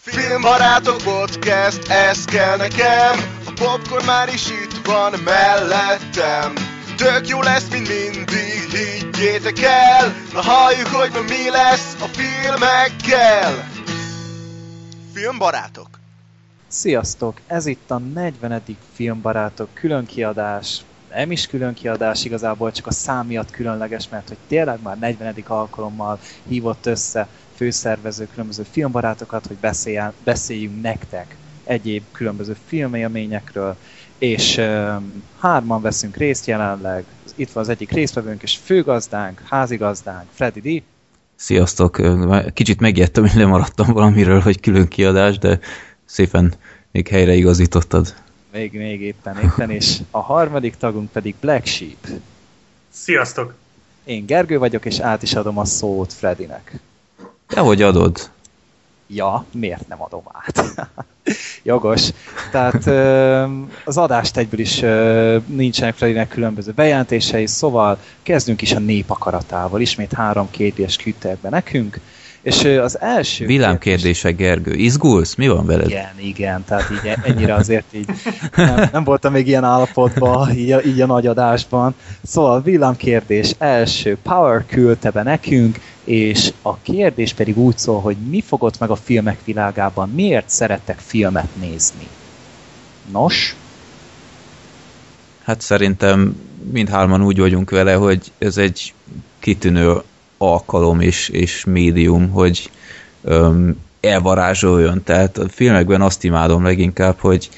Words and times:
Filmbarátok 0.00 0.96
podcast, 0.96 1.88
ez 1.88 2.24
kell 2.24 2.56
nekem 2.56 3.40
A 3.46 3.52
popcorn 3.54 4.04
már 4.04 4.28
is 4.28 4.50
itt 4.50 4.86
van 4.86 5.12
mellettem 5.24 6.52
Tök 6.96 7.28
jó 7.28 7.42
lesz, 7.42 7.68
mint 7.70 7.88
mindig, 7.88 8.70
higgyétek 8.70 9.62
el 9.62 10.14
Na 10.32 10.40
halljuk, 10.42 10.86
hogy 10.86 11.10
ma 11.12 11.20
mi 11.20 11.50
lesz 11.50 11.96
a 12.00 12.06
filmekkel 12.06 13.68
Filmbarátok 15.14 15.88
Sziasztok! 16.68 17.40
Ez 17.46 17.66
itt 17.66 17.90
a 17.90 17.98
40. 17.98 18.62
Filmbarátok 18.92 19.68
különkiadás. 19.74 20.80
Nem 21.14 21.30
is 21.30 21.46
különkiadás, 21.46 22.24
igazából 22.24 22.72
csak 22.72 22.86
a 22.86 22.92
szám 22.92 23.26
miatt 23.26 23.50
különleges, 23.50 24.08
mert 24.08 24.28
hogy 24.28 24.36
tényleg 24.48 24.82
már 24.82 24.98
40. 24.98 25.34
alkalommal 25.46 26.18
hívott 26.48 26.86
össze 26.86 27.26
főszervező 27.56 28.28
különböző 28.30 28.62
filmbarátokat, 28.70 29.46
hogy 29.46 29.56
beszéljen, 29.56 30.12
beszéljünk 30.24 30.82
nektek 30.82 31.36
egyéb 31.64 32.02
különböző 32.12 32.56
filmélményekről, 32.66 33.76
és 34.18 34.56
um, 34.56 35.22
hárman 35.38 35.82
veszünk 35.82 36.16
részt 36.16 36.46
jelenleg. 36.46 37.04
Itt 37.34 37.50
van 37.50 37.62
az 37.62 37.68
egyik 37.68 37.90
résztvevőnk 37.90 38.42
és 38.42 38.56
főgazdánk, 38.64 39.42
házigazdánk, 39.48 40.28
Freddy 40.32 40.60
D. 40.60 40.82
Sziasztok! 41.34 42.00
Kicsit 42.52 42.80
megijedtem, 42.80 43.28
hogy 43.28 43.40
lemaradtam 43.40 43.92
valamiről, 43.92 44.40
hogy 44.40 44.60
külön 44.60 44.88
kiadás, 44.88 45.38
de 45.38 45.58
szépen 46.04 46.54
még 46.92 47.08
helyre 47.08 47.34
igazítottad. 47.34 48.14
Még, 48.52 48.72
még 48.72 49.00
éppen, 49.00 49.36
éppen, 49.42 49.70
és 49.70 49.98
a 50.10 50.20
harmadik 50.20 50.74
tagunk 50.74 51.10
pedig 51.10 51.34
Black 51.40 51.66
Sheep. 51.66 52.08
Sziasztok! 52.90 53.54
Én 54.04 54.26
Gergő 54.26 54.58
vagyok, 54.58 54.84
és 54.84 54.98
át 54.98 55.22
is 55.22 55.34
adom 55.34 55.58
a 55.58 55.64
szót 55.64 56.12
Fredinek. 56.12 56.80
Hogy 57.54 57.82
adod? 57.82 58.30
Ja, 59.06 59.44
miért 59.52 59.88
nem 59.88 60.02
adom 60.02 60.22
át? 60.32 60.64
Jogos. 61.62 62.08
Tehát 62.50 62.86
az 63.84 63.96
adást 63.96 64.36
egyből 64.36 64.60
is 64.60 64.80
nincsenek 65.46 65.94
Fredinek 65.94 66.28
különböző 66.28 66.72
bejelentései, 66.72 67.46
szóval 67.46 67.98
kezdünk 68.22 68.62
is 68.62 68.72
a 68.72 68.78
népakaratával. 68.78 69.80
Ismét 69.80 70.12
három 70.12 70.50
kérdés 70.50 70.96
küldtek 70.96 71.38
be 71.38 71.48
nekünk. 71.48 72.00
És 72.46 72.64
az 72.64 73.00
első... 73.00 73.46
Villámkérdése, 73.46 74.30
Gergő. 74.30 74.74
Izgulsz? 74.74 75.34
Mi 75.34 75.48
van 75.48 75.66
veled? 75.66 75.88
Igen, 75.88 76.12
igen, 76.20 76.64
tehát 76.64 76.90
így 76.90 77.12
ennyire 77.22 77.54
azért 77.54 77.84
így 77.94 78.06
nem, 78.56 78.88
nem 78.92 79.04
voltam 79.04 79.32
még 79.32 79.46
ilyen 79.46 79.64
állapotban, 79.64 80.50
így 80.50 80.72
a, 80.72 80.82
így 80.82 81.00
a 81.00 81.06
nagy 81.06 81.26
adásban. 81.26 81.94
Szóval 82.22 82.62
villámkérdés 82.62 83.54
első, 83.58 84.16
Power 84.22 84.66
küldte 84.66 85.10
be 85.10 85.22
nekünk, 85.22 85.80
és 86.04 86.52
a 86.62 86.76
kérdés 86.78 87.32
pedig 87.32 87.58
úgy 87.58 87.78
szól, 87.78 88.00
hogy 88.00 88.16
mi 88.16 88.40
fogott 88.40 88.78
meg 88.78 88.90
a 88.90 88.96
filmek 88.96 89.38
világában, 89.44 90.10
miért 90.10 90.48
szerettek 90.48 90.98
filmet 90.98 91.48
nézni? 91.60 92.06
Nos? 93.12 93.56
Hát 95.44 95.60
szerintem 95.60 96.40
mindhárman 96.72 97.22
úgy 97.22 97.38
vagyunk 97.38 97.70
vele, 97.70 97.94
hogy 97.94 98.32
ez 98.38 98.56
egy 98.56 98.94
kitűnő 99.38 100.02
alkalom 100.38 101.00
és, 101.00 101.28
és 101.28 101.64
médium, 101.64 102.30
hogy 102.30 102.70
öm, 103.22 103.76
elvarázsoljon. 104.00 105.02
Tehát 105.04 105.38
a 105.38 105.48
filmekben 105.48 106.02
azt 106.02 106.24
imádom 106.24 106.62
leginkább, 106.62 107.18
hogy 107.18 107.48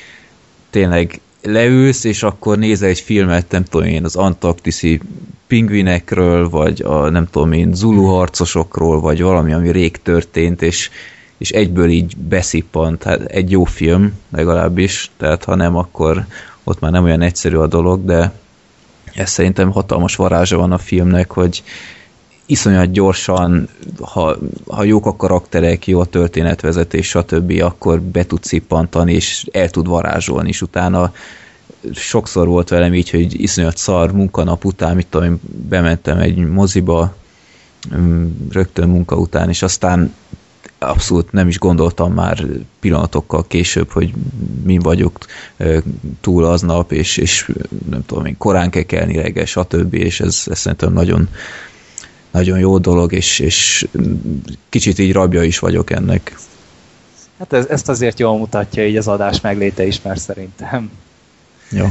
tényleg 0.70 1.20
leülsz, 1.42 2.04
és 2.04 2.22
akkor 2.22 2.58
nézel 2.58 2.88
egy 2.88 3.00
filmet, 3.00 3.50
nem 3.50 3.64
tudom 3.64 3.86
én, 3.86 4.04
az 4.04 4.16
antarktiszi 4.16 5.00
pingvinekről, 5.46 6.48
vagy 6.48 6.82
a 6.82 7.08
nem 7.08 7.26
tudom 7.30 7.52
én, 7.52 7.74
Zulu 7.74 8.04
harcosokról, 8.04 9.00
vagy 9.00 9.22
valami, 9.22 9.52
ami 9.52 9.72
rég 9.72 10.02
történt, 10.02 10.62
és, 10.62 10.90
és 11.38 11.50
egyből 11.50 11.88
így 11.88 12.16
beszippant. 12.16 13.02
Hát 13.02 13.20
egy 13.20 13.50
jó 13.50 13.64
film 13.64 14.12
legalábbis, 14.30 15.10
tehát 15.16 15.44
ha 15.44 15.54
nem, 15.54 15.76
akkor 15.76 16.26
ott 16.64 16.80
már 16.80 16.90
nem 16.90 17.04
olyan 17.04 17.22
egyszerű 17.22 17.56
a 17.56 17.66
dolog, 17.66 18.04
de 18.04 18.32
ez 19.14 19.30
szerintem 19.30 19.70
hatalmas 19.70 20.16
varázsa 20.16 20.56
van 20.56 20.72
a 20.72 20.78
filmnek, 20.78 21.30
hogy 21.30 21.62
iszonyat 22.48 22.90
gyorsan, 22.90 23.68
ha, 24.00 24.36
ha 24.66 24.84
jók 24.84 25.06
a 25.06 25.16
karakterek, 25.16 25.86
jó 25.86 26.00
a 26.00 26.04
történetvezetés, 26.04 27.08
stb., 27.08 27.60
akkor 27.62 28.00
be 28.00 28.26
tud 28.26 28.44
szippantani, 28.44 29.12
és 29.12 29.46
el 29.52 29.70
tud 29.70 29.86
varázsolni, 29.86 30.48
és 30.48 30.62
utána 30.62 31.12
sokszor 31.94 32.46
volt 32.46 32.68
velem 32.68 32.94
így, 32.94 33.10
hogy 33.10 33.40
iszonyat 33.40 33.76
szar 33.76 34.12
munkanap 34.12 34.64
után, 34.64 34.96
mit 34.96 35.06
tudom, 35.06 35.40
bementem 35.68 36.18
egy 36.18 36.36
moziba, 36.36 37.14
mm, 37.96 38.26
rögtön 38.50 38.88
munka 38.88 39.16
után, 39.16 39.48
és 39.48 39.62
aztán 39.62 40.14
abszolút 40.78 41.32
nem 41.32 41.48
is 41.48 41.58
gondoltam 41.58 42.12
már 42.12 42.46
pillanatokkal 42.80 43.46
később, 43.46 43.90
hogy 43.90 44.12
mi 44.64 44.78
vagyok 44.78 45.18
túl 46.20 46.44
aznap, 46.44 46.92
és, 46.92 47.16
és 47.16 47.50
nem 47.90 48.04
tudom 48.06 48.26
én, 48.26 48.36
korán 48.36 48.70
kell 48.70 48.82
kelni 48.82 49.16
reggel, 49.16 49.44
stb. 49.44 49.94
És 49.94 50.20
ez, 50.20 50.42
ez 50.46 50.58
szerintem 50.58 50.92
nagyon, 50.92 51.28
nagyon 52.30 52.58
jó 52.58 52.78
dolog, 52.78 53.12
és, 53.12 53.38
és 53.38 53.86
kicsit 54.68 54.98
így 54.98 55.12
rabja 55.12 55.42
is 55.42 55.58
vagyok 55.58 55.90
ennek. 55.90 56.36
Hát 57.38 57.52
ez, 57.52 57.66
ezt 57.66 57.88
azért 57.88 58.18
jól 58.18 58.38
mutatja 58.38 58.86
így 58.86 58.96
az 58.96 59.08
adás 59.08 59.40
megléte 59.40 59.86
is, 59.86 60.02
mert 60.02 60.20
szerintem. 60.20 60.90
Jó. 61.70 61.86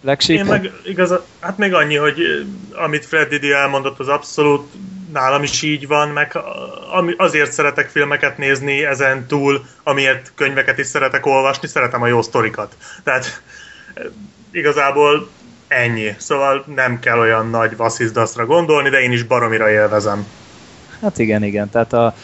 Legsíp? 0.00 0.36
Én 0.36 0.44
meg 0.44 0.70
igaz, 0.84 1.14
hát 1.40 1.58
még 1.58 1.74
annyi, 1.74 1.96
hogy 1.96 2.46
amit 2.72 3.06
Freddy 3.06 3.52
elmondott, 3.52 3.98
az 3.98 4.08
abszolút 4.08 4.72
nálam 5.12 5.42
is 5.42 5.62
így 5.62 5.86
van, 5.86 6.08
meg 6.08 6.38
azért 7.16 7.52
szeretek 7.52 7.88
filmeket 7.88 8.38
nézni 8.38 8.84
ezen 8.84 9.26
túl, 9.26 9.64
amiért 9.82 10.32
könyveket 10.34 10.78
is 10.78 10.86
szeretek 10.86 11.26
olvasni, 11.26 11.68
szeretem 11.68 12.02
a 12.02 12.06
jó 12.06 12.22
sztorikat. 12.22 12.76
Tehát 13.02 13.42
igazából 14.50 15.28
Ennyi. 15.72 16.14
Szóval 16.18 16.64
nem 16.74 16.98
kell 16.98 17.18
olyan 17.18 17.50
nagy 17.50 17.76
vasszizdaszra 17.76 18.46
gondolni, 18.46 18.88
de 18.88 19.00
én 19.00 19.12
is 19.12 19.22
baromira 19.22 19.70
élvezem. 19.70 20.26
Hát 21.00 21.18
igen, 21.18 21.42
igen. 21.42 21.70
Tehát 21.70 21.92
a 21.92 22.14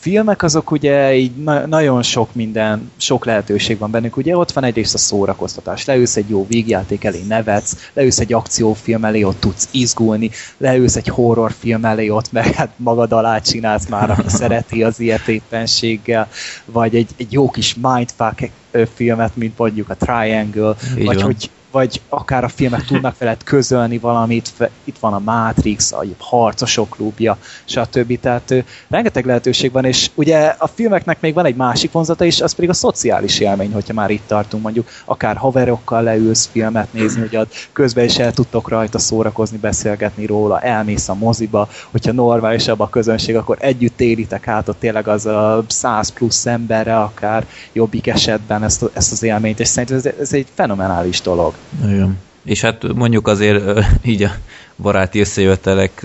filmek 0.00 0.42
azok 0.42 0.70
ugye 0.70 1.14
így 1.14 1.36
na- 1.36 1.66
nagyon 1.66 2.02
sok 2.02 2.34
minden, 2.34 2.90
sok 2.96 3.24
lehetőség 3.24 3.78
van 3.78 3.90
bennük. 3.90 4.16
Ugye 4.16 4.36
ott 4.36 4.52
van 4.52 4.64
egyrészt 4.64 4.94
a 4.94 4.98
szórakoztatás. 4.98 5.84
Leülsz 5.84 6.16
egy 6.16 6.28
jó 6.28 6.46
vígjáték 6.46 7.04
elé, 7.04 7.20
nevetsz, 7.28 7.90
leülsz 7.92 8.18
egy 8.18 8.32
akciófilm 8.32 9.04
elé, 9.04 9.22
ott 9.22 9.40
tudsz 9.40 9.68
izgulni, 9.70 10.30
leülsz 10.56 10.96
egy 10.96 11.08
horrorfilm 11.08 11.84
elé, 11.84 12.08
ott 12.08 12.32
meg 12.32 12.54
hát 12.54 12.70
magad 12.76 13.12
alá 13.12 13.38
csinálsz 13.38 13.86
már, 13.88 14.10
aki 14.10 14.28
szereti 14.40 14.82
az 14.82 15.00
ilyet 15.00 15.28
éppenséggel, 15.28 16.28
vagy 16.64 16.96
egy, 16.96 17.10
egy 17.16 17.32
jó 17.32 17.50
kis 17.50 17.74
mindfuck 17.82 18.50
filmet, 18.94 19.36
mint 19.36 19.58
mondjuk 19.58 19.88
a 19.90 19.94
Triangle, 19.94 20.74
Így 20.98 21.04
vagy 21.04 21.14
van. 21.16 21.24
hogy 21.24 21.50
vagy 21.76 22.00
akár 22.08 22.44
a 22.44 22.48
filmek 22.48 22.84
tudnak 22.84 23.18
veled 23.18 23.42
közölni 23.44 23.98
valamit, 23.98 24.52
itt 24.84 24.98
van 24.98 25.12
a 25.12 25.18
Matrix, 25.18 25.92
a 25.92 26.04
harcosok 26.18 26.90
klubja, 26.90 27.36
stb. 27.64 28.20
Tehát 28.20 28.54
rengeteg 28.88 29.26
lehetőség 29.26 29.72
van, 29.72 29.84
és 29.84 30.10
ugye 30.14 30.54
a 30.58 30.66
filmeknek 30.66 31.20
még 31.20 31.34
van 31.34 31.44
egy 31.44 31.56
másik 31.56 31.92
vonzata 31.92 32.24
is, 32.24 32.40
az 32.40 32.52
pedig 32.52 32.70
a 32.70 32.72
szociális 32.72 33.38
élmény, 33.38 33.72
hogyha 33.72 33.94
már 33.94 34.10
itt 34.10 34.26
tartunk, 34.26 34.62
mondjuk 34.62 34.88
akár 35.04 35.36
haverokkal 35.36 36.02
leülsz 36.02 36.48
filmet 36.52 36.92
nézni, 36.92 37.28
hogy 37.36 37.48
közben 37.72 38.04
is 38.04 38.18
el 38.18 38.32
tudtok 38.32 38.68
rajta 38.68 38.98
szórakozni, 38.98 39.56
beszélgetni 39.56 40.26
róla, 40.26 40.60
elmész 40.60 41.08
a 41.08 41.14
moziba, 41.14 41.68
hogyha 41.90 42.12
normálisabb 42.12 42.80
a 42.80 42.88
közönség, 42.88 43.36
akkor 43.36 43.56
együtt 43.60 44.00
élitek 44.00 44.48
át 44.48 44.68
ott 44.68 44.78
tényleg 44.78 45.08
az 45.08 45.26
a 45.26 45.64
100 45.66 46.12
plusz 46.12 46.46
emberre, 46.46 47.00
akár 47.00 47.46
jobbik 47.72 48.06
esetben 48.06 48.62
ezt, 48.62 48.84
ezt 48.92 49.12
az 49.12 49.22
élményt, 49.22 49.60
és 49.60 49.68
szerintem 49.68 49.96
ez, 49.96 50.20
ez 50.20 50.32
egy 50.32 50.46
fenomenális 50.54 51.20
dolog. 51.20 51.54
Igen. 51.84 52.18
És 52.44 52.60
hát 52.60 52.92
mondjuk 52.94 53.28
azért 53.28 53.84
így 54.02 54.22
a 54.22 54.30
baráti 54.76 55.20
összejövetelek 55.20 56.04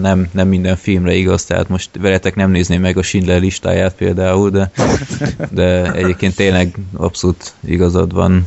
nem, 0.00 0.28
nem 0.32 0.48
minden 0.48 0.76
filmre 0.76 1.14
igaz, 1.14 1.44
tehát 1.44 1.68
most 1.68 1.90
veletek 2.00 2.34
nem 2.34 2.50
nézném 2.50 2.80
meg 2.80 2.96
a 2.96 3.02
Schindler 3.02 3.40
listáját 3.40 3.94
például, 3.94 4.50
de, 4.50 4.70
de 5.50 5.92
egyébként 5.92 6.34
tényleg 6.34 6.74
abszolút 6.92 7.52
igazad 7.60 8.12
van. 8.12 8.46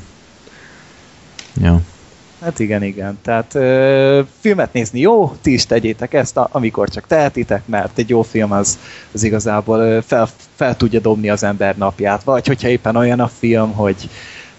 Ja. 1.61 1.81
Hát 2.41 2.59
igen, 2.59 2.83
igen. 2.83 3.19
Tehát 3.21 3.55
ö, 3.55 4.21
filmet 4.39 4.73
nézni 4.73 4.99
jó, 4.99 5.35
ti 5.41 5.53
is 5.53 5.65
tegyétek 5.65 6.13
ezt, 6.13 6.37
amikor 6.37 6.89
csak 6.89 7.07
tehetitek, 7.07 7.67
mert 7.67 7.97
egy 7.97 8.09
jó 8.09 8.21
film 8.21 8.51
az, 8.51 8.79
az 9.11 9.23
igazából 9.23 9.79
ö, 9.79 9.99
fel, 10.05 10.27
fel 10.55 10.77
tudja 10.77 10.99
dobni 10.99 11.29
az 11.29 11.43
ember 11.43 11.77
napját. 11.77 12.23
Vagy 12.23 12.47
hogyha 12.47 12.67
éppen 12.67 12.95
olyan 12.95 13.19
a 13.19 13.27
film, 13.27 13.71
hogy, 13.73 14.09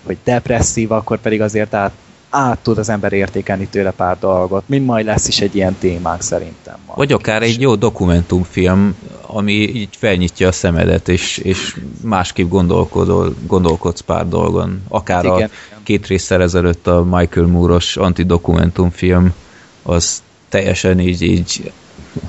hogy 0.07 0.17
depresszív, 0.25 0.93
akkor 0.93 1.19
pedig 1.19 1.41
azért 1.41 1.75
át, 1.75 1.93
át 2.31 2.59
tud 2.59 2.79
az 2.79 2.89
ember 2.89 3.13
értékelni 3.13 3.67
tőle 3.67 3.91
pár 3.91 4.19
dolgot. 4.19 4.63
Mind 4.67 4.85
majd 4.85 5.07
lesz 5.07 5.29
is 5.29 5.41
egy 5.41 5.55
ilyen 5.55 5.77
témánk 5.79 6.23
szerintem. 6.23 6.75
Vagy 6.95 7.13
akár 7.13 7.43
egy 7.43 7.61
jó 7.61 7.75
dokumentumfilm, 7.75 8.97
ami 9.21 9.53
így 9.53 9.97
felnyitja 9.99 10.49
a 10.49 10.53
szemedet, 10.53 11.09
és, 11.09 11.39
és 11.39 11.77
másképp 12.03 12.49
gondolkodol, 12.49 13.35
gondolkodsz 13.47 14.01
pár 14.01 14.29
dolgon. 14.29 14.83
Akár 14.89 15.25
igen, 15.25 15.35
a 15.35 15.37
igen. 15.37 15.51
két 15.83 16.07
résszel 16.07 16.43
ezelőtt 16.43 16.87
a 16.87 17.05
Michael 17.05 17.47
Moore-os 17.47 17.97
antidokumentumfilm, 17.97 19.35
az 19.83 20.23
teljesen 20.49 21.01
így, 21.01 21.23
így 21.23 21.73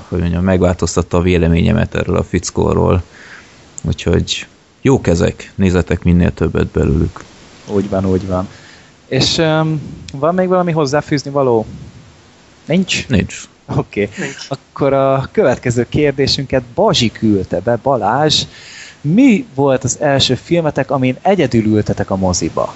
hogy 0.08 0.20
mondjam, 0.20 0.44
megváltoztatta 0.44 1.16
a 1.16 1.20
véleményemet 1.20 1.94
erről 1.94 2.16
a 2.16 2.22
fickóról 2.22 3.02
Úgyhogy 3.82 4.46
jók 4.82 5.06
ezek, 5.06 5.52
nézzetek 5.54 6.04
minél 6.04 6.34
többet 6.34 6.66
belőlük. 6.66 7.24
Úgy 7.68 7.88
van, 7.88 8.06
úgy 8.06 8.26
van. 8.26 8.48
És 9.06 9.36
um, 9.36 9.80
van 10.12 10.34
még 10.34 10.48
valami 10.48 10.72
hozzáfűzni 10.72 11.30
való? 11.30 11.66
Nincs? 12.64 13.08
Nincs. 13.08 13.42
Oké. 13.76 14.02
Okay. 14.02 14.28
Akkor 14.48 14.92
a 14.92 15.28
következő 15.32 15.86
kérdésünket 15.88 16.62
Bazsi 16.74 17.12
küldte 17.12 17.60
be, 17.60 17.78
Balázs. 17.82 18.42
Mi 19.00 19.46
volt 19.54 19.84
az 19.84 19.96
első 20.00 20.34
filmetek, 20.34 20.90
amin 20.90 21.16
egyedül 21.22 21.64
ültetek 21.64 22.10
a 22.10 22.16
moziba? 22.16 22.74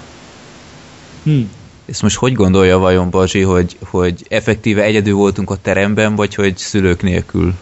Hm. 1.23 1.41
Ezt 1.85 2.01
most 2.01 2.15
hogy 2.15 2.33
gondolja 2.33 2.77
vajon 2.77 3.09
Bazsi, 3.09 3.41
hogy, 3.41 3.77
hogy 3.89 4.25
effektíve 4.29 4.83
egyedül 4.83 5.15
voltunk 5.15 5.49
a 5.49 5.55
teremben, 5.55 6.15
vagy 6.15 6.35
hogy 6.35 6.57
szülők 6.57 7.01
nélkül? 7.01 7.53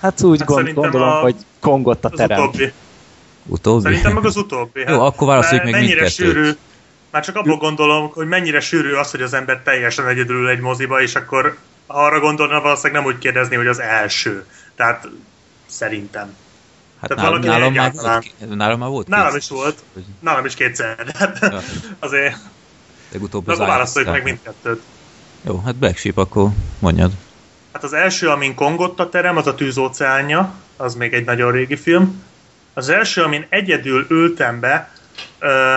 Hát 0.00 0.22
úgy 0.22 0.38
hát 0.38 0.48
gond, 0.48 0.72
gondolom, 0.72 1.08
a... 1.08 1.20
hogy 1.20 1.36
kongott 1.60 2.04
a 2.04 2.08
terem. 2.08 2.40
Utóbbi. 2.40 2.72
Utóbbi? 3.46 3.82
Szerintem 3.82 4.12
meg 4.12 4.24
az 4.24 4.36
utóbbi. 4.36 4.84
Hát 4.84 4.94
Jó, 4.94 5.00
akkor 5.00 5.26
válaszoljuk 5.26 5.64
meg 5.64 5.72
mennyire 5.72 6.08
sűrű, 6.08 6.50
már 7.10 7.24
csak 7.24 7.36
abból 7.36 7.56
gondolom, 7.56 8.10
hogy 8.12 8.26
mennyire 8.26 8.60
sűrű 8.60 8.92
az, 8.92 9.10
hogy 9.10 9.22
az 9.22 9.34
ember 9.34 9.60
teljesen 9.62 10.08
egyedül 10.08 10.48
egy 10.48 10.60
moziba, 10.60 11.02
és 11.02 11.14
akkor 11.14 11.56
ha 11.86 12.04
arra 12.04 12.20
gondolna, 12.20 12.60
valószínűleg 12.60 13.02
nem 13.02 13.12
úgy 13.12 13.18
kérdezni, 13.18 13.56
hogy 13.56 13.66
az 13.66 13.80
első. 13.80 14.46
Tehát 14.74 15.08
szerintem. 15.66 16.36
Hát 17.00 17.08
Tehát 17.08 17.24
nálam, 17.24 17.40
nálam, 17.40 17.72
már 17.72 17.92
volt, 17.92 18.56
nálam 18.56 18.78
már 18.78 18.88
volt 18.88 19.08
Nálam 19.08 19.36
is 19.36 19.48
volt. 19.48 19.82
Nálam 20.20 20.44
is 20.44 20.54
kétszer. 20.54 21.06
Hát 21.18 21.38
ja. 21.40 21.60
azért... 21.98 22.36
Legutóbb 23.12 23.48
az 23.48 23.58
válaszoljuk 23.58 24.10
meg 24.10 24.22
mindkettőt. 24.22 24.82
Jó, 25.42 25.62
hát 25.64 25.76
Black 25.76 25.96
Sheep, 25.96 26.16
akkor 26.16 26.48
mondjad. 26.78 27.12
Hát 27.72 27.84
az 27.84 27.92
első, 27.92 28.28
amin 28.28 28.54
kongott 28.54 29.00
a 29.00 29.08
terem, 29.08 29.36
az 29.36 29.46
a 29.46 29.54
Tűzóceánja, 29.54 30.54
az 30.76 30.94
még 30.94 31.12
egy 31.12 31.24
nagyon 31.24 31.52
régi 31.52 31.76
film. 31.76 32.22
Az 32.74 32.88
első, 32.88 33.22
amin 33.22 33.46
egyedül 33.48 34.06
ültem 34.08 34.60
be, 34.60 34.92
ö, 35.38 35.76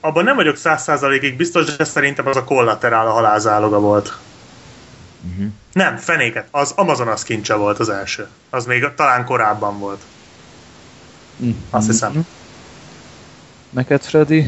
abban 0.00 0.24
nem 0.24 0.36
vagyok 0.36 0.56
száz 0.56 0.82
százalékig 0.82 1.36
biztos, 1.36 1.76
de 1.76 1.84
szerintem 1.84 2.26
az 2.26 2.36
a 2.36 2.44
kollaterál 2.44 3.06
a 3.06 3.12
halálzáloga 3.12 3.80
volt. 3.80 4.16
Uh-huh. 5.30 5.46
Nem, 5.72 5.96
fenéket. 5.96 6.48
Az 6.50 6.72
Amazonas 6.76 7.22
kincse 7.22 7.54
volt 7.54 7.78
az 7.78 7.88
első. 7.88 8.28
Az 8.50 8.66
még 8.66 8.88
talán 8.96 9.24
korábban 9.24 9.78
volt. 9.78 10.00
Uh-huh. 11.36 11.56
Azt 11.70 11.86
hiszem. 11.86 12.26
Neked, 13.70 14.02
Freddy? 14.02 14.46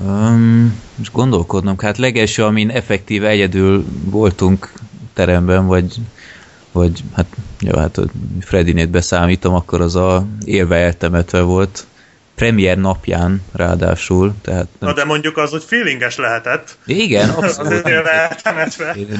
Um, 0.00 0.80
most 0.94 1.12
gondolkodnom, 1.12 1.78
hát 1.78 1.98
legelső, 1.98 2.44
amin 2.44 2.70
effektíve 2.70 3.28
egyedül 3.28 3.84
voltunk 4.04 4.72
teremben, 5.12 5.66
vagy, 5.66 5.96
vagy 6.72 7.04
hát, 7.12 7.26
jó, 7.60 7.78
hát 7.78 8.00
Fredinét 8.40 8.90
beszámítom, 8.90 9.54
akkor 9.54 9.80
az 9.80 9.96
a 9.96 10.26
élve 10.44 10.76
eltemetve 10.76 11.40
volt, 11.40 11.86
premier 12.34 12.78
napján 12.78 13.42
ráadásul. 13.52 14.34
Tehát 14.42 14.68
nem... 14.78 14.90
Na 14.90 14.94
de 14.94 15.04
mondjuk 15.04 15.36
az, 15.36 15.50
hogy 15.50 15.64
feelinges 15.64 16.16
lehetett. 16.16 16.76
Igen, 16.86 17.28
abszolút. 17.28 17.72
az 17.72 17.82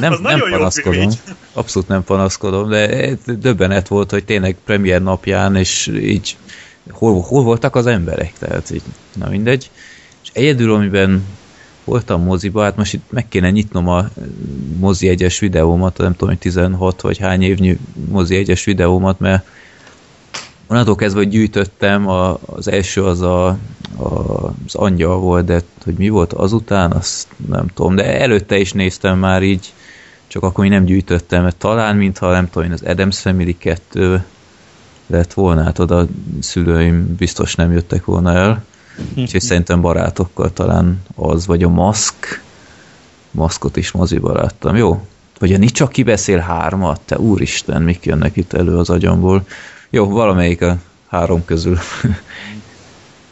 nem, 0.01 0.13
az 0.13 0.21
nem 0.21 0.41
panaszkodom. 0.51 1.11
Abszolút 1.53 1.89
nem 1.89 2.05
panaszkodom, 2.05 2.69
de 2.69 3.11
döbbenet 3.27 3.89
volt, 3.89 4.11
hogy 4.11 4.25
tényleg 4.25 4.57
premier 4.65 5.03
napján, 5.03 5.57
és 5.57 5.91
így 6.03 6.37
hol, 6.91 7.21
hol 7.21 7.43
voltak 7.43 7.77
az 7.77 7.87
emberek, 7.87 8.33
tehát 8.39 8.71
így, 8.71 8.83
na 9.15 9.29
mindegy. 9.29 9.71
És 10.23 10.31
egyedül, 10.33 10.75
amiben 10.75 11.25
voltam 11.85 12.23
moziba, 12.23 12.63
hát 12.63 12.77
most 12.77 12.93
itt 12.93 13.11
meg 13.11 13.29
kéne 13.29 13.51
nyitnom 13.51 13.89
a 13.89 14.09
mozi 14.79 15.09
egyes 15.09 15.39
videómat, 15.39 15.97
nem 15.99 16.13
tudom, 16.13 16.29
hogy 16.29 16.39
16 16.39 17.01
vagy 17.01 17.19
hány 17.19 17.43
évnyi 17.43 17.79
mozi 18.09 18.37
egyes 18.37 18.65
videómat, 18.65 19.19
mert 19.19 19.47
onnantól 20.73 20.95
kezdve, 20.95 21.25
gyűjtöttem, 21.25 22.09
a, 22.09 22.39
az 22.47 22.69
első 22.69 23.05
az 23.05 23.21
a, 23.21 23.47
a, 23.97 24.47
az 24.67 24.75
angyal 24.75 25.19
volt, 25.19 25.45
de 25.45 25.63
hogy 25.85 25.95
mi 25.95 26.09
volt 26.09 26.33
azután, 26.33 26.93
azt 26.93 27.29
nem 27.49 27.67
tudom, 27.75 27.95
de 27.95 28.21
előtte 28.21 28.59
is 28.59 28.73
néztem 28.73 29.19
már 29.19 29.43
így, 29.43 29.73
csak 30.27 30.43
akkor 30.43 30.65
még 30.65 30.73
nem 30.73 30.85
gyűjtöttem, 30.85 31.43
mert 31.43 31.57
talán, 31.57 31.97
mintha 31.97 32.31
nem 32.31 32.51
tudom 32.51 32.69
én, 32.69 32.73
az 32.73 32.83
Adams 32.83 33.21
Family 33.21 33.57
2 33.59 34.25
lett 35.07 35.33
volna, 35.33 35.63
hát 35.63 35.79
oda 35.79 36.07
szülőim 36.41 37.17
biztos 37.17 37.55
nem 37.55 37.73
jöttek 37.73 38.05
volna 38.05 38.33
el, 38.33 38.65
úgyhogy 39.17 39.41
szerintem 39.41 39.81
barátokkal 39.81 40.53
talán 40.53 41.03
az, 41.15 41.47
vagy 41.47 41.63
a 41.63 41.69
maszk, 41.69 42.43
maszkot 43.31 43.77
is 43.77 43.91
moziba 43.91 44.33
láttam, 44.33 44.77
jó? 44.77 45.07
Vagy 45.39 45.53
a 45.53 45.59
Nicsa 45.59 45.89
kibeszél 45.89 46.39
hármat, 46.39 47.01
te 47.01 47.19
úristen, 47.19 47.83
mik 47.83 48.05
jönnek 48.05 48.37
itt 48.37 48.53
elő 48.53 48.79
az 48.79 48.91
agyamból. 48.91 49.45
Jó, 49.95 50.09
valamelyik 50.09 50.63
a 50.63 50.77
három 51.09 51.45
közül. 51.45 51.79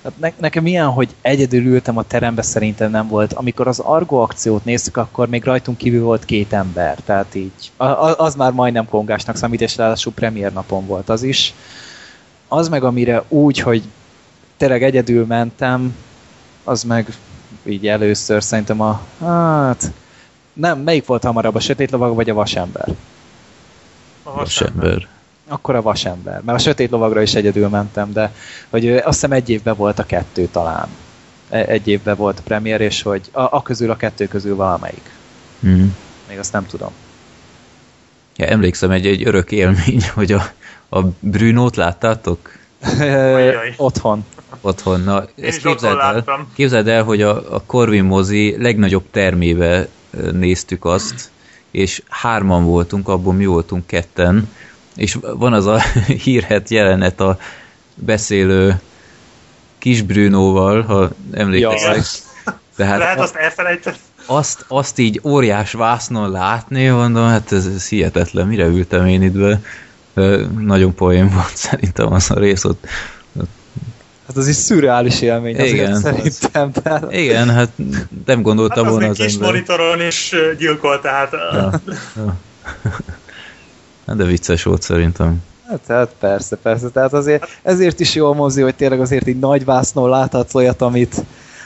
Hát 0.05 0.13
ne, 0.17 0.33
nekem 0.37 0.67
ilyen, 0.67 0.87
hogy 0.87 1.15
egyedül 1.21 1.65
ültem 1.65 1.97
a 1.97 2.03
terembe, 2.03 2.43
szerintem 2.43 2.91
nem 2.91 3.09
volt. 3.09 3.33
Amikor 3.33 3.69
az 3.69 3.79
Argo 3.79 4.17
akciót 4.17 4.65
néztük, 4.65 4.97
akkor 4.97 5.29
még 5.29 5.45
rajtunk 5.45 5.79
kívül 5.79 6.03
volt 6.03 6.25
két 6.25 6.53
ember, 6.53 6.99
tehát 7.05 7.35
így. 7.35 7.53
A, 7.77 7.85
az 8.25 8.35
már 8.35 8.53
majdnem 8.53 8.89
kongásnak 8.89 9.37
számít, 9.37 9.61
és 9.61 9.77
ráadásul 9.77 10.13
premier 10.13 10.53
napon 10.53 10.87
volt 10.87 11.09
az 11.09 11.23
is. 11.23 11.55
Az 12.49 12.69
meg, 12.69 12.85
amire 12.85 13.25
úgy, 13.29 13.59
hogy 13.59 13.83
tényleg 14.57 14.83
egyedül 14.83 15.27
mentem, 15.27 15.97
az 16.65 16.83
meg 16.83 17.07
így 17.63 17.89
először 17.89 18.43
szerintem 18.43 18.81
a... 18.81 19.01
Hát... 19.21 19.93
Nem, 20.53 20.79
melyik 20.79 21.07
volt 21.07 21.25
hamarabb, 21.25 21.55
a 21.55 21.61
sötét 21.61 21.91
lovag 21.91 22.15
vagy 22.15 22.31
a 22.31 22.35
vasember? 22.35 22.89
A 24.23 24.33
vasember. 24.33 24.85
vasember 24.85 25.19
akkor 25.51 25.75
a 25.75 25.83
vasember. 25.83 26.43
Mert 26.45 26.59
a 26.59 26.63
sötét 26.63 26.91
lovagra 26.91 27.23
is 27.23 27.35
egyedül 27.35 27.69
mentem, 27.69 28.13
de 28.13 28.33
hogy 28.71 28.89
azt 28.89 29.05
hiszem 29.05 29.33
egy 29.33 29.49
évben 29.49 29.77
volt 29.77 29.99
a 29.99 30.07
kettő 30.07 30.47
talán. 30.47 30.89
E, 31.51 31.65
egy 31.67 31.89
évben 31.89 32.17
volt 32.17 32.39
a 32.39 32.43
premier, 32.43 32.81
és 32.81 33.03
hogy 33.03 33.29
a, 33.33 33.41
a 33.41 33.63
közül, 33.63 33.91
a 33.91 33.97
kettő 33.97 34.27
közül 34.27 34.57
valamelyik. 34.57 35.11
Mm. 35.67 35.87
Még 36.29 36.39
azt 36.39 36.53
nem 36.53 36.67
tudom. 36.67 36.91
Ja, 38.37 38.47
emlékszem, 38.47 38.91
egy, 38.91 39.07
egy 39.07 39.27
örök 39.27 39.53
élmény, 39.53 40.03
hogy 40.15 40.33
a, 40.33 40.43
a 40.89 41.01
Brunót 41.21 41.77
láttátok? 41.77 42.59
Otthon. 43.77 44.25
Otthon. 44.61 45.01
Na, 45.01 45.25
ezt 45.37 45.63
képzeld 45.63 45.99
el, 45.99 46.25
képzeld 46.55 46.89
el, 46.89 47.03
hogy 47.03 47.23
a, 47.23 47.55
a 47.55 47.63
Corvin 47.67 48.05
mozi 48.05 48.57
legnagyobb 48.59 49.05
termébe 49.11 49.89
néztük 50.33 50.85
azt, 50.85 51.31
és 51.71 52.03
hárman 52.09 52.65
voltunk, 52.65 53.09
abból 53.09 53.33
mi 53.33 53.47
voltunk 53.47 53.87
ketten, 53.87 54.49
és 54.97 55.19
van 55.21 55.53
az 55.53 55.67
a 55.67 55.81
hírhet 56.25 56.69
jelenet 56.69 57.21
a 57.21 57.39
beszélő 57.95 58.81
kis 59.79 60.03
Brunóval, 60.03 60.83
ha 60.83 61.11
emlékeztek. 61.33 62.05
Tehát 62.77 62.99
Lehet 62.99 63.21
azt 63.21 63.35
elfelejteni? 63.35 63.97
Azt, 64.27 64.65
azt 64.69 64.99
így 64.99 65.21
óriás 65.25 65.73
vásznon 65.73 66.31
látni, 66.31 66.89
mondom, 66.89 67.27
hát 67.27 67.53
ez, 67.53 67.67
ez 67.67 67.89
hihetetlen, 67.89 68.47
mire 68.47 68.67
ültem 68.67 69.07
én 69.07 69.23
itt 69.23 69.33
be. 69.33 69.61
Nagyon 70.59 70.95
poén 70.95 71.31
volt 71.31 71.57
szerintem 71.57 72.13
az 72.13 72.31
a 72.31 72.39
rész 72.39 72.65
ott. 72.65 72.87
Hát 74.27 74.37
az 74.37 74.49
is 74.49 74.57
szürreális 74.57 75.21
élmény 75.21 75.59
igen, 75.59 76.01
szerintem. 76.01 76.71
Az, 76.85 77.03
igen, 77.11 77.51
hát 77.51 77.71
nem 78.27 78.43
gondoltam 78.43 78.85
hát 78.85 78.93
volna 78.93 79.09
az, 79.09 79.19
az 79.19 79.25
kis 79.27 79.35
ember. 79.35 79.51
monitoron 79.51 80.03
is 80.03 80.35
gyilkolt, 80.59 81.03
tehát... 81.03 81.33
Ja, 81.33 81.81
ja. 82.17 82.37
Hát 84.11 84.19
de 84.19 84.25
vicces 84.25 84.63
volt 84.63 84.83
szerintem. 84.83 85.43
Hát, 85.69 85.81
hát 85.89 86.11
persze, 86.19 86.57
persze. 86.57 86.89
Tehát 86.89 87.13
azért 87.13 87.47
ezért 87.63 88.01
is 88.01 88.15
jó 88.15 88.27
a 88.27 88.33
mozi, 88.33 88.63
hogy 88.63 88.75
tényleg 88.75 89.01
azért 89.01 89.27
így 89.27 89.39
nagy 89.39 89.65
vásznon 89.65 90.09
láthatsz 90.09 90.55
olyat, 90.55 90.83
amit, 90.83 91.25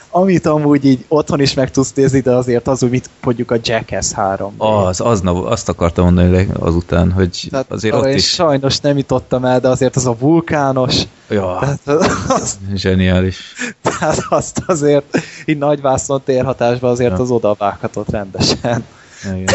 amit 0.09 0.45
amúgy 0.45 0.85
így 0.85 1.05
otthon 1.07 1.41
is 1.41 1.53
meg 1.53 1.71
tudsz 1.71 1.93
nézni, 1.93 2.19
de 2.19 2.31
azért 2.31 2.67
az 2.67 2.83
úgy, 2.83 2.89
mint 2.89 3.09
mondjuk 3.23 3.51
a 3.51 3.55
Jackass 3.63 4.11
3 4.11 4.53
Az, 4.57 5.01
az, 5.01 5.21
azt 5.25 5.69
akartam 5.69 6.05
mondani 6.05 6.47
azután, 6.59 7.11
hogy 7.11 7.47
Tehát 7.49 7.71
azért 7.71 7.95
ott 7.95 8.07
is... 8.07 8.29
sajnos 8.29 8.79
nem 8.79 8.97
jutottam 8.97 9.45
el, 9.45 9.59
de 9.59 9.67
azért 9.67 9.95
az 9.95 10.05
a 10.05 10.15
vulkános. 10.19 11.01
Ja, 11.29 11.57
tehát 11.59 11.79
az, 12.27 12.57
zseniális. 12.75 13.53
Tehát 13.81 14.23
azt 14.29 14.63
azért 14.65 15.17
így 15.45 15.57
nagy 15.57 15.81
vásznon 15.81 16.21
térhatásban 16.25 16.91
azért 16.91 17.17
ja. 17.17 17.23
az 17.23 17.31
oda 17.31 17.55
vághatott 17.57 18.09
rendesen. 18.09 18.85
Igen. 19.23 19.45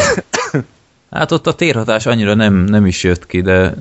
Hát 1.11 1.31
ott 1.31 1.47
a 1.47 1.53
térhatás 1.53 2.05
annyira 2.05 2.33
nem, 2.33 2.53
nem 2.53 2.85
is 2.85 3.03
jött 3.03 3.25
ki, 3.25 3.41
de 3.41 3.73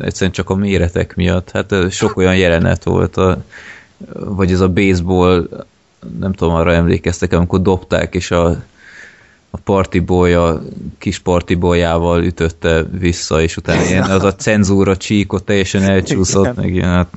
egyszerűen 0.00 0.32
csak 0.32 0.50
a 0.50 0.54
méretek 0.54 1.16
miatt. 1.16 1.50
Hát 1.50 1.74
sok 1.90 2.16
olyan 2.16 2.36
jelenet 2.36 2.84
volt, 2.84 3.16
a, 3.16 3.44
vagy 4.14 4.52
ez 4.52 4.60
a 4.60 4.68
baseball, 4.68 5.48
nem 6.18 6.32
tudom, 6.32 6.54
arra 6.54 6.72
emlékeztek, 6.72 7.32
amikor 7.32 7.62
dobták, 7.62 8.14
és 8.14 8.30
a, 8.30 8.48
a 9.50 9.58
partyboy 9.64 10.32
a 10.32 10.62
kis 10.98 11.18
partyboyával 11.18 12.24
ütötte 12.24 12.82
vissza, 12.82 13.40
és 13.40 13.56
utána 13.56 13.82
ilyen, 13.82 14.10
az 14.10 14.24
a 14.24 14.34
cenzúra 14.34 14.96
csíkot 14.96 15.44
teljesen 15.44 15.82
elcsúszott, 15.82 16.54
meg 16.54 16.74
ilyen, 16.74 16.88
hát 16.88 17.14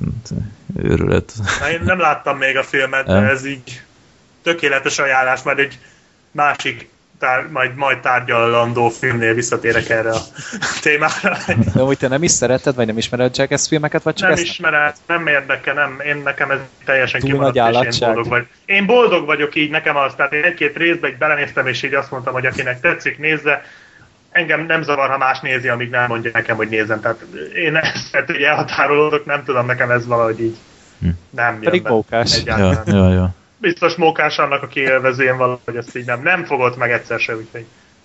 őrület. 0.76 1.32
Na, 1.60 1.70
én 1.70 1.80
nem 1.84 1.98
láttam 1.98 2.38
még 2.38 2.56
a 2.56 2.62
filmet, 2.62 3.06
de 3.06 3.12
ez 3.12 3.46
így 3.46 3.82
tökéletes 4.42 4.98
ajánlás, 4.98 5.42
mert 5.42 5.58
egy 5.58 5.78
másik 6.30 6.90
tár, 7.22 7.48
majd, 7.48 7.74
majd 7.74 7.98
tárgyalandó 7.98 8.88
filmnél 8.88 9.34
visszatérek 9.34 9.88
erre 9.88 10.10
a 10.10 10.20
témára. 10.82 11.36
De 11.74 11.80
hogy 11.80 11.98
te 11.98 12.08
nem 12.08 12.22
is 12.22 12.30
szereted, 12.30 12.74
vagy 12.74 12.86
nem 12.86 12.96
ismered 12.96 13.36
Jackass 13.36 13.68
filmeket, 13.68 14.02
vagy 14.02 14.14
csak 14.14 14.28
nem 14.28 14.38
ezt? 14.38 14.46
ismered, 14.46 14.94
nem 15.06 15.26
érdekel, 15.26 15.74
nem, 15.74 16.00
én 16.06 16.16
nekem 16.24 16.50
ez 16.50 16.58
teljesen 16.84 17.20
Túl 17.20 17.30
kimaradt, 17.30 17.54
nagy 17.54 17.86
és 17.86 18.00
én 18.00 18.06
boldog 18.06 18.28
vagy. 18.28 18.46
Én 18.64 18.86
boldog 18.86 19.26
vagyok 19.26 19.54
így, 19.54 19.70
nekem 19.70 19.96
az, 19.96 20.12
tehát 20.16 20.32
én 20.32 20.42
egy-két 20.42 20.76
részbe 20.76 21.08
így 21.08 21.18
belenéztem, 21.18 21.66
és 21.66 21.82
így 21.82 21.94
azt 21.94 22.10
mondtam, 22.10 22.32
hogy 22.32 22.46
akinek 22.46 22.80
tetszik, 22.80 23.18
nézze. 23.18 23.64
Engem 24.30 24.66
nem 24.66 24.82
zavar, 24.82 25.08
ha 25.10 25.18
más 25.18 25.40
nézi, 25.40 25.68
amíg 25.68 25.90
nem 25.90 26.06
mondja 26.08 26.30
nekem, 26.32 26.56
hogy 26.56 26.68
nézem. 26.68 27.00
Tehát 27.00 27.20
én 27.54 27.76
ezt 27.76 28.30
így 28.30 28.42
elhatárolódok, 28.42 29.24
nem 29.24 29.44
tudom, 29.44 29.66
nekem 29.66 29.90
ez 29.90 30.06
valahogy 30.06 30.40
így 30.40 30.56
Hm. 31.00 31.08
nem 31.30 31.52
jön 31.52 31.62
Pedig 31.62 31.82
be 31.82 31.90
mókás. 31.90 32.42
Ja, 32.44 32.82
ja, 32.86 33.12
ja. 33.12 33.34
Biztos 33.62 33.94
mókás 33.94 34.38
annak, 34.38 34.62
aki 34.62 34.80
élvező, 34.80 35.24
én 35.24 35.36
valahogy 35.36 35.76
ezt 35.76 35.96
így 35.96 36.06
nem, 36.06 36.22
nem 36.22 36.44
fogott 36.44 36.76
meg 36.76 36.90
egyszer 36.92 37.20
se, 37.20 37.36
úgyhogy 37.36 37.64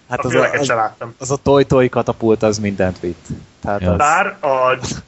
Hát 0.10 0.26
az 0.26 0.34
a, 0.36 0.52
az, 0.52 0.68
láttam. 0.68 1.16
az 1.20 1.32
a 1.32 1.36
toj-toj 1.36 1.90
katapult 1.90 2.44
az 2.44 2.60
mindent 2.60 3.00
vitt. 3.00 3.26
Tehát 3.62 3.82
Ja. 3.82 3.92
az, 3.92 3.98
Bár 3.98 4.36
a, 4.40 4.48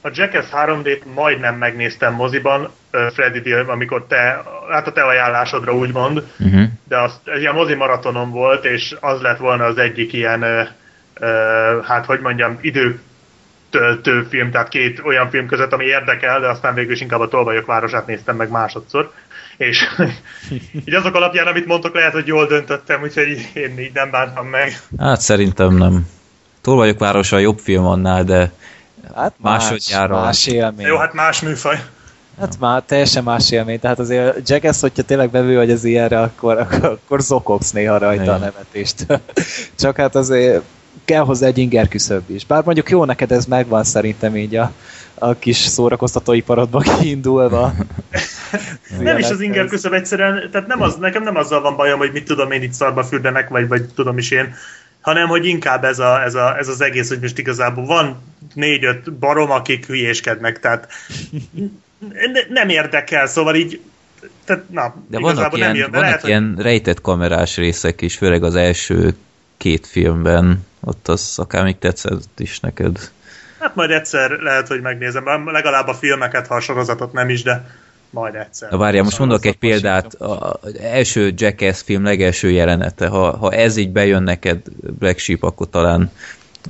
a 0.01 0.09
Jackass 0.13 0.45
3D-t 0.51 1.01
majdnem 1.13 1.55
megnéztem 1.55 2.13
moziban, 2.13 2.69
Freddy 3.13 3.51
amikor 3.53 4.05
te, 4.07 4.41
hát 4.69 4.87
a 4.87 4.91
te 4.91 5.01
ajánlásodra 5.03 5.73
úgymond, 5.75 6.23
Uh-huh. 6.39 6.63
de 6.87 6.97
az, 6.99 7.19
egy 7.25 7.39
ilyen 7.39 7.53
mozi 7.53 7.73
maratonon 7.73 8.31
volt, 8.31 8.65
és 8.65 8.95
az 8.99 9.21
lett 9.21 9.37
volna 9.37 9.65
az 9.65 9.77
egyik 9.77 10.13
ilyen, 10.13 10.41
ö, 10.41 10.61
ö, 11.13 11.79
hát 11.83 12.05
hogy 12.05 12.19
mondjam, 12.19 12.57
idő 12.61 12.99
töltő 13.69 14.23
film, 14.29 14.51
tehát 14.51 14.69
két 14.69 15.01
olyan 15.03 15.29
film 15.29 15.47
között, 15.47 15.73
ami 15.73 15.85
érdekel, 15.85 16.39
de 16.39 16.47
aztán 16.47 16.73
végül 16.73 16.91
is 16.91 17.01
inkább 17.01 17.19
a 17.19 17.27
Tolvajok 17.27 17.65
városát 17.65 18.07
néztem 18.07 18.35
meg 18.35 18.49
másodszor. 18.49 19.11
És 19.59 19.85
így 20.85 20.93
azok 20.93 21.15
alapján, 21.15 21.47
amit 21.47 21.65
mondtok, 21.65 21.95
lehet, 21.95 22.13
hogy 22.13 22.27
jól 22.27 22.47
döntöttem, 22.47 23.01
úgyhogy 23.01 23.49
én 23.53 23.79
így 23.79 23.93
nem 23.93 24.09
bántam 24.09 24.47
meg. 24.47 24.81
Hát 24.97 25.21
szerintem 25.21 25.75
nem. 25.75 26.07
Tolvajok 26.61 26.99
városa 26.99 27.37
jobb 27.37 27.59
film 27.59 27.85
annál, 27.85 28.23
de 28.23 28.51
hát 29.15 29.33
más, 29.37 29.63
másodjára- 29.63 30.21
más 30.21 30.47
élmény. 30.47 30.85
Jó, 30.85 30.97
hát 30.97 31.13
más 31.13 31.41
műfaj. 31.41 31.83
Hát 32.39 32.59
már 32.59 32.81
teljesen 32.85 33.23
más 33.23 33.51
élmény. 33.51 33.79
Tehát 33.79 33.99
azért 33.99 34.49
Jackass, 34.49 34.81
hogyha 34.81 35.03
tényleg 35.03 35.29
bevő 35.29 35.55
vagy 35.55 35.71
az 35.71 35.83
ilyenre, 35.83 36.21
akkor, 36.21 36.57
akkor, 36.57 36.85
akkor 36.85 37.21
zokogsz 37.21 37.71
néha 37.71 37.97
rajta 37.97 38.21
Igen. 38.21 38.33
a 38.33 38.37
nevetést. 38.37 39.05
Csak 39.79 39.97
hát 39.97 40.15
azért 40.15 40.63
kell 41.05 41.23
hozzá 41.23 41.47
egy 41.47 41.57
inger 41.57 41.87
küszöbb 41.87 42.23
is. 42.29 42.45
Bár 42.45 42.63
mondjuk 42.63 42.89
jó 42.89 43.05
neked 43.05 43.31
ez 43.31 43.45
megvan 43.45 43.83
szerintem 43.83 44.37
így 44.37 44.55
a, 44.55 44.71
a 45.13 45.33
kis 45.33 45.57
szórakoztatóiparodba 45.57 46.79
kiindulva. 46.99 47.73
Nem 48.99 49.17
is 49.17 49.29
az 49.29 49.41
inger 49.41 49.65
küszöb 49.65 49.93
egyszerűen, 49.93 50.49
tehát 50.51 50.67
nem 50.67 50.81
az, 50.81 50.95
nekem 50.95 51.23
nem 51.23 51.35
azzal 51.35 51.61
van 51.61 51.75
bajom, 51.75 51.99
hogy 51.99 52.11
mit 52.11 52.25
tudom 52.25 52.51
én 52.51 52.61
itt 52.61 52.73
szarba 52.73 53.03
fürdenek, 53.03 53.49
vagy, 53.49 53.67
vagy 53.67 53.85
tudom 53.95 54.17
is 54.17 54.31
én, 54.31 54.55
hanem 55.01 55.27
hogy 55.27 55.45
inkább 55.45 55.83
ez, 55.83 55.99
a, 55.99 56.23
ez, 56.23 56.35
a, 56.35 56.57
ez 56.57 56.67
az 56.67 56.81
egész, 56.81 57.09
hogy 57.09 57.19
most 57.19 57.37
igazából 57.37 57.85
van 57.85 58.21
négy-öt 58.53 59.13
barom, 59.13 59.51
akik 59.51 59.85
hülyéskednek, 59.85 60.59
tehát 60.59 60.87
ne- 62.09 62.47
nem 62.49 62.69
érdekel, 62.69 63.27
szóval 63.27 63.55
így 63.55 63.81
tehát, 64.45 64.69
na, 64.69 64.95
De 65.07 65.19
vannak 65.19 65.31
igazából 65.31 65.57
ilyen, 65.57 65.69
nem 65.69 65.79
jön 65.79 65.91
be. 65.91 65.97
vannak 65.97 66.09
Lehet, 66.09 66.21
hogy 66.21 66.29
ilyen 66.29 66.55
rejtett 66.57 67.01
kamerás 67.01 67.57
részek 67.57 68.01
is, 68.01 68.17
főleg 68.17 68.43
az 68.43 68.55
első 68.55 69.15
két 69.57 69.87
filmben, 69.87 70.67
ott 70.79 71.07
az 71.07 71.33
akár 71.37 71.63
még 71.63 71.77
tetszett 71.77 72.39
is 72.39 72.59
neked. 72.59 73.11
Hát 73.59 73.75
majd 73.75 73.91
egyszer 73.91 74.31
lehet, 74.31 74.67
hogy 74.67 74.81
megnézem, 74.81 75.51
legalább 75.51 75.87
a 75.87 75.93
filmeket, 75.93 76.47
ha 76.47 76.55
a 76.55 76.59
sorozatot 76.59 77.13
nem 77.13 77.29
is, 77.29 77.43
de 77.43 77.69
majd 78.09 78.35
egyszer. 78.35 78.71
Na 78.71 78.77
várjál, 78.77 79.03
most 79.03 79.19
mondok 79.19 79.45
egy 79.45 79.57
példát, 79.57 80.13
az 80.13 80.79
első 80.79 81.33
Jackass 81.35 81.81
film 81.81 82.03
legelső 82.03 82.51
jelenete, 82.51 83.07
ha, 83.07 83.37
ha 83.37 83.51
ez 83.51 83.77
így 83.77 83.91
bejön 83.91 84.23
neked, 84.23 84.61
Black 84.99 85.19
Sheep, 85.19 85.43
akkor 85.43 85.69
talán 85.69 86.11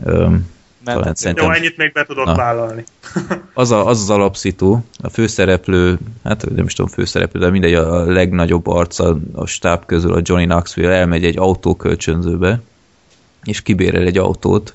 öm, 0.04 0.48
talán 0.84 1.04
Mentető. 1.04 1.10
Jó, 1.10 1.14
szerintem 1.14 1.52
ennyit 1.52 1.78
még 1.78 1.92
be 1.92 2.06
tudok 2.06 2.26
Na. 2.26 2.36
vállalni. 2.36 2.84
az, 3.54 3.72
a, 3.72 3.88
az 3.88 4.02
az 4.02 4.10
alapszitu, 4.10 4.80
a 5.02 5.10
főszereplő, 5.10 5.98
hát 6.24 6.50
nem 6.56 6.66
is 6.66 6.74
tudom 6.74 6.92
főszereplő, 6.92 7.40
de 7.40 7.50
mindegy, 7.50 7.74
a 7.74 8.06
legnagyobb 8.06 8.68
arca 8.68 9.20
a 9.34 9.46
stáb 9.46 9.86
közül, 9.86 10.14
a 10.14 10.22
Johnny 10.24 10.46
Knoxville 10.46 10.94
elmegy 10.94 11.26
egy 11.26 11.38
autókölcsönzőbe, 11.38 12.60
és 13.44 13.62
kibérel 13.62 14.06
egy 14.06 14.18
autót, 14.18 14.74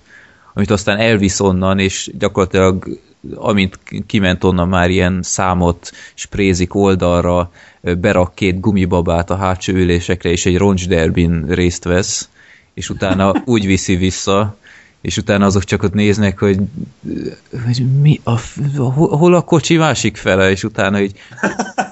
amit 0.55 0.71
aztán 0.71 0.99
elvisz 0.99 1.41
onnan, 1.41 1.79
és 1.79 2.11
gyakorlatilag 2.19 2.99
amint 3.35 3.79
kiment 4.07 4.45
onnan 4.45 4.69
már 4.69 4.91
ilyen 4.91 5.19
számot 5.23 5.93
sprézik 6.15 6.75
oldalra, 6.75 7.51
berak 7.81 8.35
két 8.35 8.61
gumibabát 8.61 9.31
a 9.31 9.37
hátsó 9.37 9.73
ülésekre, 9.73 10.31
és 10.31 10.47
egy 10.47 10.57
roncsderbin 10.57 11.47
részt 11.49 11.85
vesz, 11.85 12.29
és 12.75 12.91
utána 12.91 13.35
úgy 13.45 13.67
viszi 13.67 13.97
vissza, 13.97 14.57
és 15.01 15.17
utána 15.17 15.45
azok 15.45 15.65
csak 15.65 15.83
ott 15.83 15.93
néznek, 15.93 16.39
hogy, 16.39 16.59
hogy 17.65 18.01
mi 18.01 18.21
a, 18.23 18.41
hol 18.93 19.35
a 19.35 19.43
kocsi 19.43 19.77
másik 19.77 20.17
fele, 20.17 20.51
és 20.51 20.65
utána 20.65 21.01
így, 21.01 21.19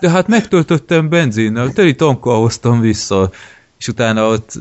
de 0.00 0.10
hát 0.10 0.28
megtöltöttem 0.28 1.08
benzinnel, 1.08 1.72
teli 1.72 1.94
tankkal 1.94 2.40
hoztam 2.40 2.80
vissza, 2.80 3.30
és 3.78 3.88
utána 3.88 4.28
ott 4.28 4.58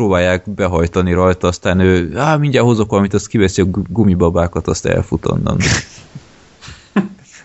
próbálják 0.00 0.50
behajtani 0.50 1.12
rajta, 1.12 1.46
aztán 1.48 1.80
ő, 1.80 2.18
á, 2.18 2.36
mindjárt 2.36 2.66
hozok 2.66 2.90
valamit, 2.90 3.14
azt 3.14 3.26
kiveszi 3.26 3.60
a 3.60 3.64
gu- 3.64 3.86
gumibabákat, 3.92 4.66
azt 4.68 4.86
elfut 4.86 5.26
onnan. 5.26 5.56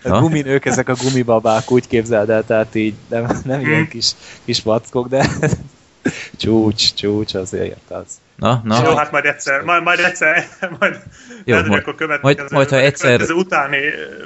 A 0.04 0.20
guminők, 0.20 0.64
ezek 0.64 0.88
a 0.88 0.94
gumibabák, 1.02 1.70
úgy 1.70 1.86
képzeld 1.86 2.30
el, 2.30 2.44
tehát 2.44 2.74
így 2.74 2.94
nem, 3.08 3.26
nem 3.44 3.60
ilyen 3.60 3.88
kis, 3.88 4.10
kis 4.44 4.62
vackok, 4.62 5.08
de 5.08 5.28
csúcs, 6.40 6.94
csúcs 6.94 7.34
azért 7.34 7.90
az. 7.90 8.04
Na, 8.36 8.60
Na, 8.64 8.82
Jó, 8.84 8.96
hát 8.96 9.10
majd 9.10 9.24
egyszer, 9.24 9.62
majd, 9.62 9.82
majd 9.82 9.98
egyszer, 9.98 10.48
majd 10.78 10.94
Jó, 11.44 11.54
lehet, 11.54 11.68
majd- 11.68 11.82
akkor 11.82 11.94
következő, 11.94 12.34
majd- 12.40 12.52
majd, 12.52 12.68
ha 12.68 12.76
egyszer- 12.80 13.00
következő 13.10 13.32
utáni 13.34 13.78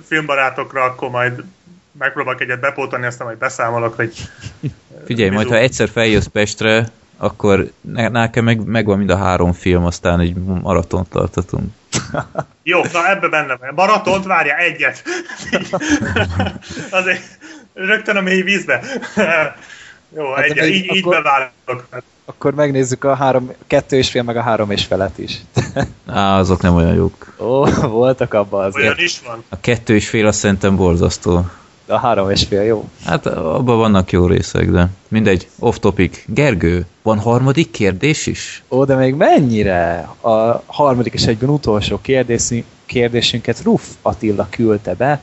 filmbarátokra, 0.06 0.82
akkor 0.82 1.10
majd 1.10 1.44
megpróbálok 1.98 2.40
egyet 2.40 2.60
bepótolni, 2.60 3.06
aztán 3.06 3.26
majd 3.26 3.38
beszámolok, 3.38 3.94
hogy 3.94 4.12
figyelj, 5.04 5.30
majd 5.30 5.42
bizony. 5.42 5.58
ha 5.58 5.64
egyszer 5.64 5.88
feljössz 5.88 6.26
Pestre, 6.26 6.88
akkor 7.22 7.70
ne- 7.80 8.08
nekem 8.08 8.44
meg, 8.44 8.64
megvan 8.64 8.98
mind 8.98 9.10
a 9.10 9.16
három 9.16 9.52
film, 9.52 9.84
aztán 9.84 10.20
egy 10.20 10.34
maratont 10.62 11.08
tartatunk. 11.08 11.64
Jó, 12.62 12.80
na 12.92 13.10
ebbe 13.10 13.28
benne 13.28 13.56
van. 13.56 13.74
Baratont 13.74 14.24
várja 14.24 14.56
egyet. 14.56 15.02
Azért 16.90 17.22
rögtön 17.74 18.16
a 18.16 18.20
mély 18.20 18.42
vízbe. 18.42 18.82
Jó, 20.16 20.32
Hát 20.32 20.44
egyet, 20.44 20.66
így, 20.66 20.84
így 20.94 20.98
akkor- 20.98 21.14
bevállalok. 21.14 21.88
Akkor 22.24 22.54
megnézzük 22.54 23.04
a 23.04 23.14
három, 23.14 23.52
kettő 23.66 23.96
és 23.96 24.10
fél, 24.10 24.22
meg 24.22 24.36
a 24.36 24.42
három 24.42 24.70
és 24.70 24.84
felet 24.84 25.18
is. 25.18 25.40
Á, 26.06 26.38
azok 26.38 26.62
nem 26.62 26.74
olyan 26.74 26.94
jók. 26.94 27.34
Ó, 27.38 27.64
voltak 27.88 28.34
abban 28.34 28.64
azért. 28.64 28.84
Olyan 28.84 28.98
is 28.98 29.20
van. 29.26 29.44
A 29.48 29.60
kettő 29.60 29.94
és 29.94 30.08
fél 30.08 30.26
azt 30.26 30.38
szerintem 30.38 30.76
borzasztó. 30.76 31.46
De 31.90 31.96
a 31.96 31.98
három 31.98 32.30
és 32.30 32.44
fél 32.44 32.62
jó. 32.62 32.88
Hát 33.04 33.26
abban 33.26 33.78
vannak 33.78 34.10
jó 34.10 34.26
részek, 34.26 34.70
de 34.70 34.88
mindegy, 35.08 35.48
off 35.58 35.76
topic. 35.78 36.24
Gergő, 36.26 36.86
van 37.02 37.18
harmadik 37.18 37.70
kérdés 37.70 38.26
is? 38.26 38.62
Ó, 38.68 38.84
de 38.84 38.94
még 38.94 39.14
mennyire? 39.14 40.08
A 40.20 40.62
harmadik 40.66 41.12
és 41.12 41.26
egyben 41.26 41.48
utolsó 41.48 41.98
kérdési, 42.00 42.64
kérdésünket 42.86 43.62
Ruf 43.62 43.82
Attila 44.02 44.46
küldte 44.50 44.94
be. 44.94 45.20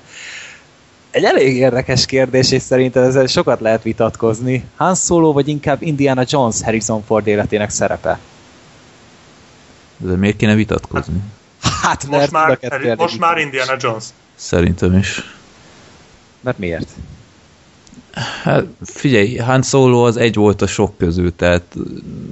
Egy 1.09 1.23
elég 1.23 1.55
érdekes 1.55 2.05
kérdés, 2.05 2.51
és 2.51 2.61
szerintem 2.61 3.03
ezzel 3.03 3.25
sokat 3.25 3.59
lehet 3.59 3.83
vitatkozni. 3.83 4.63
Han 4.75 4.95
Solo 4.95 5.33
vagy 5.33 5.47
inkább 5.47 5.81
Indiana 5.81 6.23
Jones 6.27 6.61
Harrison 6.61 7.03
Ford 7.03 7.27
életének 7.27 7.69
szerepe? 7.69 8.19
De 9.97 10.15
miért 10.15 10.37
kéne 10.37 10.55
vitatkozni? 10.55 11.21
Hát, 11.81 12.07
Most 12.07 12.31
mind 12.31 12.35
a 12.35 12.37
már, 12.37 12.95
most 12.97 13.19
már. 13.19 13.37
Indiana 13.37 13.75
Jones. 13.79 14.03
Szerintem 14.35 14.97
is. 14.97 15.36
Mert 16.47 16.59
miért? 16.59 16.89
Hát 18.43 18.65
figyelj, 18.83 19.35
Han 19.37 19.61
Solo 19.61 20.05
az 20.05 20.17
egy 20.17 20.35
volt 20.35 20.61
a 20.61 20.67
sok 20.67 20.97
közül, 20.97 21.35
tehát 21.35 21.75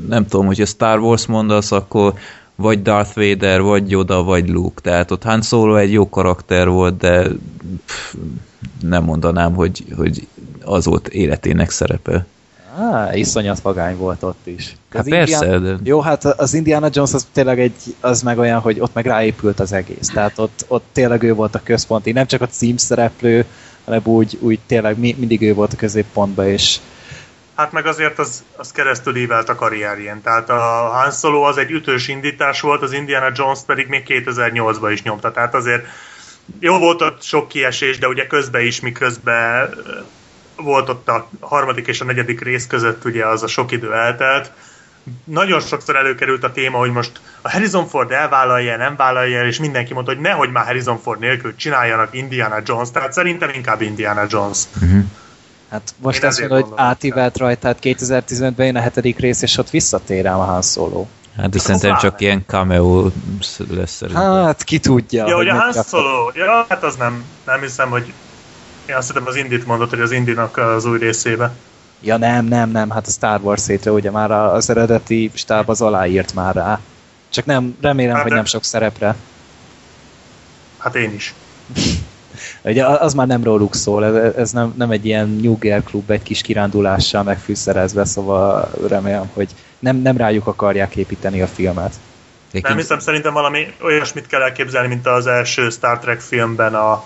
nem 0.09 0.27
tudom, 0.27 0.45
hogyha 0.45 0.65
Star 0.65 0.99
Wars 0.99 1.25
mondasz, 1.25 1.71
akkor 1.71 2.13
vagy 2.55 2.81
Darth 2.81 3.15
Vader, 3.15 3.61
vagy 3.61 3.91
Yoda, 3.91 4.23
vagy 4.23 4.49
Luke. 4.49 4.81
Tehát 4.81 5.11
ott 5.11 5.23
Han 5.23 5.41
Solo 5.41 5.75
egy 5.75 5.91
jó 5.91 6.09
karakter 6.09 6.69
volt, 6.69 6.97
de 6.97 7.27
pff, 7.85 8.13
nem 8.81 9.03
mondanám, 9.03 9.53
hogy, 9.53 9.85
hogy 9.95 10.27
az 10.63 10.85
volt 10.85 11.07
életének 11.07 11.69
szerepe. 11.69 12.25
Á, 12.77 13.15
iszonyat 13.15 13.59
vagány 13.59 13.97
volt 13.97 14.23
ott 14.23 14.47
is. 14.47 14.75
Hát 14.89 15.01
Az 15.01 15.09
persze, 15.09 15.45
Indiana- 15.45 15.77
de... 15.77 15.77
Jó, 15.83 15.99
hát 15.99 16.25
az 16.25 16.53
Indiana 16.53 16.87
Jones 16.91 17.13
az 17.13 17.27
tényleg 17.31 17.59
egy, 17.59 17.95
az 17.99 18.21
meg 18.21 18.37
olyan, 18.37 18.59
hogy 18.59 18.79
ott 18.79 18.93
meg 18.93 19.05
ráépült 19.05 19.59
az 19.59 19.71
egész. 19.71 20.07
Tehát 20.13 20.39
ott, 20.39 20.65
ott 20.67 20.85
tényleg 20.91 21.23
ő 21.23 21.33
volt 21.33 21.55
a 21.55 21.61
központi, 21.63 22.11
nem 22.11 22.25
csak 22.25 22.41
a 22.41 22.47
címszereplő, 22.47 23.45
hanem 23.85 24.01
úgy, 24.03 24.37
úgy 24.39 24.59
tényleg 24.67 24.99
mi, 24.99 25.15
mindig 25.17 25.41
ő 25.41 25.53
volt 25.53 25.73
a 25.73 25.77
középpontban, 25.77 26.47
és 26.47 26.77
Hát 27.55 27.71
meg 27.71 27.85
azért 27.85 28.19
az, 28.19 28.43
az 28.57 28.71
keresztül 28.71 29.15
ívelt 29.15 29.49
a 29.49 29.55
karrierjén. 29.55 30.21
Tehát 30.21 30.49
a 30.49 30.59
Han 30.93 31.11
Solo 31.11 31.41
az 31.41 31.57
egy 31.57 31.71
ütős 31.71 32.07
indítás 32.07 32.61
volt, 32.61 32.81
az 32.81 32.93
Indiana 32.93 33.31
Jones 33.33 33.59
pedig 33.65 33.87
még 33.87 34.03
2008-ban 34.07 34.89
is 34.91 35.03
nyomta. 35.03 35.31
Tehát 35.31 35.55
azért 35.55 35.85
jó 36.59 36.77
volt 36.77 37.01
ott 37.01 37.21
sok 37.21 37.47
kiesés, 37.47 37.97
de 37.97 38.07
ugye 38.07 38.27
közben 38.27 38.65
is, 38.65 38.79
miközben 38.79 39.75
volt 40.55 40.89
ott 40.89 41.07
a 41.07 41.29
harmadik 41.39 41.87
és 41.87 42.01
a 42.01 42.05
negyedik 42.05 42.41
rész 42.41 42.67
között 42.67 43.05
ugye 43.05 43.25
az 43.25 43.43
a 43.43 43.47
sok 43.47 43.71
idő 43.71 43.93
eltelt, 43.93 44.51
nagyon 45.23 45.59
sokszor 45.59 45.95
előkerült 45.95 46.43
a 46.43 46.51
téma, 46.51 46.77
hogy 46.77 46.91
most 46.91 47.11
a 47.41 47.51
Harrison 47.51 47.87
Ford 47.87 48.11
elvállalja, 48.11 48.77
nem 48.77 48.95
vállalja 48.95 49.39
el, 49.39 49.47
és 49.47 49.59
mindenki 49.59 49.93
mondta, 49.93 50.13
hogy 50.13 50.21
nehogy 50.21 50.51
már 50.51 50.65
Harrison 50.65 50.99
Ford 50.99 51.19
nélkül 51.19 51.55
csináljanak 51.55 52.13
Indiana 52.13 52.57
Jones, 52.65 52.91
tehát 52.91 53.13
szerintem 53.13 53.49
inkább 53.49 53.81
Indiana 53.81 54.25
Jones. 54.29 54.57
Uh-huh. 54.81 55.03
Hát 55.69 55.95
most 55.97 56.23
azt 56.23 56.39
mondod, 56.39 56.61
hogy 56.61 56.71
átívelt 56.75 57.37
rajta, 57.37 57.59
tehát 57.59 57.77
2015-ben 57.81 58.65
jön 58.65 58.75
a 58.75 58.79
hetedik 58.79 59.19
rész, 59.19 59.41
és 59.41 59.57
ott 59.57 59.69
visszatér 59.69 60.27
a 60.27 60.35
Han 60.35 60.61
Solo. 60.61 61.05
Hát 61.37 61.49
de 61.49 61.59
szerintem 61.59 61.97
csak 61.97 62.21
ilyen 62.21 62.43
cameo 62.47 63.09
lesz 63.69 63.91
szerintem. 63.91 64.43
Hát 64.45 64.63
ki 64.63 64.79
tudja. 64.79 65.27
Ja, 65.27 65.35
hogy 65.35 65.47
a 65.47 65.55
Han 65.55 65.83
Solo, 65.83 66.31
ja, 66.33 66.65
hát 66.69 66.83
az 66.83 66.95
nem, 66.95 67.23
nem 67.45 67.59
hiszem, 67.59 67.89
hogy 67.89 68.13
én 68.85 68.95
azt 68.95 69.07
hiszem 69.07 69.27
az 69.27 69.35
Indit 69.35 69.65
mondott, 69.65 69.89
hogy 69.89 70.01
az 70.01 70.11
Indinak 70.11 70.57
az 70.57 70.85
új 70.85 70.97
részébe. 70.97 71.53
Ja 72.01 72.17
nem, 72.17 72.45
nem, 72.45 72.69
nem, 72.69 72.89
hát 72.89 73.07
a 73.07 73.09
Star 73.09 73.41
Wars 73.41 73.61
szétre 73.61 73.91
ugye 73.91 74.11
már 74.11 74.31
az 74.31 74.69
eredeti 74.69 75.31
stáb 75.33 75.69
az 75.69 75.81
aláírt 75.81 76.33
már 76.33 76.55
rá. 76.55 76.79
Csak 77.29 77.45
nem, 77.45 77.77
remélem, 77.81 78.13
hát 78.15 78.23
hogy 78.23 78.31
nem 78.31 78.45
sok 78.45 78.63
szerepre. 78.63 79.15
Hát 80.77 80.95
én 80.95 81.13
is. 81.13 81.33
Ugye 82.63 82.85
az 82.85 83.13
már 83.13 83.27
nem 83.27 83.43
róluk 83.43 83.75
szól, 83.75 84.05
ez, 84.05 84.33
ez 84.35 84.51
nem, 84.51 84.73
nem 84.77 84.91
egy 84.91 85.05
ilyen 85.05 85.29
New 85.29 85.57
Girl 85.57 85.79
klub 85.79 86.11
egy 86.11 86.23
kis 86.23 86.41
kirándulással 86.41 87.23
megfűszerezve, 87.23 88.05
szóval 88.05 88.71
remélem, 88.87 89.29
hogy 89.33 89.49
nem, 89.79 89.95
nem 89.95 90.17
rájuk 90.17 90.47
akarják 90.47 90.95
építeni 90.95 91.41
a 91.41 91.47
filmet. 91.47 91.93
Nem 92.61 92.77
hiszem, 92.77 92.99
szerintem 92.99 93.33
valami 93.33 93.73
olyasmit 93.81 94.27
kell 94.27 94.41
elképzelni, 94.41 94.87
mint 94.87 95.07
az 95.07 95.27
első 95.27 95.69
Star 95.69 95.99
Trek 95.99 96.19
filmben 96.19 96.75
a, 96.75 97.03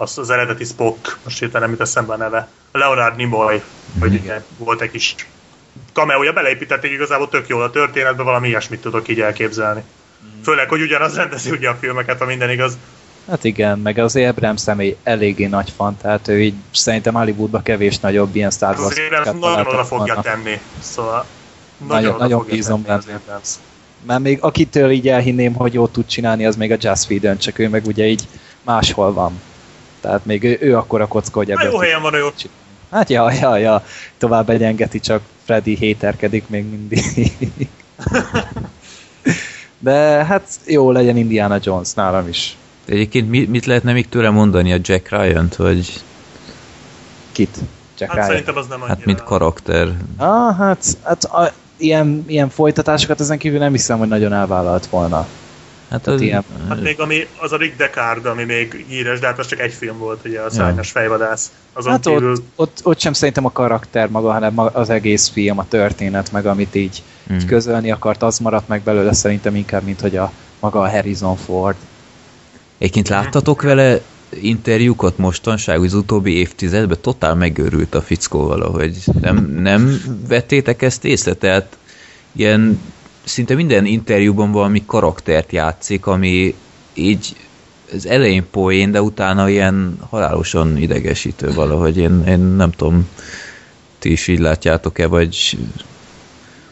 az, 0.00 0.18
az 0.18 0.30
eredeti 0.30 0.64
Spock, 0.64 1.18
most 1.24 1.38
hirtelen 1.38 1.62
nem 1.62 1.70
jut 1.70 1.80
eszembe 1.86 2.12
a 2.12 2.16
neve, 2.16 2.48
Leonard 2.72 3.16
Nimoy, 3.16 3.62
hogy 4.00 4.14
igen. 4.14 4.44
volt 4.58 4.80
egy 4.80 4.90
kis 4.90 5.14
kameója, 5.92 6.32
beleépítették 6.32 6.90
igazából 6.90 7.28
tök 7.28 7.48
jól 7.48 7.62
a 7.62 7.70
történetbe, 7.70 8.22
valami 8.22 8.48
ilyesmit 8.48 8.80
tudok 8.80 9.08
így 9.08 9.20
elképzelni. 9.20 9.80
Mm. 9.80 10.42
Főleg, 10.42 10.68
hogy 10.68 10.80
ugyanaz 10.80 11.16
rendezi 11.16 11.50
ugye 11.50 11.68
a 11.68 11.76
filmeket, 11.80 12.18
ha 12.18 12.24
minden 12.24 12.50
igaz. 12.50 12.78
Hát 13.28 13.44
igen, 13.44 13.78
meg 13.78 13.98
az 13.98 14.16
Abraham 14.16 14.56
személy 14.56 14.96
eléggé 15.02 15.46
nagy 15.46 15.72
fan, 15.76 15.96
tehát 15.96 16.28
ő 16.28 16.40
így 16.42 16.54
szerintem 16.70 17.14
Hollywoodban 17.14 17.62
kevés 17.62 17.98
nagyobb 17.98 18.34
ilyen 18.34 18.50
Star 18.50 18.78
Wars. 18.78 18.96
Az 19.24 19.34
nagyon 19.40 19.66
oda 19.66 19.84
fogja 19.84 20.14
vannak. 20.14 20.24
tenni, 20.24 20.60
szóval 20.80 21.26
nagyon, 21.76 22.02
nagyon, 22.02 22.18
nagyon 22.18 22.46
bízom 22.48 22.82
benne. 22.82 23.20
Mert 24.06 24.20
még 24.20 24.38
akitől 24.40 24.90
így 24.90 25.08
elhinném, 25.08 25.54
hogy 25.54 25.74
jót 25.74 25.92
tud 25.92 26.06
csinálni, 26.06 26.46
az 26.46 26.56
még 26.56 26.72
a 26.72 26.76
Just 26.80 27.10
Whedon, 27.10 27.38
csak 27.38 27.58
ő 27.58 27.68
meg 27.68 27.86
ugye 27.86 28.06
így 28.06 28.28
máshol 28.62 29.12
van. 29.12 29.40
Tehát 30.00 30.24
még 30.24 30.44
ő, 30.44 30.58
ő 30.60 30.76
akkor 30.76 31.00
a 31.00 31.06
kocka, 31.06 31.38
hogy 31.38 31.50
ebből... 31.50 31.70
Jó 31.70 31.78
helyen 31.78 32.02
van, 32.02 32.14
ő 32.14 32.24
Hát 32.90 33.10
ja, 33.10 33.32
ja, 33.32 33.56
ja, 33.56 33.84
tovább 34.18 34.50
egyengeti, 34.50 35.00
csak 35.00 35.22
Freddy 35.44 35.76
héterkedik 35.76 36.48
még 36.48 36.64
mindig. 36.64 37.02
De 39.78 40.24
hát 40.24 40.42
jó 40.66 40.90
legyen 40.90 41.16
Indiana 41.16 41.58
Jones 41.62 41.92
nálam 41.92 42.28
is. 42.28 42.56
Egyébként 42.84 43.30
mit, 43.30 43.48
mit 43.48 43.66
lehetne 43.66 43.92
még 43.92 44.08
tőle 44.08 44.30
mondani 44.30 44.72
a 44.72 44.78
Jack 44.82 45.10
Ryan-t, 45.10 45.54
hogy... 45.54 46.02
Kit? 47.32 47.58
Jack 47.98 48.10
hát 48.10 48.14
Ryan? 48.14 48.26
szerintem 48.26 48.56
az 48.56 48.66
nem 48.66 48.80
Hát 48.80 49.04
mint 49.04 49.22
karakter. 49.22 49.88
Ah, 50.16 50.56
hát, 50.56 50.84
hát 51.02 51.24
a, 51.24 51.52
ilyen, 51.76 52.24
ilyen 52.26 52.48
folytatásokat 52.48 53.20
ezen 53.20 53.38
kívül 53.38 53.58
nem 53.58 53.72
hiszem, 53.72 53.98
hogy 53.98 54.08
nagyon 54.08 54.32
elvállalt 54.32 54.86
volna. 54.86 55.26
Hát, 55.90 56.06
az, 56.06 56.20
ilyen... 56.20 56.44
hát 56.68 56.80
még 56.80 57.00
ami, 57.00 57.26
az 57.40 57.52
a 57.52 57.56
Rick 57.56 57.76
Deckard, 57.76 58.26
ami 58.26 58.44
még 58.44 58.84
híres, 58.88 59.18
de 59.18 59.26
hát 59.26 59.38
az 59.38 59.46
csak 59.46 59.60
egy 59.60 59.72
film 59.72 59.98
volt, 59.98 60.20
ugye 60.24 60.40
a 60.40 60.50
szárnyas 60.50 60.90
fejvadász. 60.90 61.52
Azon 61.72 61.92
hát 61.92 62.00
kívül... 62.00 62.30
ott, 62.30 62.42
ott, 62.56 62.80
ott, 62.82 63.00
sem 63.00 63.12
szerintem 63.12 63.44
a 63.44 63.52
karakter 63.52 64.08
maga, 64.08 64.32
hanem 64.32 64.58
az 64.72 64.90
egész 64.90 65.28
film, 65.28 65.58
a 65.58 65.68
történet, 65.68 66.32
meg 66.32 66.46
amit 66.46 66.74
így, 66.74 67.02
hmm. 67.26 67.36
így 67.36 67.44
közölni 67.44 67.90
akart, 67.90 68.22
az 68.22 68.38
maradt 68.38 68.68
meg 68.68 68.82
belőle 68.82 69.12
szerintem 69.12 69.56
inkább, 69.56 69.82
mint 69.82 70.00
hogy 70.00 70.16
a 70.16 70.32
maga 70.60 70.80
a 70.80 70.90
Harrison 70.90 71.36
Ford. 71.36 71.76
Egyébként 72.78 73.08
láttatok 73.08 73.62
vele 73.62 74.00
interjúkat 74.30 75.18
mostanság, 75.18 75.80
az 75.80 75.94
utóbbi 75.94 76.36
évtizedben 76.36 76.98
totál 77.00 77.34
megőrült 77.34 77.94
a 77.94 78.02
fickó 78.02 78.46
valahogy. 78.46 79.04
Nem, 79.20 79.36
nem 79.50 80.00
vettétek 80.28 80.82
ezt 80.82 81.04
észre? 81.04 81.34
Tehát 81.34 81.76
ilyen 82.32 82.80
szinte 83.28 83.54
minden 83.54 83.84
interjúban 83.84 84.52
valami 84.52 84.82
karaktert 84.86 85.52
játszik, 85.52 86.06
ami 86.06 86.54
így 86.94 87.36
az 87.94 88.06
elején 88.06 88.44
poén, 88.50 88.90
de 88.90 89.02
utána 89.02 89.48
ilyen 89.48 89.98
halálosan 90.10 90.76
idegesítő 90.76 91.52
valahogy. 91.52 91.96
Én, 91.96 92.22
én 92.26 92.38
nem 92.38 92.70
tudom, 92.70 93.08
ti 93.98 94.10
is 94.12 94.26
így 94.26 94.38
látjátok-e, 94.38 95.06
vagy... 95.06 95.58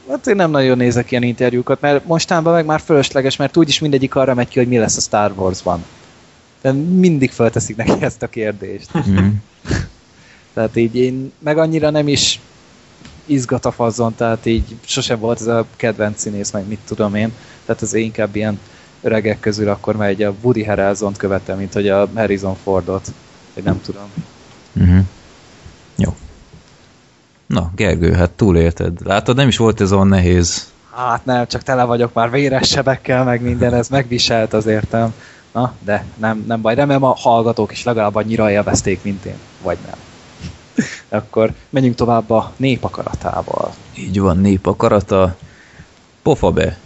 Hát 0.09 0.27
én 0.27 0.37
nem 0.37 0.51
nagyon 0.51 0.77
nézek 0.77 1.11
ilyen 1.11 1.23
interjúkat, 1.23 1.81
mert 1.81 2.07
mostában 2.07 2.53
meg 2.53 2.65
már 2.65 2.81
fölösleges, 2.81 3.37
mert 3.37 3.57
úgyis 3.57 3.79
mindegyik 3.79 4.15
arra 4.15 4.35
megy 4.35 4.49
ki, 4.49 4.59
hogy 4.59 4.69
mi 4.69 4.79
lesz 4.79 4.97
a 4.97 5.01
Star 5.01 5.33
Wars-ban. 5.37 5.85
De 6.61 6.73
mindig 6.73 7.31
felteszik 7.31 7.77
neki 7.77 8.03
ezt 8.03 8.23
a 8.23 8.29
kérdést. 8.29 8.91
Mm. 9.09 9.29
Tehát 10.55 10.77
így 10.77 10.97
én 10.97 11.33
meg 11.39 11.59
annyira 11.59 11.91
nem 11.91 12.09
is 12.09 12.41
izgat 13.27 13.65
a 13.65 13.71
fazzon, 13.71 14.15
tehát 14.15 14.47
így 14.47 14.77
sose 14.85 15.17
volt 15.17 15.41
ez 15.41 15.47
a 15.47 15.67
kedvenc 15.77 16.21
színész, 16.21 16.51
meg 16.51 16.69
mit 16.69 16.79
tudom 16.87 17.15
én. 17.15 17.33
Tehát 17.65 17.83
az 17.83 17.95
inkább 17.95 18.37
ilyen 18.37 18.61
öregek 19.03 19.41
közül 19.41 19.69
akkor 19.69 19.97
megy 19.97 20.23
a 20.23 20.35
Woody 20.43 20.65
harrelson 20.65 21.13
követem, 21.13 21.59
mint 21.59 21.73
hogy 21.73 21.89
a 21.89 22.09
Harrison 22.15 22.57
Fordot. 22.63 23.13
Vagy 23.55 23.65
nem 23.65 23.81
tudom. 23.83 24.13
Uh-huh. 24.77 25.05
Jó. 25.97 26.15
Na, 27.47 27.71
Gergő, 27.77 28.13
hát 28.13 28.31
túlélted. 28.31 29.07
Látod, 29.07 29.37
nem 29.37 29.49
is 29.49 29.57
volt 29.57 29.81
ez 29.81 29.93
olyan 29.93 30.09
nehéz. 30.09 30.69
Hát 30.95 31.25
nem, 31.25 31.47
csak 31.47 31.63
tele 31.63 31.85
vagyok 31.85 32.13
már 32.13 32.31
véres 32.31 32.69
sebekkel, 32.69 33.25
meg 33.25 33.43
minden, 33.43 33.75
ez 33.75 33.89
megviselt 33.89 34.53
az 34.53 34.67
értem. 34.67 35.15
Na, 35.53 35.73
de 35.85 36.05
nem, 36.17 36.45
nem 36.47 36.61
baj, 36.61 36.75
remélem 36.75 37.03
a 37.03 37.15
hallgatók 37.15 37.73
is 37.73 37.85
legalább 37.85 38.15
annyira 38.15 38.51
élvezték, 38.51 39.03
mint 39.03 39.25
én. 39.25 39.39
Vagy 39.63 39.79
nem. 39.87 39.95
Akkor 41.09 41.51
menjünk 41.69 41.97
tovább 41.97 42.31
a 42.31 42.53
népakaratával. 42.57 43.75
Így 43.95 44.21
van, 44.21 44.39
népakarata. 44.39 45.37
Pofa 46.23 46.51
be. 46.51 46.79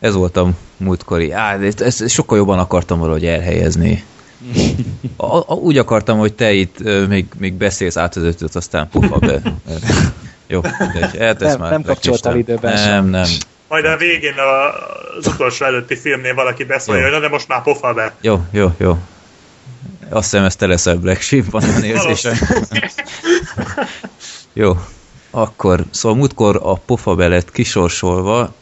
Ez 0.00 0.14
volt 0.14 0.36
a 0.36 0.50
múltkori. 0.76 1.32
Á, 1.32 1.58
ezt, 1.58 1.80
ezt 1.80 2.08
sokkal 2.08 2.38
jobban 2.38 2.58
akartam 2.58 2.98
valahogy 2.98 3.26
elhelyezni. 3.26 4.04
A, 5.16 5.36
a, 5.36 5.54
úgy 5.54 5.78
akartam, 5.78 6.18
hogy 6.18 6.32
te 6.32 6.52
itt 6.52 6.76
uh, 6.80 7.06
még, 7.06 7.26
még 7.38 7.52
beszélsz 7.52 7.96
átvezetőt, 7.96 8.54
aztán 8.54 8.88
pofa 8.88 9.18
be. 9.18 9.40
Jó, 10.46 10.60
de 10.60 11.36
nem, 11.38 11.58
már 11.58 11.70
nem 11.70 11.82
kapcsoltál 11.82 12.36
időben 12.36 12.72
Nem, 12.72 12.84
sem. 12.84 13.06
nem. 13.06 13.26
Majd 13.68 13.84
a 13.84 13.96
végén 13.96 14.34
az 15.18 15.26
utolsó 15.26 15.64
előtti 15.64 15.96
filmnél 15.96 16.34
valaki 16.34 16.64
beszélje, 16.64 17.10
hogy 17.10 17.20
de 17.20 17.28
most 17.28 17.48
már 17.48 17.62
pofa 17.62 17.92
be. 17.92 18.14
Jó, 18.20 18.40
jó, 18.50 18.72
jó. 18.76 18.98
Azt 20.10 20.30
hiszem, 20.30 20.44
ez 20.44 20.56
te 20.56 20.66
leszel 20.66 20.96
Black 20.96 21.20
Sheep, 21.20 21.50
van 21.50 21.62
a 21.62 21.84
érzésem. 21.84 22.34
Jó, 24.52 24.76
akkor, 25.30 25.84
szóval 25.90 26.18
múltkor 26.18 26.60
a 26.62 26.74
pofa 26.74 27.14
belet 27.14 27.50
kisorsolva, 27.50 28.54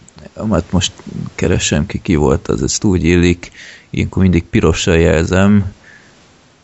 mert 0.49 0.73
most 0.73 0.93
keresem 1.35 1.87
ki, 1.87 2.01
ki 2.03 2.15
volt 2.15 2.49
az, 2.49 2.63
ezt 2.63 2.85
úgy 2.85 3.05
illik, 3.05 3.51
ilyenkor 3.91 4.23
mindig 4.23 4.45
pirossal 4.45 4.97
jelzem, 4.97 5.75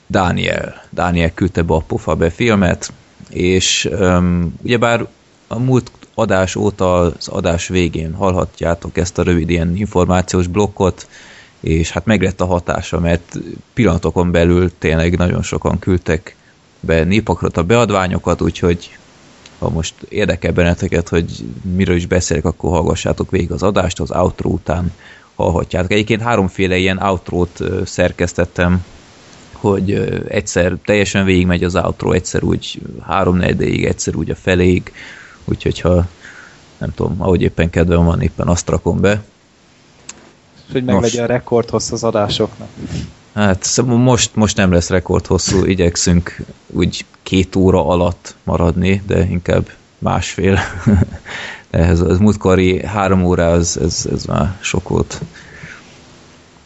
Dániel. 0.07 0.83
Dániel 0.91 1.35
küldte 1.35 1.63
be 1.63 1.75
a 1.75 1.79
pofa 1.79 2.15
be 2.15 2.31
filmet, 2.31 2.93
és 3.29 3.89
um, 3.93 4.55
ugyebár 4.63 5.07
a 5.47 5.59
múlt 5.59 5.91
adás 6.15 6.57
óta 6.57 7.01
az 7.01 7.29
adás 7.29 7.69
végén 7.69 8.15
hallhatjátok 8.15 8.97
ezt 8.97 9.19
a 9.19 9.23
rövid 9.23 9.51
ilyen 9.51 9.77
információs 9.77 10.47
blokkot, 10.47 11.09
és 11.63 11.91
hát 11.91 12.05
meglett 12.05 12.41
a 12.41 12.47
hatása, 12.47 13.01
mert 13.01 13.39
pillanatokon 13.75 14.31
belül 14.31 14.71
tényleg 14.79 15.17
nagyon 15.17 15.43
sokan 15.43 15.79
küldtek 15.79 16.37
be 16.81 17.07
a 17.53 17.63
beadványokat, 17.63 18.41
úgyhogy 18.41 18.97
ha 19.59 19.71
most 19.71 19.95
érdekel 20.09 20.53
benneteket, 20.53 21.09
hogy 21.09 21.45
miről 21.77 21.97
is 21.97 22.07
beszélek, 22.07 22.45
akkor 22.45 22.71
hallgassátok 22.71 23.31
végig 23.31 23.53
az 23.53 23.63
adást, 23.63 24.01
az 24.01 24.11
outro 24.11 24.51
után 24.51 24.93
hallhatjátok. 25.35 25.93
Egyébként 25.93 26.21
háromféle 26.21 26.77
ilyen 26.77 26.99
outro-t 26.99 27.63
szerkesztettem, 27.85 28.85
hogy 29.53 29.93
egyszer 30.29 30.77
teljesen 30.85 31.25
végigmegy 31.25 31.65
az 31.65 31.77
outro, 31.77 32.13
egyszer 32.13 32.43
úgy 32.43 32.81
három 33.07 33.37
negyedéig, 33.37 33.85
egyszer 33.85 34.17
úgy 34.17 34.31
a 34.31 34.35
feléig, 34.35 34.93
úgyhogy 35.45 35.81
ha 35.81 36.07
nem 36.79 36.95
tudom, 36.95 37.15
ahogy 37.19 37.43
éppen 37.43 37.71
kedvem 37.71 38.05
van, 38.05 38.21
éppen 38.21 38.49
azt 38.49 38.69
rakom 38.69 39.01
be 39.01 39.23
hogy 40.73 40.85
meglegyen 40.85 41.25
a 41.25 41.27
rekord 41.27 41.71
hosszú 41.71 41.95
az 41.95 42.05
adásoknak. 42.05 42.69
Hát 43.35 43.63
szóval 43.63 43.97
most, 43.97 44.37
most 44.37 44.57
nem 44.57 44.73
lesz 44.73 44.89
rekord 44.89 45.27
hosszú, 45.27 45.65
igyekszünk 45.65 46.37
úgy 46.67 47.05
két 47.23 47.57
óra 47.57 47.87
alatt 47.87 48.35
maradni, 48.43 49.03
de 49.07 49.25
inkább 49.25 49.71
másfél. 49.99 50.59
De 51.71 51.79
ez, 51.79 52.01
az 52.01 52.19
múltkori 52.19 52.87
három 52.87 53.25
óra, 53.25 53.43
ez, 53.43 53.77
ez, 53.83 54.07
ez 54.13 54.25
már 54.25 54.57
sok 54.61 54.89
volt. 54.89 55.21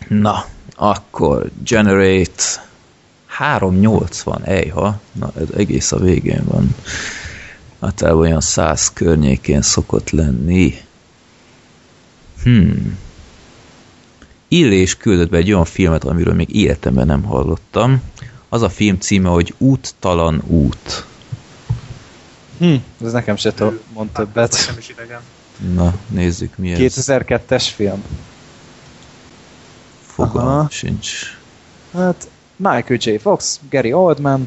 Na, 0.09 0.45
akkor 0.75 1.51
Generate 1.64 2.42
380, 3.27 4.45
ejha, 4.45 5.01
na 5.12 5.33
ez 5.40 5.47
egész 5.57 5.92
a 5.92 5.99
végén 5.99 6.45
van. 6.45 6.75
Hát 7.81 8.03
el 8.03 8.16
olyan 8.16 8.40
100 8.40 8.92
környékén 8.92 9.62
szokott 9.62 10.11
lenni. 10.11 10.75
Hmm. 12.42 12.99
Illés 14.48 14.96
küldött 14.96 15.30
be 15.30 15.37
egy 15.37 15.52
olyan 15.52 15.64
filmet, 15.64 16.04
amiről 16.04 16.35
még 16.35 16.54
életemben 16.54 17.06
nem 17.06 17.22
hallottam. 17.22 18.02
Az 18.48 18.62
a 18.62 18.68
film 18.68 18.98
címe, 18.98 19.28
hogy 19.28 19.54
Úttalan 19.59 20.42
út. 20.46 21.06
Hm, 22.59 22.74
ez 23.04 23.12
nekem 23.12 23.37
se 23.37 23.52
mond 23.92 24.11
többet. 24.11 24.56
Nekem 24.59 24.78
is 24.78 24.88
idegen. 24.88 25.20
Na, 25.74 25.94
nézzük 26.09 26.56
mi 26.56 26.72
ez. 26.72 26.94
2002-es 26.94 27.66
film. 27.74 28.04
Fogalmam 30.00 30.68
sincs. 30.70 31.37
Hát 31.92 32.28
Michael 32.56 32.98
J. 33.00 33.16
Fox, 33.16 33.61
Gary 33.70 33.92
Oldman, 33.92 34.40
Na, 34.40 34.46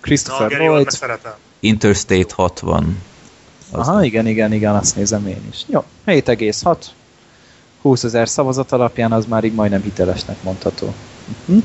Christopher 0.00 0.48
Gary 0.48 0.54
Oldman 0.54 0.74
Lloyd. 0.76 0.90
szeretem. 0.90 1.32
Interstate 1.60 2.34
60. 2.34 3.02
Az 3.70 3.88
Aha, 3.88 4.04
igen, 4.04 4.26
igen, 4.26 4.52
igen, 4.52 4.74
azt 4.74 4.96
nézem 4.96 5.26
én 5.26 5.42
is. 5.50 5.64
Jó, 5.66 5.84
7,6. 6.06 6.76
20 7.86 8.04
ezer 8.04 8.28
szavazat 8.28 8.72
alapján 8.72 9.12
az 9.12 9.26
már 9.26 9.44
így 9.44 9.54
majdnem 9.54 9.82
hitelesnek 9.82 10.42
mondható. 10.42 10.94
Hm? 11.46 11.58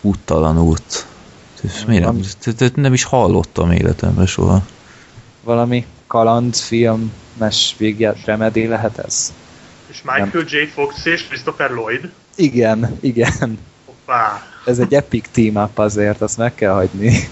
úttalan 0.00 0.58
út. 0.58 1.06
Miért 1.86 2.04
nem, 2.04 2.70
nem 2.74 2.92
is 2.92 3.04
hallottam 3.04 3.70
életemben 3.70 4.26
soha. 4.26 4.62
Valami 5.42 5.86
kalandfilm, 6.06 7.12
mes 7.36 7.74
végját 7.78 8.24
remedi 8.24 8.66
lehet 8.66 8.98
ez? 8.98 9.32
És 9.86 10.02
Michael 10.02 10.44
J. 10.46 10.64
Fox 10.74 11.04
és 11.04 11.26
Christopher 11.26 11.70
Lloyd. 11.70 12.10
Igen, 12.34 12.98
igen. 13.00 13.58
Hoppá. 13.84 14.42
Ez 14.64 14.78
egy 14.78 14.94
epic 14.94 15.28
team 15.32 15.64
up 15.64 15.78
azért, 15.78 16.20
azt 16.20 16.36
meg 16.36 16.54
kell 16.54 16.72
hagyni. 16.72 17.28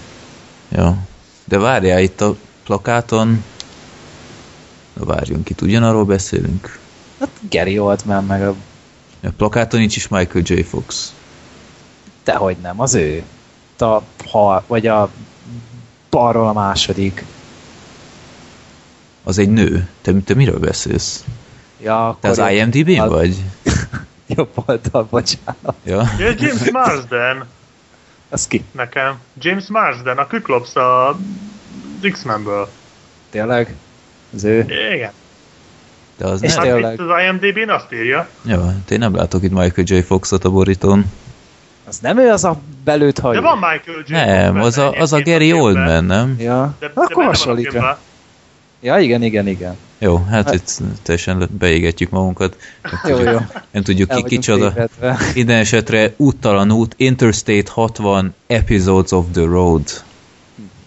Ja. 0.69 0.97
De 1.45 1.57
várjál, 1.57 2.01
itt 2.01 2.21
a 2.21 2.35
plakáton... 2.63 3.43
Na 4.93 5.05
várjunk, 5.05 5.49
itt 5.49 5.61
ugyanarról 5.61 6.05
beszélünk. 6.05 6.79
Hát 7.19 7.29
Gary 7.49 7.79
Oldman 7.79 8.25
meg 8.25 8.43
a... 8.47 8.55
A 9.23 9.29
plakáton 9.37 9.79
nincs 9.79 9.95
is 9.95 10.07
Michael 10.07 10.43
J. 10.47 10.61
Fox. 10.61 11.13
Dehogy 12.23 12.57
nem, 12.57 12.81
az 12.81 12.93
ő. 12.93 13.23
A, 13.79 14.01
ha, 14.31 14.63
vagy 14.67 14.87
a 14.87 15.09
balról 16.09 16.47
a 16.47 16.53
második. 16.53 17.25
Az 19.23 19.37
egy 19.37 19.49
nő. 19.49 19.87
Te, 20.01 20.11
te 20.25 20.33
miről 20.33 20.59
beszélsz? 20.59 21.23
Ja, 21.81 22.17
Te 22.21 22.29
az 22.29 22.37
jobb- 22.37 22.49
IMDb-n 22.49 22.99
az- 22.99 23.09
vagy? 23.09 23.35
Jobb 24.35 24.49
oldal, 24.65 25.03
bocsánat. 25.09 25.75
Ja. 25.83 26.09
Ja, 26.19 26.33
James 26.37 26.71
Marsden 26.71 27.45
Az 28.29 28.47
ki? 28.47 28.63
nekem. 28.71 29.19
James 29.39 29.67
Marsden, 29.67 30.17
a 30.17 30.27
Kyklops 30.27 30.75
a 30.75 31.17
X-Menből. 32.11 32.69
Tényleg? 33.29 33.75
Az 34.33 34.43
ő? 34.43 34.59
Igen. 34.95 35.11
De 36.17 36.25
az 36.27 36.43
És 36.43 36.55
nem. 36.55 36.63
Hát 36.65 36.73
Tényleg. 36.73 36.93
itt 36.93 36.99
az 36.99 37.07
IMDb-n 37.27 37.69
azt 37.69 37.93
írja. 37.93 38.27
Ja, 38.45 38.65
hát 38.65 38.91
én 38.91 38.99
nem 38.99 39.15
látok 39.15 39.43
itt 39.43 39.51
Michael 39.51 39.87
J. 39.87 39.99
Foxot 39.99 40.43
a 40.45 40.49
borítón. 40.49 41.05
Az 41.87 41.99
nem 41.99 42.17
ő 42.19 42.29
az 42.31 42.43
a 42.43 42.59
belőtt 42.83 43.19
hajú? 43.19 43.33
De 43.41 43.47
van 43.47 43.57
Michael 43.57 44.03
J. 44.07 44.11
Nem, 44.11 44.53
Fox 44.53 44.65
az 44.65 44.77
a, 44.77 44.91
az 44.91 45.13
a 45.13 45.21
Gary. 45.21 45.53
Oldman, 45.53 46.03
nem? 46.05 46.35
Ja, 46.39 46.75
De, 46.79 46.85
de 46.87 46.91
akkor 46.95 47.25
hasonlít. 47.25 47.71
rá. 47.71 47.97
Ja, 48.81 48.97
igen, 48.99 49.23
igen, 49.23 49.47
igen. 49.47 49.75
Jó, 49.99 50.17
hát 50.29 50.45
Hát- 50.45 50.53
itt 50.53 50.77
teljesen 51.03 51.49
beégetjük 51.59 52.09
magunkat. 52.09 52.57
Nem 52.83 52.91
Jó, 53.11 53.15
tudjuk, 53.17 53.33
jó. 53.33 53.39
nem 53.71 53.83
tudjuk 53.83 54.09
ki 54.09 54.23
kicsoda. 54.23 54.73
Minden 55.33 55.57
esetre 55.59 56.13
úttalan 56.17 56.71
út, 56.71 56.93
Interstate 56.97 57.71
60, 57.71 58.33
Episodes 58.47 59.11
of 59.11 59.25
the 59.33 59.43
Road. 59.43 59.83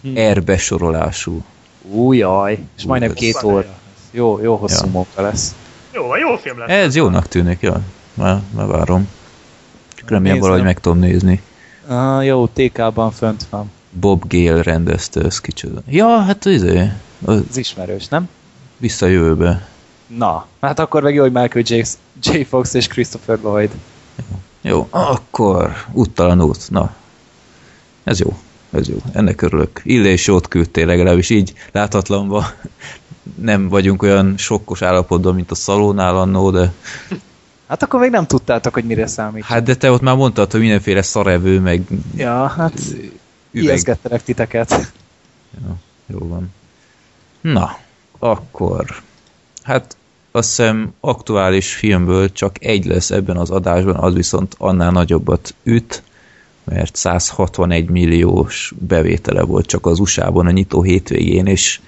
Hm. 0.03 0.19
R 0.19 0.43
besorolású. 0.43 1.45
Ú, 1.83 2.12
jaj. 2.12 2.59
És 2.77 2.85
majdnem 2.85 3.12
két 3.12 3.43
óra. 3.43 3.64
Jó, 4.11 4.40
jó 4.42 4.57
hosszú 4.57 4.85
Ja. 4.85 4.90
munka 4.90 5.23
lesz. 5.23 5.55
Jó, 5.92 6.16
jó 6.16 6.37
film 6.37 6.59
lesz. 6.59 6.68
Ez 6.70 6.94
jónak 6.96 7.29
tűnik, 7.29 7.61
ja. 7.61 7.81
Már, 8.14 8.40
már 8.55 8.66
várom. 8.66 9.09
Csak 9.94 10.11
remélem 10.11 10.38
valahogy 10.38 10.62
meg 10.62 10.81
tudom 10.81 10.99
nézni. 10.99 11.42
Ah, 11.87 12.25
jó, 12.27 12.46
TK-ban 12.46 13.11
fönt 13.11 13.46
van. 13.51 13.70
Bob 13.90 14.25
Gale 14.29 14.62
rendezte, 14.62 15.20
ez 15.25 15.40
kicsoda. 15.40 15.81
Ja, 15.88 16.18
hát 16.20 16.44
izé, 16.44 16.90
az 17.25 17.42
Ez 17.51 17.57
ismerős, 17.57 18.09
nem? 18.09 18.29
visszajövőbe. 18.77 19.68
Na, 20.07 20.46
hát 20.61 20.79
akkor 20.79 21.03
meg 21.03 21.14
jó, 21.14 21.23
hogy 21.23 21.33
Michael 21.33 21.64
J. 21.66 21.83
J. 22.23 22.42
Fox 22.42 22.75
és 22.75 22.87
Christopher 22.87 23.38
Lloyd. 23.42 23.70
Jó, 24.61 24.87
akkor 24.90 25.73
úttalan 25.92 26.42
út. 26.42 26.70
Na, 26.70 26.94
ez 28.05 28.20
jó. 28.20 28.37
Ez 28.73 28.88
jó. 28.88 28.96
Ennek 29.12 29.42
örülök. 29.42 29.81
Illés 29.85 30.27
jót 30.27 30.49
küldtél 30.49 30.87
legalábbis 30.87 31.31
így 31.31 31.53
láthatlanba. 31.73 32.46
Nem 33.35 33.69
vagyunk 33.69 34.03
olyan 34.03 34.35
sokkos 34.37 34.83
állapotban, 34.83 35.35
mint 35.35 35.51
a 35.51 35.55
szalónál 35.55 36.16
annó, 36.16 36.51
de 36.51 36.73
Hát 37.71 37.83
akkor 37.83 38.01
még 38.01 38.11
nem 38.11 38.27
tudtátok, 38.27 38.75
hogy 38.75 38.85
mire 38.85 39.07
számít. 39.07 39.45
hát 39.45 39.62
de 39.62 39.75
te 39.75 39.90
ott 39.90 40.01
már 40.01 40.16
mondtad, 40.16 40.51
hogy 40.51 40.61
mindenféle 40.61 41.03
szarevő, 41.03 41.61
meg 41.61 41.83
ja, 42.16 42.47
hát 42.47 42.81
üveg. 43.53 43.99
titeket. 44.25 44.93
Jó 46.07 46.19
van. 46.19 46.53
Na, 47.40 47.79
akkor 48.19 49.03
hát 49.62 49.97
azt 50.31 50.49
hiszem 50.49 50.93
aktuális 51.01 51.75
filmből 51.75 52.33
csak 52.33 52.64
egy 52.64 52.85
lesz 52.85 53.11
ebben 53.11 53.37
az 53.37 53.51
adásban, 53.51 53.95
az 53.97 54.14
viszont 54.14 54.55
annál 54.59 54.90
nagyobbat 54.90 55.55
üt, 55.62 56.03
mert 56.64 56.97
161 56.97 57.88
milliós 57.88 58.75
bevétele 58.79 59.43
volt 59.43 59.66
csak 59.66 59.87
az 59.87 59.99
USA-ban 59.99 60.47
a 60.47 60.51
nyitó 60.51 60.83
hétvégén, 60.83 61.47
és 61.47 61.81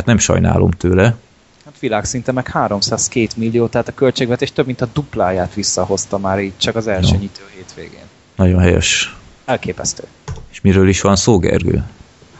hát 0.00 0.08
nem 0.08 0.18
sajnálom 0.18 0.70
tőle. 0.70 1.16
Hát 1.64 1.78
világszinte 1.78 2.32
meg 2.32 2.48
302 2.48 3.28
millió, 3.36 3.66
tehát 3.66 3.88
a 3.88 3.94
költségvetés 3.94 4.52
több 4.52 4.66
mint 4.66 4.80
a 4.80 4.88
dupláját 4.92 5.54
visszahozta 5.54 6.18
már 6.18 6.40
így 6.40 6.52
csak 6.56 6.76
az 6.76 6.86
első 6.86 7.14
Jó. 7.14 7.20
nyitó 7.20 7.42
hétvégén. 7.54 8.04
Nagyon 8.36 8.60
helyes. 8.60 9.16
Elképesztő. 9.44 10.04
És 10.50 10.60
miről 10.60 10.88
is 10.88 11.00
van 11.00 11.16
szó, 11.16 11.38
Gergő? 11.38 11.84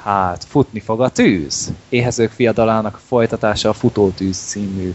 Hát, 0.02 0.44
futni 0.48 0.80
fog 0.80 1.00
a 1.00 1.08
tűz. 1.08 1.72
Éhezők 1.88 2.30
fiadalának 2.30 2.94
a 2.94 3.00
folytatása 3.06 3.68
a 3.68 3.72
Futótűz 3.72 4.36
című 4.36 4.94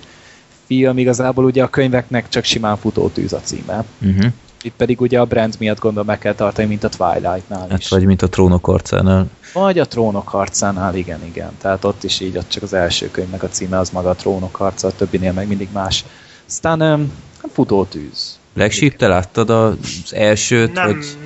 film. 0.66 0.98
Igazából 0.98 1.46
ugye 1.46 1.64
a 1.64 1.70
könyveknek 1.70 2.30
csak 2.30 2.44
simán 2.44 2.78
Futótűz 2.78 3.34
a 3.34 3.40
címe. 3.40 3.84
Uh-huh. 4.02 4.32
Itt 4.66 4.74
pedig 4.78 5.02
ugye 5.02 5.20
a 5.20 5.26
brand 5.26 5.56
miatt 5.60 5.80
gondolom 5.80 6.08
meg 6.08 6.20
kell 6.20 6.34
tartani, 6.34 6.68
mint 6.68 6.84
a 6.84 6.90
Twilight-nál 6.90 7.68
Hát 7.70 7.80
is. 7.80 7.90
vagy 7.90 8.06
mint 8.06 8.22
a 8.22 8.30
trónok 8.30 8.68
arcánál. 8.68 9.28
Vagy 9.54 9.80
a 9.80 9.86
trónok 9.86 10.28
harcánál, 10.28 10.96
igen, 10.96 11.26
igen. 11.26 11.52
Tehát 11.58 11.84
ott 11.84 12.04
is 12.04 12.20
így, 12.20 12.38
ott 12.38 12.50
csak 12.50 12.64
az 12.64 12.74
első 12.74 13.12
könyvnek 13.12 13.44
a 13.44 13.50
címe 13.50 13.78
az 13.78 13.90
maga 13.90 14.10
a 14.10 14.16
trónok 14.16 14.56
harca, 14.56 14.88
a 14.88 14.92
többinél 14.92 15.34
meg 15.34 15.48
mindig 15.48 15.68
más. 15.72 16.04
Aztán 16.48 16.82
um, 16.82 17.14
futótűz. 17.54 18.40
Legsíp, 18.54 18.96
te 18.96 19.08
láttad 19.08 19.50
az 19.50 19.78
elsőt? 20.10 20.74
Nem. 20.74 20.86
Vagy... 20.86 21.18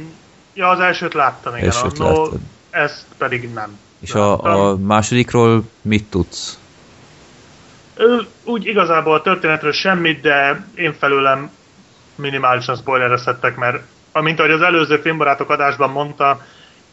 Ja, 0.54 0.70
az 0.70 0.80
elsőt 0.80 1.14
láttam, 1.14 1.56
igen. 1.56 1.66
Elsőt 1.70 1.98
láttad. 1.98 2.40
ezt 2.70 3.06
pedig 3.18 3.50
nem. 3.54 3.78
És 4.00 4.14
Láttam. 4.14 4.52
a, 4.52 4.70
a 4.70 4.78
másodikról 4.78 5.64
mit 5.82 6.06
tudsz? 6.06 6.60
Úgy 8.44 8.66
igazából 8.66 9.14
a 9.14 9.22
történetről 9.22 9.72
semmit, 9.72 10.22
de 10.22 10.66
én 10.76 10.94
felőlem 10.94 11.52
minimálisan 12.20 12.76
spoilerezhettek, 12.76 13.56
mert 13.56 13.84
amint 14.12 14.40
ahogy 14.40 14.52
az 14.52 14.62
előző 14.62 14.98
filmbarátok 14.98 15.50
adásban 15.50 15.90
mondta, 15.90 16.42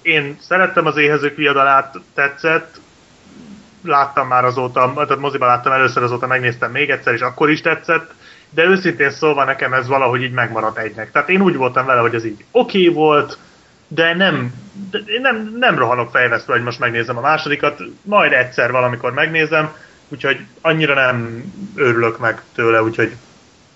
én 0.02 0.36
szerettem 0.40 0.86
az 0.86 0.96
éhezők 0.96 1.36
viadalát, 1.36 1.94
tetszett, 2.14 2.80
láttam 3.82 4.28
már 4.28 4.44
azóta, 4.44 4.92
tehát 4.94 5.18
moziban 5.18 5.48
láttam 5.48 5.72
először, 5.72 6.02
azóta 6.02 6.26
megnéztem 6.26 6.70
még 6.70 6.90
egyszer, 6.90 7.14
és 7.14 7.20
akkor 7.20 7.50
is 7.50 7.60
tetszett, 7.60 8.14
de 8.50 8.64
őszintén 8.64 9.10
szólva 9.10 9.44
nekem 9.44 9.72
ez 9.72 9.86
valahogy 9.86 10.22
így 10.22 10.32
megmaradt 10.32 10.78
egynek. 10.78 11.12
Tehát 11.12 11.28
én 11.28 11.40
úgy 11.40 11.56
voltam 11.56 11.86
vele, 11.86 12.00
hogy 12.00 12.14
ez 12.14 12.24
így 12.24 12.44
oké 12.50 12.82
okay 12.82 12.94
volt, 12.94 13.38
de 13.88 14.14
nem, 14.14 14.54
de 14.90 14.98
én 14.98 15.20
nem, 15.20 15.56
nem 15.58 15.78
rohanok 15.78 16.10
fejvesztve, 16.10 16.52
hogy 16.52 16.62
most 16.62 16.78
megnézem 16.78 17.16
a 17.16 17.20
másodikat, 17.20 17.80
majd 18.02 18.32
egyszer 18.32 18.70
valamikor 18.70 19.12
megnézem, 19.12 19.74
úgyhogy 20.08 20.40
annyira 20.60 20.94
nem 20.94 21.44
örülök 21.74 22.18
meg 22.18 22.42
tőle, 22.54 22.82
úgyhogy 22.82 23.16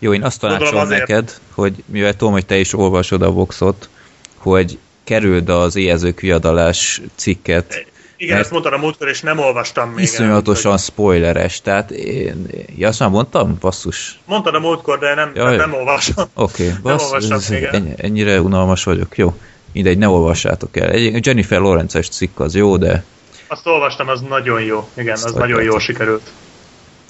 Jó, 0.02 0.14
én 0.14 0.22
azt 0.22 0.40
Gondolom 0.40 0.58
tanácsolom 0.66 0.86
azért- 0.86 1.08
neked, 1.08 1.40
hogy 1.54 1.74
mivel 1.86 2.16
tudom, 2.16 2.32
hogy 2.32 2.46
te 2.46 2.58
is 2.58 2.72
olvasod 2.74 3.22
a 3.22 3.30
Voxot, 3.30 3.88
hogy 4.36 4.78
kerüld 5.04 5.48
az 5.48 5.76
éhezők 5.76 6.20
viadalás 6.20 7.00
cikket, 7.14 7.84
igen, 8.16 8.38
ezt 8.38 8.50
mondtam 8.50 8.72
a 8.72 8.76
múltkor, 8.76 9.08
és 9.08 9.20
nem 9.20 9.38
olvastam 9.38 9.90
még. 9.90 10.04
iszonyatosan 10.04 10.72
el, 10.72 10.78
spoileres, 10.78 11.60
tehát 11.60 11.90
én, 11.90 12.46
ja, 12.76 12.88
azt 12.88 12.98
már 12.98 13.08
mondtam? 13.08 13.56
Basszus. 13.60 14.20
Mondtad 14.24 14.54
a 14.54 14.58
múltkor, 14.58 14.98
de 14.98 15.14
nem, 15.14 15.32
Jaj. 15.34 15.56
nem 15.56 15.74
olvastam. 15.74 16.28
Oké, 16.34 16.68
okay, 16.68 16.78
Nem 16.82 16.98
olvastam 16.98 17.38
még 17.50 17.62
ennyi, 17.62 17.92
ennyire 17.96 18.40
unalmas 18.40 18.84
vagyok, 18.84 19.16
jó. 19.18 19.34
Mindegy, 19.72 19.98
ne 19.98 20.08
olvassátok 20.08 20.76
el. 20.76 20.90
Egy 20.90 21.26
Jennifer 21.26 21.60
Lawrence-es 21.60 22.08
cikk 22.08 22.40
az 22.40 22.54
jó, 22.54 22.76
de 22.76 23.04
Azt 23.46 23.66
olvastam, 23.66 24.08
az 24.08 24.20
nagyon 24.20 24.60
jó. 24.60 24.88
Igen, 24.94 25.12
Azt 25.12 25.24
az 25.24 25.32
hogy 25.32 25.40
nagyon 25.40 25.62
jól 25.62 25.80
sikerült. 25.80 26.30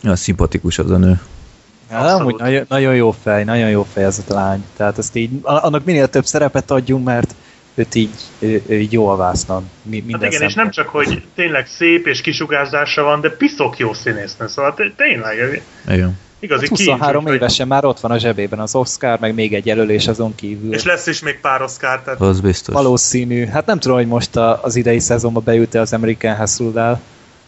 ja, 0.02 0.16
szimpatikus 0.16 0.78
az 0.78 0.90
a 0.90 0.96
nő. 0.96 1.20
Ja, 1.90 1.98
Abszolút. 1.98 2.20
amúgy 2.20 2.34
nagyon, 2.34 2.64
nagyon 2.68 2.94
jó 2.94 3.10
fej, 3.10 3.44
nagyon 3.44 3.68
jó 3.68 3.82
fej 3.92 4.04
ez 4.04 4.24
a 4.28 4.34
lány. 4.34 4.64
Tehát 4.76 4.98
ezt 4.98 5.16
így, 5.16 5.30
annak 5.42 5.84
minél 5.84 6.08
több 6.08 6.24
szerepet 6.24 6.70
adjunk, 6.70 7.04
mert 7.04 7.34
őt 7.74 7.94
így, 7.94 8.10
ő, 8.38 8.62
ő 8.66 8.80
így 8.80 8.92
jól 8.92 9.16
vásznan. 9.16 9.70
Mi, 9.82 10.04
Hát 10.12 10.24
igen, 10.24 10.42
és 10.42 10.54
nem 10.54 10.70
csak, 10.70 10.88
hogy 10.88 11.22
tényleg 11.34 11.66
szép 11.66 12.06
és 12.06 12.20
kisugárzása 12.20 13.02
van, 13.02 13.20
de 13.20 13.30
piszok 13.30 13.78
jó 13.78 13.92
színésznő, 13.92 14.46
szóval 14.46 14.74
té- 14.74 14.94
tényleg. 14.96 15.62
Igen. 15.88 16.18
Igazi 16.42 16.66
hát 16.68 16.78
23 16.78 17.24
kincs, 17.24 17.36
évesen 17.36 17.66
már 17.66 17.84
ott 17.84 18.00
van 18.00 18.10
a 18.10 18.18
zsebében 18.18 18.58
az 18.58 18.74
Oscar, 18.74 19.18
meg 19.18 19.34
még 19.34 19.54
egy 19.54 19.66
jelölés 19.66 20.08
azon 20.08 20.34
kívül. 20.34 20.74
És 20.74 20.84
lesz 20.84 21.06
is 21.06 21.20
még 21.22 21.40
pár 21.40 21.62
Oscar, 21.62 22.00
tehát... 22.02 22.20
Az 22.20 22.40
biztos. 22.40 22.74
Valószínű. 22.74 23.46
Hát 23.46 23.66
nem 23.66 23.78
tudom, 23.78 23.96
hogy 23.96 24.06
most 24.06 24.36
a, 24.36 24.62
az 24.62 24.76
idei 24.76 24.98
szezonban 24.98 25.42
bejut-e 25.44 25.80
az 25.80 25.92
American 25.92 26.36
Hustle 26.36 27.00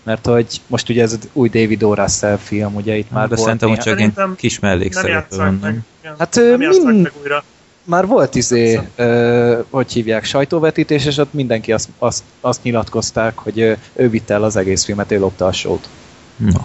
mert 0.03 0.27
hogy 0.27 0.61
most 0.67 0.89
ugye 0.89 1.03
ez 1.03 1.13
az 1.13 1.29
új 1.33 1.49
David 1.49 1.83
O. 1.83 1.95
Russell 1.95 2.37
film, 2.37 2.75
ugye 2.75 2.97
itt 2.97 3.11
már 3.11 3.29
De 3.29 3.35
volt 3.35 3.41
szerintem, 3.41 3.69
hogy 3.69 3.79
csak 3.79 4.01
egy 4.01 4.13
kis 4.37 4.59
mellékszereplő 4.59 5.37
van, 5.37 5.59
nem? 5.63 5.85
Hát 6.19 6.35
nem 6.35 6.59
mind... 6.59 7.03
meg 7.03 7.13
újra. 7.23 7.45
Már 7.85 8.07
volt 8.07 8.35
izé, 8.35 8.81
ö, 8.97 9.59
hogy 9.71 9.93
hívják, 9.93 10.25
sajtóvetítés, 10.25 11.05
és 11.05 11.17
ott 11.17 11.33
mindenki 11.33 11.73
azt, 11.73 11.89
azt, 11.99 12.23
azt 12.41 12.63
nyilatkozták, 12.63 13.39
hogy 13.39 13.59
ő 13.93 14.09
vitte 14.09 14.35
el 14.35 14.43
az 14.43 14.57
egész 14.57 14.85
filmet, 14.85 15.13
ő 15.13 15.19
lopta 15.19 15.47
a 15.47 15.53
sót. 15.53 15.89
No. 16.37 16.61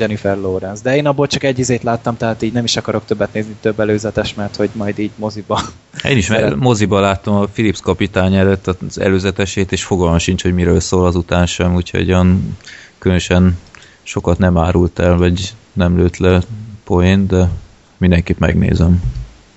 Jennifer 0.00 0.36
Lawrence. 0.36 0.82
De 0.82 0.96
én 0.96 1.06
abból 1.06 1.26
csak 1.26 1.42
egy 1.42 1.58
izét 1.58 1.82
láttam, 1.82 2.16
tehát 2.16 2.42
így 2.42 2.52
nem 2.52 2.64
is 2.64 2.76
akarok 2.76 3.04
többet 3.04 3.32
nézni, 3.32 3.56
több 3.60 3.80
előzetes, 3.80 4.34
mert 4.34 4.56
hogy 4.56 4.70
majd 4.72 4.98
így 4.98 5.10
moziba. 5.16 5.60
Én 6.10 6.16
is 6.16 6.28
mert 6.28 6.56
moziba 6.56 7.00
láttam 7.00 7.34
a 7.34 7.44
Philips 7.44 7.80
kapitány 7.80 8.34
előtt 8.34 8.66
az 8.66 9.00
előzetesét, 9.00 9.72
és 9.72 9.84
fogalmam 9.84 10.18
sincs, 10.18 10.42
hogy 10.42 10.54
miről 10.54 10.80
szól 10.80 11.06
azután 11.06 11.46
sem, 11.46 11.74
úgyhogy 11.74 12.12
olyan 12.12 12.56
különösen 12.98 13.58
sokat 14.02 14.38
nem 14.38 14.58
árult 14.58 14.98
el, 14.98 15.16
vagy 15.16 15.52
nem 15.72 15.96
lőtt 15.96 16.16
le 16.16 16.40
poén, 16.84 17.26
de 17.26 17.48
mindenkit 17.96 18.38
megnézem. 18.38 19.02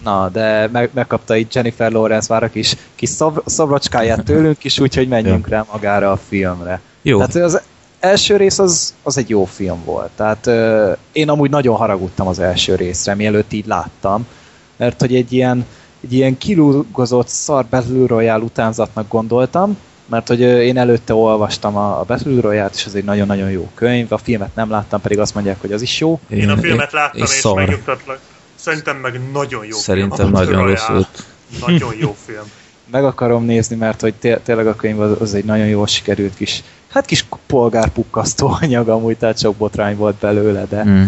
Na, 0.03 0.29
de 0.29 0.69
meg, 0.71 0.89
megkapta 0.93 1.35
itt 1.35 1.53
Jennifer 1.53 1.91
Lawrence 1.91 2.33
már 2.33 2.43
a 2.43 2.49
kis, 2.49 2.75
kis 2.95 3.09
szobrocskáját 3.45 4.23
tőlünk 4.23 4.63
is, 4.63 4.79
úgyhogy 4.79 5.07
menjünk 5.07 5.47
ja. 5.49 5.55
rá 5.55 5.65
magára 5.71 6.11
a 6.11 6.17
filmre. 6.17 6.81
Jó. 7.01 7.17
Tehát 7.17 7.35
az 7.35 7.61
első 8.03 8.37
rész 8.37 8.59
az, 8.59 8.93
az 9.03 9.17
egy 9.17 9.29
jó 9.29 9.45
film 9.45 9.83
volt. 9.85 10.09
Tehát 10.15 10.47
ö, 10.47 10.91
én 11.11 11.29
amúgy 11.29 11.49
nagyon 11.49 11.75
haragudtam 11.75 12.27
az 12.27 12.39
első 12.39 12.75
részre, 12.75 13.15
mielőtt 13.15 13.53
így 13.53 13.67
láttam, 13.67 14.27
mert 14.75 14.99
hogy 14.99 15.15
egy 15.15 15.33
ilyen, 15.33 15.65
egy 16.03 16.13
ilyen 16.13 16.37
kilúgozott 16.37 17.27
szar 17.27 17.65
Battle 17.65 18.07
Royale 18.07 18.43
utánzatnak 18.43 19.07
gondoltam, 19.07 19.77
mert 20.05 20.27
hogy 20.27 20.39
én 20.39 20.77
előtte 20.77 21.13
olvastam 21.13 21.77
a, 21.77 21.99
a 21.99 22.03
Battle 22.03 22.41
Royale-t, 22.41 22.75
és 22.75 22.85
az 22.85 22.95
egy 22.95 23.03
nagyon-nagyon 23.03 23.49
jó 23.49 23.69
könyv, 23.73 24.11
a 24.11 24.17
filmet 24.17 24.55
nem 24.55 24.69
láttam, 24.69 25.01
pedig 25.01 25.19
azt 25.19 25.33
mondják, 25.33 25.61
hogy 25.61 25.71
az 25.71 25.81
is 25.81 25.99
jó. 25.99 26.19
Én 26.29 26.49
a 26.49 26.57
filmet 26.57 26.91
láttam, 26.91 27.21
és, 27.21 27.37
és 27.37 27.51
megnyugtatlak. 27.55 28.19
Szerintem 28.55 28.97
meg 28.97 29.31
nagyon 29.31 29.65
jó 29.65 29.77
Szerintem 29.77 30.17
film. 30.17 30.31
nagyon 30.31 30.67
rossz 30.67 30.87
volt. 30.87 31.25
Nagyon 31.67 31.93
jó 31.99 32.15
film. 32.25 32.51
Meg 32.93 33.03
akarom 33.03 33.43
nézni, 33.43 33.75
mert 33.75 34.01
hogy 34.01 34.13
té- 34.13 34.39
tényleg 34.39 34.67
a 34.67 34.75
könyv 34.75 34.99
az, 34.99 35.21
az 35.21 35.33
egy 35.33 35.45
nagyon 35.45 35.67
jól 35.67 35.87
sikerült 35.87 36.35
kis 36.35 36.63
hát 36.93 37.05
kis 37.05 37.25
polgárpukkasztó 37.45 38.47
anyag 38.61 38.89
amúgy, 38.89 39.17
tehát 39.17 39.39
sok 39.39 39.55
botrány 39.55 39.95
volt 39.95 40.15
belőle, 40.15 40.65
de, 40.65 40.83
mm. 40.83 41.03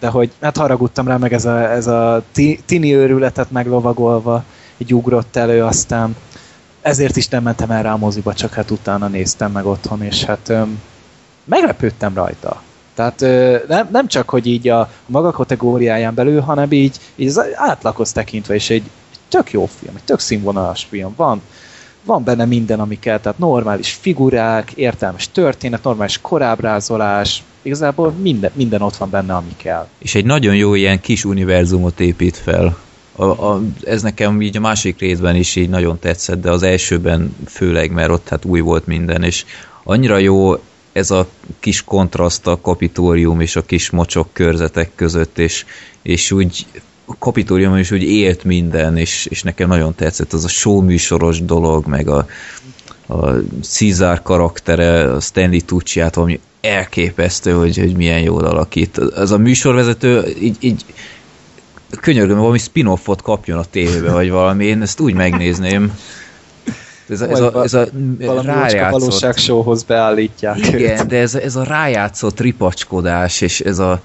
de 0.00 0.08
hogy 0.08 0.30
hát 0.40 0.56
haragudtam 0.56 1.06
rá, 1.06 1.16
meg 1.16 1.32
ez 1.32 1.44
a, 1.44 1.70
ez 1.70 1.86
a 1.86 2.22
tini 2.66 2.94
őrületet 2.94 3.50
meglovagolva 3.50 4.44
így 4.76 4.94
ugrott 4.94 5.36
elő, 5.36 5.64
aztán 5.64 6.16
ezért 6.82 7.16
is 7.16 7.28
nem 7.28 7.42
mentem 7.42 7.70
el 7.70 7.82
rá 7.82 7.92
a 7.92 7.96
moziba, 7.96 8.34
csak 8.34 8.52
hát 8.52 8.70
utána 8.70 9.06
néztem 9.06 9.52
meg 9.52 9.66
otthon, 9.66 10.02
és 10.02 10.24
hát 10.24 10.48
öm, 10.48 10.82
meglepődtem 11.44 12.14
rajta. 12.14 12.62
Tehát 12.94 13.22
ö, 13.22 13.56
nem, 13.68 13.88
nem 13.92 14.06
csak, 14.06 14.28
hogy 14.28 14.46
így 14.46 14.68
a 14.68 14.90
maga 15.06 15.30
kategóriáján 15.30 16.14
belül, 16.14 16.40
hanem 16.40 16.72
így, 16.72 16.96
így 17.14 17.28
az 17.28 17.40
átlaghoz 17.54 18.12
tekintve 18.12 18.54
is 18.54 18.70
egy, 18.70 18.90
egy 19.05 19.05
tök 19.28 19.52
jó 19.52 19.66
film, 19.66 19.96
egy 19.96 20.04
tök 20.04 20.18
színvonalas 20.18 20.86
film. 20.90 21.14
Van 21.16 21.42
van 22.06 22.24
benne 22.24 22.44
minden, 22.44 22.80
ami 22.80 22.98
kell, 22.98 23.18
tehát 23.20 23.38
normális 23.38 23.92
figurák, 23.92 24.72
értelmes 24.72 25.30
történet, 25.32 25.82
normális 25.82 26.20
korábrázolás, 26.20 27.42
igazából 27.62 28.10
minden, 28.10 28.50
minden 28.54 28.82
ott 28.82 28.96
van 28.96 29.10
benne, 29.10 29.34
ami 29.34 29.52
kell. 29.56 29.88
És 29.98 30.14
egy 30.14 30.24
nagyon 30.24 30.56
jó 30.56 30.74
ilyen 30.74 31.00
kis 31.00 31.24
univerzumot 31.24 32.00
épít 32.00 32.36
fel. 32.36 32.78
A, 33.12 33.24
a, 33.24 33.62
ez 33.84 34.02
nekem 34.02 34.42
így 34.42 34.56
a 34.56 34.60
másik 34.60 35.00
részben 35.00 35.36
is 35.36 35.56
így 35.56 35.68
nagyon 35.68 35.98
tetszett, 35.98 36.40
de 36.40 36.50
az 36.50 36.62
elsőben 36.62 37.36
főleg, 37.46 37.90
mert 37.90 38.10
ott 38.10 38.28
hát 38.28 38.44
új 38.44 38.60
volt 38.60 38.86
minden, 38.86 39.22
és 39.22 39.44
annyira 39.84 40.18
jó 40.18 40.54
ez 40.92 41.10
a 41.10 41.26
kis 41.60 41.84
kontraszt 41.84 42.46
a 42.46 42.60
kapitórium 42.60 43.40
és 43.40 43.56
a 43.56 43.62
kis 43.62 43.90
mocsok 43.90 44.28
körzetek 44.32 44.90
között, 44.94 45.38
és, 45.38 45.64
és 46.02 46.30
úgy 46.30 46.66
a 47.06 47.16
kapitóriumon 47.18 47.78
is 47.78 47.90
úgy 47.90 48.02
élt 48.02 48.44
minden, 48.44 48.96
és, 48.96 49.26
és 49.26 49.42
nekem 49.42 49.68
nagyon 49.68 49.94
tetszett 49.94 50.32
az 50.32 50.44
a 50.44 50.48
show 50.48 50.80
műsoros 50.80 51.44
dolog, 51.44 51.86
meg 51.86 52.08
a, 52.08 52.26
a 53.06 53.26
Caesar 53.62 54.22
karaktere, 54.22 55.12
a 55.12 55.20
Stanley 55.20 55.60
tucci 55.60 56.02
valami 56.14 56.40
elképesztő, 56.60 57.52
hogy, 57.52 57.78
hogy 57.78 57.96
milyen 57.96 58.20
jól 58.20 58.44
alakít. 58.44 59.00
Ez 59.16 59.30
a 59.30 59.38
műsorvezető 59.38 60.36
így, 60.40 60.56
így 60.60 60.84
könyörgöm, 62.00 62.38
valami 62.38 62.58
spin-offot 62.58 63.22
kapjon 63.22 63.58
a 63.58 63.64
tévébe, 63.64 64.12
vagy 64.12 64.30
valami, 64.30 64.64
én 64.64 64.82
ezt 64.82 65.00
úgy 65.00 65.14
megnézném. 65.14 65.98
Ez 67.08 67.20
a, 67.20 67.30
ez 67.30 67.40
a, 67.40 67.62
ez 67.62 67.74
a 67.74 67.88
valami 68.18 68.46
rájátszott... 68.46 69.00
valóság 69.00 69.34
beállítják 69.86 70.58
Igen, 70.58 71.00
őt. 71.00 71.06
de 71.06 71.18
ez, 71.18 71.34
ez 71.34 71.56
a 71.56 71.64
rájátszott 71.64 72.40
ripacskodás, 72.40 73.40
és 73.40 73.60
ez 73.60 73.78
a, 73.78 74.00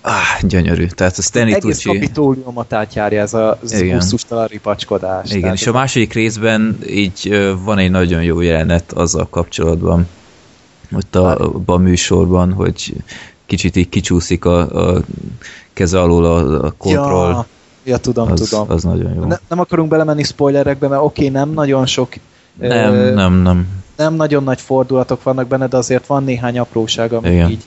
Ah, 0.00 0.42
gyönyörű. 0.42 0.86
Tehát 0.86 1.18
a 1.18 1.22
Stanley 1.22 1.54
Egész 1.54 1.76
Tucci... 1.76 1.88
kapitóliumot 1.88 2.72
átjárja 2.72 3.20
ez 3.20 3.34
a 3.34 3.58
gusztustalan 3.90 4.46
ripacskodás. 4.46 5.28
Igen, 5.28 5.40
Tehát 5.40 5.56
és 5.56 5.66
a 5.66 5.72
második 5.72 6.12
részben 6.12 6.78
így 6.86 7.36
van 7.64 7.78
egy 7.78 7.90
nagyon 7.90 8.22
jó 8.22 8.40
jelenet 8.40 8.92
azzal 8.92 9.28
kapcsolatban, 9.30 10.06
ott 10.96 11.16
a, 11.16 11.52
a 11.66 11.76
műsorban, 11.76 12.52
hogy 12.52 12.94
kicsit 13.46 13.76
így 13.76 13.88
kicsúszik 13.88 14.44
a, 14.44 14.90
a 14.94 15.02
keze 15.72 16.00
alól 16.00 16.24
a, 16.24 16.64
a 16.64 16.74
kontroll. 16.78 17.30
Ja, 17.30 17.46
ja 17.84 17.96
tudom, 17.96 18.30
az, 18.32 18.48
tudom. 18.48 18.70
Az 18.70 18.82
nagyon 18.82 19.14
jó. 19.14 19.24
Ne, 19.24 19.36
nem 19.48 19.60
akarunk 19.60 19.88
belemenni 19.88 20.22
spoilerekbe, 20.22 20.88
mert 20.88 21.02
oké, 21.02 21.26
okay, 21.26 21.40
nem 21.40 21.50
nagyon 21.50 21.86
sok 21.86 22.14
nem, 22.58 22.94
ö, 22.94 23.14
nem, 23.14 23.32
nem. 23.32 23.68
Nem 23.96 24.14
nagyon 24.14 24.44
nagy 24.44 24.60
fordulatok 24.60 25.22
vannak 25.22 25.46
benne, 25.46 25.66
de 25.66 25.76
azért 25.76 26.06
van 26.06 26.24
néhány 26.24 26.58
apróság, 26.58 27.12
ami 27.12 27.30
Igen. 27.30 27.50
így 27.50 27.64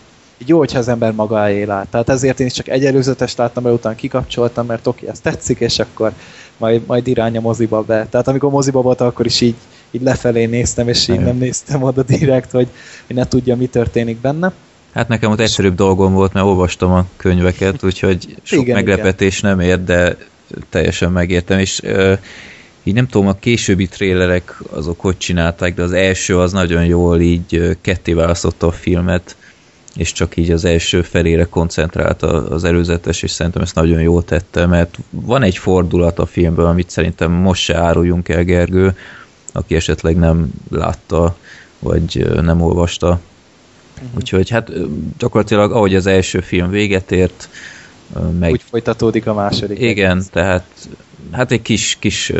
jó, 0.47 0.58
hogyha 0.58 0.79
az 0.79 0.88
ember 0.88 1.12
maga 1.12 1.65
lát. 1.65 1.88
Tehát 1.88 2.10
ezért 2.10 2.39
én 2.39 2.45
is 2.45 2.53
csak 2.53 2.67
egy 2.67 2.86
előzetest 2.86 3.38
láttam, 3.38 3.63
mert 3.63 3.75
után 3.75 3.95
kikapcsoltam, 3.95 4.65
mert 4.65 4.88
oké, 4.88 5.08
ez 5.08 5.19
tetszik, 5.19 5.60
és 5.60 5.79
akkor 5.79 6.12
majd, 6.58 6.82
majd 6.86 7.08
irány 7.08 7.38
a 7.38 7.41
moziba 7.41 7.82
be. 7.82 8.08
Tehát 8.10 8.27
amikor 8.27 8.51
moziba 8.51 8.82
volt, 8.82 9.01
akkor 9.01 9.25
is 9.25 9.41
így, 9.41 9.56
így 9.91 10.01
lefelé 10.01 10.45
néztem, 10.45 10.88
és 10.88 11.08
így 11.08 11.19
nem 11.19 11.38
néztem 11.38 11.84
oda 11.84 12.03
direkt, 12.03 12.51
hogy, 12.51 12.67
hogy 13.08 13.15
ne 13.15 13.27
tudja, 13.27 13.56
mi 13.56 13.65
történik 13.65 14.17
benne. 14.17 14.51
Hát 14.93 15.08
nekem 15.08 15.32
ott 15.32 15.39
egyszerűbb 15.39 15.75
dolgom 15.75 16.13
volt, 16.13 16.34
mert 16.34 16.45
olvastam 16.45 16.91
a 16.91 17.06
könyveket, 17.17 17.84
úgyhogy 17.84 18.36
sok 18.43 18.62
igen, 18.62 18.75
meglepetés 18.75 19.39
igen. 19.39 19.49
nem 19.49 19.60
ért, 19.67 19.84
de 19.84 20.17
teljesen 20.69 21.12
megértem, 21.12 21.60
és 21.60 21.79
uh, 21.84 22.17
így 22.84 22.93
nem 22.93 23.08
tudom, 23.08 23.27
a 23.27 23.34
későbbi 23.34 23.88
trélerek 23.88 24.62
azok 24.69 24.99
hogy 24.99 25.17
csinálták, 25.17 25.73
de 25.73 25.84
az 25.84 25.91
első 25.91 26.39
az 26.39 26.51
nagyon 26.51 26.86
jól 26.86 27.21
így 27.21 27.77
ketté 27.82 28.13
választotta 28.13 28.67
a 28.67 28.71
filmet, 28.71 29.36
és 29.95 30.12
csak 30.12 30.38
így 30.38 30.51
az 30.51 30.65
első 30.65 31.01
felére 31.01 31.45
koncentrált 31.45 32.21
az 32.21 32.63
előzetes, 32.63 33.23
és 33.23 33.32
szerintem 33.32 33.62
ezt 33.62 33.75
nagyon 33.75 34.01
jól 34.01 34.23
tette, 34.23 34.65
mert 34.65 34.97
van 35.10 35.43
egy 35.43 35.58
fordulat 35.58 36.19
a 36.19 36.25
filmből, 36.25 36.65
amit 36.65 36.89
szerintem 36.89 37.32
most 37.32 37.63
se 37.63 37.77
áruljunk 37.77 38.29
el, 38.29 38.43
Gergő, 38.43 38.97
aki 39.51 39.75
esetleg 39.75 40.17
nem 40.17 40.49
látta, 40.69 41.36
vagy 41.79 42.27
nem 42.41 42.62
olvasta. 42.62 43.19
Uh-huh. 43.95 44.10
Úgyhogy 44.15 44.49
hát 44.49 44.71
gyakorlatilag 45.17 45.71
ahogy 45.71 45.95
az 45.95 46.06
első 46.06 46.39
film 46.39 46.69
véget 46.69 47.12
ért, 47.12 47.49
meg... 48.39 48.51
Úgy 48.51 48.63
folytatódik 48.69 49.27
a 49.27 49.34
második. 49.34 49.79
Igen, 49.79 50.12
egész. 50.12 50.29
tehát 50.29 50.65
hát 51.32 51.51
egy 51.51 51.62
kis, 51.62 51.97
kis 51.99 52.32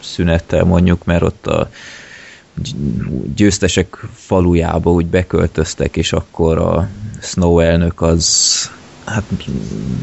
szünettel 0.00 0.64
mondjuk, 0.64 1.04
mert 1.04 1.22
ott 1.22 1.46
a 1.46 1.70
győztesek 3.34 4.06
falujába 4.14 4.90
úgy 4.90 5.06
beköltöztek, 5.06 5.96
és 5.96 6.12
akkor 6.12 6.58
a 6.58 6.88
Snow 7.20 7.58
elnök 7.58 8.00
az 8.00 8.70
hát 9.04 9.24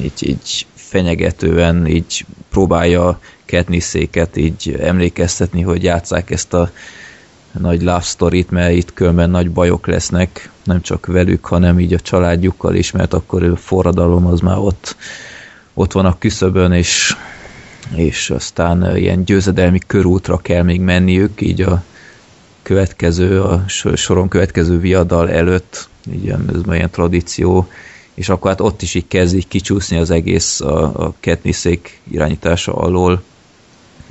így, 0.01 0.11
így 0.19 0.65
fenyegetően 0.73 1.87
így 1.87 2.25
próbálja 2.49 3.19
Katnisszéket 3.45 4.37
így 4.37 4.77
emlékeztetni, 4.79 5.61
hogy 5.61 5.83
játszák 5.83 6.31
ezt 6.31 6.53
a 6.53 6.71
nagy 7.59 7.81
love 7.81 7.99
story 7.99 8.45
mert 8.49 8.73
itt 8.73 8.93
különben 8.93 9.29
nagy 9.29 9.51
bajok 9.51 9.87
lesznek, 9.87 10.49
nem 10.63 10.81
csak 10.81 11.05
velük, 11.05 11.45
hanem 11.45 11.79
így 11.79 11.93
a 11.93 11.99
családjukkal 11.99 12.75
is, 12.75 12.91
mert 12.91 13.13
akkor 13.13 13.43
a 13.43 13.55
forradalom 13.55 14.25
az 14.25 14.39
már 14.39 14.57
ott, 14.57 14.95
ott 15.73 15.91
van 15.91 16.05
a 16.05 16.17
küszöbön, 16.17 16.71
és, 16.71 17.15
és 17.95 18.29
aztán 18.29 18.97
ilyen 18.97 19.23
győzedelmi 19.23 19.79
körútra 19.87 20.37
kell 20.37 20.63
még 20.63 20.81
menniük, 20.81 21.41
így 21.41 21.61
a 21.61 21.83
következő, 22.65 23.41
a 23.41 23.63
soron 23.95 24.27
következő 24.27 24.79
viadal 24.79 25.29
előtt, 25.29 25.87
ilyen, 26.11 26.49
ez 26.53 26.61
már 26.61 26.75
ilyen 26.75 26.89
tradíció, 26.89 27.67
és 28.13 28.29
akkor 28.29 28.49
hát 28.49 28.61
ott 28.61 28.81
is 28.81 28.93
így 28.93 29.07
kezd 29.07 29.35
így 29.35 29.47
kicsúszni 29.47 29.97
az 29.97 30.09
egész 30.09 30.61
a, 30.61 31.05
a 31.05 31.13
Katnisszék 31.21 32.01
irányítása 32.11 32.73
alól, 32.73 33.23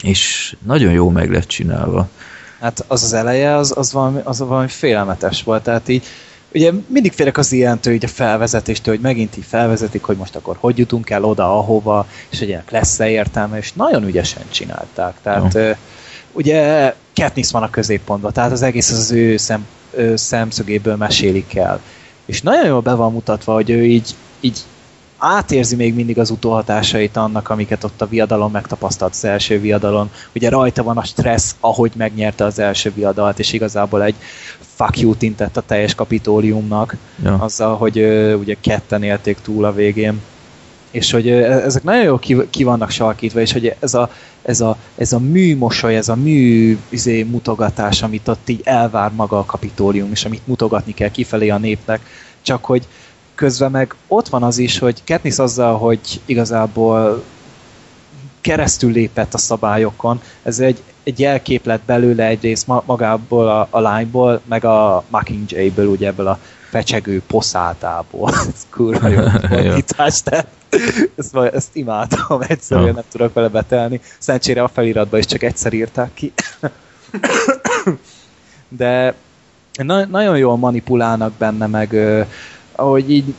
és 0.02 0.56
nagyon 0.66 0.92
jó 0.92 1.10
meg 1.10 1.30
lett 1.30 1.46
csinálva. 1.46 2.08
Hát 2.60 2.84
az 2.88 3.02
az 3.02 3.12
eleje, 3.12 3.56
az, 3.56 3.72
az, 3.76 3.92
valami, 3.92 4.20
az 4.24 4.38
valami 4.38 4.68
félelmetes 4.68 5.42
volt, 5.42 5.62
tehát 5.62 5.88
így 5.88 6.04
ugye 6.52 6.72
mindig 6.86 7.12
félek 7.12 7.38
az 7.38 7.52
ilyentől, 7.52 7.94
így 7.94 8.04
a 8.04 8.08
felvezetéstől, 8.08 8.94
hogy 8.94 9.02
megint 9.02 9.36
így 9.36 9.44
felvezetik, 9.44 10.02
hogy 10.02 10.16
most 10.16 10.36
akkor 10.36 10.56
hogy 10.60 10.78
jutunk 10.78 11.10
el 11.10 11.24
oda, 11.24 11.58
ahova, 11.58 12.06
és 12.28 12.38
hogy 12.38 12.50
ennek 12.50 12.70
lesz-e 12.70 13.08
értelme, 13.08 13.58
és 13.58 13.72
nagyon 13.72 14.06
ügyesen 14.06 14.42
csinálták. 14.50 15.14
Tehát 15.22 15.54
uh, 15.54 15.76
ugye 16.34 16.92
Katniss 17.14 17.50
van 17.50 17.62
a 17.62 17.70
középpontban, 17.70 18.32
tehát 18.32 18.52
az 18.52 18.62
egész 18.62 18.90
az 18.90 19.12
ő, 19.12 19.36
szem, 19.36 19.66
ő 19.90 20.16
szemszögéből 20.16 20.96
mesélik 20.96 21.54
el. 21.54 21.80
És 22.26 22.42
nagyon 22.42 22.66
jól 22.66 22.80
be 22.80 22.94
van 22.94 23.12
mutatva, 23.12 23.54
hogy 23.54 23.70
ő 23.70 23.84
így, 23.84 24.14
így 24.40 24.58
átérzi 25.18 25.76
még 25.76 25.94
mindig 25.94 26.18
az 26.18 26.30
utóhatásait 26.30 27.16
annak, 27.16 27.48
amiket 27.48 27.84
ott 27.84 28.02
a 28.02 28.06
viadalon 28.06 28.50
megtapasztalt 28.50 29.12
az 29.12 29.24
első 29.24 29.60
viadalon. 29.60 30.10
Ugye 30.34 30.48
rajta 30.48 30.82
van 30.82 30.96
a 30.96 31.04
stressz, 31.04 31.56
ahogy 31.60 31.92
megnyerte 31.96 32.44
az 32.44 32.58
első 32.58 32.92
viadalt, 32.94 33.38
és 33.38 33.52
igazából 33.52 34.02
egy 34.02 34.14
fuck 34.74 35.00
you 35.00 35.14
intett 35.18 35.56
a 35.56 35.60
teljes 35.60 35.94
kapitóliumnak, 35.94 36.96
ja. 37.24 37.34
azzal, 37.34 37.76
hogy 37.76 37.98
ö, 37.98 38.34
ugye 38.34 38.56
ketten 38.60 39.02
élték 39.02 39.38
túl 39.42 39.64
a 39.64 39.72
végén. 39.72 40.20
És 40.94 41.10
hogy 41.10 41.28
ö, 41.28 41.62
ezek 41.64 41.82
nagyon 41.82 42.04
jól 42.04 42.18
ki, 42.18 42.36
ki 42.50 42.64
vannak 42.64 42.90
sarkítva, 42.90 43.40
és 43.40 43.52
hogy 43.52 43.74
ez 43.80 43.94
a, 43.94 44.10
ez 44.42 44.60
a, 44.60 44.76
ez 44.96 45.12
a 45.12 45.18
műmosoly, 45.18 45.96
ez 45.96 46.08
a 46.08 46.14
mű 46.14 46.78
izé, 46.88 47.22
mutogatás, 47.22 48.02
amit 48.02 48.28
ott 48.28 48.48
így 48.48 48.60
elvár 48.64 49.10
maga 49.12 49.38
a 49.38 49.44
kapitólium, 49.44 50.10
és 50.10 50.24
amit 50.24 50.46
mutogatni 50.46 50.94
kell 50.94 51.10
kifelé 51.10 51.48
a 51.48 51.58
népnek, 51.58 52.00
csak 52.42 52.64
hogy 52.64 52.86
közben 53.34 53.70
meg 53.70 53.94
ott 54.06 54.28
van 54.28 54.42
az 54.42 54.58
is, 54.58 54.78
hogy 54.78 55.02
Katniss 55.06 55.38
azzal, 55.38 55.78
hogy 55.78 56.20
igazából 56.24 57.22
keresztül 58.40 58.92
lépett 58.92 59.34
a 59.34 59.38
szabályokon, 59.38 60.20
ez 60.42 60.58
egy, 60.58 60.82
egy 61.02 61.18
jelkép 61.18 61.66
lett 61.66 61.82
belőle 61.86 62.26
egyrészt 62.26 62.66
magából 62.86 63.48
a, 63.48 63.68
a 63.70 63.80
lányból, 63.80 64.40
meg 64.44 64.64
a 64.64 65.04
Mockingjay-ből, 65.08 65.86
ugye 65.86 66.06
ebből 66.06 66.26
a 66.26 66.38
fecsegő 66.74 67.22
poszátából. 67.26 68.30
ez 68.54 68.66
kurva 68.70 69.08
jó 69.08 69.22
fordítás, 69.48 70.22
de 70.22 70.46
ezt, 71.16 71.36
ezt 71.36 71.76
imádtam, 71.76 72.40
egyszerűen 72.40 72.94
nem 72.94 73.04
tudok 73.10 73.32
vele 73.32 73.48
betelni. 73.48 74.00
Szerencsére 74.18 74.62
a 74.62 74.68
feliratban 74.68 75.18
is 75.18 75.26
csak 75.26 75.42
egyszer 75.42 75.72
írták 75.72 76.10
ki. 76.14 76.32
de 78.78 79.14
na- 79.72 80.06
nagyon 80.06 80.38
jól 80.38 80.56
manipulálnak 80.56 81.32
benne, 81.32 81.66
meg 81.66 81.96
ahogy 82.72 83.10
így 83.10 83.34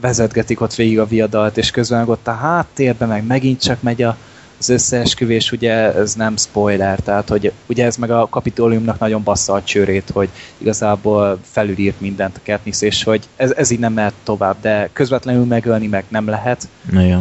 vezetgetik 0.00 0.60
ott 0.60 0.74
végig 0.74 0.98
a 0.98 1.06
viadalt, 1.06 1.56
és 1.56 1.70
közben 1.70 2.08
ott 2.08 2.26
a 2.26 2.32
háttérben 2.32 3.08
meg 3.08 3.26
megint 3.26 3.60
csak 3.60 3.82
megy 3.82 4.02
a, 4.02 4.16
az 4.58 4.68
összeesküvés, 4.68 5.52
ugye 5.52 5.72
ez 5.72 6.14
nem 6.14 6.36
spoiler, 6.36 7.00
tehát 7.00 7.28
hogy 7.28 7.52
ugye 7.66 7.84
ez 7.84 7.96
meg 7.96 8.10
a 8.10 8.28
kapitóliumnak 8.30 8.98
nagyon 8.98 9.22
bassza 9.22 9.52
a 9.52 9.62
csőrét, 9.62 10.10
hogy 10.12 10.28
igazából 10.58 11.38
felülírt 11.50 12.00
mindent 12.00 12.36
a 12.36 12.50
Katniss, 12.50 12.80
és 12.80 13.02
hogy 13.02 13.28
ez, 13.36 13.50
ez 13.50 13.70
így 13.70 13.78
nem 13.78 13.92
mehet 13.92 14.14
tovább, 14.22 14.56
de 14.60 14.88
közvetlenül 14.92 15.44
megölni 15.44 15.86
meg 15.86 16.04
nem 16.08 16.28
lehet. 16.28 16.68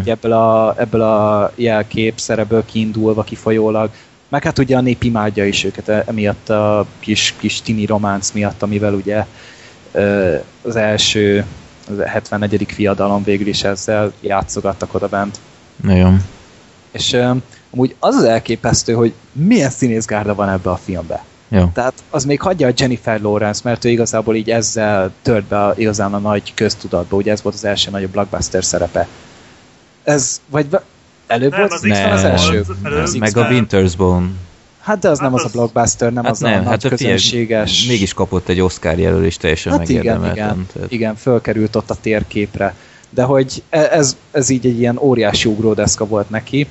Ebből 0.06 0.32
a, 0.32 0.76
ebből 0.78 1.02
a 1.02 1.52
jelkép 1.56 2.19
szereből 2.19 2.65
kiindulva, 2.65 3.24
kifolyólag, 3.24 3.89
meg 4.30 4.43
hát 4.43 4.60
ugye 4.60 4.78
a 4.78 4.82
nép 4.82 5.04
imádja 5.04 5.46
is 5.46 5.63
őket, 5.63 5.89
e, 5.89 6.04
emiatt 6.08 6.50
a 6.50 6.86
kis, 7.00 7.34
kis 7.38 7.62
tini 7.62 7.86
románc 7.86 8.32
miatt, 8.32 8.62
amivel 8.62 8.93
ugye 8.93 9.26
az 10.62 10.76
első 10.76 11.46
az 11.89 12.06
74. 12.06 12.65
fiadalom 12.72 13.24
végül 13.24 13.48
is 13.48 13.63
ezzel 13.63 14.13
játszogattak 14.19 14.93
oda 14.93 15.08
bent. 15.08 15.39
Nagyon. 15.76 16.22
És 16.93 17.12
um, 17.12 17.41
amúgy 17.69 17.95
az 17.99 18.15
az 18.15 18.23
elképesztő, 18.23 18.93
hogy 18.93 19.13
milyen 19.32 19.69
színészgárda 19.69 20.36
van 20.36 20.49
ebbe 20.49 20.69
a 20.69 20.75
filmbe. 20.75 21.23
Jó. 21.47 21.69
Tehát 21.73 21.93
az 22.10 22.25
még 22.25 22.41
hagyja 22.41 22.67
a 22.67 22.71
Jennifer 22.77 23.21
Lawrence, 23.21 23.62
mert 23.63 23.86
ő 23.86 23.89
igazából 23.89 24.36
így 24.36 24.49
ezzel 24.49 25.12
tört 25.21 25.43
be 25.43 25.65
a, 25.65 25.73
igazán 25.77 26.13
a 26.13 26.17
nagy 26.17 26.53
köztudatba, 26.53 27.15
ugye 27.15 27.32
ez 27.32 27.41
volt 27.41 27.56
az 27.56 27.65
első 27.65 27.91
nagyobb 27.91 28.12
blockbuster 28.12 28.63
szerepe. 28.63 29.08
Ez, 30.03 30.41
vagy 30.49 30.67
előbb 31.27 31.51
nem, 31.51 31.60
volt? 31.60 31.71
Az, 31.71 31.82
nem, 31.82 32.12
az 32.12 32.23
első. 32.23 32.65
Az 33.03 33.13
meg 33.13 33.38
a 33.38 33.47
Winter's 33.47 33.93
Bone. 33.97 34.27
Hát 34.79 34.99
de 34.99 35.10
az 35.10 35.19
hát 35.19 35.29
nem 35.29 35.39
az, 35.39 35.43
az 35.43 35.49
a 35.49 35.58
blockbuster, 35.58 36.13
nem 36.13 36.23
hát 36.23 36.32
az 36.32 36.39
nem, 36.39 36.51
a 36.51 36.56
hát 36.56 36.65
nagy 36.65 36.88
közönséges... 36.88 37.86
Mégis 37.86 38.13
kapott 38.13 38.47
egy 38.47 38.62
Oscar 38.62 38.99
jelölést 38.99 39.39
teljesen 39.39 39.71
hát 39.71 39.89
igen, 39.89 40.32
igen, 40.32 40.67
tehát... 40.73 40.91
igen, 40.91 41.15
fölkerült 41.15 41.75
ott 41.75 41.89
a 41.89 41.95
térképre. 42.01 42.75
De 43.10 43.23
hogy 43.23 43.63
e- 43.69 43.89
ez, 43.91 44.17
ez 44.32 44.49
így 44.49 44.65
egy 44.65 44.79
ilyen 44.79 44.97
óriási 44.97 45.49
ugródeszka 45.49 46.06
volt 46.06 46.29
neki, 46.29 46.67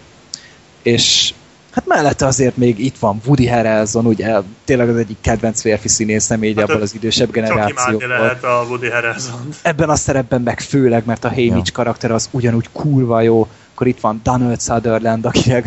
és 0.82 1.34
hát 1.70 1.86
mellette 1.86 2.26
azért 2.26 2.56
még 2.56 2.78
itt 2.78 2.98
van 2.98 3.20
Woody 3.26 3.46
Harrelson, 3.48 4.06
ugye 4.06 4.40
tényleg 4.64 4.88
az 4.88 4.96
egyik 4.96 5.16
kedvenc 5.20 5.60
férfi 5.60 5.88
színészem 5.88 6.44
így 6.44 6.58
hát 6.58 6.70
abban 6.70 6.82
az 6.82 6.94
idősebb 6.94 7.30
generációból. 7.30 8.08
lehet 8.08 8.44
a 8.44 8.64
Woody 8.68 8.90
Harrelson. 8.90 9.48
Ebben 9.62 9.88
a 9.88 9.96
szerepben 9.96 10.40
meg 10.40 10.60
főleg, 10.60 11.02
mert 11.06 11.24
a 11.24 11.28
Haymitch 11.28 11.66
ja. 11.66 11.72
karakter 11.72 12.10
az 12.10 12.28
ugyanúgy 12.30 12.68
kurva 12.72 13.20
jó, 13.20 13.48
akkor 13.74 13.86
itt 13.86 14.00
van 14.00 14.20
Donald 14.22 14.60
Sutherland, 14.60 15.24
akinek 15.24 15.66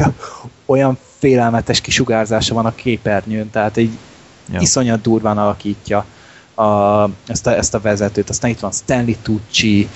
olyan 0.65 0.97
félelmetes 1.17 1.81
kisugárzása 1.81 2.53
van 2.53 2.65
a 2.65 2.75
képernyőn, 2.75 3.49
tehát 3.49 3.77
egy 3.77 3.97
ja. 4.53 4.59
iszonyat 4.59 5.01
durván 5.01 5.37
alakítja 5.37 6.05
a, 6.55 7.03
ezt, 7.27 7.47
a, 7.47 7.55
ezt 7.55 7.73
a 7.73 7.79
vezetőt. 7.79 8.29
Aztán 8.29 8.51
itt 8.51 8.59
van 8.59 8.71
Stanley 8.71 9.15
Tucci, 9.21 9.89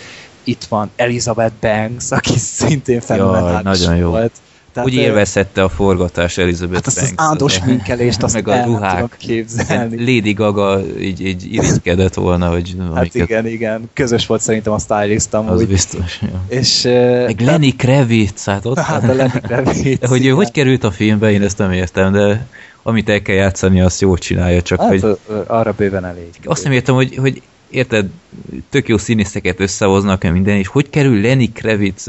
itt 0.44 0.64
van 0.64 0.90
Elizabeth 0.96 1.54
Banks, 1.62 2.12
aki 2.12 2.38
szintén 2.38 3.02
fenomenális 3.02 3.80
nagyon 3.80 3.96
jó. 3.96 4.10
volt. 4.10 4.32
Tehát, 4.74 4.90
Úgy 4.90 4.96
élvezhette 4.96 5.64
a 5.64 5.70
forgatás 5.70 6.38
Elizabeth 6.38 6.86
hát 6.86 6.96
Banks. 6.96 7.12
Az 7.12 7.14
áldos 7.16 7.60
minkelést, 7.66 8.24
azt 8.24 8.34
meg 8.34 8.48
a 8.48 8.64
ruhák. 8.64 9.16
képzelni. 9.18 9.98
Lady 9.98 10.34
Gaga 10.34 10.82
így, 11.00 11.26
így 11.26 11.54
irigykedett 11.54 12.14
volna, 12.14 12.50
hogy... 12.50 12.76
Hát 12.80 12.98
amiket... 12.98 13.30
igen, 13.30 13.48
igen. 13.48 13.90
Közös 13.94 14.26
volt 14.26 14.42
szerintem 14.42 14.74
a 14.74 14.80
stylist 14.80 15.34
amúgy. 15.34 15.52
Az 15.52 15.66
biztos, 15.66 16.22
jó. 16.22 16.28
És, 16.48 16.82
meg 17.26 17.42
Lenny 17.42 17.76
Kravitz, 17.78 18.46
hát 18.46 18.66
ott... 18.66 18.78
Hát 18.78 19.10
a 19.10 19.14
Lenny 19.14 19.42
Kravitz, 19.42 20.08
Hogy 20.10 20.26
ő 20.26 20.30
hogy 20.30 20.52
került 20.52 20.84
a 20.84 20.92
filmbe, 20.92 21.32
én 21.32 21.42
ezt 21.42 21.58
nem 21.58 21.72
értem, 21.72 22.12
de 22.12 22.46
amit 22.84 23.10
el 23.10 23.22
kell 23.22 23.36
játszani, 23.36 23.82
azt 23.82 24.02
jól 24.02 24.18
csinálja, 24.18 24.62
csak 24.62 24.82
hát, 24.82 24.90
hogy... 24.90 25.18
Arra 25.48 25.74
bőven 25.78 26.06
elég. 26.06 26.30
Azt 26.44 26.64
nem 26.64 26.72
értem, 26.72 26.96
hogy, 26.96 27.16
hogy 27.16 27.42
érted, 27.70 28.10
tök 28.70 28.88
jó 28.88 28.98
színészeket 28.98 29.60
összehoznak 29.60 30.24
minden, 30.24 30.58
és 30.58 30.68
hogy 30.68 30.90
kerül 30.90 31.22
Lenny 31.22 31.52
Kravitz 31.54 32.08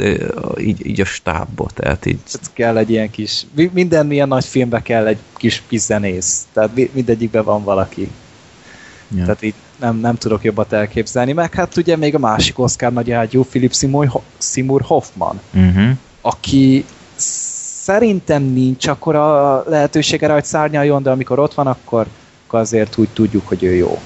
így, 0.59 0.87
így 0.87 1.01
a 1.01 1.05
stábba, 1.05 1.69
tehát 1.75 2.07
így... 2.07 2.19
Ez 2.25 2.51
kell 2.53 2.77
egy 2.77 2.91
ilyen 2.91 3.11
kis, 3.11 3.47
minden 3.73 4.13
ilyen 4.13 4.29
nagy 4.29 4.45
filmbe 4.45 4.83
kell 4.83 5.07
egy 5.07 5.19
kis, 5.37 5.63
kis 5.69 5.81
zenész, 5.81 6.47
tehát 6.53 6.71
mindegyikben 6.93 7.45
van 7.45 7.65
valaki. 7.65 8.11
Ja. 9.17 9.23
Tehát 9.23 9.43
így 9.43 9.55
nem, 9.81 9.97
nem 9.97 10.17
tudok 10.17 10.45
jobbat 10.45 10.73
elképzelni, 10.73 11.33
meg 11.33 11.55
hát 11.55 11.77
ugye 11.77 11.97
még 11.97 12.15
a 12.15 12.19
másik 12.19 12.59
Oscar 12.59 12.93
nagy 12.93 13.11
ágyú 13.11 13.45
Philip 13.45 13.75
Seymour, 13.75 14.21
Seymour 14.39 14.83
Hoffman, 14.83 15.41
uh-huh. 15.55 15.91
aki 16.21 16.85
szerintem 17.17 18.43
nincs 18.43 18.87
akkor 18.87 19.15
a 19.15 19.65
lehetősége 19.69 20.33
hogy 20.33 20.45
szárnyaljon, 20.45 21.03
de 21.03 21.11
amikor 21.11 21.39
ott 21.39 21.55
van, 21.55 21.67
akkor, 21.67 22.07
akkor 22.47 22.61
azért 22.61 22.99
úgy 22.99 23.09
tudjuk, 23.09 23.49
hogy 23.49 23.63
ő 23.65 23.75
jó. 23.75 23.99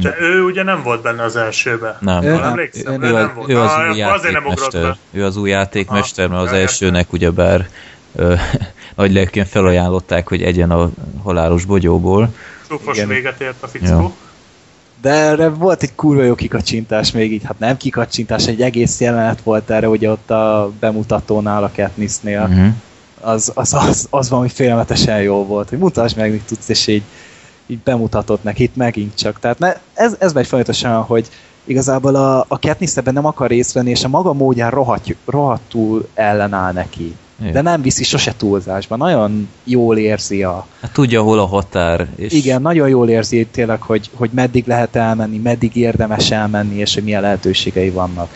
De 0.00 0.16
ő 0.20 0.42
ugye 0.42 0.62
nem 0.62 0.82
volt 0.82 1.02
benne 1.02 1.22
az 1.22 1.36
elsőben. 1.36 1.96
Nem. 2.00 2.22
Ő, 2.22 2.32
nem, 2.32 2.42
emlékszem, 2.42 3.02
ő, 3.02 3.06
ő, 3.06 3.12
nem 3.12 3.32
volt. 3.34 3.50
Ő 3.50 3.58
az 3.58 3.72
új 3.90 3.96
játékmester. 3.96 4.96
Ő 5.10 5.24
az 5.24 5.36
új 5.36 5.50
játékmester, 5.50 6.28
mert 6.28 6.42
az 6.42 6.52
elsőnek 6.52 7.12
ugyebár 7.12 7.68
ö, 8.14 8.34
nagy 8.96 9.12
lelkén 9.12 9.44
felajánlották, 9.44 10.28
hogy 10.28 10.42
egyen 10.42 10.70
a 10.70 10.90
halálos 11.22 11.64
bogyóból. 11.64 12.34
Csúfos 12.68 13.04
véget 13.04 13.40
ért 13.40 13.62
a 13.62 13.66
fickó. 13.66 13.86
Ja. 13.86 14.12
De 15.02 15.10
erre 15.10 15.48
volt 15.48 15.82
egy 15.82 15.94
kurva 15.94 16.22
jó 16.22 16.34
kikacsintás 16.34 17.12
még 17.12 17.32
így, 17.32 17.44
hát 17.44 17.58
nem 17.58 17.76
kikacsintás, 17.76 18.46
egy 18.46 18.62
egész 18.62 19.00
jelenet 19.00 19.40
volt 19.40 19.70
erre, 19.70 19.88
ugye 19.88 20.10
ott 20.10 20.30
a 20.30 20.72
bemutatónál, 20.80 21.64
a 21.64 21.70
Katnissnél. 21.76 22.40
Uh-huh. 22.40 22.72
Az, 23.20 23.52
az, 23.54 23.74
az, 23.74 24.06
az 24.10 24.28
valami 24.28 24.48
félelmetesen 24.48 25.22
jó 25.22 25.46
volt, 25.46 25.68
hogy 25.68 25.78
mutasd 25.78 26.16
meg, 26.16 26.30
mit 26.30 26.42
tudsz, 26.42 26.68
és 26.68 26.86
így 26.86 27.02
így 27.66 27.78
bemutatott 27.78 28.42
neki 28.42 28.62
itt 28.62 28.76
megint 28.76 29.14
csak. 29.14 29.38
Tehát 29.40 29.58
ne, 29.58 29.72
ez, 29.94 30.16
ez 30.18 30.32
megy 30.32 30.46
folyamatosan, 30.46 31.02
hogy 31.02 31.28
igazából 31.64 32.14
a, 32.14 32.44
a 32.48 32.58
Katniss 32.58 32.96
ebben 32.96 33.14
nem 33.14 33.26
akar 33.26 33.48
részt 33.48 33.72
venni, 33.72 33.90
és 33.90 34.04
a 34.04 34.08
maga 34.08 34.32
módján 34.32 34.70
rohadt, 34.70 35.16
rohadtul 35.24 36.08
ellenáll 36.14 36.72
neki. 36.72 37.16
Igen. 37.40 37.52
De 37.52 37.60
nem 37.60 37.82
viszi 37.82 38.04
sose 38.04 38.34
túlzásba. 38.36 38.96
Nagyon 38.96 39.48
jól 39.64 39.98
érzi 39.98 40.42
a... 40.42 40.66
Hát 40.80 40.92
tudja, 40.92 41.22
hol 41.22 41.38
a 41.38 41.46
határ. 41.46 42.08
És... 42.16 42.32
Igen, 42.32 42.62
nagyon 42.62 42.88
jól 42.88 43.08
érzi 43.08 43.46
tényleg, 43.46 43.82
hogy, 43.82 44.10
hogy 44.14 44.30
meddig 44.32 44.66
lehet 44.66 44.96
elmenni, 44.96 45.38
meddig 45.38 45.76
érdemes 45.76 46.30
elmenni, 46.30 46.76
és 46.76 46.94
hogy 46.94 47.04
milyen 47.04 47.22
lehetőségei 47.22 47.90
vannak. 47.90 48.30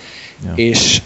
Ja. 0.45 0.53
És 0.55 1.03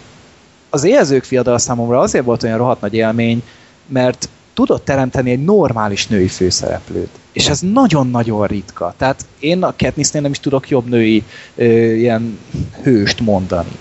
az 0.70 0.84
éhezők 0.84 1.24
fiadal 1.24 1.58
számomra 1.58 1.98
azért 1.98 2.24
volt 2.24 2.42
olyan 2.42 2.58
rohadt 2.58 2.80
nagy 2.80 2.94
élmény, 2.94 3.42
mert 3.86 4.28
tudott 4.54 4.84
teremteni 4.84 5.30
egy 5.30 5.44
normális 5.44 6.06
női 6.06 6.28
főszereplőt. 6.28 7.08
És 7.32 7.48
ez 7.48 7.60
nagyon-nagyon 7.60 8.46
ritka. 8.46 8.94
Tehát 8.96 9.26
én 9.38 9.62
a 9.62 9.74
Katnissnél 9.78 10.22
nem 10.22 10.30
is 10.30 10.40
tudok 10.40 10.68
jobb 10.68 10.88
női 10.88 11.24
ö, 11.54 11.64
ilyen 11.92 12.38
hőst 12.82 13.20
mondani. 13.20 13.76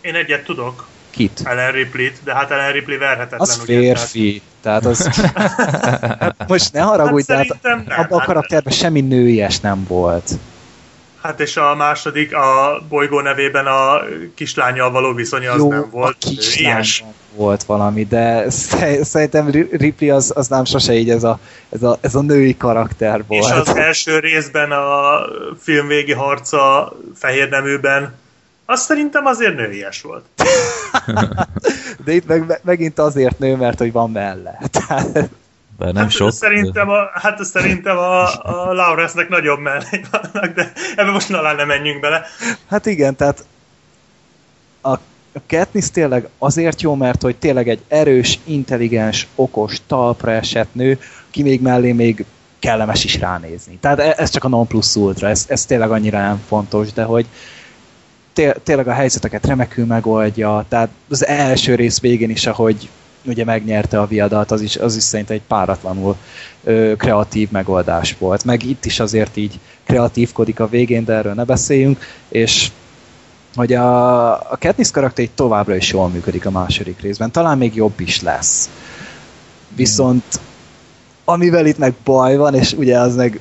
Én 0.00 0.14
egyet 0.14 0.44
tudok. 0.44 0.86
Kit? 1.10 1.40
Ellen 1.44 1.72
Ripley-t, 1.72 2.18
de 2.24 2.34
hát 2.34 2.50
Ellen 2.50 2.72
Ripley 2.72 2.98
verhetetlen. 2.98 3.40
Az 3.40 3.60
ugye, 3.62 3.78
férfi. 3.78 4.42
Tehát, 4.60 4.82
tehát 4.82 4.98
az... 4.98 5.06
hát 6.20 6.48
most 6.48 6.72
ne 6.72 6.80
haragudj, 6.80 7.32
hát 7.32 7.58
tehát 7.62 7.84
abban 7.86 8.08
a 8.08 8.16
hát- 8.16 8.26
karakterben 8.26 8.72
semmi 8.72 9.00
nőies 9.00 9.60
nem 9.60 9.84
volt. 9.88 10.30
Hát 11.26 11.40
és 11.40 11.56
a 11.56 11.74
második, 11.74 12.34
a 12.34 12.82
bolygó 12.88 13.20
nevében 13.20 13.66
a 13.66 14.00
kislányjal 14.34 14.90
való 14.90 15.12
viszonya 15.12 15.52
az 15.52 15.58
Jó, 15.58 15.68
nem 15.68 15.88
volt. 15.90 16.16
a 16.20 16.28
kislány 16.28 16.84
volt 17.34 17.62
valami, 17.62 18.04
de 18.04 18.50
szerintem 19.02 19.50
Ripley 19.70 20.10
az, 20.10 20.32
az 20.34 20.48
nem 20.48 20.64
sose 20.64 20.92
így 20.92 21.10
ez 21.10 21.24
a, 21.24 21.38
ez, 21.68 21.82
a, 21.82 21.98
ez 22.00 22.14
a 22.14 22.20
női 22.20 22.56
karakter 22.56 23.24
volt. 23.26 23.44
És 23.44 23.50
az 23.50 23.76
első 23.76 24.18
részben 24.18 24.70
a 24.70 25.18
film 25.60 25.86
végi 25.86 26.12
harca 26.12 26.92
fehér 27.14 27.48
neműben 27.48 28.14
az 28.66 28.80
szerintem 28.80 29.26
azért 29.26 29.56
nőies 29.56 30.02
volt. 30.02 30.24
de 32.04 32.12
itt 32.12 32.26
meg, 32.26 32.60
megint 32.64 32.98
azért 32.98 33.38
nő, 33.38 33.56
mert 33.56 33.78
hogy 33.78 33.92
van 33.92 34.10
mellett. 34.10 34.78
Bár 35.78 35.92
nem 35.92 36.02
hát 36.02 36.12
sok. 36.12 36.32
Szerintem 36.32 36.88
a, 36.88 37.10
hát 37.12 37.44
szerintem 37.44 37.96
a, 37.96 38.22
a 38.42 38.72
Lawrence-nek 38.72 39.28
nagyobb 39.28 39.58
mellé 39.58 40.00
vannak, 40.10 40.54
de 40.54 40.72
ebbe 40.96 41.10
most 41.10 41.28
talán 41.28 41.56
nem 41.56 41.66
menjünk 41.66 42.00
bele. 42.00 42.26
Hát 42.66 42.86
igen, 42.86 43.16
tehát 43.16 43.44
a, 44.80 44.92
a 45.32 45.40
Katniss 45.48 45.90
tényleg 45.90 46.28
azért 46.38 46.82
jó, 46.82 46.94
mert 46.94 47.22
hogy 47.22 47.36
tényleg 47.36 47.68
egy 47.68 47.82
erős, 47.88 48.38
intelligens, 48.44 49.26
okos, 49.34 49.80
talpra 49.86 50.30
esett 50.30 50.74
nő, 50.74 50.98
ki 51.30 51.42
még 51.42 51.60
mellé 51.60 51.92
még 51.92 52.24
kellemes 52.58 53.04
is 53.04 53.18
ránézni. 53.18 53.78
Tehát 53.80 53.98
e, 53.98 54.14
ez 54.16 54.30
csak 54.30 54.44
a 54.44 54.48
non 54.48 54.66
plus 54.66 54.94
ultra, 54.94 55.28
ez, 55.28 55.44
ez 55.48 55.66
tényleg 55.66 55.90
annyira 55.90 56.18
nem 56.18 56.42
fontos, 56.48 56.92
de 56.92 57.02
hogy 57.02 57.26
tényleg 58.62 58.88
a 58.88 58.92
helyzeteket 58.92 59.46
remekül 59.46 59.86
megoldja, 59.86 60.64
tehát 60.68 60.88
az 61.08 61.26
első 61.26 61.74
rész 61.74 62.00
végén 62.00 62.30
is, 62.30 62.46
ahogy 62.46 62.88
ugye 63.26 63.44
megnyerte 63.44 64.00
a 64.00 64.06
viadat, 64.06 64.50
az 64.50 64.60
is, 64.60 64.76
az 64.76 64.96
is 64.96 65.02
szerintem 65.02 65.36
egy 65.36 65.42
páratlanul 65.42 66.16
ö, 66.64 66.92
kreatív 66.96 67.50
megoldás 67.50 68.16
volt. 68.18 68.44
Meg 68.44 68.62
itt 68.62 68.84
is 68.84 69.00
azért 69.00 69.36
így 69.36 69.58
kreatívkodik 69.84 70.60
a 70.60 70.68
végén, 70.68 71.04
de 71.04 71.12
erről 71.12 71.34
ne 71.34 71.44
beszéljünk, 71.44 72.04
és 72.28 72.70
hogy 73.54 73.72
a, 73.72 74.32
a 74.32 74.56
Katniss 74.60 74.90
karakter 74.90 75.24
így 75.24 75.30
továbbra 75.30 75.76
is 75.76 75.92
jól 75.92 76.08
működik 76.08 76.46
a 76.46 76.50
második 76.50 77.00
részben. 77.00 77.30
Talán 77.30 77.58
még 77.58 77.74
jobb 77.74 78.00
is 78.00 78.22
lesz. 78.22 78.70
Viszont 79.74 80.40
amivel 81.24 81.66
itt 81.66 81.78
meg 81.78 81.94
baj 82.04 82.36
van, 82.36 82.54
és 82.54 82.72
ugye 82.72 82.98
az 82.98 83.16
meg 83.16 83.40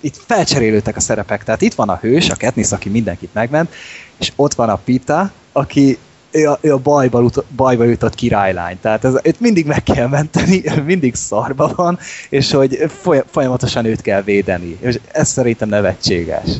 itt 0.00 0.22
felcserélődtek 0.26 0.96
a 0.96 1.00
szerepek. 1.00 1.44
Tehát 1.44 1.62
itt 1.62 1.74
van 1.74 1.88
a 1.88 1.98
hős, 2.00 2.30
a 2.30 2.36
Katniss, 2.38 2.72
aki 2.72 2.88
mindenkit 2.88 3.34
megment, 3.34 3.74
és 4.16 4.32
ott 4.36 4.54
van 4.54 4.68
a 4.68 4.76
Pita, 4.76 5.30
aki 5.52 5.98
ő 6.60 6.72
a, 6.72 6.78
bajba, 6.78 7.22
ut- 7.22 7.44
bajba 7.56 7.84
jutott 7.84 8.14
királylány. 8.14 8.78
Tehát 8.80 9.04
ez, 9.04 9.14
őt 9.22 9.40
mindig 9.40 9.66
meg 9.66 9.82
kell 9.82 10.08
menteni, 10.08 10.62
mindig 10.84 11.14
szarba 11.14 11.72
van, 11.76 11.98
és 12.28 12.52
hogy 12.52 12.90
folyamatosan 13.30 13.84
őt 13.84 14.00
kell 14.00 14.22
védeni. 14.22 14.76
És 14.80 14.98
ez 15.12 15.28
szerintem 15.28 15.68
nevetséges. 15.68 16.50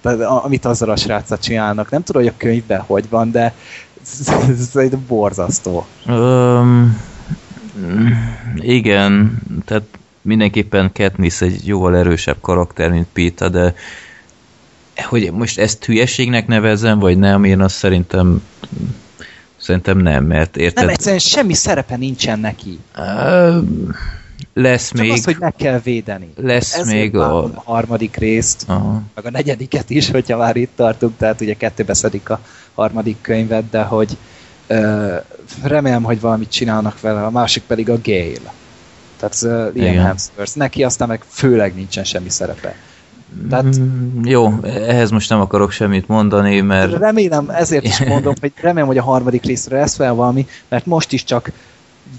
Tehát, 0.00 0.20
amit 0.20 0.64
azzal 0.64 0.90
a 0.90 0.96
sráccal 0.96 1.38
csinálnak. 1.38 1.90
Nem 1.90 2.02
tudom, 2.02 2.22
hogy 2.22 2.32
a 2.34 2.36
könyvben 2.36 2.80
hogy 2.80 3.08
van, 3.08 3.30
de 3.30 3.54
szerintem 4.72 5.04
borzasztó. 5.08 5.86
Um, 6.06 7.00
igen, 8.56 9.38
tehát 9.64 9.84
mindenképpen 10.22 10.92
Katniss 10.92 11.40
egy 11.40 11.66
jóval 11.66 11.96
erősebb 11.96 12.36
karakter, 12.40 12.90
mint 12.90 13.06
Pita, 13.12 13.48
de 13.48 13.74
hogy 14.96 15.32
most 15.32 15.58
ezt 15.58 15.84
hülyeségnek 15.84 16.46
nevezem, 16.46 16.98
vagy 16.98 17.18
nem, 17.18 17.44
én 17.44 17.60
azt 17.60 17.74
szerintem 17.74 18.42
Szerintem 19.60 19.98
nem, 19.98 20.24
mert 20.24 20.56
érted... 20.56 20.84
Nem, 20.84 20.92
egyszerűen 20.92 21.18
semmi 21.18 21.54
szerepe 21.54 21.96
nincsen 21.96 22.38
neki. 22.38 22.78
Uh, 22.96 23.56
lesz 24.54 24.88
Csak 24.88 25.00
még... 25.00 25.10
az, 25.10 25.24
hogy 25.24 25.36
meg 25.38 25.54
kell 25.56 25.78
védeni. 25.78 26.32
Lesz 26.36 26.74
Ez 26.74 26.86
még 26.86 27.16
a... 27.16 27.44
a 27.44 27.62
harmadik 27.64 28.16
részt, 28.16 28.64
Aha. 28.66 29.02
meg 29.14 29.26
a 29.26 29.30
negyediket 29.30 29.90
is, 29.90 30.10
hogyha 30.10 30.36
már 30.36 30.56
itt 30.56 30.70
tartunk, 30.76 31.16
tehát 31.16 31.40
ugye 31.40 31.54
kettőbe 31.54 31.94
szedik 31.94 32.30
a 32.30 32.40
harmadik 32.74 33.16
könyvet, 33.20 33.70
de 33.70 33.82
hogy 33.82 34.16
uh, 34.68 35.14
remélem, 35.62 36.02
hogy 36.02 36.20
valamit 36.20 36.50
csinálnak 36.50 37.00
vele, 37.00 37.24
a 37.24 37.30
másik 37.30 37.62
pedig 37.62 37.90
a 37.90 37.98
Gale. 38.02 38.52
Tehát 39.16 39.36
uh, 39.42 39.74
Liam 39.74 40.04
Hemsworth. 40.04 40.56
Neki 40.56 40.84
aztán 40.84 41.08
meg 41.08 41.22
főleg 41.28 41.74
nincsen 41.74 42.04
semmi 42.04 42.28
szerepe. 42.28 42.76
Tehát, 43.50 43.78
mm, 43.78 44.24
jó, 44.24 44.52
ehhez 44.62 45.10
most 45.10 45.28
nem 45.28 45.40
akarok 45.40 45.70
semmit 45.70 46.08
mondani, 46.08 46.60
mert... 46.60 46.98
Remélem, 46.98 47.50
ezért 47.50 47.84
is 47.84 48.04
mondom, 48.04 48.34
hogy 48.40 48.52
remélem, 48.60 48.86
hogy 48.86 48.98
a 48.98 49.02
harmadik 49.02 49.44
részre 49.44 49.78
lesz 49.78 49.96
fel 49.96 50.14
valami, 50.14 50.46
mert 50.68 50.86
most 50.86 51.12
is 51.12 51.24
csak 51.24 51.50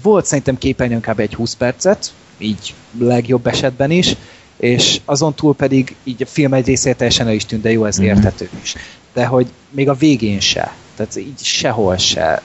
volt 0.02 0.24
szerintem 0.24 0.58
képernyőn 0.58 1.00
kb. 1.00 1.20
egy 1.20 1.34
20 1.34 1.54
percet, 1.54 2.12
így 2.38 2.74
legjobb 2.98 3.46
esetben 3.46 3.90
is, 3.90 4.16
és 4.56 5.00
azon 5.04 5.34
túl 5.34 5.54
pedig 5.54 5.96
így 6.04 6.22
a 6.22 6.26
film 6.26 6.54
egy 6.54 6.66
részét 6.66 6.96
teljesen 6.96 7.26
el 7.26 7.32
is 7.32 7.46
tűnt, 7.46 7.62
de 7.62 7.70
jó, 7.70 7.84
ez 7.84 8.00
mm. 8.00 8.04
érthető 8.04 8.48
is. 8.62 8.74
De 9.12 9.26
hogy 9.26 9.46
még 9.70 9.88
a 9.88 9.94
végén 9.94 10.40
se. 10.40 10.74
Tehát 10.96 11.16
így 11.16 11.42
sehol 11.42 11.96
se. 11.96 12.42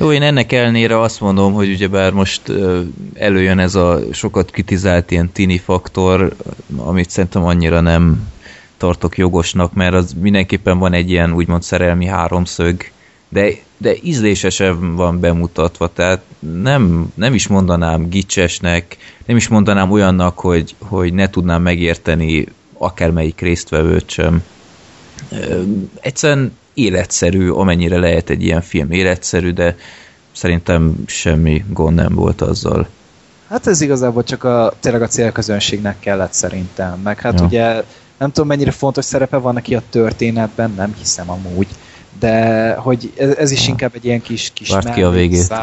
Jó, 0.00 0.12
én 0.12 0.22
ennek 0.22 0.52
elnére 0.52 1.00
azt 1.00 1.20
mondom, 1.20 1.52
hogy 1.52 1.70
ugyebár 1.70 2.12
most 2.12 2.42
előjön 3.14 3.58
ez 3.58 3.74
a 3.74 4.00
sokat 4.12 4.50
kritizált 4.50 5.10
ilyen 5.10 5.32
tini 5.32 5.58
faktor, 5.58 6.34
amit 6.76 7.10
szerintem 7.10 7.44
annyira 7.44 7.80
nem 7.80 8.28
tartok 8.76 9.16
jogosnak, 9.16 9.72
mert 9.72 9.94
az 9.94 10.14
mindenképpen 10.20 10.78
van 10.78 10.92
egy 10.92 11.10
ilyen 11.10 11.32
úgymond 11.32 11.62
szerelmi 11.62 12.06
háromszög, 12.06 12.90
de, 13.28 13.50
de 13.76 13.94
ízlésesen 14.02 14.96
van 14.96 15.20
bemutatva, 15.20 15.92
tehát 15.92 16.22
nem, 16.62 17.12
nem 17.14 17.34
is 17.34 17.46
mondanám 17.46 18.08
gicsesnek, 18.08 18.96
nem 19.26 19.36
is 19.36 19.48
mondanám 19.48 19.90
olyannak, 19.90 20.38
hogy, 20.38 20.74
hogy 20.78 21.12
ne 21.12 21.30
tudnám 21.30 21.62
megérteni 21.62 22.46
akármelyik 22.72 23.40
résztvevőt 23.40 24.10
sem. 24.10 24.42
Egyszerűen 26.00 26.52
életszerű, 26.78 27.50
amennyire 27.50 27.98
lehet 27.98 28.30
egy 28.30 28.42
ilyen 28.42 28.62
film 28.62 28.90
életszerű, 28.90 29.52
de 29.52 29.76
szerintem 30.32 30.94
semmi 31.06 31.64
gond 31.68 31.94
nem 31.94 32.14
volt 32.14 32.40
azzal. 32.40 32.88
Hát 33.48 33.66
ez 33.66 33.80
igazából 33.80 34.24
csak 34.24 34.44
a, 34.44 34.72
tényleg 34.80 35.02
a 35.02 35.06
célközönségnek 35.06 35.96
kellett 36.00 36.32
szerintem, 36.32 37.00
meg 37.02 37.20
hát 37.20 37.40
ja. 37.40 37.46
ugye 37.46 37.82
nem 38.18 38.32
tudom 38.32 38.48
mennyire 38.48 38.70
fontos 38.70 39.04
szerepe 39.04 39.36
van 39.36 39.54
neki 39.54 39.74
a 39.74 39.82
történetben, 39.90 40.72
nem 40.76 40.94
hiszem 40.98 41.30
amúgy, 41.30 41.66
de 42.18 42.72
hogy 42.74 43.12
ez, 43.16 43.36
ez 43.36 43.50
is 43.50 43.62
ja. 43.62 43.68
inkább 43.68 43.92
egy 43.94 44.04
ilyen 44.04 44.22
kis, 44.22 44.50
kis 44.54 44.68
Várt 44.70 44.94
ki 44.94 45.02
a 45.02 45.10
végét. 45.10 45.54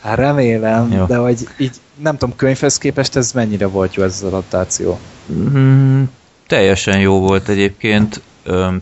Hát 0.00 0.16
remélem, 0.16 0.92
jó. 0.92 1.04
de 1.04 1.16
hogy 1.16 1.48
így 1.58 1.76
nem 2.02 2.16
tudom, 2.16 2.36
könyvhez 2.36 2.78
képest 2.78 3.16
ez 3.16 3.32
mennyire 3.32 3.66
volt 3.66 3.94
jó 3.94 4.02
ez 4.02 4.12
az 4.12 4.22
adaptáció? 4.22 4.98
Mm, 5.32 6.02
teljesen 6.46 6.98
jó 6.98 7.18
volt 7.18 7.48
egyébként 7.48 8.20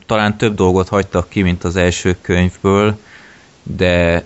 talán 0.06 0.36
több 0.36 0.54
dolgot 0.54 0.88
hagytak 0.88 1.28
ki, 1.28 1.42
mint 1.42 1.64
az 1.64 1.76
első 1.76 2.16
könyvből, 2.20 2.98
de 3.62 4.24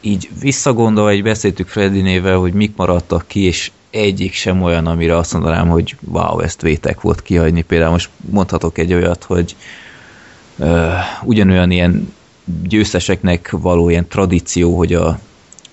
így 0.00 0.28
visszagondolva, 0.40 1.10
egy 1.10 1.22
beszéltük 1.22 1.68
Freddy-nével, 1.68 2.38
hogy 2.38 2.52
mik 2.52 2.76
maradtak 2.76 3.24
ki, 3.26 3.40
és 3.40 3.70
egyik 3.90 4.32
sem 4.32 4.62
olyan, 4.62 4.86
amire 4.86 5.16
azt 5.16 5.32
mondanám, 5.32 5.68
hogy 5.68 5.96
wow, 6.00 6.40
ezt 6.40 6.62
vétek 6.62 7.00
volt 7.00 7.22
kihagyni. 7.22 7.62
Például 7.62 7.90
most 7.90 8.10
mondhatok 8.30 8.78
egy 8.78 8.92
olyat, 8.92 9.24
hogy 9.24 9.56
uh, 10.56 10.92
ugyanolyan 11.22 11.70
ilyen 11.70 12.14
győzteseknek 12.62 13.50
való 13.50 13.88
ilyen 13.88 14.08
tradíció, 14.08 14.76
hogy 14.76 14.94
a, 14.94 15.06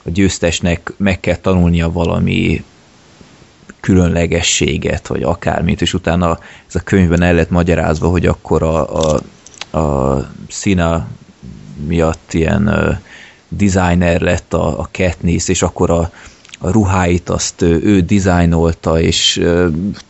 a 0.04 0.10
győztesnek 0.10 0.94
meg 0.98 1.20
kell 1.20 1.36
tanulnia 1.36 1.92
valami 1.92 2.64
különlegességet, 3.80 5.08
vagy 5.08 5.24
akármit, 5.24 5.82
és 5.82 5.94
utána 5.94 6.40
ez 6.68 6.76
a 6.76 6.80
könyvben 6.84 7.22
el 7.22 7.34
lett 7.34 7.50
magyarázva, 7.50 8.08
hogy 8.08 8.26
akkor 8.26 8.64
a, 8.64 9.10
a, 9.10 9.22
a 9.78 10.26
szína 10.50 11.08
miatt 11.88 12.34
ilyen 12.34 12.68
uh, 12.68 12.98
designer 13.50 14.22
lett 14.22 14.54
a, 14.54 14.80
a 14.80 14.90
Katniss, 14.92 15.48
és 15.48 15.62
akkor 15.62 15.90
a, 15.90 16.12
a 16.60 16.72
ruháit 16.72 17.30
azt 17.30 17.62
ő 17.62 18.02
dizájnolta, 18.02 19.02
és 19.02 19.42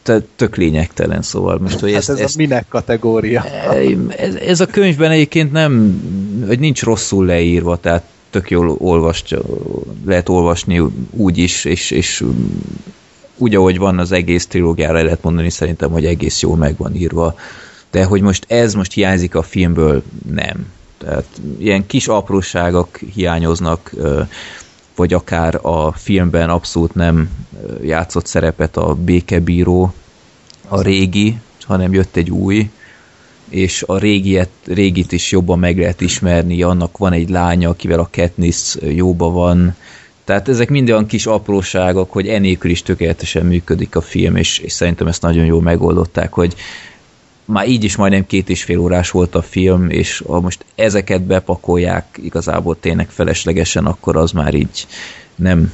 te, 0.04 0.22
tök 0.36 0.56
lényegtelen, 0.56 1.22
szóval 1.22 1.58
most, 1.58 1.80
hogy 1.80 1.92
hát 1.92 2.00
ezt, 2.00 2.10
ez 2.10 2.20
ezt, 2.20 2.36
a 2.36 2.38
minek 2.38 2.66
kategória? 2.70 3.46
Ez, 4.18 4.36
ez 4.36 4.60
a 4.60 4.66
könyvben 4.66 5.12
egyébként 5.12 5.52
nem, 5.52 6.02
hogy 6.48 6.60
nincs 6.60 6.84
rosszul 6.84 7.26
leírva, 7.26 7.78
tehát 7.78 8.04
tök 8.30 8.50
jól 8.50 8.76
olvast, 8.78 9.36
lehet 10.06 10.30
olvasni 10.30 10.82
úgy 11.12 11.38
is, 11.38 11.66
és, 11.66 11.92
és 11.92 12.24
úgy, 13.40 13.56
ahogy 13.56 13.78
van 13.78 14.00
az 14.00 14.12
egész 14.12 14.48
trilógiára, 14.48 15.04
lehet 15.04 15.24
mondani 15.24 15.50
szerintem, 15.50 15.92
hogy 15.92 16.06
egész 16.06 16.42
jól 16.42 16.58
meg 16.58 16.78
van 16.78 16.96
írva. 16.96 17.36
De 17.92 18.04
hogy 18.04 18.22
most 18.22 18.46
ez 18.48 18.74
most 18.74 18.94
hiányzik 18.94 19.36
a 19.36 19.42
filmből, 19.42 20.04
nem. 20.32 20.68
Tehát 20.98 21.26
ilyen 21.58 21.86
kis 21.86 22.08
apróságok 22.08 22.98
hiányoznak, 22.98 23.92
vagy 24.96 25.14
akár 25.14 25.60
a 25.62 25.92
filmben 25.92 26.50
abszolút 26.50 26.94
nem 26.94 27.30
játszott 27.84 28.26
szerepet 28.26 28.78
a 28.78 28.94
békebíró, 28.94 29.94
a 30.68 30.82
régi, 30.82 31.40
hanem 31.62 31.94
jött 31.94 32.16
egy 32.16 32.32
új, 32.32 32.70
és 33.50 33.84
a 33.88 33.98
régiet, 33.98 34.50
régit 34.66 35.12
is 35.12 35.32
jobban 35.32 35.60
meg 35.60 35.78
lehet 35.78 36.02
ismerni, 36.02 36.62
annak 36.62 36.98
van 36.98 37.14
egy 37.14 37.30
lánya, 37.30 37.70
akivel 37.70 38.00
a 38.00 38.10
Katniss 38.12 38.76
jóba 38.82 39.30
van, 39.32 39.76
tehát 40.30 40.50
ezek 40.50 40.70
mind 40.70 40.90
olyan 40.90 41.06
kis 41.06 41.26
apróságok, 41.26 42.12
hogy 42.12 42.28
enélkül 42.28 42.72
is 42.72 42.82
tökéletesen 42.82 43.46
működik 43.46 43.96
a 43.96 44.02
film, 44.02 44.36
és, 44.36 44.58
és 44.58 44.72
szerintem 44.72 45.08
ezt 45.08 45.22
nagyon 45.22 45.46
jól 45.46 45.62
megoldották, 45.62 46.34
hogy 46.34 46.56
már 47.46 47.68
így 47.68 47.84
is 47.84 47.96
majdnem 47.96 48.26
két 48.26 48.50
és 48.50 48.64
fél 48.64 48.78
órás 48.78 49.12
volt 49.12 49.36
a 49.36 49.42
film, 49.42 49.90
és 49.90 50.24
ha 50.28 50.40
most 50.40 50.66
ezeket 50.76 51.22
bepakolják 51.22 52.20
igazából 52.24 52.80
tényleg 52.80 53.10
feleslegesen, 53.10 53.86
akkor 53.86 54.16
az 54.16 54.32
már 54.32 54.54
így 54.54 54.88
nem... 55.36 55.74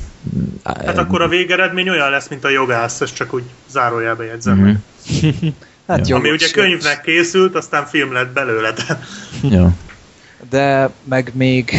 Hát 0.64 0.98
akkor 0.98 1.22
a 1.22 1.28
végeredmény 1.28 1.90
olyan 1.90 2.10
lesz, 2.10 2.28
mint 2.28 2.44
a 2.44 2.50
jogász, 2.50 3.02
ezt 3.02 3.16
csak 3.16 3.34
úgy 3.34 3.44
zárójelbe 3.70 4.24
jegyzem. 4.24 4.58
Mm-hmm. 4.58 5.48
hát 5.88 6.08
jó, 6.08 6.16
Ami 6.16 6.32
ugye 6.32 6.50
könyvnek 6.50 7.02
készült, 7.02 7.56
aztán 7.56 7.86
film 7.86 8.14
lett 8.14 8.34
belőle. 8.34 8.72
De... 8.72 9.00
Ja. 9.50 9.74
De 10.50 10.90
meg 11.04 11.32
még 11.34 11.72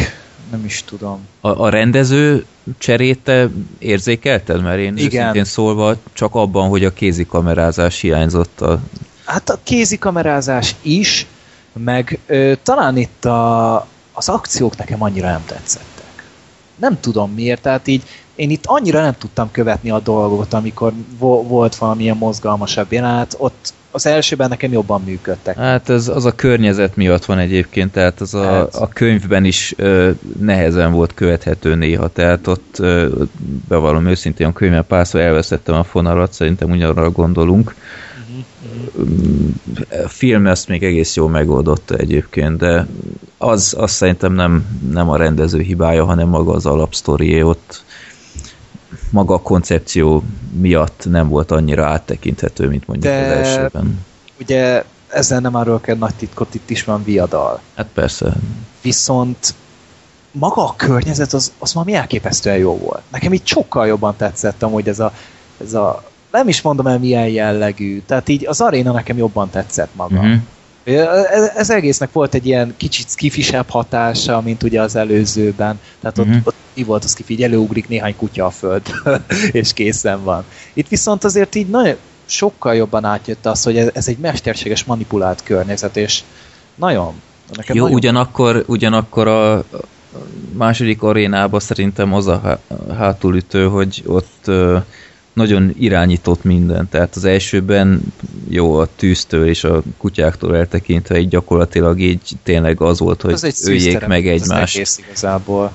nem 0.51 0.65
is 0.65 0.83
tudom. 0.83 1.27
A, 1.41 1.47
a 1.47 1.69
rendező 1.69 2.45
cserét 2.77 3.19
te 3.19 3.49
érzékelted? 3.77 4.61
Mert 4.61 4.79
én 4.79 4.97
Igen. 4.97 5.43
szólva 5.43 5.95
csak 6.13 6.35
abban, 6.35 6.69
hogy 6.69 6.85
a 6.85 6.93
kézikamerázás 6.93 8.01
hiányzott. 8.01 8.61
A... 8.61 8.79
Hát 9.25 9.49
a 9.49 9.59
kézikamerázás 9.63 10.75
is, 10.81 11.25
meg 11.73 12.19
ö, 12.25 12.53
talán 12.63 12.97
itt 12.97 13.25
a, 13.25 13.75
az 14.13 14.29
akciók 14.29 14.77
nekem 14.77 15.03
annyira 15.03 15.29
nem 15.29 15.45
tetszettek. 15.45 16.27
Nem 16.75 16.99
tudom 16.99 17.31
miért, 17.31 17.61
tehát 17.61 17.87
így 17.87 18.03
én 18.37 18.49
itt 18.49 18.65
annyira 18.65 19.01
nem 19.01 19.15
tudtam 19.17 19.51
követni 19.51 19.89
a 19.89 19.99
dolgot, 19.99 20.53
amikor 20.53 20.93
vo- 21.19 21.47
volt 21.47 21.75
valamilyen 21.75 22.17
mozgalmasabb 22.17 22.91
jelenet, 22.91 23.35
ott 23.37 23.73
az 23.91 24.05
elsőben 24.05 24.49
nekem 24.49 24.71
jobban 24.71 25.01
működtek. 25.05 25.57
Hát 25.57 25.89
ez 25.89 26.07
az 26.07 26.25
a 26.25 26.31
környezet 26.31 26.95
miatt 26.95 27.25
van 27.25 27.39
egyébként, 27.39 27.91
tehát 27.91 28.21
az 28.21 28.33
a, 28.33 28.43
hát. 28.43 28.75
a 28.75 28.87
könyvben 28.87 29.45
is 29.45 29.73
ö, 29.77 30.11
nehezen 30.39 30.91
volt 30.91 31.13
követhető 31.13 31.75
néha, 31.75 32.07
tehát 32.07 32.47
ott 32.47 32.75
ö, 32.79 33.23
bevallom 33.67 34.07
őszintén 34.07 34.47
a 34.47 34.53
könyvben 34.53 34.85
párszor 34.87 35.21
elveszettem 35.21 35.75
a 35.75 35.83
fonalat, 35.83 36.33
szerintem 36.33 36.71
ugyanarra 36.71 37.11
gondolunk. 37.11 37.75
A 40.05 40.07
film 40.07 40.47
ezt 40.47 40.67
még 40.67 40.83
egész 40.83 41.15
jól 41.15 41.29
megoldotta 41.29 41.95
egyébként, 41.95 42.57
de 42.57 42.87
az, 43.37 43.75
az 43.77 43.91
szerintem 43.91 44.33
nem, 44.33 44.65
nem 44.91 45.09
a 45.09 45.17
rendező 45.17 45.59
hibája, 45.59 46.05
hanem 46.05 46.27
maga 46.27 46.53
az 46.53 46.65
alapsztorié 46.65 47.41
ott 47.41 47.83
maga 49.09 49.33
a 49.33 49.41
koncepció 49.41 50.23
miatt 50.51 51.05
nem 51.09 51.27
volt 51.27 51.51
annyira 51.51 51.85
áttekinthető, 51.85 52.67
mint 52.67 52.87
mondjuk 52.87 53.13
De, 53.13 53.19
az 53.19 53.47
elsőben. 53.47 54.05
Ugye 54.39 54.83
ezzel 55.07 55.39
nem 55.39 55.55
árul 55.55 55.81
kell 55.81 55.95
nagy 55.95 56.15
titkot, 56.15 56.55
itt 56.55 56.69
is 56.69 56.83
van 56.83 57.03
viadal. 57.03 57.59
Hát 57.75 57.87
persze. 57.93 58.33
Viszont 58.81 59.53
maga 60.31 60.65
a 60.67 60.73
környezet 60.75 61.33
az, 61.33 61.51
az 61.59 61.73
valami 61.73 61.93
elképesztően 61.93 62.57
jó 62.57 62.77
volt. 62.77 63.01
Nekem 63.11 63.33
így 63.33 63.47
sokkal 63.47 63.87
jobban 63.87 64.15
tetszett 64.15 64.63
amúgy 64.63 64.87
ez 64.87 64.99
a, 64.99 65.13
ez 65.63 65.73
a 65.73 66.03
nem 66.31 66.47
is 66.47 66.61
mondom 66.61 66.87
el 66.87 66.99
milyen 66.99 67.27
jellegű, 67.27 68.01
tehát 68.05 68.29
így 68.29 68.45
az 68.47 68.61
aréna 68.61 68.91
nekem 68.91 69.17
jobban 69.17 69.49
tetszett 69.49 69.95
maga. 69.95 70.15
Uh-huh. 70.15 70.35
Ez, 71.31 71.51
ez 71.55 71.69
egésznek 71.69 72.11
volt 72.11 72.33
egy 72.33 72.45
ilyen 72.45 72.73
kicsit 72.77 73.09
skifisebb 73.09 73.69
hatása, 73.69 74.41
mint 74.41 74.63
ugye 74.63 74.81
az 74.81 74.95
előzőben. 74.95 75.79
Tehát 76.01 76.17
uh-huh. 76.17 76.35
ott, 76.35 76.39
mhm. 76.39 76.47
ott 76.47 76.55
mi 76.77 76.83
volt 76.83 77.03
az 77.03 77.11
skifi, 77.11 77.43
előugrik 77.43 77.87
néhány 77.87 78.15
kutya 78.15 78.45
a 78.45 78.49
föld, 78.49 78.81
és 79.51 79.73
készen 79.73 80.23
van. 80.23 80.43
Itt 80.73 80.87
viszont 80.87 81.23
azért 81.23 81.55
így 81.55 81.67
nagyon 81.67 81.95
sokkal 82.25 82.75
jobban 82.75 83.05
átjött 83.05 83.45
az, 83.45 83.63
hogy 83.63 83.77
ez, 83.77 83.89
ez 83.93 84.07
egy 84.07 84.17
mesterséges 84.17 84.83
manipulált 84.83 85.43
környezet, 85.43 85.97
és 85.97 86.23
nagyon... 86.75 87.21
Nekem 87.55 87.75
Jó, 87.75 87.81
nagyon... 87.81 87.97
ugyanakkor, 87.97 88.63
ugyanakkor 88.67 89.27
a 89.27 89.63
második 90.53 91.01
arénában 91.01 91.59
szerintem 91.59 92.13
az 92.13 92.27
a 92.27 92.59
hátulütő, 92.97 93.67
hogy 93.67 94.03
ott 94.05 94.51
nagyon 95.37 95.73
irányított 95.79 96.43
minden. 96.43 96.89
Tehát 96.89 97.15
az 97.15 97.25
elsőben 97.25 98.01
jó 98.49 98.73
a 98.73 98.87
tűztől 98.95 99.47
és 99.47 99.63
a 99.63 99.81
kutyáktól 99.97 100.55
eltekintve 100.55 101.19
így 101.19 101.27
gyakorlatilag 101.27 101.99
így 101.99 102.21
tényleg 102.43 102.81
az 102.81 102.99
volt, 102.99 103.21
hogy 103.21 103.33
az 103.33 103.67
öljék 103.67 104.05
meg 104.07 104.27
egymást. 104.27 105.03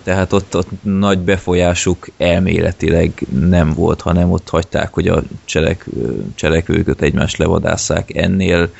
Tehát 0.02 0.32
ott, 0.32 0.56
ott 0.56 0.68
nagy 0.82 1.18
befolyásuk 1.18 2.08
elméletileg 2.18 3.26
nem 3.48 3.72
volt, 3.72 4.00
hanem 4.00 4.30
ott 4.30 4.48
hagyták, 4.48 4.92
hogy 4.92 5.08
a 5.08 5.22
cselek, 5.44 5.86
cselekvőket 6.34 7.02
egymást 7.02 7.36
levadásszák. 7.36 8.14
Ennél 8.14 8.70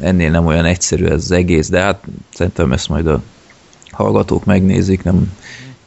ennél 0.00 0.30
nem 0.30 0.46
olyan 0.46 0.64
egyszerű 0.64 1.04
ez 1.04 1.22
az 1.22 1.30
egész, 1.30 1.68
de 1.68 1.80
hát 1.80 2.02
szerintem 2.34 2.72
ezt 2.72 2.88
majd 2.88 3.06
a 3.06 3.22
hallgatók 3.90 4.44
megnézik, 4.44 5.02
nem, 5.02 5.32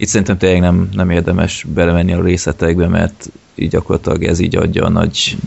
itt 0.01 0.07
szerintem 0.07 0.37
tényleg 0.37 0.61
nem, 0.61 0.89
nem 0.93 1.09
érdemes 1.09 1.65
belemenni 1.67 2.13
a 2.13 2.23
részletekbe, 2.23 2.87
mert 2.87 3.29
így 3.55 3.69
gyakorlatilag 3.69 4.23
ez 4.23 4.39
így 4.39 4.55
adja 4.55 4.85
a 4.85 4.89
nagy 4.89 5.37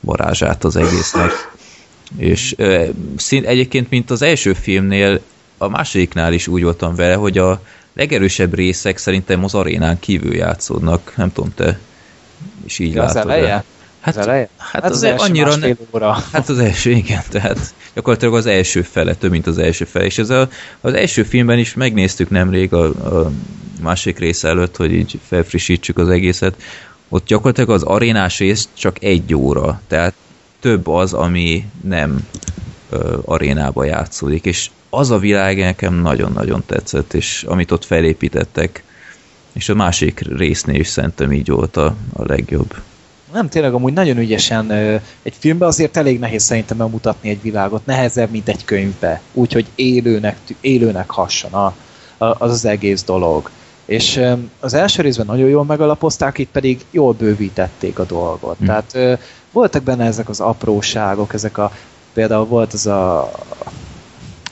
varázsát 0.00 0.64
az 0.64 0.76
egésznek. 0.76 1.30
És 2.16 2.54
e, 2.58 2.88
szín, 3.16 3.44
egyébként, 3.44 3.90
mint 3.90 4.10
az 4.10 4.22
első 4.22 4.52
filmnél, 4.52 5.20
a 5.58 5.68
másodiknál 5.68 6.32
is 6.32 6.46
úgy 6.46 6.62
voltam 6.62 6.94
vele, 6.94 7.14
hogy 7.14 7.38
a 7.38 7.62
legerősebb 7.92 8.54
részek 8.54 8.98
szerintem 8.98 9.44
az 9.44 9.54
arénán 9.54 9.98
kívül 10.00 10.34
játszódnak. 10.34 11.12
Nem 11.16 11.32
tudom, 11.32 11.54
te 11.54 11.78
is 12.64 12.78
így 12.78 12.94
látod. 12.94 13.16
Az 13.16 13.22
eleje? 13.22 13.64
Hát, 14.14 14.16
az 14.16 14.26
eleje? 14.26 14.48
Hát, 14.56 14.82
hát 14.82 14.90
az, 14.90 14.96
az 14.96 15.02
első 15.02 15.24
annyira 15.24 15.56
ne, 15.56 15.68
óra. 15.94 16.24
Hát 16.32 16.48
az 16.48 16.58
első, 16.58 16.90
igen, 16.90 17.22
tehát 17.28 17.74
gyakorlatilag 17.94 18.34
az 18.34 18.46
első 18.46 18.82
fele, 18.82 19.14
több 19.14 19.30
mint 19.30 19.46
az 19.46 19.58
első 19.58 19.84
fele. 19.84 20.04
És 20.04 20.18
ez 20.18 20.30
a, 20.30 20.48
az 20.80 20.94
első 20.94 21.22
filmben 21.22 21.58
is 21.58 21.74
megnéztük 21.74 22.30
nemrég 22.30 22.72
a, 22.72 22.84
a 22.84 23.30
másik 23.82 24.18
rész 24.18 24.44
előtt, 24.44 24.76
hogy 24.76 24.92
így 24.92 25.20
felfrissítsük 25.26 25.98
az 25.98 26.08
egészet. 26.08 26.54
Ott 27.08 27.26
gyakorlatilag 27.26 27.70
az 27.70 27.82
arénás 27.82 28.38
rész 28.38 28.68
csak 28.74 29.02
egy 29.02 29.34
óra, 29.34 29.80
tehát 29.86 30.14
több 30.60 30.86
az, 30.86 31.12
ami 31.12 31.64
nem 31.82 32.26
ö, 32.90 33.18
arénába 33.24 33.84
játszódik, 33.84 34.44
és 34.44 34.70
az 34.90 35.10
a 35.10 35.18
világ 35.18 35.58
nekem 35.58 35.94
nagyon-nagyon 35.94 36.62
tetszett, 36.66 37.14
és 37.14 37.44
amit 37.48 37.70
ott 37.70 37.84
felépítettek, 37.84 38.82
és 39.52 39.68
a 39.68 39.74
másik 39.74 40.20
résznél 40.36 40.80
is 40.80 40.88
szerintem 40.88 41.32
így 41.32 41.48
volt 41.48 41.76
a, 41.76 41.96
a 42.12 42.24
legjobb 42.26 42.74
nem 43.32 43.48
tényleg 43.48 43.74
amúgy 43.74 43.92
nagyon 43.92 44.18
ügyesen 44.18 44.70
egy 45.22 45.34
filmbe 45.38 45.66
azért 45.66 45.96
elég 45.96 46.18
nehéz 46.18 46.42
szerintem 46.42 46.76
bemutatni 46.76 47.28
egy 47.28 47.42
világot, 47.42 47.86
nehezebb, 47.86 48.30
mint 48.30 48.48
egy 48.48 48.64
könyvbe, 48.64 49.20
úgyhogy 49.32 49.66
élőnek, 49.74 50.36
élőnek 50.60 51.10
hasson 51.10 51.52
a, 51.52 51.74
a, 52.18 52.24
az 52.24 52.50
az 52.50 52.64
egész 52.64 53.04
dolog. 53.04 53.50
És 53.84 54.20
az 54.60 54.74
első 54.74 55.02
részben 55.02 55.26
nagyon 55.26 55.48
jól 55.48 55.64
megalapozták, 55.64 56.38
itt 56.38 56.50
pedig 56.50 56.84
jól 56.90 57.12
bővítették 57.12 57.98
a 57.98 58.04
dolgot. 58.04 58.56
Hmm. 58.56 58.66
Tehát 58.66 59.18
voltak 59.52 59.82
benne 59.82 60.04
ezek 60.04 60.28
az 60.28 60.40
apróságok, 60.40 61.34
ezek 61.34 61.58
a 61.58 61.72
például 62.12 62.44
volt 62.44 62.72
az 62.72 62.86
a 62.86 63.30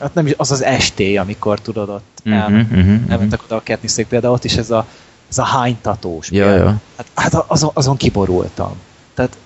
hát 0.00 0.14
nem 0.14 0.26
is, 0.26 0.34
az 0.36 0.50
az 0.50 0.62
esté, 0.62 1.16
amikor 1.16 1.60
tudod 1.60 1.88
ott 1.88 2.22
uh-huh, 2.24 2.42
el, 2.42 2.52
uh-huh, 2.52 3.00
elmentek 3.08 3.42
oda 3.42 3.56
a 3.56 3.62
ketniszék, 3.62 4.06
például 4.06 4.34
ott 4.34 4.44
is 4.44 4.56
ez 4.56 4.70
a 4.70 4.86
ez 5.28 5.38
a 5.38 5.44
hánytatós. 5.44 6.30
Ja, 6.30 6.54
ja. 6.54 6.80
Hát, 6.96 7.06
hát 7.14 7.44
azon, 7.46 7.70
azon 7.74 7.96
kiborultam. 7.96 8.72
Tehát 9.14 9.36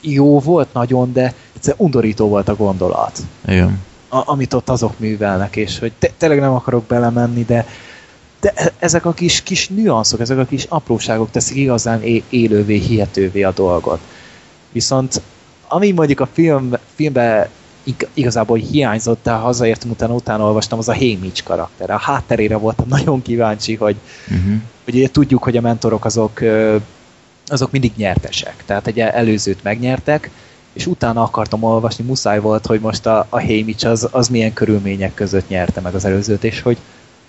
jó 0.00 0.40
volt 0.40 0.72
nagyon, 0.72 1.12
de 1.12 1.34
egyszer 1.56 1.74
undorító 1.76 2.28
volt 2.28 2.48
a 2.48 2.56
gondolat. 2.56 3.18
Igen. 3.46 3.78
A, 4.08 4.22
amit 4.30 4.52
ott 4.52 4.68
azok 4.68 4.98
művelnek, 4.98 5.56
és 5.56 5.78
hogy 5.78 5.92
te, 5.98 6.08
tényleg 6.18 6.40
nem 6.40 6.52
akarok 6.52 6.84
belemenni, 6.84 7.44
de, 7.44 7.66
de 8.40 8.52
ezek 8.78 9.04
a 9.04 9.12
kis, 9.12 9.42
kis 9.42 9.68
nüanszok, 9.68 10.20
ezek 10.20 10.38
a 10.38 10.44
kis 10.44 10.64
apróságok 10.68 11.30
teszik 11.30 11.56
igazán 11.56 12.02
é, 12.02 12.22
élővé, 12.28 12.76
hihetővé 12.76 13.42
a 13.42 13.52
dolgot. 13.52 14.00
Viszont 14.72 15.22
ami 15.68 15.90
mondjuk 15.90 16.20
a 16.20 16.28
film, 16.32 16.72
filmben 17.82 18.08
igazából 18.14 18.56
hiányzott, 18.56 19.22
de 19.22 19.30
hazaértem 19.30 19.90
utána, 19.90 20.14
utána 20.14 20.44
olvastam, 20.44 20.78
az 20.78 20.88
a 20.88 20.94
Hamish 20.94 21.42
karakter. 21.44 21.90
A 21.90 21.98
hátterére 21.98 22.56
voltam 22.56 22.88
nagyon 22.98 23.22
kíváncsi, 23.22 23.74
hogy, 23.74 23.96
uh-huh. 24.30 24.54
hogy 24.84 24.94
ugye 24.94 25.10
tudjuk, 25.10 25.42
hogy 25.42 25.56
a 25.56 25.60
mentorok 25.60 26.04
azok, 26.04 26.40
azok 27.46 27.70
mindig 27.70 27.92
nyertesek. 27.96 28.62
Tehát 28.66 28.86
egy 28.86 29.00
előzőt 29.00 29.62
megnyertek, 29.62 30.30
és 30.72 30.86
utána 30.86 31.22
akartam 31.22 31.62
olvasni, 31.62 32.04
muszáj 32.04 32.40
volt, 32.40 32.66
hogy 32.66 32.80
most 32.80 33.06
a, 33.06 33.26
a 33.28 33.40
Hamish 33.40 33.86
az, 33.86 34.08
az 34.10 34.28
milyen 34.28 34.52
körülmények 34.52 35.14
között 35.14 35.48
nyerte 35.48 35.80
meg 35.80 35.94
az 35.94 36.04
előzőt, 36.04 36.44
és 36.44 36.60
hogy 36.60 36.78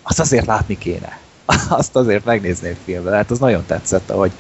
azt 0.02 0.20
azért 0.20 0.46
látni 0.46 0.78
kéne. 0.78 1.20
Azt 1.70 1.96
azért 1.96 2.26
megnézném 2.26 2.76
filmben. 2.86 3.14
Hát 3.14 3.32
az 3.32 3.40
nagyon 3.40 3.64
tetszett, 3.66 4.10
ahogy 4.10 4.32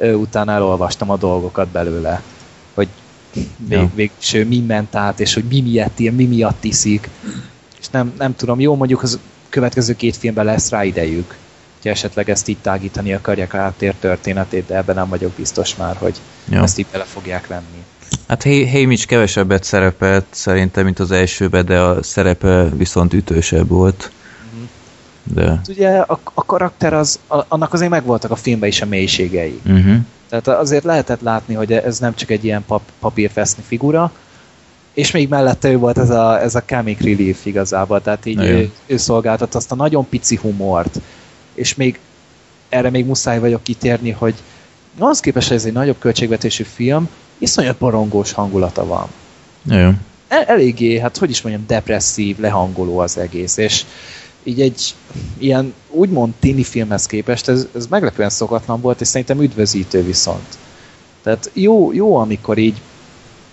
utána 0.00 0.52
elolvastam 0.52 1.10
a 1.10 1.16
dolgokat 1.16 1.68
belőle. 1.68 2.22
Hogy 2.74 2.88
vég, 3.68 3.94
végső 3.94 4.46
mi 4.46 4.60
ment 4.60 4.94
át, 4.94 5.20
és 5.20 5.34
hogy 5.34 5.44
mi 5.44 5.60
miatt 5.60 5.98
ilyen, 5.98 6.14
mi 6.14 6.24
miatt 6.24 6.64
iszik. 6.64 7.08
És 7.80 7.88
nem, 7.88 8.12
nem 8.18 8.36
tudom, 8.36 8.60
jó, 8.60 8.74
mondjuk 8.74 9.02
az 9.02 9.18
következő 9.48 9.94
két 9.96 10.16
filmben 10.16 10.44
lesz 10.44 10.70
rá 10.70 10.84
idejük, 10.84 11.36
hogy 11.82 11.90
esetleg 11.90 12.30
ezt 12.30 12.48
itt 12.48 12.62
tágítani 12.62 13.12
akarják 13.12 13.54
a 13.54 13.56
háttér 13.56 13.94
történetét, 14.00 14.66
de 14.66 14.76
ebben 14.76 14.94
nem 14.94 15.08
vagyok 15.08 15.32
biztos 15.32 15.76
már, 15.76 15.96
hogy 15.96 16.14
ja. 16.50 16.62
ezt 16.62 16.78
itt 16.78 16.88
bele 16.92 17.04
fogják 17.04 17.46
venni. 17.46 17.84
Hát 18.28 18.42
Hamish 18.42 19.06
kevesebbet 19.06 19.64
szerepelt 19.64 20.26
szerintem, 20.30 20.84
mint 20.84 20.98
az 20.98 21.10
elsőben, 21.10 21.64
de 21.66 21.80
a 21.80 22.02
szerepe 22.02 22.64
viszont 22.64 23.12
ütősebb 23.12 23.68
volt. 23.68 24.10
Mhm. 24.52 24.64
De... 25.34 25.48
Hát 25.48 25.68
ugye 25.68 25.88
a, 25.88 26.20
a 26.34 26.44
karakter 26.44 26.92
az, 26.92 27.18
a, 27.26 27.40
annak 27.48 27.72
azért 27.72 27.90
megvoltak 27.90 28.30
a 28.30 28.36
filmben 28.36 28.68
is 28.68 28.80
a 28.80 28.86
mélységei. 28.86 29.60
Uh-huh. 29.66 29.96
Tehát 30.28 30.48
azért 30.48 30.84
lehetett 30.84 31.20
látni, 31.20 31.54
hogy 31.54 31.72
ez 31.72 31.98
nem 31.98 32.14
csak 32.14 32.30
egy 32.30 32.44
ilyen 32.44 32.64
pap, 32.66 32.82
papírfeszni 32.98 33.62
figura, 33.66 34.12
és 34.94 35.10
még 35.10 35.28
mellette 35.28 35.70
ő 35.70 35.76
volt 35.76 35.98
ez 35.98 36.10
a, 36.10 36.40
ez 36.40 36.54
a 36.54 36.62
comic 36.66 37.00
relief 37.00 37.46
igazából, 37.46 38.02
tehát 38.02 38.26
így 38.26 38.40
ő, 38.40 38.70
ő 38.86 38.96
szolgáltat 38.96 39.54
azt 39.54 39.72
a 39.72 39.74
nagyon 39.74 40.08
pici 40.08 40.36
humort, 40.36 41.00
és 41.54 41.74
még 41.74 41.98
erre 42.68 42.90
még 42.90 43.06
muszáj 43.06 43.38
vagyok 43.38 43.62
kitérni, 43.62 44.10
hogy 44.10 44.34
az 44.98 45.20
képest, 45.20 45.48
hogy 45.48 45.56
ez 45.56 45.64
egy 45.64 45.72
nagyobb 45.72 45.98
költségvetésű 45.98 46.62
film, 46.62 47.08
iszonyat 47.38 47.76
borongós 47.76 48.32
hangulata 48.32 48.86
van. 48.86 49.08
Jó. 49.62 49.90
El, 50.28 50.44
eléggé, 50.46 50.98
hát 50.98 51.16
hogy 51.16 51.30
is 51.30 51.42
mondjam, 51.42 51.64
depresszív, 51.66 52.38
lehangoló 52.38 52.98
az 52.98 53.18
egész, 53.18 53.56
és 53.56 53.84
így 54.46 54.60
egy 54.60 54.94
ilyen 55.38 55.74
úgymond 55.90 56.32
tini 56.40 56.62
filmhez 56.62 57.06
képest 57.06 57.48
ez, 57.48 57.66
ez 57.74 57.86
meglepően 57.86 58.30
szokatlan 58.30 58.80
volt, 58.80 59.00
és 59.00 59.08
szerintem 59.08 59.42
üdvözítő 59.42 60.02
viszont. 60.02 60.58
Tehát 61.22 61.50
jó, 61.52 61.92
jó 61.92 62.16
amikor 62.16 62.58
így 62.58 62.80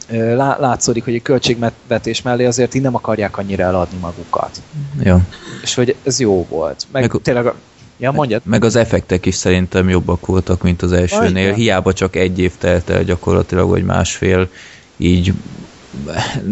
lá, 0.09 0.57
látszódik, 0.59 1.03
hogy 1.03 1.13
egy 1.13 1.21
költségvetés 1.21 2.21
mellé 2.21 2.45
azért 2.45 2.73
így 2.73 2.81
nem 2.81 2.95
akarják 2.95 3.37
annyira 3.37 3.63
eladni 3.63 3.97
magukat. 3.97 4.61
Ja. 4.99 5.27
És 5.63 5.73
hogy 5.73 5.95
ez 6.03 6.19
jó 6.19 6.45
volt. 6.49 6.85
Meg, 6.91 7.11
meg 7.11 7.21
tényleg 7.21 7.53
Ja, 7.97 8.11
mondjad. 8.11 8.41
Meg 8.45 8.63
az 8.63 8.75
effektek 8.75 9.25
is 9.25 9.35
szerintem 9.35 9.89
jobbak 9.89 10.25
voltak, 10.25 10.61
mint 10.61 10.81
az 10.81 10.91
elsőnél. 10.91 11.45
Ajna. 11.45 11.55
Hiába 11.55 11.93
csak 11.93 12.15
egy 12.15 12.39
év 12.39 12.51
telt 12.57 12.89
el 12.89 13.03
gyakorlatilag, 13.03 13.69
vagy 13.69 13.83
másfél, 13.83 14.49
így 14.97 15.33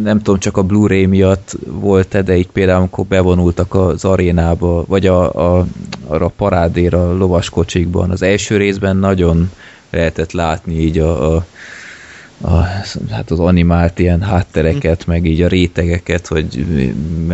nem 0.03 0.17
tudom, 0.17 0.39
csak 0.39 0.57
a 0.57 0.63
Blu-ray 0.63 1.05
miatt 1.05 1.57
volt 1.65 2.23
de 2.23 2.37
így 2.37 2.47
például, 2.47 2.77
amikor 2.77 3.05
bevonultak 3.05 3.73
az 3.75 4.05
arénába, 4.05 4.83
vagy 4.87 5.07
a, 5.07 5.33
a, 5.57 5.65
arra 6.07 6.25
a 6.25 6.33
parádéra 6.35 7.17
lovaskocsikban. 7.17 8.09
Az 8.09 8.21
első 8.21 8.57
részben 8.57 8.97
nagyon 8.97 9.51
lehetett 9.89 10.31
látni 10.31 10.79
így 10.79 10.97
a, 10.99 11.35
a 11.35 11.45
a, 12.41 12.61
hát 13.11 13.31
az 13.31 13.39
animált 13.39 13.99
ilyen 13.99 14.21
háttereket, 14.21 15.05
meg 15.05 15.25
így 15.25 15.41
a 15.41 15.47
rétegeket, 15.47 16.27
hogy 16.27 16.65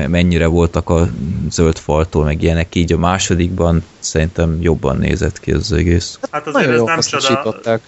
mennyire 0.08 0.45
voltak 0.45 0.89
a 0.89 1.08
zöld 1.49 1.78
faltól, 1.78 2.24
meg 2.24 2.41
ilyenek, 2.41 2.76
így 2.76 2.93
a 2.93 2.97
másodikban 2.97 3.84
szerintem 3.99 4.58
jobban 4.62 4.97
nézett 4.97 5.39
ki 5.39 5.51
az 5.51 5.72
egész. 5.72 6.20
Hát 6.32 6.47
azért 6.47 6.70
ez 6.70 6.82
nem 6.82 6.99
csoda, 6.99 7.80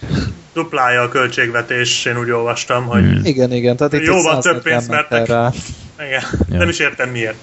duplája 0.52 1.02
a 1.02 1.08
költségvetés, 1.08 2.04
én 2.04 2.18
úgy 2.18 2.30
olvastam, 2.30 2.84
hogy 2.84 3.02
hmm. 3.02 3.24
igen, 3.24 3.52
igen, 3.52 3.76
tehát 3.76 3.92
itt 3.92 4.04
jóval 4.04 4.42
több 4.42 4.62
pénzt 4.62 4.88
mertek. 4.88 5.26
Rá. 5.26 5.50
Igen, 6.06 6.22
ja. 6.50 6.58
nem 6.58 6.68
is 6.68 6.78
értem 6.78 7.10
miért. 7.10 7.36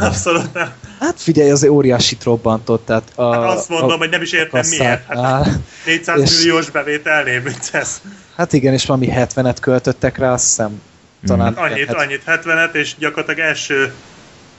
Abszolút 0.00 0.52
nem. 0.52 0.72
Hát 1.00 1.20
figyelj, 1.20 1.50
az 1.50 1.64
óriási 1.64 2.16
robbantott. 2.24 2.86
Tehát 2.86 3.12
a, 3.14 3.32
hát 3.32 3.56
azt 3.56 3.68
mondom, 3.68 3.90
a, 3.90 3.96
hogy 3.96 4.10
nem 4.10 4.22
is 4.22 4.32
értem 4.32 4.66
miért. 4.68 5.06
Hát 5.08 5.48
400 5.86 6.20
és, 6.20 6.36
milliós 6.36 6.70
bevételnél, 6.70 7.40
mint 7.40 7.68
ez. 7.72 8.00
Hát 8.36 8.52
igen, 8.52 8.72
és 8.72 8.86
valami 8.86 9.08
70-et 9.10 9.56
költöttek 9.60 10.18
rá, 10.18 10.32
azt 10.32 10.44
hiszem. 10.44 10.82
Talán 11.26 11.54
hmm. 11.54 11.62
Annyit, 11.62 11.92
annyit, 11.92 12.22
70-et, 12.26 12.74
és 12.74 12.94
gyakorlatilag 12.98 13.48
első 13.48 13.92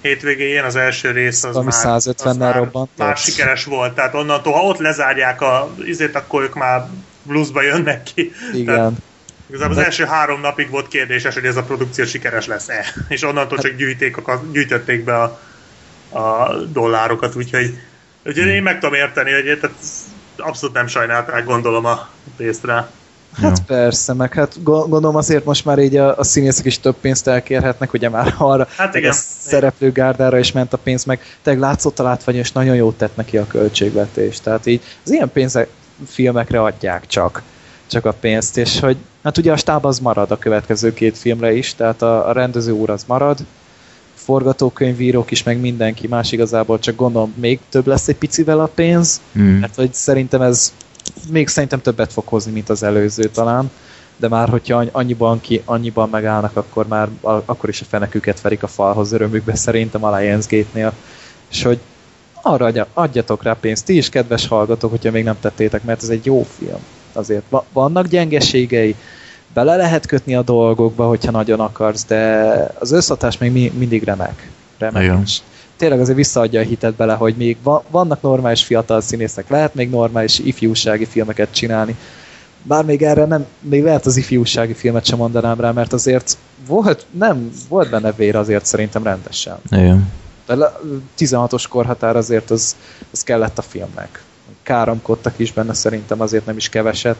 hétvégén 0.02 0.64
az 0.64 0.76
első 0.76 1.12
rész 1.12 1.44
az 1.44 1.56
Ami 1.56 1.66
már, 1.66 1.74
150 1.74 2.36
már, 2.36 2.56
robbant. 2.56 2.90
Már 2.98 3.18
sikeres 3.18 3.64
volt, 3.64 3.96
tehát 3.96 4.14
onnantól, 4.14 4.54
ha 4.54 4.62
ott 4.62 4.80
lezárják 4.80 5.42
a 5.42 5.70
izét, 5.86 6.16
akkor 6.16 6.44
ők 6.44 6.54
már 6.54 6.88
bluesba 7.24 7.62
jönnek 7.62 8.04
ki. 8.16 8.32
Igen. 8.54 8.76
Tehát, 8.76 8.92
Igazából 9.48 9.78
az 9.78 9.84
első 9.84 10.06
három 10.06 10.42
napig 10.42 10.70
volt 10.70 10.88
kérdéses, 10.88 11.34
hogy 11.34 11.46
ez 11.46 11.58
a 11.58 11.64
produkció 11.64 12.06
sikeres 12.06 12.48
lesz-e. 12.48 12.86
És 13.08 13.24
onnantól 13.24 13.58
csak 13.58 13.76
gyűjték 13.76 14.28
a, 14.28 14.44
gyűjtötték 14.52 15.04
be 15.04 15.22
a, 15.22 15.40
a 16.20 16.54
dollárokat, 16.72 17.36
úgyhogy, 17.36 17.78
úgyhogy 18.26 18.48
én 18.48 18.64
meg 18.64 18.80
tudom 18.80 18.96
érteni, 18.96 19.32
hogy 19.32 19.60
tehát 19.62 19.76
abszolút 20.38 20.76
nem 20.76 20.88
sajnálták, 20.88 21.46
gondolom 21.46 21.86
a 21.86 22.10
pénzt 22.38 22.64
rá. 22.64 22.90
Hát 23.42 23.58
ja. 23.58 23.64
persze, 23.76 24.14
meg 24.14 24.34
hát 24.34 24.64
gondolom 24.64 25.16
azért 25.16 25.46
most 25.46 25.66
már 25.66 25.80
így 25.80 25.98
a, 25.98 26.18
a 26.18 26.24
színészek 26.24 26.66
is 26.66 26.80
több 26.80 26.96
pénzt 27.02 27.28
elkérhetnek, 27.28 27.94
ugye 27.94 28.10
már 28.10 28.34
arra 28.38 28.68
hát 28.78 28.96
igen. 28.96 29.12
a 29.12 29.14
szereplőgárdára 29.40 30.38
is 30.38 30.52
ment 30.52 30.74
a 30.74 30.78
pénz, 30.78 31.06
meg 31.06 31.38
tényleg 31.42 31.64
látszott 31.64 32.00
a 32.00 32.04
látvány, 32.04 32.36
és 32.36 32.52
nagyon 32.52 32.76
jót 32.76 32.98
tett 32.98 33.16
neki 33.16 33.38
a 33.38 33.48
költségvetés. 33.48 34.40
Tehát 34.40 34.66
így 34.66 34.82
az 35.04 35.12
ilyen 35.12 35.32
pénzek 35.32 35.68
filmekre 36.08 36.62
adják 36.62 37.08
csak, 37.08 37.42
csak 37.88 38.06
a 38.06 38.14
pénzt, 38.14 38.58
és 38.58 38.80
hogy 38.80 38.98
hát 39.24 39.38
ugye 39.38 39.52
a 39.52 39.58
stáb 39.58 39.86
az 39.86 40.00
marad 40.00 40.32
a 40.32 40.38
következő 40.38 40.94
két 40.94 41.18
filmre 41.18 41.54
is, 41.54 41.76
tehát 41.76 42.02
a, 42.02 42.28
a 42.28 42.32
rendező 42.32 42.72
úr 42.72 42.90
az 42.90 43.04
marad, 43.08 43.40
forgatókönyvírók 44.14 45.32
is, 45.32 45.44
meg 45.44 45.60
mindenki 45.60 46.08
más 46.08 46.32
igazából, 46.32 46.80
csak 46.80 46.96
gondolom 46.96 47.34
még 47.38 47.60
több 47.70 47.88
lesz 47.88 48.08
egy 48.08 48.16
picivel 48.16 48.60
a 48.60 48.72
pénz, 48.76 49.22
mm. 49.40 49.60
mert 49.60 49.76
hogy 49.76 49.94
szerintem 49.94 50.42
ez 50.42 50.74
még 51.30 51.48
szerintem 51.48 51.82
többet 51.82 52.14
fog 52.14 52.28
hozni, 52.28 52.52
mint 52.52 52.70
az 52.70 52.84
előző 52.84 53.24
talán, 53.24 53.72
de 54.18 54.28
már 54.28 54.50
hogyha 54.50 54.86
annyiban, 54.92 55.42
ki, 55.42 55.62
annyiban 55.66 56.10
megállnak, 56.10 56.58
akkor 56.58 56.88
már 56.88 57.10
akkor 57.22 57.70
is 57.70 57.82
a 57.82 57.86
feneküket 57.90 58.42
verik 58.42 58.64
a 58.64 58.68
falhoz 58.68 59.12
örömükbe 59.12 59.56
szerintem 59.56 60.04
a 60.04 60.18
Lionsgate-nél. 60.18 60.94
És 61.52 61.64
hogy 61.64 61.80
arra 62.42 62.66
adja, 62.66 62.88
adjatok 62.94 63.44
rá 63.44 63.54
pénzt, 63.60 63.86
ti 63.86 63.98
is 63.98 64.10
kedves 64.10 64.48
hallgatók, 64.48 64.90
hogyha 64.90 65.12
még 65.12 65.24
nem 65.24 65.40
tettétek, 65.40 65.84
mert 65.84 66.04
ez 66.04 66.10
egy 66.10 66.26
jó 66.26 66.48
film. 66.58 66.80
Azért 67.16 67.44
vannak 67.74 68.08
gyengeségei, 68.08 68.96
bele 69.54 69.76
lehet 69.76 70.06
kötni 70.06 70.36
a 70.36 70.42
dolgokba, 70.42 71.08
hogyha 71.08 71.32
nagyon 71.32 71.60
akarsz, 71.60 72.06
de 72.06 72.44
az 72.80 72.92
összhatás 72.92 73.38
még 73.38 73.52
mi, 73.52 73.72
mindig 73.78 74.04
remek. 74.04 74.50
remek. 74.78 75.04
Igen 75.04 75.24
tényleg 75.78 76.00
azért 76.00 76.18
visszaadja 76.18 76.60
a 76.60 76.64
hitet 76.64 76.94
bele, 76.94 77.14
hogy 77.14 77.36
még 77.36 77.58
vannak 77.90 78.22
normális 78.22 78.64
fiatal 78.64 79.02
színészek, 79.02 79.50
lehet 79.50 79.76
még 79.76 79.90
normális 79.90 80.40
ifjúsági 80.40 81.06
filmeket 81.06 81.52
csinálni. 81.52 81.96
Bár 82.64 82.86
még 82.86 83.04
erre 83.04 83.26
nem, 83.26 83.46
még 83.60 83.84
lehet 83.84 84.06
az 84.06 84.18
ifjúsági 84.18 84.74
filmet 84.74 85.06
sem 85.06 85.18
mondanám 85.18 85.60
rá, 85.60 85.72
mert 85.72 85.94
azért 85.94 86.38
volt, 86.68 87.06
nem, 87.12 87.52
volt 87.70 87.90
benne 87.90 88.12
vér 88.12 88.36
azért 88.36 88.66
szerintem 88.66 89.04
rendesen. 89.04 89.58
Igen. 89.72 90.12
De 90.46 90.56
16-os 91.18 91.64
korhatár 91.70 92.16
azért 92.16 92.52
az, 92.52 92.76
az 93.12 93.24
kellett 93.24 93.58
a 93.58 93.62
filmnek. 93.62 94.24
Káromkodtak 94.66 95.34
is 95.38 95.54
benne 95.54 95.74
szerintem 95.74 96.22
azért 96.22 96.46
nem 96.46 96.58
is 96.58 96.70
keveset. 96.70 97.18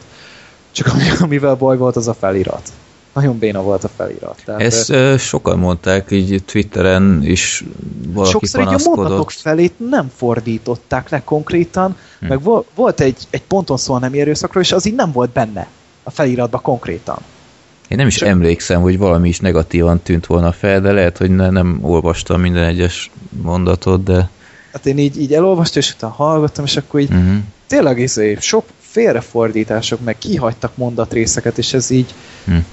Csak 0.70 0.92
amivel 1.20 1.54
baj 1.54 1.76
volt, 1.76 1.96
az 1.96 2.08
a 2.08 2.14
felirat 2.14 2.72
nagyon 3.16 3.38
béna 3.38 3.62
volt 3.62 3.84
a 3.84 3.88
felirat. 3.96 4.42
Tehát, 4.44 4.60
Ezt 4.60 4.90
ö, 4.90 5.14
sokan 5.18 5.58
mondták, 5.58 6.10
így 6.10 6.42
Twitteren 6.44 7.20
is 7.22 7.64
valaki 8.08 8.30
Sokszor 8.30 8.64
panaszkodott. 8.64 8.98
a 8.98 9.00
mondatok 9.00 9.30
felét 9.30 9.72
nem 9.90 10.10
fordították 10.16 11.08
le 11.08 11.24
konkrétan, 11.24 11.96
hm. 12.20 12.26
meg 12.26 12.40
volt 12.74 13.00
egy, 13.00 13.16
egy 13.30 13.42
ponton 13.42 13.76
szó 13.76 13.98
nem 13.98 14.12
erőszakról, 14.12 14.62
és 14.62 14.72
az 14.72 14.86
így 14.86 14.94
nem 14.94 15.12
volt 15.12 15.30
benne 15.30 15.66
a 16.02 16.10
feliratban 16.10 16.62
konkrétan. 16.62 17.18
Én 17.88 17.96
nem 17.96 18.06
is 18.06 18.16
Csak... 18.16 18.28
emlékszem, 18.28 18.80
hogy 18.80 18.98
valami 18.98 19.28
is 19.28 19.40
negatívan 19.40 20.00
tűnt 20.00 20.26
volna 20.26 20.52
fel, 20.52 20.80
de 20.80 20.92
lehet, 20.92 21.18
hogy 21.18 21.30
ne, 21.30 21.50
nem 21.50 21.78
olvastam 21.82 22.40
minden 22.40 22.64
egyes 22.64 23.10
mondatot, 23.42 24.02
de... 24.02 24.28
Hát 24.76 24.86
én 24.86 24.98
így, 24.98 25.20
így 25.20 25.34
elolvastam, 25.34 25.82
és 25.82 25.94
utána 25.94 26.12
hallgattam, 26.12 26.64
és 26.64 26.76
akkor 26.76 27.00
így 27.00 27.12
uh-huh. 27.12 27.36
tényleg 27.66 27.98
izé, 27.98 28.36
sok 28.40 28.64
félrefordítások, 28.78 30.04
meg 30.04 30.18
kihagytak 30.18 30.76
mondatrészeket, 30.76 31.58
és 31.58 31.72
ez 31.72 31.90
így 31.90 32.14
uh-huh 32.46 32.64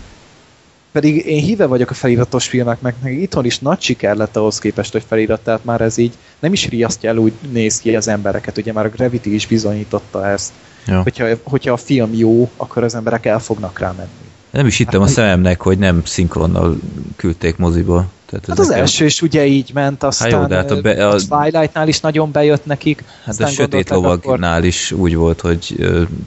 pedig 0.94 1.26
én 1.26 1.42
híve 1.42 1.66
vagyok 1.66 1.90
a 1.90 1.94
feliratos 1.94 2.48
filmeknek, 2.48 2.96
meg 3.04 3.14
itthon 3.22 3.46
is 3.46 3.60
nagy 3.60 3.82
siker 3.82 4.16
lett 4.16 4.36
ahhoz 4.36 4.60
képest, 4.60 4.92
hogy 4.92 5.04
felirat, 5.08 5.42
tehát 5.42 5.66
már 5.66 5.82
ez 5.82 5.98
így 5.98 6.14
nem 6.40 6.54
is 6.54 6.70
riasztja 6.70 7.10
el 7.10 7.18
úgy 7.18 7.34
néz 7.52 7.80
ki 7.80 7.96
az 7.96 8.08
embereket, 8.08 8.58
ugye 8.58 8.74
már 8.74 8.86
a 8.86 8.90
Gravity 8.90 9.26
is 9.26 9.48
bizonyította 9.48 10.28
ezt. 10.28 10.52
Ja. 10.88 11.02
Hogyha, 11.02 11.28
hogyha 11.44 11.74
a 11.74 11.78
film 11.78 12.14
jó, 12.14 12.50
akkor 12.58 12.84
az 12.84 12.96
emberek 12.96 13.26
el 13.26 13.40
fognak 13.40 13.80
rá 13.80 13.92
menni. 13.98 14.10
Nem 14.52 14.66
is 14.66 14.78
hittem 14.78 15.00
hát, 15.00 15.10
a 15.10 15.12
szememnek, 15.12 15.62
hogy 15.62 15.78
nem 15.78 16.02
szinkronnal 16.06 16.78
küldték 17.16 17.58
moziba. 17.58 18.06
Tehát 18.40 18.60
hát 18.60 18.60
az 18.60 18.72
első 18.72 19.06
is 19.06 19.22
ugye 19.22 19.46
így 19.46 19.72
ment, 19.74 20.04
aztán 20.04 20.30
jó, 20.30 20.46
de 20.46 20.56
hát 20.56 20.72
a, 20.72 20.82
be, 20.82 21.08
a, 21.08 21.14
a 21.14 21.20
Twilight-nál 21.30 21.88
is 21.88 22.00
nagyon 22.00 22.32
bejött 22.32 22.66
nekik. 22.66 23.04
Hát 23.26 23.40
a 23.40 23.48
Sötét 23.48 23.90
Lovagnál 23.90 24.54
akkor... 24.54 24.66
is 24.66 24.92
úgy 24.92 25.16
volt, 25.16 25.42
hogy 25.42 25.76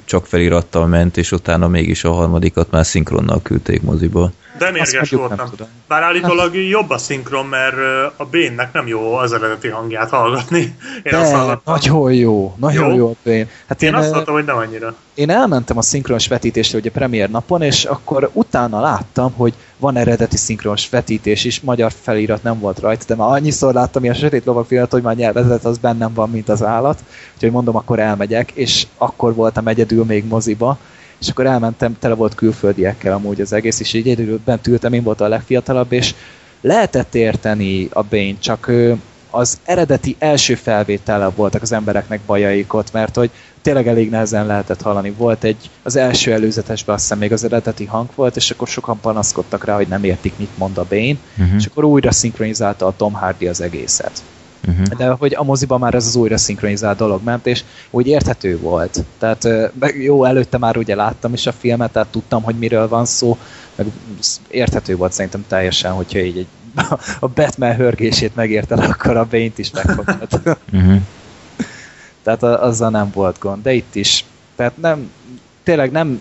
csak 0.04 0.26
felirattal 0.26 0.86
ment, 0.86 1.16
és 1.16 1.32
utána 1.32 1.68
mégis 1.68 2.04
a 2.04 2.12
harmadikat 2.12 2.70
már 2.70 2.86
szinkronnal 2.86 3.42
küldték 3.42 3.82
moziba. 3.82 4.30
De 4.58 4.70
mérges 4.70 5.10
voltam. 5.10 5.50
Bár 5.88 6.02
állítólag 6.02 6.54
hát. 6.54 6.68
jobb 6.68 6.90
a 6.90 6.98
szinkron, 6.98 7.46
mert 7.46 7.76
a 8.16 8.24
Bénnek 8.24 8.72
nem 8.72 8.86
jó 8.86 9.14
az 9.14 9.32
eredeti 9.32 9.68
hangját 9.68 10.10
hallgatni. 10.10 10.60
Én 11.02 11.02
De, 11.02 11.16
azt 11.16 11.58
nagyon 11.64 12.12
jó, 12.12 12.54
nagyon 12.56 12.90
jó, 12.90 12.96
jó 12.96 13.08
a 13.08 13.14
Bén. 13.22 13.48
Hát 13.66 13.82
én, 13.82 13.88
én 13.88 13.94
azt 13.94 14.10
hallottam, 14.10 14.34
hogy 14.34 14.44
nem 14.44 14.56
annyira. 14.56 14.94
Én 15.14 15.30
elmentem 15.30 15.76
a 15.78 15.82
szinkronos 15.82 16.28
vetítésre 16.28 16.78
ugye 16.78 16.90
premier 16.90 17.30
napon, 17.30 17.62
és 17.62 17.84
akkor 17.84 18.30
utána 18.32 18.80
láttam, 18.80 19.32
hogy 19.32 19.54
van 19.78 19.96
eredeti 19.96 20.36
szinkronos 20.36 20.88
vetítés 20.88 21.44
is, 21.44 21.60
magyar 21.60 21.92
felirat 22.00 22.42
nem 22.42 22.58
volt 22.58 22.78
rajta, 22.78 23.04
de 23.06 23.14
már 23.14 23.28
annyiszor 23.28 23.74
láttam 23.74 24.02
ilyen 24.02 24.14
sötét 24.14 24.44
lovak 24.44 24.66
felirat, 24.66 24.90
hogy 24.90 25.02
már 25.02 25.16
nyelvezet 25.16 25.64
az 25.64 25.78
bennem 25.78 26.14
van, 26.14 26.30
mint 26.30 26.48
az 26.48 26.62
állat. 26.62 27.04
Úgyhogy 27.34 27.50
mondom, 27.50 27.76
akkor 27.76 27.98
elmegyek, 27.98 28.50
és 28.50 28.86
akkor 28.96 29.34
voltam 29.34 29.68
egyedül 29.68 30.04
még 30.04 30.26
moziba, 30.26 30.78
és 31.20 31.28
akkor 31.28 31.46
elmentem, 31.46 31.96
tele 31.98 32.14
volt 32.14 32.34
külföldiekkel 32.34 33.12
amúgy 33.12 33.40
az 33.40 33.52
egész, 33.52 33.80
és 33.80 33.92
így 33.92 34.08
egyedül 34.08 34.40
bent 34.44 34.66
én 34.66 35.02
voltam 35.02 35.26
a 35.26 35.30
legfiatalabb, 35.30 35.92
és 35.92 36.14
lehetett 36.60 37.14
érteni 37.14 37.88
a 37.92 38.02
Bane, 38.02 38.38
csak 38.38 38.70
az 39.30 39.58
eredeti 39.64 40.16
első 40.18 40.54
felvétele 40.54 41.28
voltak 41.28 41.62
az 41.62 41.72
embereknek 41.72 42.20
bajaik 42.26 42.74
ott, 42.74 42.92
mert 42.92 43.16
hogy 43.16 43.30
tényleg 43.66 43.88
elég 43.88 44.10
nehezen 44.10 44.46
lehetett 44.46 44.82
hallani. 44.82 45.10
Volt 45.10 45.44
egy, 45.44 45.70
az 45.82 45.96
első 45.96 46.32
előzetesben 46.32 46.94
azt 46.94 47.04
hiszem 47.04 47.18
még 47.18 47.32
az 47.32 47.44
eredeti 47.44 47.84
hang 47.84 48.08
volt, 48.14 48.36
és 48.36 48.50
akkor 48.50 48.68
sokan 48.68 49.00
panaszkodtak 49.00 49.64
rá, 49.64 49.74
hogy 49.74 49.88
nem 49.88 50.04
értik, 50.04 50.32
mit 50.36 50.58
mond 50.58 50.78
a 50.78 50.86
Bane, 50.88 51.16
uh-huh. 51.38 51.56
és 51.56 51.66
akkor 51.66 51.84
újra 51.84 52.12
szinkronizálta 52.12 52.86
a 52.86 52.94
Tom 52.96 53.12
Hardy 53.12 53.46
az 53.46 53.60
egészet. 53.60 54.22
Uh-huh. 54.68 54.86
De 54.86 55.08
hogy 55.08 55.34
a 55.34 55.42
moziban 55.42 55.78
már 55.78 55.94
ez 55.94 56.06
az 56.06 56.16
újra 56.16 56.36
szinkronizált 56.36 56.98
dolog 56.98 57.22
ment, 57.22 57.46
és 57.46 57.64
úgy 57.90 58.06
érthető 58.06 58.58
volt. 58.58 59.04
Tehát 59.18 59.48
jó, 60.02 60.24
előtte 60.24 60.58
már 60.58 60.76
ugye 60.76 60.94
láttam 60.94 61.32
is 61.32 61.46
a 61.46 61.52
filmet, 61.52 61.90
tehát 61.92 62.08
tudtam, 62.08 62.42
hogy 62.42 62.54
miről 62.54 62.88
van 62.88 63.04
szó, 63.04 63.38
meg 63.74 63.86
érthető 64.48 64.96
volt 64.96 65.12
szerintem 65.12 65.44
teljesen, 65.48 65.92
hogyha 65.92 66.18
így 66.18 66.38
egy, 66.38 66.46
a 67.20 67.28
Batman 67.28 67.74
hörgését 67.74 68.34
megérted, 68.34 68.78
akkor 68.78 69.16
a 69.16 69.26
Bane-t 69.30 69.58
is 69.58 69.70
megfogtad. 69.70 70.56
uh-huh. 70.72 71.00
Tehát 72.26 72.42
azzal 72.42 72.90
nem 72.90 73.10
volt 73.14 73.38
gond, 73.38 73.62
de 73.62 73.72
itt 73.72 73.94
is. 73.94 74.24
Tehát 74.56 74.76
nem, 74.76 75.10
tényleg 75.62 75.90
nem, 75.90 76.20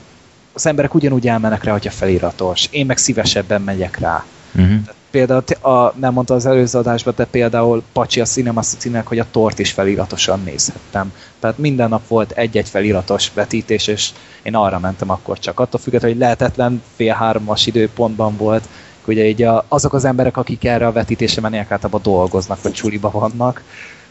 az 0.53 0.65
emberek 0.65 0.93
ugyanúgy 0.93 1.27
elmennek 1.27 1.63
rá, 1.63 1.71
hogyha 1.71 1.91
feliratos. 1.91 2.67
Én 2.71 2.85
meg 2.85 2.97
szívesebben 2.97 3.61
megyek 3.61 3.99
rá. 3.99 4.25
Uh-huh. 4.55 4.79
például, 5.11 5.43
a, 5.61 5.93
nem 5.95 6.13
mondta 6.13 6.33
az 6.33 6.45
előző 6.45 6.79
adásban, 6.79 7.13
de 7.17 7.25
például 7.25 7.83
Pacsi 7.93 8.21
a 8.21 8.25
Cinema 8.25 8.61
City-nek, 8.61 9.07
hogy 9.07 9.19
a 9.19 9.25
tort 9.31 9.59
is 9.59 9.71
feliratosan 9.71 10.41
nézhettem. 10.43 11.13
Tehát 11.39 11.57
minden 11.57 11.89
nap 11.89 12.07
volt 12.07 12.31
egy-egy 12.31 12.69
feliratos 12.69 13.31
vetítés, 13.33 13.87
és 13.87 14.11
én 14.41 14.55
arra 14.55 14.79
mentem 14.79 15.09
akkor 15.09 15.39
csak. 15.39 15.59
Attól 15.59 15.79
függetlenül, 15.79 16.17
hogy 16.17 16.25
lehetetlen 16.25 16.83
fél 16.95 17.13
háromas 17.13 17.65
időpontban 17.65 18.37
volt, 18.37 18.67
ugye 19.05 19.27
így 19.27 19.43
a, 19.43 19.65
azok 19.67 19.93
az 19.93 20.05
emberek, 20.05 20.37
akik 20.37 20.65
erre 20.65 20.87
a 20.87 20.91
vetítésre 20.91 21.41
mennek, 21.41 21.71
általában 21.71 22.01
dolgoznak, 22.03 22.61
vagy 22.61 22.73
csuliba 22.73 23.09
vannak. 23.09 23.63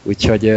Úgyhogy 0.03 0.53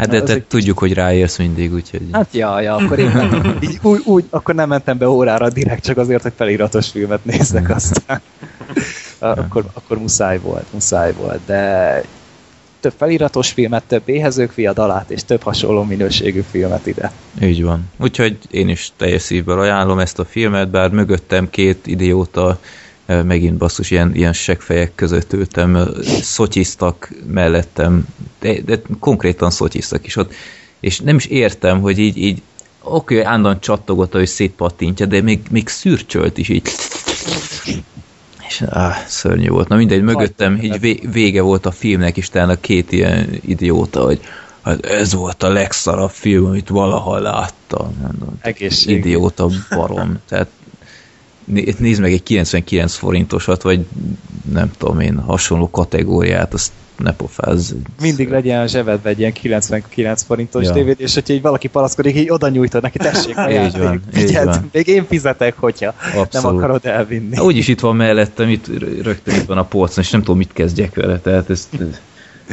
Hát 0.00 0.08
de 0.08 0.22
te 0.22 0.42
tudjuk, 0.48 0.78
hogy 0.78 0.92
ráérsz 0.92 1.38
mindig, 1.38 1.72
úgyhogy... 1.72 2.00
Hát 2.12 2.28
ja, 2.32 2.60
ja, 2.60 2.74
akkor 2.74 2.98
én 2.98 3.10
nem, 3.14 3.56
így, 3.70 3.78
úgy, 3.82 4.02
úgy, 4.04 4.24
akkor 4.30 4.54
nem 4.54 4.68
mentem 4.68 4.98
be 4.98 5.08
órára 5.08 5.50
direkt, 5.50 5.84
csak 5.84 5.96
azért, 5.96 6.22
hogy 6.22 6.32
feliratos 6.36 6.88
filmet 6.88 7.24
nézzek 7.24 7.70
aztán. 7.70 8.20
akkor, 9.18 9.64
akkor 9.72 9.98
muszáj 9.98 10.38
volt, 10.38 10.72
muszáj 10.72 11.12
volt, 11.12 11.40
de 11.46 12.02
több 12.80 12.92
feliratos 12.96 13.50
filmet, 13.50 13.82
több 13.86 14.02
éhezők 14.04 14.50
fiadalát, 14.50 15.10
és 15.10 15.24
több 15.24 15.42
hasonló 15.42 15.82
minőségű 15.82 16.44
filmet 16.50 16.86
ide. 16.86 17.12
Így 17.40 17.62
van. 17.62 17.90
Úgyhogy 17.96 18.38
én 18.50 18.68
is 18.68 18.92
teljes 18.96 19.22
szívből 19.22 19.60
ajánlom 19.60 19.98
ezt 19.98 20.18
a 20.18 20.24
filmet, 20.24 20.68
bár 20.68 20.90
mögöttem 20.90 21.50
két 21.50 21.86
idióta 21.86 22.58
megint 23.24 23.56
basszus, 23.56 23.90
ilyen, 23.90 24.14
ilyen 24.14 24.32
segfejek 24.32 24.92
között 24.94 25.32
ültem, 25.32 25.88
szotyiztak 26.22 27.12
mellettem, 27.26 28.06
de, 28.40 28.60
de 28.60 28.80
konkrétan 29.00 29.50
szotyiztak 29.50 30.06
is 30.06 30.16
ott, 30.16 30.32
és 30.80 31.00
nem 31.00 31.16
is 31.16 31.26
értem, 31.26 31.80
hogy 31.80 31.98
így, 31.98 32.16
így 32.16 32.42
oké, 32.82 33.14
okay, 33.14 33.26
állandóan 33.26 33.60
csattogott, 33.60 34.12
hogy 34.12 34.26
szétpattintja, 34.26 35.06
de 35.06 35.20
még, 35.22 35.40
még 35.50 35.68
szürcsölt 35.68 36.38
is 36.38 36.48
így. 36.48 36.62
És 38.48 38.62
áh, 38.66 39.06
szörnyű 39.06 39.48
volt. 39.48 39.68
Na 39.68 39.76
mindegy, 39.76 40.02
mögöttem 40.02 40.58
így 40.62 41.10
vége 41.12 41.42
volt 41.42 41.66
a 41.66 41.70
filmnek, 41.70 42.16
és 42.16 42.28
talán 42.28 42.48
a 42.48 42.60
két 42.60 42.92
ilyen 42.92 43.40
idióta, 43.46 44.04
hogy 44.04 44.20
hát 44.62 44.84
ez 44.84 45.14
volt 45.14 45.42
a 45.42 45.48
legszarabb 45.48 46.10
film, 46.10 46.44
amit 46.44 46.68
valaha 46.68 47.18
láttam. 47.18 48.16
Egészség. 48.40 48.96
Idióta 48.96 49.48
barom. 49.70 50.18
Tehát 50.28 50.48
nézd 51.78 52.00
meg 52.00 52.12
egy 52.12 52.22
99 52.22 52.94
forintosat, 52.94 53.62
vagy 53.62 53.86
nem 54.52 54.70
tudom 54.78 55.00
én, 55.00 55.18
hasonló 55.18 55.70
kategóriát, 55.70 56.54
azt 56.54 56.72
ne 57.02 57.12
pofázz. 57.12 57.72
Mindig 58.00 58.28
legyen 58.28 58.60
a 58.60 58.66
zsebedbe 58.66 59.08
egy 59.08 59.18
ilyen 59.18 59.32
99 59.32 60.22
forintos 60.22 60.64
ja. 60.64 60.72
tévét, 60.72 61.00
és 61.00 61.14
hogyha 61.14 61.34
így 61.34 61.42
valaki 61.42 61.68
palaszkodik, 61.68 62.16
így 62.16 62.30
oda 62.30 62.48
nyújtod 62.48 62.82
neki, 62.82 62.98
tessék, 62.98 63.36
a 63.36 63.50
így 63.64 63.78
van, 63.78 64.02
így 64.16 64.34
van. 64.44 64.68
még 64.72 64.86
én 64.86 65.06
fizetek, 65.06 65.54
hogyha 65.58 65.94
Abszolút. 66.16 66.32
nem 66.32 66.56
akarod 66.56 66.86
elvinni. 66.86 67.38
Úgyis 67.38 67.68
itt 67.68 67.80
van 67.80 67.96
mellettem, 67.96 68.48
itt 68.48 68.66
rögtön 69.02 69.34
itt 69.34 69.46
van 69.46 69.58
a 69.58 69.64
polcon, 69.64 70.04
és 70.04 70.10
nem 70.10 70.20
tudom, 70.20 70.36
mit 70.36 70.52
kezdjek 70.52 70.94
vele, 70.94 71.18
tehát 71.18 71.50
ezt 71.50 71.68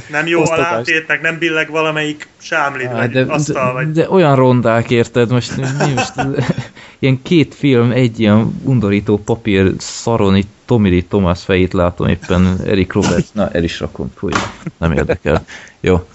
nem 0.09 0.27
jó 0.27 0.51
a 0.51 0.57
látétnek, 0.57 1.21
nem 1.21 1.37
billeg 1.37 1.69
valamelyik 1.69 2.27
sámlid, 2.37 2.91
vagy 2.91 3.09
de, 3.09 3.21
asztal, 3.27 3.73
vagy... 3.73 3.91
De, 3.91 4.01
de 4.01 4.09
olyan 4.09 4.35
rondák, 4.35 4.89
érted? 4.89 5.29
Most, 5.29 5.57
mi 5.57 5.93
most 5.95 6.13
ilyen 6.99 7.21
két 7.21 7.55
film, 7.55 7.91
egy 7.91 8.19
ilyen 8.19 8.61
undorító 8.63 9.17
papír 9.17 9.73
szaron, 9.77 10.35
itt 10.35 10.55
Lee 10.67 11.03
Thomas 11.07 11.43
fejét 11.43 11.73
látom 11.73 12.07
éppen, 12.07 12.59
Eric 12.65 12.93
Roberts, 12.93 13.27
na 13.31 13.49
el 13.49 13.63
is 13.63 13.79
rakom, 13.79 14.11
fúj, 14.15 14.31
nem 14.77 14.91
érdekel. 14.91 15.45
Jó. 15.79 16.07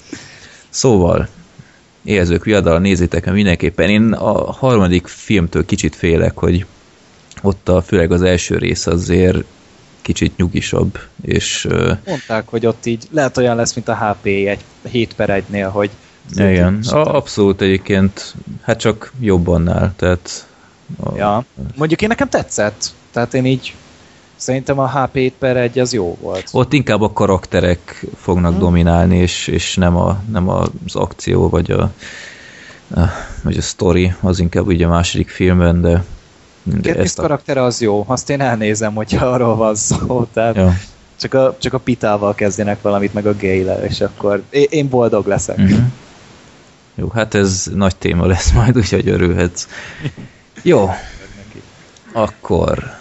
Szóval, 0.69 1.29
érzők 2.05 2.45
viadal, 2.45 2.79
nézzétek 2.79 3.33
mindenképpen. 3.33 3.89
Én 3.89 4.13
a 4.13 4.53
harmadik 4.53 5.07
filmtől 5.07 5.65
kicsit 5.65 5.97
félek, 5.97 6.39
hogy 6.39 6.67
ott 7.43 7.69
a, 7.69 7.83
főleg 7.83 8.13
az 8.13 8.23
első 8.23 8.59
rész 8.59 8.87
azért 8.87 9.45
kicsit 10.03 10.37
nyugisabb, 10.37 10.99
és... 11.23 11.69
Mondták, 12.07 12.49
hogy 12.49 12.67
ott 12.67 12.87
így 12.87 13.05
lehet 13.11 13.37
olyan 13.37 13.57
lesz, 13.57 13.75
mint 13.75 13.89
a 13.89 13.97
HP 13.97 14.27
egy 14.27 14.65
7 14.91 15.15
per 15.15 15.45
1-nél, 15.51 15.69
hogy 15.73 15.91
igen, 16.35 16.85
abszolút 16.91 17.61
egyébként, 17.61 18.35
hát 18.63 18.79
csak 18.79 19.13
jobb 19.21 19.49
annál, 19.49 19.93
tehát... 19.97 20.47
A, 21.03 21.17
ja, 21.17 21.45
mondjuk 21.77 22.03
én 22.03 22.09
nekem 22.09 22.29
tetszett, 22.29 22.95
tehát 23.11 23.35
én 23.35 23.45
így 23.45 23.75
szerintem 24.37 24.79
a 24.79 24.89
HP 24.89 25.33
per 25.39 25.57
1 25.57 25.79
az 25.79 25.93
jó 25.93 26.17
volt. 26.21 26.49
Ott 26.53 26.73
inkább 26.73 27.01
a 27.01 27.13
karakterek 27.13 28.07
fognak 28.17 28.51
hmm. 28.51 28.61
dominálni, 28.61 29.17
és, 29.17 29.47
és 29.47 29.77
nem, 29.77 29.97
a, 29.97 30.23
nem 30.31 30.49
az 30.49 30.69
akció, 30.93 31.49
vagy 31.49 31.71
a, 31.71 31.93
a, 32.95 33.01
vagy 33.43 33.57
a 33.57 33.61
story, 33.61 34.15
az 34.21 34.39
inkább 34.39 34.67
ugye 34.67 34.87
a 34.87 34.89
második 34.89 35.29
filmben, 35.29 35.81
de 35.81 36.05
Katniss 36.83 37.17
a... 37.17 37.21
karaktere 37.21 37.63
az 37.63 37.81
jó, 37.81 38.05
azt 38.07 38.31
én 38.31 38.41
elnézem, 38.41 38.95
hogyha 38.95 39.27
arról 39.27 39.57
van 39.57 39.75
szó, 39.75 40.25
tehát 40.33 40.57
ja. 40.57 40.75
csak, 41.17 41.35
a, 41.35 41.57
csak 41.61 41.73
a 41.73 41.79
pitával 41.79 42.35
kezdjenek 42.35 42.83
valamit, 42.83 43.15
meg 43.15 43.27
a 43.27 43.35
gay 43.35 43.67
és 43.89 44.01
akkor 44.01 44.43
én 44.51 44.89
boldog 44.89 45.27
leszek. 45.27 45.59
Uh-huh. 45.59 45.79
Jó, 46.95 47.09
hát 47.09 47.35
ez 47.35 47.71
nagy 47.75 47.97
téma 47.97 48.27
lesz 48.27 48.53
majd, 48.53 48.77
úgyhogy 48.83 49.09
örülhetsz. 49.09 49.69
Jó, 50.63 50.91
akkor 52.13 53.01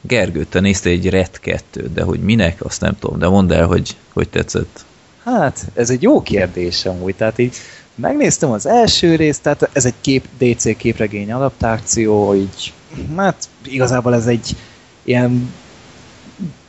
Gergő, 0.00 0.44
te 0.44 0.60
néztél 0.60 0.92
egy 0.92 1.08
Red 1.08 1.40
2 1.40 1.90
de 1.94 2.02
hogy 2.02 2.20
minek, 2.20 2.64
azt 2.64 2.80
nem 2.80 2.98
tudom, 2.98 3.18
de 3.18 3.28
mondd 3.28 3.52
el, 3.52 3.66
hogy 3.66 3.96
hogy 4.12 4.28
tetszett. 4.28 4.84
Hát, 5.24 5.64
ez 5.74 5.90
egy 5.90 6.02
jó 6.02 6.22
kérdés 6.22 6.84
amúgy, 6.84 7.14
tehát 7.14 7.38
így 7.38 7.56
megnéztem 7.94 8.50
az 8.50 8.66
első 8.66 9.16
részt, 9.16 9.42
tehát 9.42 9.68
ez 9.72 9.84
egy 9.84 9.94
kép, 10.00 10.28
DC 10.38 10.76
képregény 10.76 11.32
adaptáció, 11.32 12.34
így 12.34 12.72
hát 13.16 13.48
igazából 13.64 14.14
ez 14.14 14.26
egy 14.26 14.56
ilyen 15.02 15.54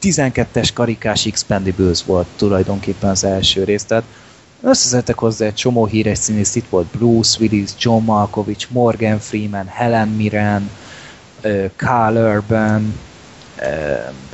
12-es 0.01 0.69
karikás 0.73 1.25
Expendables 1.25 2.03
volt 2.03 2.27
tulajdonképpen 2.35 3.09
az 3.09 3.23
első 3.23 3.63
rész, 3.63 3.83
tehát 3.83 4.03
összeszedtek 4.61 5.17
hozzá 5.17 5.45
egy 5.45 5.53
csomó 5.53 5.85
híres 5.85 6.17
színész, 6.17 6.55
itt 6.55 6.69
volt 6.69 6.87
Bruce 6.87 7.37
Willis, 7.39 7.69
John 7.79 8.03
Malkovich, 8.03 8.67
Morgan 8.71 9.19
Freeman, 9.19 9.67
Helen 9.67 10.07
Mirren, 10.07 10.69
Carl 11.75 12.17
Urban, 12.17 12.99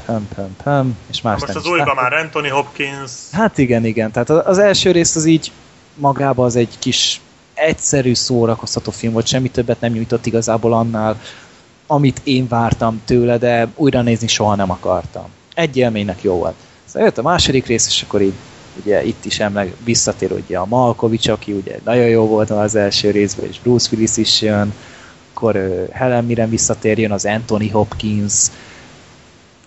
pum, 0.06 0.28
pum, 0.36 0.56
pum, 0.64 0.98
és 1.10 1.22
más 1.22 1.42
Most 1.42 1.56
az 1.56 1.66
újban 1.66 1.96
már 1.96 2.14
Anthony 2.14 2.50
Hopkins. 2.50 3.12
Hát 3.32 3.58
igen, 3.58 3.86
igen, 3.86 4.12
tehát 4.12 4.30
az 4.30 4.58
első 4.58 4.92
rész 4.92 5.16
az 5.16 5.26
így 5.26 5.52
magában 5.96 6.46
az 6.46 6.56
egy 6.56 6.76
kis 6.80 7.22
egyszerű 7.54 8.14
szórakoztató 8.14 8.92
film 8.92 9.14
volt, 9.14 9.28
semmi 9.28 9.50
többet 9.50 9.80
nem 9.80 9.92
nyújtott 9.92 10.26
igazából 10.26 10.74
annál, 10.74 11.22
amit 11.88 12.22
én 12.24 12.48
vártam 12.48 13.02
tőle, 13.06 13.38
de 13.38 13.68
újra 13.76 14.02
nézni 14.02 14.28
soha 14.28 14.56
nem 14.56 14.72
akartam. 14.72 15.26
Egy 15.54 15.78
élménynek 15.78 16.22
jó 16.22 16.34
volt. 16.34 16.56
Szóval 16.86 17.08
jött 17.08 17.18
a 17.18 17.22
második 17.22 17.66
rész, 17.66 17.88
és 17.88 18.02
akkor 18.02 18.22
így 18.22 18.34
ugye 18.84 19.06
itt 19.06 19.26
is 19.26 19.40
emleg 19.40 19.76
visszatér 19.84 20.32
ugye 20.32 20.58
a 20.58 20.66
Malkovics, 20.66 21.28
aki 21.28 21.52
ugye 21.52 21.80
nagyon 21.84 22.08
jó 22.08 22.28
volt 22.28 22.50
az 22.50 22.76
első 22.76 23.12
részben, 23.12 23.46
és 23.48 23.60
Bruce 23.60 23.90
Willis 23.92 24.18
is 24.18 24.42
jön, 24.42 24.74
akkor 25.34 25.56
uh, 25.56 25.90
Helen 25.92 26.26
Mirren 26.26 26.50
visszatérjön, 26.50 27.12
az 27.12 27.26
Anthony 27.26 27.72
Hopkins, 27.72 28.34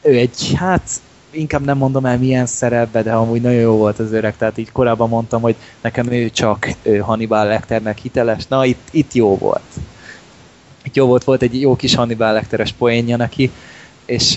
ő 0.02 0.16
egy, 0.16 0.52
hát 0.56 0.90
inkább 1.30 1.64
nem 1.64 1.76
mondom 1.76 2.06
el 2.06 2.18
milyen 2.18 2.46
szerepbe, 2.46 3.02
de 3.02 3.12
amúgy 3.12 3.40
nagyon 3.40 3.60
jó 3.60 3.76
volt 3.76 3.98
az 3.98 4.12
öreg, 4.12 4.36
tehát 4.36 4.58
így 4.58 4.72
korábban 4.72 5.08
mondtam, 5.08 5.40
hogy 5.40 5.54
nekem 5.80 6.12
ő 6.12 6.30
csak 6.30 6.68
Hannibal 7.00 7.46
Lecternek 7.46 7.98
hiteles, 7.98 8.46
na 8.46 8.64
itt, 8.64 8.88
itt 8.90 9.12
jó 9.12 9.38
volt 9.38 9.62
jó 10.94 11.06
volt, 11.06 11.24
volt 11.24 11.42
egy 11.42 11.60
jó 11.60 11.76
kis 11.76 11.94
Hannibal 11.94 12.32
Lecteres 12.32 12.72
poénja 12.72 13.16
neki, 13.16 13.50
és 14.04 14.34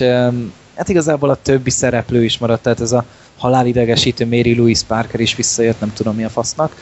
hát 0.76 0.88
igazából 0.88 1.30
a 1.30 1.42
többi 1.42 1.70
szereplő 1.70 2.24
is 2.24 2.38
maradt, 2.38 2.62
tehát 2.62 2.80
ez 2.80 2.92
a 2.92 3.04
halálidegesítő 3.38 4.26
Mary 4.26 4.56
Louise 4.56 4.84
Parker 4.86 5.20
is 5.20 5.34
visszajött, 5.34 5.80
nem 5.80 5.92
tudom 5.92 6.16
mi 6.16 6.24
a 6.24 6.28
fasznak, 6.28 6.76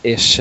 és 0.00 0.36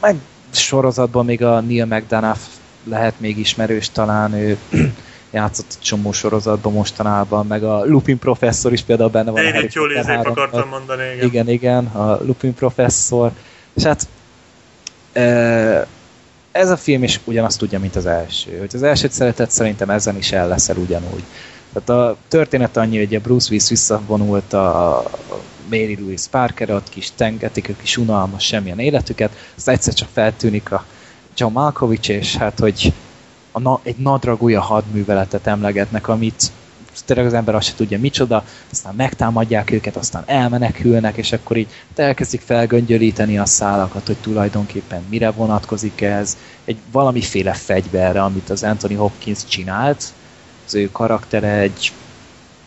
meg 0.00 0.16
sorozatban 0.50 1.24
még 1.24 1.42
a 1.42 1.60
Neil 1.60 1.84
McDonough 1.84 2.40
lehet 2.84 3.20
még 3.20 3.38
ismerős 3.38 3.90
talán, 3.90 4.32
ő 4.32 4.58
játszott 5.30 5.66
egy 5.68 5.80
csomó 5.80 6.12
sorozatban 6.12 6.72
mostanában, 6.72 7.46
meg 7.46 7.62
a 7.62 7.84
Lupin 7.84 8.18
professzor 8.18 8.72
is 8.72 8.82
például 8.82 9.10
benne 9.10 9.30
van. 9.30 9.44
Én 9.44 9.54
itt 9.54 9.72
jól 9.72 9.90
akartam 9.96 10.68
mondani, 10.68 11.02
igen. 11.14 11.26
Igen, 11.26 11.48
igen, 11.48 11.86
a 11.86 12.18
Lupin 12.24 12.54
professzor, 12.54 13.32
és 13.74 13.82
hát 13.82 14.08
Ez 16.52 16.70
a 16.70 16.76
film 16.76 17.02
is 17.02 17.20
ugyanazt 17.24 17.58
tudja, 17.58 17.78
mint 17.78 17.96
az 17.96 18.06
első. 18.06 18.58
Hogy 18.58 18.70
az 18.72 18.82
elsőt 18.82 19.12
szeretett, 19.12 19.50
szerintem 19.50 19.90
ezen 19.90 20.16
is 20.16 20.32
el 20.32 20.48
leszel 20.48 20.76
ugyanúgy. 20.76 21.22
Tehát 21.72 21.88
a 21.88 22.16
történet 22.28 22.76
annyi, 22.76 22.98
hogy 22.98 23.14
a 23.14 23.20
Bruce 23.20 23.48
Willis 23.50 23.68
visszavonult 23.68 24.52
a 24.52 25.02
Mary 25.70 25.96
Louise 26.00 26.28
Parker, 26.30 26.70
ott 26.70 26.88
kis 26.88 27.10
tengetik, 27.16 27.68
ők 27.68 27.82
is 27.82 27.96
unalmas 27.96 28.44
semmilyen 28.44 28.78
életüket, 28.78 29.32
az 29.56 29.68
egyszer 29.68 29.94
csak 29.94 30.08
feltűnik 30.12 30.72
a 30.72 30.84
John 31.36 31.52
Malkovich, 31.52 32.10
és 32.10 32.36
hát, 32.36 32.58
hogy 32.58 32.92
a 33.52 33.60
na, 33.60 33.80
egy 33.82 33.96
nadragúja 33.96 34.60
hadműveletet 34.60 35.46
emlegetnek, 35.46 36.08
amit 36.08 36.50
tényleg 37.04 37.26
az 37.26 37.34
ember 37.34 37.54
azt 37.54 37.66
se 37.66 37.74
tudja 37.74 37.98
micsoda, 37.98 38.44
aztán 38.70 38.94
megtámadják 38.94 39.70
őket, 39.70 39.96
aztán 39.96 40.22
elmenekülnek, 40.26 41.16
és 41.16 41.32
akkor 41.32 41.56
így 41.56 41.68
elkezdik 41.96 42.40
felgöngyölíteni 42.40 43.38
a 43.38 43.46
szálakat, 43.46 44.06
hogy 44.06 44.16
tulajdonképpen 44.16 45.02
mire 45.08 45.30
vonatkozik 45.30 46.00
ez, 46.00 46.36
egy 46.64 46.76
valamiféle 46.92 47.52
fegyverre, 47.52 48.22
amit 48.22 48.50
az 48.50 48.62
Anthony 48.62 48.96
Hopkins 48.96 49.44
csinált, 49.44 50.12
az 50.66 50.74
ő 50.74 50.88
karaktere 50.92 51.52
egy 51.52 51.92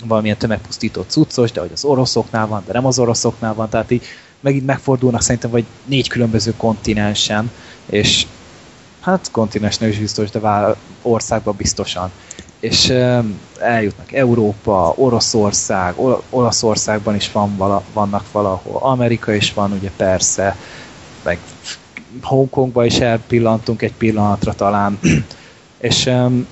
valamilyen 0.05 0.37
tömegpusztító 0.37 1.05
cuccos, 1.07 1.51
de 1.51 1.61
hogy 1.61 1.71
az 1.73 1.83
oroszoknál 1.83 2.47
van, 2.47 2.63
de 2.65 2.73
nem 2.73 2.85
az 2.85 2.99
oroszoknál 2.99 3.53
van, 3.53 3.69
tehát 3.69 3.91
így 3.91 4.03
megint 4.39 4.65
megfordulnak 4.65 5.21
szerintem 5.21 5.49
vagy 5.51 5.65
négy 5.85 6.07
különböző 6.07 6.53
kontinensen, 6.57 7.51
és 7.85 8.27
hát 9.01 9.31
kontinens 9.31 9.81
is 9.81 9.99
biztos, 9.99 10.29
de 10.29 10.39
vár, 10.39 10.75
országban 11.01 11.55
biztosan. 11.57 12.11
És 12.61 12.93
eljutnak 13.59 14.13
Európa, 14.13 14.93
Oroszország, 14.95 15.93
Olaszországban 16.29 17.15
is 17.15 17.31
van 17.31 17.57
vala, 17.57 17.83
vannak 17.93 18.31
valahol, 18.31 18.79
Amerika 18.81 19.33
is 19.33 19.53
van, 19.53 19.71
ugye 19.71 19.91
persze, 19.95 20.55
meg 21.23 21.39
Hongkongba 22.21 22.85
is 22.85 22.99
elpillantunk 22.99 23.81
egy 23.81 23.93
pillanatra 23.93 24.53
talán, 24.53 24.99
és 25.77 26.05
um, 26.05 26.47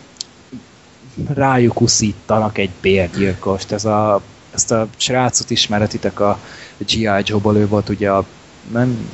rájuk 1.33 1.81
uszítanak 1.81 2.57
egy 2.57 2.71
bérgyilkost. 2.81 3.71
Ez 3.71 3.85
a, 3.85 4.21
ezt 4.53 4.71
a 4.71 4.87
srácot 4.97 5.49
ismeretitek 5.49 6.19
a 6.19 6.39
G.I. 6.77 7.09
Joe-ból, 7.23 7.57
ő 7.57 7.67
volt 7.67 7.89
ugye 7.89 8.11
a 8.11 8.25
nem, 8.71 9.09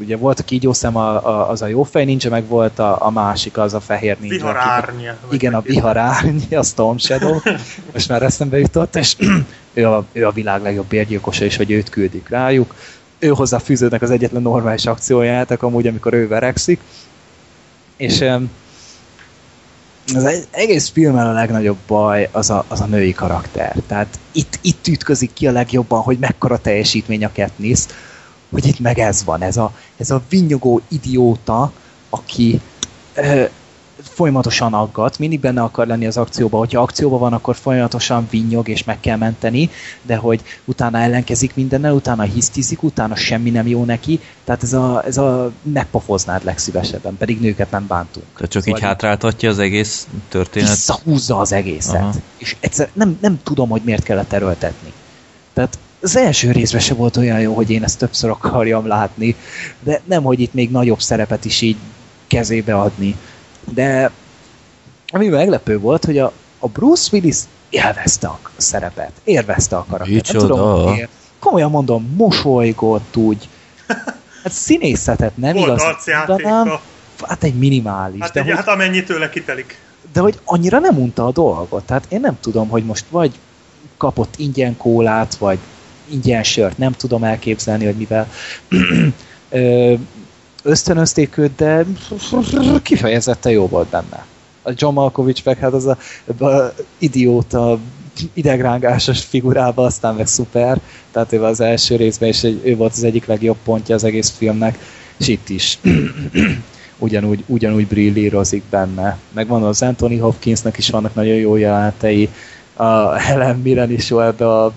ugye 0.00 0.16
volt 0.16 0.40
a 0.40 0.42
kígyószem, 0.42 0.96
a, 0.96 1.26
a, 1.26 1.50
az 1.50 1.62
a 1.62 1.66
jó 1.66 1.82
fej 1.82 2.04
ninja, 2.04 2.30
meg 2.30 2.46
volt 2.46 2.78
a, 2.78 3.06
a 3.06 3.10
másik, 3.10 3.58
az 3.58 3.74
a 3.74 3.80
fehér 3.80 4.16
ninja. 4.20 4.36
Viharárnya. 4.36 5.16
Igen, 5.30 5.54
a 5.54 5.60
viharárnya, 5.60 6.58
a 6.58 6.62
Storm 6.62 6.96
Shadow. 6.96 7.38
Most 7.92 8.08
már 8.08 8.22
eszembe 8.22 8.58
jutott, 8.58 8.96
és 8.96 9.16
ő 9.74 9.86
a, 9.86 10.04
ő 10.12 10.26
a 10.26 10.30
világ 10.30 10.62
legjobb 10.62 10.86
bérgyilkosa, 10.86 11.44
és 11.44 11.56
hogy 11.56 11.70
őt 11.70 11.88
küldik 11.88 12.28
rájuk. 12.28 12.74
Ő 13.18 13.28
hozzá 13.28 13.58
fűződnek 13.58 14.02
az 14.02 14.10
egyetlen 14.10 14.42
normális 14.42 14.86
akciójátok, 14.86 15.62
amúgy, 15.62 15.86
amikor 15.86 16.12
ő 16.14 16.28
verekszik. 16.28 16.80
És 17.96 18.24
az 20.14 20.46
egész 20.50 20.88
filmen 20.88 21.26
a 21.26 21.32
legnagyobb 21.32 21.78
baj 21.86 22.28
az 22.32 22.50
a, 22.50 22.64
az 22.68 22.80
a 22.80 22.86
női 22.86 23.12
karakter. 23.12 23.76
Tehát 23.86 24.18
itt, 24.32 24.58
itt 24.62 24.86
ütközik 24.86 25.32
ki 25.32 25.46
a 25.46 25.52
legjobban, 25.52 26.00
hogy 26.00 26.18
mekkora 26.18 26.58
teljesítmény 26.58 27.24
a 27.24 27.30
Katniss, 27.34 27.86
hogy 28.50 28.66
itt 28.66 28.78
meg 28.78 28.98
ez 28.98 29.24
van, 29.24 29.42
ez 29.42 29.56
a, 29.56 29.72
ez 29.96 30.10
a 30.10 30.22
vinyogó 30.28 30.80
idióta, 30.88 31.72
aki 32.10 32.60
folyamatosan 34.02 34.74
aggat, 34.74 35.18
mindig 35.18 35.40
benne 35.40 35.62
akar 35.62 35.86
lenni 35.86 36.06
az 36.06 36.16
akcióba, 36.16 36.58
hogyha 36.58 36.82
akcióban 36.82 37.18
van, 37.18 37.32
akkor 37.32 37.56
folyamatosan 37.56 38.26
vinyog 38.30 38.68
és 38.68 38.84
meg 38.84 39.00
kell 39.00 39.16
menteni, 39.16 39.70
de 40.02 40.16
hogy 40.16 40.42
utána 40.64 40.98
ellenkezik 40.98 41.54
mindennel, 41.54 41.92
utána 41.92 42.22
hisztizik, 42.22 42.82
utána 42.82 43.14
semmi 43.14 43.50
nem 43.50 43.66
jó 43.66 43.84
neki, 43.84 44.20
tehát 44.44 44.62
ez 44.62 44.72
a, 44.72 45.02
ez 45.06 45.16
a 45.16 45.52
megpofoznád 45.62 46.44
legszívesebben, 46.44 47.16
pedig 47.16 47.40
nőket 47.40 47.70
nem 47.70 47.86
bántunk. 47.86 48.26
Tehát 48.34 48.50
csak 48.50 48.62
szóval 48.62 48.78
így 48.78 48.84
hátráltatja 48.84 49.50
az 49.50 49.58
egész 49.58 50.06
történet? 50.28 50.68
Visszahúzza 50.68 51.38
az 51.38 51.52
egészet, 51.52 52.00
Aha. 52.00 52.12
és 52.36 52.56
egyszer 52.60 52.90
nem, 52.92 53.18
nem 53.20 53.40
tudom, 53.42 53.68
hogy 53.68 53.82
miért 53.84 54.02
kellett 54.02 54.32
erőltetni. 54.32 54.92
Tehát 55.52 55.78
az 56.00 56.16
első 56.16 56.52
részben 56.52 56.80
se 56.80 56.94
volt 56.94 57.16
olyan 57.16 57.40
jó, 57.40 57.54
hogy 57.54 57.70
én 57.70 57.84
ezt 57.84 57.98
többször 57.98 58.30
akarjam 58.30 58.86
látni, 58.86 59.36
de 59.80 60.00
nem, 60.04 60.22
hogy 60.22 60.40
itt 60.40 60.54
még 60.54 60.70
nagyobb 60.70 61.00
szerepet 61.00 61.44
is 61.44 61.60
így 61.60 61.76
kezébe 62.26 62.80
adni 62.80 63.16
de 63.74 64.10
ami 65.08 65.28
meglepő 65.28 65.78
volt, 65.78 66.04
hogy 66.04 66.18
a, 66.18 66.32
a 66.58 66.68
Bruce 66.68 67.08
Willis 67.12 67.36
élvezte 67.68 68.26
a 68.26 68.38
szerepet, 68.56 69.12
élvezte 69.24 69.76
a 69.76 69.84
karaktert. 69.88 70.32
Nem 70.32 70.40
tudom, 70.40 70.92
miért. 70.92 71.10
Komolyan 71.38 71.70
mondom, 71.70 72.14
mosolygott 72.16 73.16
úgy. 73.16 73.48
Hát 74.42 74.52
színészetet 74.52 75.36
nem 75.36 75.56
igaz, 75.56 75.82
mondanám, 76.26 76.72
hát 77.22 77.44
egy 77.44 77.54
minimális. 77.54 78.20
Hát, 78.20 78.32
de 78.32 78.40
egy, 78.40 78.46
hogy, 78.46 78.54
hát 78.54 78.68
amennyi 78.68 79.04
tőle 79.04 79.28
kitelik. 79.28 79.78
De 80.12 80.20
hogy 80.20 80.38
annyira 80.44 80.78
nem 80.78 80.98
unta 80.98 81.26
a 81.26 81.32
dolgot. 81.32 81.84
Tehát 81.84 82.06
én 82.08 82.20
nem 82.20 82.38
tudom, 82.40 82.68
hogy 82.68 82.84
most 82.84 83.04
vagy 83.10 83.38
kapott 83.96 84.34
ingyen 84.36 84.76
kólát, 84.76 85.34
vagy 85.34 85.58
ingyen 86.10 86.42
sört, 86.42 86.78
nem 86.78 86.92
tudom 86.92 87.24
elképzelni, 87.24 87.84
hogy 87.84 87.96
mivel 87.96 88.28
ösztönözték 90.62 91.36
őt, 91.36 91.54
de 91.56 91.84
kifejezetten 92.82 93.52
jó 93.52 93.66
volt 93.66 93.88
benne. 93.88 94.26
A 94.62 94.72
John 94.74 94.94
Malkovich 94.94 95.44
meg 95.44 95.58
hát 95.58 95.72
az 95.72 95.86
a, 95.86 95.96
a 96.44 96.74
idióta 96.98 97.78
idegrángásos 98.32 99.24
figurában, 99.24 99.84
aztán 99.84 100.14
meg 100.14 100.26
szuper, 100.26 100.80
tehát 101.12 101.32
ő 101.32 101.42
az 101.44 101.60
első 101.60 101.96
részben 101.96 102.28
is 102.28 102.42
ő 102.42 102.76
volt 102.76 102.92
az 102.92 103.04
egyik 103.04 103.26
legjobb 103.26 103.56
pontja 103.64 103.94
az 103.94 104.04
egész 104.04 104.30
filmnek, 104.30 104.78
és 105.16 105.28
itt 105.28 105.48
is 105.48 105.78
ugyanúgy, 106.98 107.44
ugyanúgy 107.46 107.86
brillírozik 107.86 108.62
benne. 108.70 109.18
Meg 109.32 109.46
van 109.46 109.62
az 109.62 109.82
Anthony 109.82 110.20
Hopkinsnek 110.20 110.78
is 110.78 110.90
vannak 110.90 111.14
nagyon 111.14 111.34
jó 111.34 111.56
jelenetei, 111.56 112.28
a 112.74 113.12
Helen 113.12 113.58
Mirren 113.58 113.90
is 113.90 114.10
jó 114.10 114.20
ebbe 114.20 114.62
a 114.62 114.72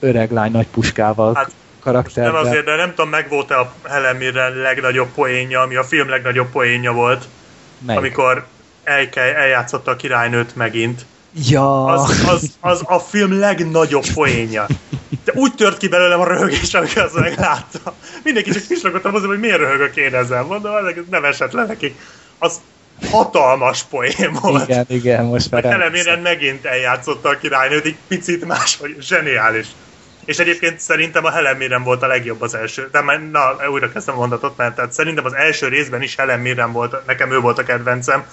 öreg 0.00 0.30
lány 0.30 0.50
nagy 0.50 0.66
puskával 0.66 1.34
hát, 1.34 1.50
karakterben. 1.80 2.32
Nem 2.32 2.46
azért, 2.46 2.64
de 2.64 2.76
nem 2.76 2.88
tudom, 2.88 3.10
meg 3.10 3.28
volt-e 3.28 3.58
a 3.58 3.72
Helen 3.88 4.16
Mirren 4.16 4.52
legnagyobb 4.56 5.08
poénja, 5.14 5.60
ami 5.60 5.76
a 5.76 5.84
film 5.84 6.08
legnagyobb 6.08 6.50
poénja 6.50 6.92
volt. 6.92 7.24
Melyik? 7.78 7.98
Amikor 7.98 8.46
Eike 8.82 9.36
eljátszotta 9.36 9.90
a 9.90 9.96
királynőt 9.96 10.56
megint. 10.56 11.04
Ja. 11.48 11.84
Az, 11.84 12.24
az, 12.26 12.50
az 12.60 12.82
a 12.84 12.98
film 12.98 13.38
legnagyobb 13.38 14.04
poénja. 14.14 14.66
De 15.24 15.32
úgy 15.34 15.54
tört 15.54 15.76
ki 15.76 15.88
belőlem 15.88 16.20
a 16.20 16.26
röhögés, 16.26 16.74
amikor 16.74 17.02
azt 17.02 17.14
meglátta. 17.14 17.94
Mindenki 18.24 18.50
csak 18.50 18.62
pislogottam 18.68 19.14
azért, 19.14 19.30
hogy 19.30 19.40
miért 19.40 19.58
röhögök 19.58 19.96
én 19.96 20.14
ezzel. 20.14 20.42
Mondom, 20.42 20.74
ez 20.74 20.94
nem 21.10 21.24
esett 21.24 21.52
le 21.52 21.64
nekik. 21.64 21.94
Az 22.38 22.60
hatalmas 23.10 23.82
poén 23.82 24.32
volt. 24.40 24.68
Igen, 24.68 24.84
igen, 24.88 25.24
most 25.24 25.50
már 25.50 25.62
Helen 25.62 25.90
Mirren 25.90 26.18
megint 26.18 26.64
eljátszotta 26.64 27.28
a 27.28 27.38
királynőt, 27.38 27.84
egy 27.84 27.96
picit 28.08 28.44
máshogy, 28.44 28.96
zseniális. 29.00 29.66
És 30.24 30.38
egyébként 30.38 30.80
szerintem 30.80 31.24
a 31.24 31.30
Helen 31.30 31.56
Mirren 31.56 31.82
volt 31.82 32.02
a 32.02 32.06
legjobb 32.06 32.42
az 32.42 32.54
első. 32.54 32.88
De 32.92 33.00
már, 33.00 33.30
na, 33.30 33.68
újra 33.70 33.92
kezdtem 33.92 34.14
a 34.14 34.18
mondatot, 34.18 34.56
mert 34.56 34.74
tehát 34.74 34.92
szerintem 34.92 35.24
az 35.24 35.34
első 35.34 35.68
részben 35.68 36.02
is 36.02 36.16
Helen 36.16 36.40
Mirren 36.40 36.72
volt, 36.72 37.06
nekem 37.06 37.32
ő 37.32 37.38
volt 37.38 37.58
a 37.58 37.62
kedvencem. 37.62 38.24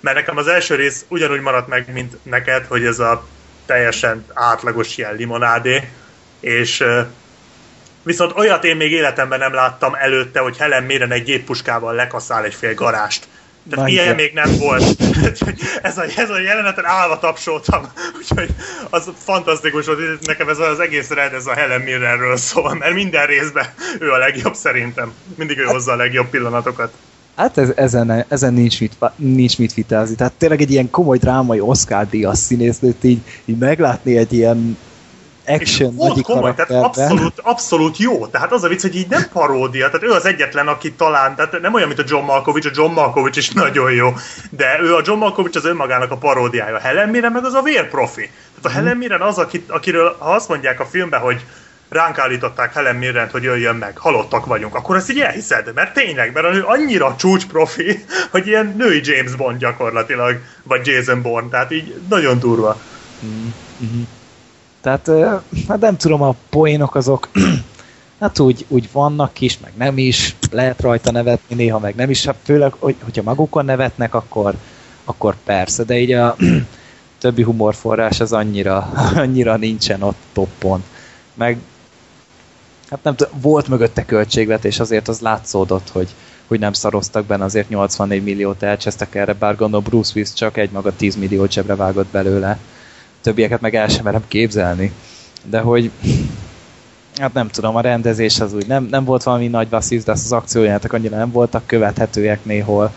Mert 0.00 0.16
nekem 0.16 0.36
az 0.36 0.46
első 0.48 0.74
rész 0.74 1.04
ugyanúgy 1.08 1.40
maradt 1.40 1.68
meg, 1.68 1.92
mint 1.92 2.16
neked, 2.22 2.64
hogy 2.66 2.84
ez 2.84 2.98
a 2.98 3.26
teljesen 3.66 4.24
átlagos 4.34 4.96
ilyen 4.96 5.14
limonádé. 5.14 5.88
És 6.40 6.84
viszont 8.02 8.36
olyat 8.36 8.64
én 8.64 8.76
még 8.76 8.92
életemben 8.92 9.38
nem 9.38 9.54
láttam 9.54 9.94
előtte, 9.94 10.40
hogy 10.40 10.56
Helen 10.56 10.82
Mirren 10.82 11.12
egy 11.12 11.24
géppuskával 11.24 11.94
lekaszál 11.94 12.44
egy 12.44 12.54
fél 12.54 12.74
garást. 12.74 13.28
Tehát 13.70 13.84
Nagy 13.84 13.92
ilyen 13.92 14.14
még 14.14 14.32
nem 14.32 14.56
volt. 14.58 14.84
ez, 15.82 15.98
a, 15.98 16.04
ez 16.16 16.30
a 16.30 16.40
jeleneten 16.40 16.84
állva 16.84 17.18
tapsoltam. 17.18 17.92
Úgyhogy 18.16 18.48
az 18.90 19.10
fantasztikus 19.16 19.86
volt. 19.86 20.26
Nekem 20.26 20.48
ez 20.48 20.58
az 20.58 20.80
egész 20.80 21.10
rend, 21.10 21.32
ez 21.32 21.46
a 21.46 21.52
Helen 21.52 21.80
Mirrenről 21.80 22.36
szól, 22.36 22.74
mert 22.74 22.94
minden 22.94 23.26
részben 23.26 23.66
ő 24.00 24.10
a 24.10 24.18
legjobb 24.18 24.54
szerintem. 24.54 25.12
Mindig 25.34 25.58
ő 25.58 25.64
hát, 25.64 25.72
hozza 25.72 25.92
a 25.92 25.96
legjobb 25.96 26.28
pillanatokat. 26.28 26.92
Hát 27.36 27.58
ez, 27.58 27.72
ezen, 27.76 28.24
ezen 28.28 28.54
nincs, 28.54 28.80
mit, 28.80 28.96
nincs 29.16 29.58
mit 29.58 29.74
vitázni. 29.74 30.14
Tehát 30.14 30.32
tényleg 30.32 30.60
egy 30.60 30.70
ilyen 30.70 30.90
komoly 30.90 31.18
drámai 31.18 31.60
Oscar-díjas 31.60 32.38
színésznőt 32.38 33.04
így, 33.04 33.20
így 33.44 33.58
meglátni 33.58 34.16
egy 34.16 34.32
ilyen 34.32 34.78
action 35.48 35.94
nagy 35.94 36.22
komoly, 36.22 36.54
tehát 36.54 36.84
abszolút, 36.84 37.40
abszolút 37.42 37.96
jó. 37.96 38.26
Tehát 38.26 38.52
az 38.52 38.64
a 38.64 38.68
vicc, 38.68 38.82
hogy 38.82 38.96
így 38.96 39.08
nem 39.08 39.28
paródia, 39.32 39.86
tehát 39.86 40.02
ő 40.02 40.10
az 40.10 40.26
egyetlen, 40.26 40.68
aki 40.68 40.92
talán, 40.92 41.34
tehát 41.34 41.60
nem 41.60 41.74
olyan, 41.74 41.88
mint 41.88 42.00
a 42.00 42.04
John 42.06 42.24
Malkovich, 42.24 42.66
a 42.66 42.70
John 42.74 42.92
Malkovich 42.92 43.38
is 43.38 43.50
nagyon 43.50 43.92
jó, 43.92 44.14
de 44.50 44.78
ő 44.82 44.94
a 44.94 45.02
John 45.04 45.18
Malkovich 45.18 45.56
az 45.56 45.64
önmagának 45.64 46.10
a 46.10 46.16
paródiája. 46.16 46.78
Helen 46.78 47.08
Mirren 47.08 47.32
meg 47.32 47.44
az 47.44 47.54
a 47.54 47.62
vérprofi. 47.62 48.30
Tehát 48.60 48.78
a 48.78 48.80
Helen 48.80 48.96
Mirren 48.96 49.20
az, 49.20 49.38
akit, 49.38 49.70
akiről 49.70 50.16
ha 50.18 50.30
azt 50.30 50.48
mondják 50.48 50.80
a 50.80 50.86
filmben, 50.86 51.20
hogy 51.20 51.44
ránk 51.88 52.18
állították 52.18 52.74
Helen 52.74 52.96
Mirrent, 52.96 53.30
hogy 53.30 53.42
jöjjön 53.42 53.76
meg, 53.76 53.98
halottak 53.98 54.46
vagyunk, 54.46 54.74
akkor 54.74 54.96
ezt 54.96 55.10
így 55.10 55.20
elhiszed, 55.20 55.74
mert 55.74 55.94
tényleg, 55.94 56.32
mert 56.32 56.54
ő 56.54 56.64
annyira 56.66 57.14
csúcs 57.18 57.46
profi, 57.46 58.04
hogy 58.32 58.46
ilyen 58.46 58.74
női 58.76 59.00
James 59.04 59.34
Bond 59.34 59.58
gyakorlatilag, 59.58 60.40
vagy 60.62 60.86
Jason 60.86 61.22
Bourne, 61.22 61.48
tehát 61.48 61.72
így 61.72 62.00
nagyon 62.08 62.38
durva. 62.38 62.80
Mm-hmm. 63.24 64.02
Tehát, 64.96 65.42
hát 65.68 65.80
nem 65.80 65.96
tudom, 65.96 66.22
a 66.22 66.34
poénok 66.50 66.94
azok 66.94 67.28
hát 68.20 68.38
úgy, 68.38 68.64
úgy 68.68 68.88
vannak 68.92 69.40
is, 69.40 69.58
meg 69.58 69.72
nem 69.76 69.98
is, 69.98 70.36
lehet 70.50 70.80
rajta 70.80 71.10
nevetni 71.10 71.54
néha, 71.54 71.78
meg 71.78 71.94
nem 71.94 72.10
is, 72.10 72.24
hát 72.24 72.36
főleg, 72.42 72.72
hogy, 72.78 72.96
hogyha 73.02 73.22
magukon 73.22 73.64
nevetnek, 73.64 74.14
akkor, 74.14 74.54
akkor 75.04 75.36
persze, 75.44 75.84
de 75.84 75.98
így 75.98 76.12
a 76.12 76.36
többi 77.20 77.42
humorforrás 77.42 78.20
az 78.20 78.32
annyira, 78.32 78.78
annyira 79.24 79.56
nincsen 79.56 80.02
ott 80.02 80.18
toppon. 80.32 80.84
Meg 81.34 81.58
hát 82.90 83.02
nem 83.02 83.14
tudom, 83.14 83.40
volt 83.40 83.68
mögötte 83.68 84.04
költségvetés, 84.04 84.80
azért 84.80 85.08
az 85.08 85.20
látszódott, 85.20 85.90
hogy, 85.90 86.08
hogy 86.46 86.58
nem 86.58 86.72
szaroztak 86.72 87.24
benne, 87.24 87.44
azért 87.44 87.68
84 87.68 88.22
milliót 88.22 88.62
elcsesztek 88.62 89.14
erre, 89.14 89.32
bár 89.32 89.56
gondolom 89.56 89.84
Bruce 89.84 90.12
Willis 90.14 90.32
csak 90.32 90.56
egy 90.56 90.70
maga 90.70 90.96
10 90.96 91.16
millió 91.16 91.46
csebre 91.46 91.76
vágott 91.76 92.08
belőle. 92.08 92.58
Többieket 93.20 93.60
meg 93.60 93.74
el 93.74 93.88
sem 93.88 94.04
merem 94.04 94.24
képzelni. 94.28 94.92
De 95.44 95.60
hogy 95.60 95.90
hát 97.18 97.32
nem 97.32 97.48
tudom, 97.48 97.76
a 97.76 97.80
rendezés 97.80 98.40
az 98.40 98.54
úgy 98.54 98.66
nem, 98.66 98.84
nem 98.84 99.04
volt 99.04 99.22
valami 99.22 99.46
nagy 99.46 99.68
basszisz, 99.68 100.04
de 100.04 100.12
az 100.12 100.32
akciójátok 100.32 100.92
annyira 100.92 101.16
nem 101.16 101.30
voltak 101.30 101.66
követhetőek 101.66 102.44
néhol. 102.44 102.92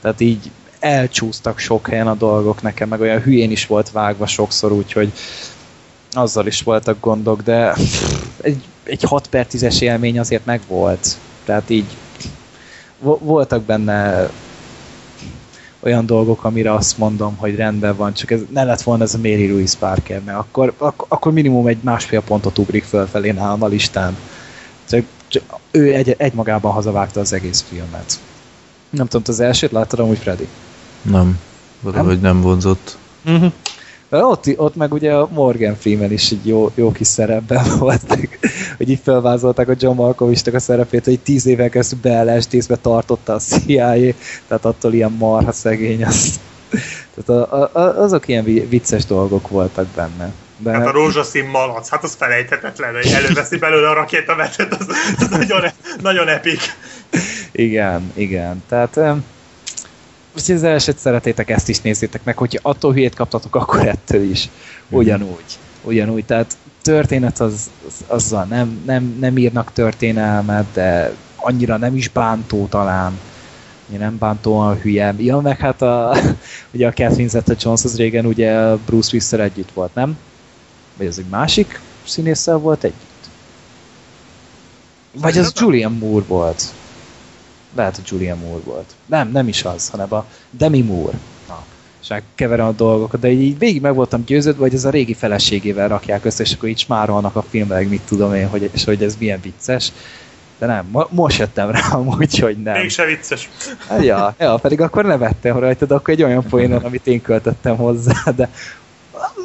Tehát 0.00 0.20
így 0.20 0.50
elcsúsztak 0.78 1.58
sok 1.58 1.88
helyen 1.88 2.06
a 2.06 2.14
dolgok 2.14 2.62
nekem, 2.62 2.88
meg 2.88 3.00
olyan 3.00 3.20
hülyén 3.20 3.50
is 3.50 3.66
volt 3.66 3.90
vágva 3.90 4.26
sokszor, 4.26 4.72
úgyhogy 4.72 5.12
azzal 6.12 6.46
is 6.46 6.62
voltak 6.62 7.00
gondok, 7.00 7.42
de 7.42 7.74
egy, 8.40 8.64
egy 8.84 9.02
6 9.02 9.26
per 9.26 9.46
10-es 9.50 9.80
élmény 9.80 10.18
azért 10.18 10.44
megvolt. 10.44 11.16
Tehát 11.44 11.70
így 11.70 11.96
voltak 12.98 13.62
benne 13.62 14.28
olyan 15.82 16.06
dolgok, 16.06 16.44
amire 16.44 16.74
azt 16.74 16.98
mondom, 16.98 17.36
hogy 17.36 17.56
rendben 17.56 17.96
van, 17.96 18.12
csak 18.12 18.30
ez 18.30 18.40
ne 18.52 18.64
lett 18.64 18.82
volna 18.82 19.02
ez 19.02 19.14
a 19.14 19.18
Mary 19.18 19.48
Louise 19.48 19.76
Parker, 19.78 20.22
mert 20.24 20.38
akkor, 20.38 20.72
ak- 20.78 21.04
akkor 21.08 21.32
minimum 21.32 21.66
egy 21.66 21.78
másfél 21.80 22.20
pontot 22.20 22.58
ugrik 22.58 22.84
fölfelé 22.84 23.30
nálam 23.30 23.62
a 23.62 23.66
listán. 23.66 24.16
Csak, 24.88 25.04
csak 25.28 25.42
ő 25.70 25.94
egy, 25.94 26.14
egymagában 26.18 26.72
hazavágta 26.72 27.20
az 27.20 27.32
egész 27.32 27.64
filmet. 27.68 28.18
Nem 28.90 29.06
tudom, 29.06 29.22
az 29.26 29.40
elsőt 29.40 29.72
láttad 29.72 29.98
amúgy, 29.98 30.18
Freddy? 30.18 30.48
Nem. 31.02 31.38
Valahogy 31.80 32.20
nem, 32.20 32.32
nem 32.32 32.42
vonzott. 32.42 32.96
Uh-huh. 33.24 33.52
Ott, 34.20 34.44
ott 34.56 34.76
meg 34.76 34.92
ugye 34.92 35.14
a 35.14 35.28
Morgan 35.32 35.76
Freeman 35.76 36.12
is 36.12 36.30
egy 36.30 36.46
jó, 36.46 36.72
jó 36.74 36.92
kis 36.92 37.06
szerepben 37.06 37.64
volt, 37.78 38.18
hogy 38.76 38.88
így 38.88 39.00
felvázolták 39.02 39.68
a 39.68 39.74
John 39.78 39.96
Malkovichnak 39.96 40.54
a 40.54 40.58
szerepét, 40.58 41.04
hogy 41.04 41.20
tíz 41.20 41.46
éven 41.46 41.70
keresztül 41.70 41.98
beelestészbe 42.02 42.76
tartotta 42.76 43.32
a 43.34 43.38
CIA, 43.38 44.14
tehát 44.48 44.64
attól 44.64 44.92
ilyen 44.92 45.12
marha 45.12 45.52
szegény 45.52 46.04
az. 46.04 46.40
Tehát 47.14 47.50
a, 47.52 47.70
a, 47.78 48.02
azok 48.02 48.28
ilyen 48.28 48.44
vicces 48.44 49.04
dolgok 49.04 49.48
voltak 49.48 49.86
benne. 49.86 50.32
De... 50.58 50.70
Hát 50.70 50.86
a 50.86 50.90
rózsaszín 50.90 51.44
malac, 51.44 51.88
hát 51.88 52.04
az 52.04 52.14
felejthetetlen, 52.14 52.94
hogy 52.94 53.12
előveszi 53.12 53.58
belőle 53.58 53.88
a 53.88 53.94
rakétavetet, 53.94 54.74
az, 54.74 54.86
az 55.18 55.28
nagyon, 55.28 55.62
nagyon 56.02 56.28
epik. 56.28 56.60
Igen, 57.52 58.12
igen. 58.14 58.62
Tehát 58.68 59.00
Úgyhogy 60.36 60.54
az 60.54 60.62
elsőt 60.62 60.98
szeretétek, 60.98 61.50
ezt 61.50 61.68
is 61.68 61.80
nézzétek 61.80 62.24
meg, 62.24 62.36
hogyha 62.36 62.60
attól 62.62 62.92
hülyét 62.92 63.14
kaptatok, 63.14 63.54
akkor 63.54 63.88
ettől 63.88 64.22
is. 64.22 64.50
Mhm. 64.88 65.00
Ugyanúgy. 65.00 65.58
Ugyanúgy. 65.82 66.24
Tehát 66.24 66.56
történet 66.82 67.40
az, 67.40 67.70
az 67.86 68.04
azzal 68.06 68.44
nem, 68.44 68.82
nem, 68.86 69.16
nem 69.20 69.36
írnak 69.36 69.72
történelmet, 69.72 70.66
de 70.72 71.14
annyira 71.36 71.76
nem 71.76 71.96
is 71.96 72.08
bántó 72.08 72.66
talán. 72.66 73.18
nem 73.98 74.18
bántóan 74.18 74.80
hülye. 74.80 75.14
Ja, 75.18 75.38
meg 75.38 75.58
hát 75.58 75.82
a, 75.82 76.16
ugye 76.74 76.86
a 76.86 76.92
Catherine 76.92 77.28
Zeta-Jones 77.28 77.84
az 77.84 77.96
régen 77.96 78.26
ugye 78.26 78.74
Bruce 78.74 79.08
willis 79.12 79.32
együtt 79.32 79.72
volt, 79.72 79.94
nem? 79.94 80.18
Vagy 80.96 81.06
az 81.06 81.18
egy 81.18 81.28
másik 81.30 81.80
színésszel 82.06 82.56
volt 82.56 82.84
együtt? 82.84 83.28
Vagy 85.12 85.38
az 85.38 85.52
Julian 85.56 85.92
Moore 85.92 86.24
volt 86.26 86.62
lehet, 87.74 87.96
hogy 87.96 88.04
Julian 88.10 88.38
Moore 88.38 88.62
volt. 88.64 88.94
Nem, 89.06 89.30
nem 89.30 89.48
is 89.48 89.64
az, 89.64 89.88
hanem 89.88 90.14
a 90.14 90.26
Demi 90.50 90.80
Moore. 90.80 91.18
Na, 91.48 91.64
és 92.02 92.14
keverem 92.34 92.66
a 92.66 92.72
dolgokat, 92.72 93.20
de 93.20 93.30
így 93.30 93.58
végig 93.58 93.80
meg 93.80 93.94
voltam 93.94 94.24
győződve, 94.24 94.62
hogy 94.62 94.74
ez 94.74 94.84
a 94.84 94.90
régi 94.90 95.14
feleségével 95.14 95.88
rakják 95.88 96.24
össze, 96.24 96.42
és 96.42 96.52
akkor 96.52 96.68
így 96.68 96.78
smárolnak 96.78 97.36
a 97.36 97.44
filmben, 97.50 97.84
mit 97.84 98.02
tudom 98.02 98.34
én, 98.34 98.48
hogy, 98.48 98.70
és 98.72 98.84
hogy 98.84 99.02
ez 99.02 99.16
milyen 99.18 99.40
vicces. 99.40 99.92
De 100.58 100.66
nem, 100.66 100.88
mo- 100.90 101.10
most 101.10 101.38
jöttem 101.38 101.70
rá 101.70 101.88
amúgy, 101.90 102.38
hogy 102.38 102.62
nem. 102.62 102.80
Mégse 102.80 103.04
vicces. 103.04 103.48
Hát, 103.88 104.04
ja, 104.04 104.34
ja, 104.38 104.56
pedig 104.56 104.80
akkor 104.80 105.04
nevettem 105.04 105.58
rajta, 105.58 105.86
de 105.86 105.94
akkor 105.94 106.14
egy 106.14 106.22
olyan 106.22 106.44
poénon, 106.48 106.84
amit 106.88 107.06
én 107.06 107.22
költöttem 107.22 107.76
hozzá, 107.76 108.22
de 108.36 108.50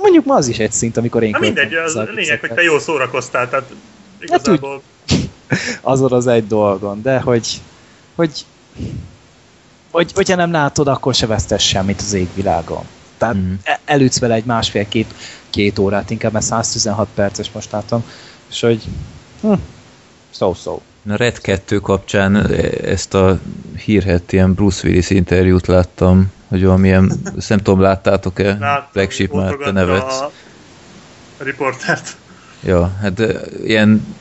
mondjuk 0.02 0.26
ma 0.26 0.36
az 0.36 0.48
is 0.48 0.58
egy 0.58 0.72
szint, 0.72 0.98
amikor 0.98 1.24
én 1.24 1.30
Na 1.30 1.40
mindegy, 1.40 1.74
az 1.74 1.96
a 1.96 2.08
lényeg, 2.16 2.40
hogy 2.40 2.54
te 2.54 2.62
jól 2.62 2.80
szórakoztál, 2.80 3.50
tehát 3.50 3.72
igazából... 4.20 4.82
Hát 5.08 5.20
úgy, 5.20 5.30
azon 5.82 6.12
az 6.12 6.28
egy 6.28 6.48
dolgon, 6.48 7.02
de 7.02 7.20
hogy 7.20 7.48
hogy, 8.18 8.46
hogy 9.92 10.12
hogyha 10.14 10.36
nem 10.36 10.52
látod, 10.52 10.88
akkor 10.88 11.14
se 11.14 11.26
vesztesz 11.26 11.62
semmit 11.62 12.02
az 12.02 12.14
égvilágon. 12.14 12.84
Tehát 13.18 13.36
mm. 13.36 13.54
elütsz 13.86 14.20
vele 14.20 14.34
egy 14.34 14.46
másfél-két 14.46 15.14
két 15.50 15.80
órát, 15.80 16.10
inkább 16.10 16.32
mert 16.32 16.46
116 16.46 17.08
perces 17.14 17.52
most 17.52 17.72
látom, 17.72 18.04
és 18.50 18.60
hogy 18.60 18.84
hm, 19.42 19.54
so-so. 20.30 20.80
A 21.10 21.16
Red 21.16 21.42
2 21.42 21.80
kapcsán 21.80 22.52
ezt 22.84 23.14
a 23.14 23.40
hírhet 23.86 24.32
ilyen 24.32 24.54
Bruce 24.54 24.88
Willis 24.88 25.10
interjút 25.10 25.68
láttam, 25.68 26.32
hogy 26.48 26.64
valamilyen, 26.64 27.12
nem 27.48 27.58
tudom, 27.58 27.82
láttátok-e? 27.82 28.58
Láttam, 28.60 28.90
Flagship 28.92 29.34
már 29.34 29.54
te 29.54 29.72
nevetsz. 29.72 30.20
A 31.38 31.44
riportert. 31.44 32.16
Ja, 32.64 32.96
hát 33.02 33.22
ilyen, 33.64 34.16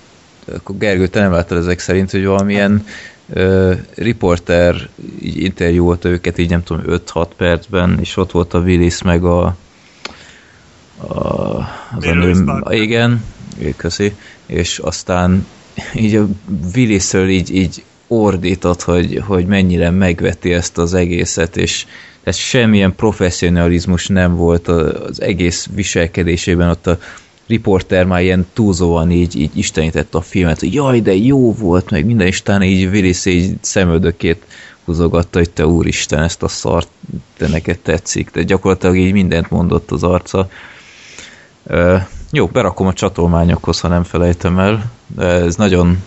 akkor 0.54 0.76
Gergő, 0.76 1.06
te 1.06 1.20
nem 1.20 1.32
láttad 1.32 1.58
ezek 1.58 1.78
szerint, 1.78 2.10
hogy 2.10 2.24
valamilyen 2.24 2.86
uh, 3.28 3.78
riporter 3.94 4.88
így 5.22 5.36
interjúolta 5.36 6.08
őket 6.08 6.38
így 6.38 6.50
nem 6.50 6.62
tudom 6.62 6.82
5-6 6.86 7.26
percben, 7.36 7.98
és 8.00 8.16
ott 8.16 8.30
volt 8.30 8.54
a 8.54 8.58
Willis 8.58 9.02
meg 9.02 9.24
a, 9.24 9.56
a 10.96 11.16
az 11.96 12.04
a 12.04 12.14
nő, 12.14 12.34
igen, 12.70 13.24
köszi, 13.76 14.12
és 14.46 14.78
aztán 14.78 15.46
így 15.94 16.14
a 16.14 16.26
willis 16.74 17.12
így, 17.12 17.54
így 17.54 17.84
ordított, 18.06 18.82
hogy, 18.82 19.22
hogy 19.26 19.46
mennyire 19.46 19.90
megveti 19.90 20.52
ezt 20.52 20.78
az 20.78 20.94
egészet, 20.94 21.56
és 21.56 21.86
ez 22.22 22.36
semmilyen 22.36 22.94
professzionalizmus 22.94 24.06
nem 24.06 24.36
volt 24.36 24.68
az 24.68 25.20
egész 25.20 25.68
viselkedésében, 25.74 26.68
ott 26.68 26.86
a 26.86 26.98
riporter 27.46 28.04
már 28.04 28.22
ilyen 28.22 28.46
túlzóan 28.52 29.10
így, 29.10 29.36
így 29.36 29.58
istenített 29.58 30.14
a 30.14 30.20
filmet, 30.20 30.60
hogy 30.60 30.74
jaj, 30.74 31.00
de 31.00 31.14
jó 31.14 31.54
volt, 31.54 31.90
meg 31.90 32.04
minden 32.04 32.26
isten 32.26 32.62
így 32.62 32.86
Willis 32.86 33.24
így 33.24 33.56
szemöldökét 33.60 34.44
húzogatta, 34.84 35.38
hogy 35.38 35.50
te 35.50 35.66
úristen, 35.66 36.22
ezt 36.22 36.42
a 36.42 36.48
szart, 36.48 36.88
te 37.36 37.48
neked 37.48 37.78
tetszik, 37.78 38.30
de 38.30 38.42
gyakorlatilag 38.42 38.96
így 38.96 39.12
mindent 39.12 39.50
mondott 39.50 39.90
az 39.90 40.02
arca. 40.02 40.48
Uh, 41.62 42.00
jó, 42.32 42.46
berakom 42.46 42.86
a 42.86 42.92
csatolmányokhoz, 42.92 43.80
ha 43.80 43.88
nem 43.88 44.02
felejtem 44.02 44.58
el, 44.58 44.90
ez 45.18 45.56
nagyon 45.56 46.02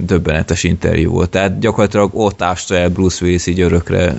döbbenetes 0.00 0.64
interjú 0.64 1.10
volt. 1.10 1.30
Tehát 1.30 1.58
gyakorlatilag 1.58 2.10
ott 2.12 2.42
ásta 2.42 2.74
el 2.74 2.88
Bruce 2.88 3.24
Willis 3.24 3.46
így 3.46 3.60
örökre 3.60 4.14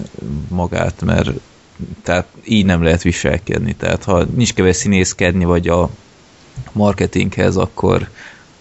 magát, 0.47 1.01
mert 1.05 1.29
tehát 2.03 2.27
így 2.43 2.65
nem 2.65 2.83
lehet 2.83 3.01
viselkedni. 3.01 3.73
Tehát 3.73 4.03
ha 4.03 4.25
nincs 4.35 4.53
keves 4.53 4.75
színészkedni, 4.75 5.45
vagy 5.45 5.67
a 5.67 5.89
marketinghez, 6.71 7.55
akkor, 7.55 8.09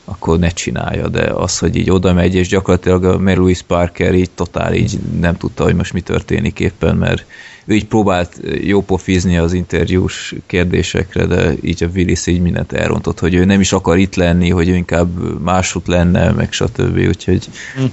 akkor 0.04 0.38
ne 0.38 0.48
csinálja, 0.48 1.08
de 1.08 1.22
az, 1.22 1.58
hogy 1.58 1.76
így 1.76 1.90
oda 1.90 2.12
megy, 2.12 2.34
és 2.34 2.48
gyakorlatilag 2.48 3.04
a 3.04 3.18
Mary 3.18 3.36
Louise 3.36 3.62
Parker 3.66 4.14
így 4.14 4.30
totál 4.30 4.74
így 4.74 4.98
nem 5.20 5.36
tudta, 5.36 5.64
hogy 5.64 5.74
most 5.74 5.92
mi 5.92 6.00
történik 6.00 6.60
éppen, 6.60 6.96
mert 6.96 7.24
ő 7.64 7.74
így 7.74 7.86
próbált 7.86 8.40
jópofizni 8.60 9.38
az 9.38 9.52
interjús 9.52 10.34
kérdésekre, 10.46 11.26
de 11.26 11.54
így 11.62 11.82
a 11.82 11.88
Willis 11.94 12.26
így 12.26 12.40
mindent 12.40 12.72
elrontott, 12.72 13.18
hogy 13.18 13.34
ő 13.34 13.44
nem 13.44 13.60
is 13.60 13.72
akar 13.72 13.98
itt 13.98 14.14
lenni, 14.14 14.50
hogy 14.50 14.68
ő 14.68 14.74
inkább 14.74 15.40
máshogy 15.42 15.82
lenne, 15.86 16.30
meg 16.30 16.52
stb. 16.52 16.96
Úgyhogy 17.08 17.48
hm 17.76 17.84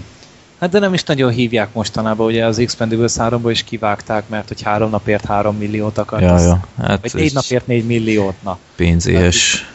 Hát 0.60 0.70
de 0.70 0.80
nem 0.80 0.94
is 0.94 1.04
nagyon 1.04 1.32
hívják 1.32 1.74
mostanában, 1.74 2.26
ugye 2.28 2.46
az 2.46 2.60
Expendables 2.60 3.16
3 3.16 3.50
is 3.50 3.64
kivágták, 3.64 4.30
mert 4.30 4.48
hogy 4.48 4.62
három 4.62 4.90
napért 4.90 5.26
három 5.26 5.58
milliót 5.58 5.98
akart. 5.98 6.22
Ja, 6.22 6.40
ja. 6.40 6.60
Hát 6.82 7.02
vagy 7.02 7.14
négy 7.14 7.34
napért 7.34 7.68
négy 7.68 7.86
milliót, 7.86 8.44
na. 8.44 8.58
Pénzéhes. 8.76 9.70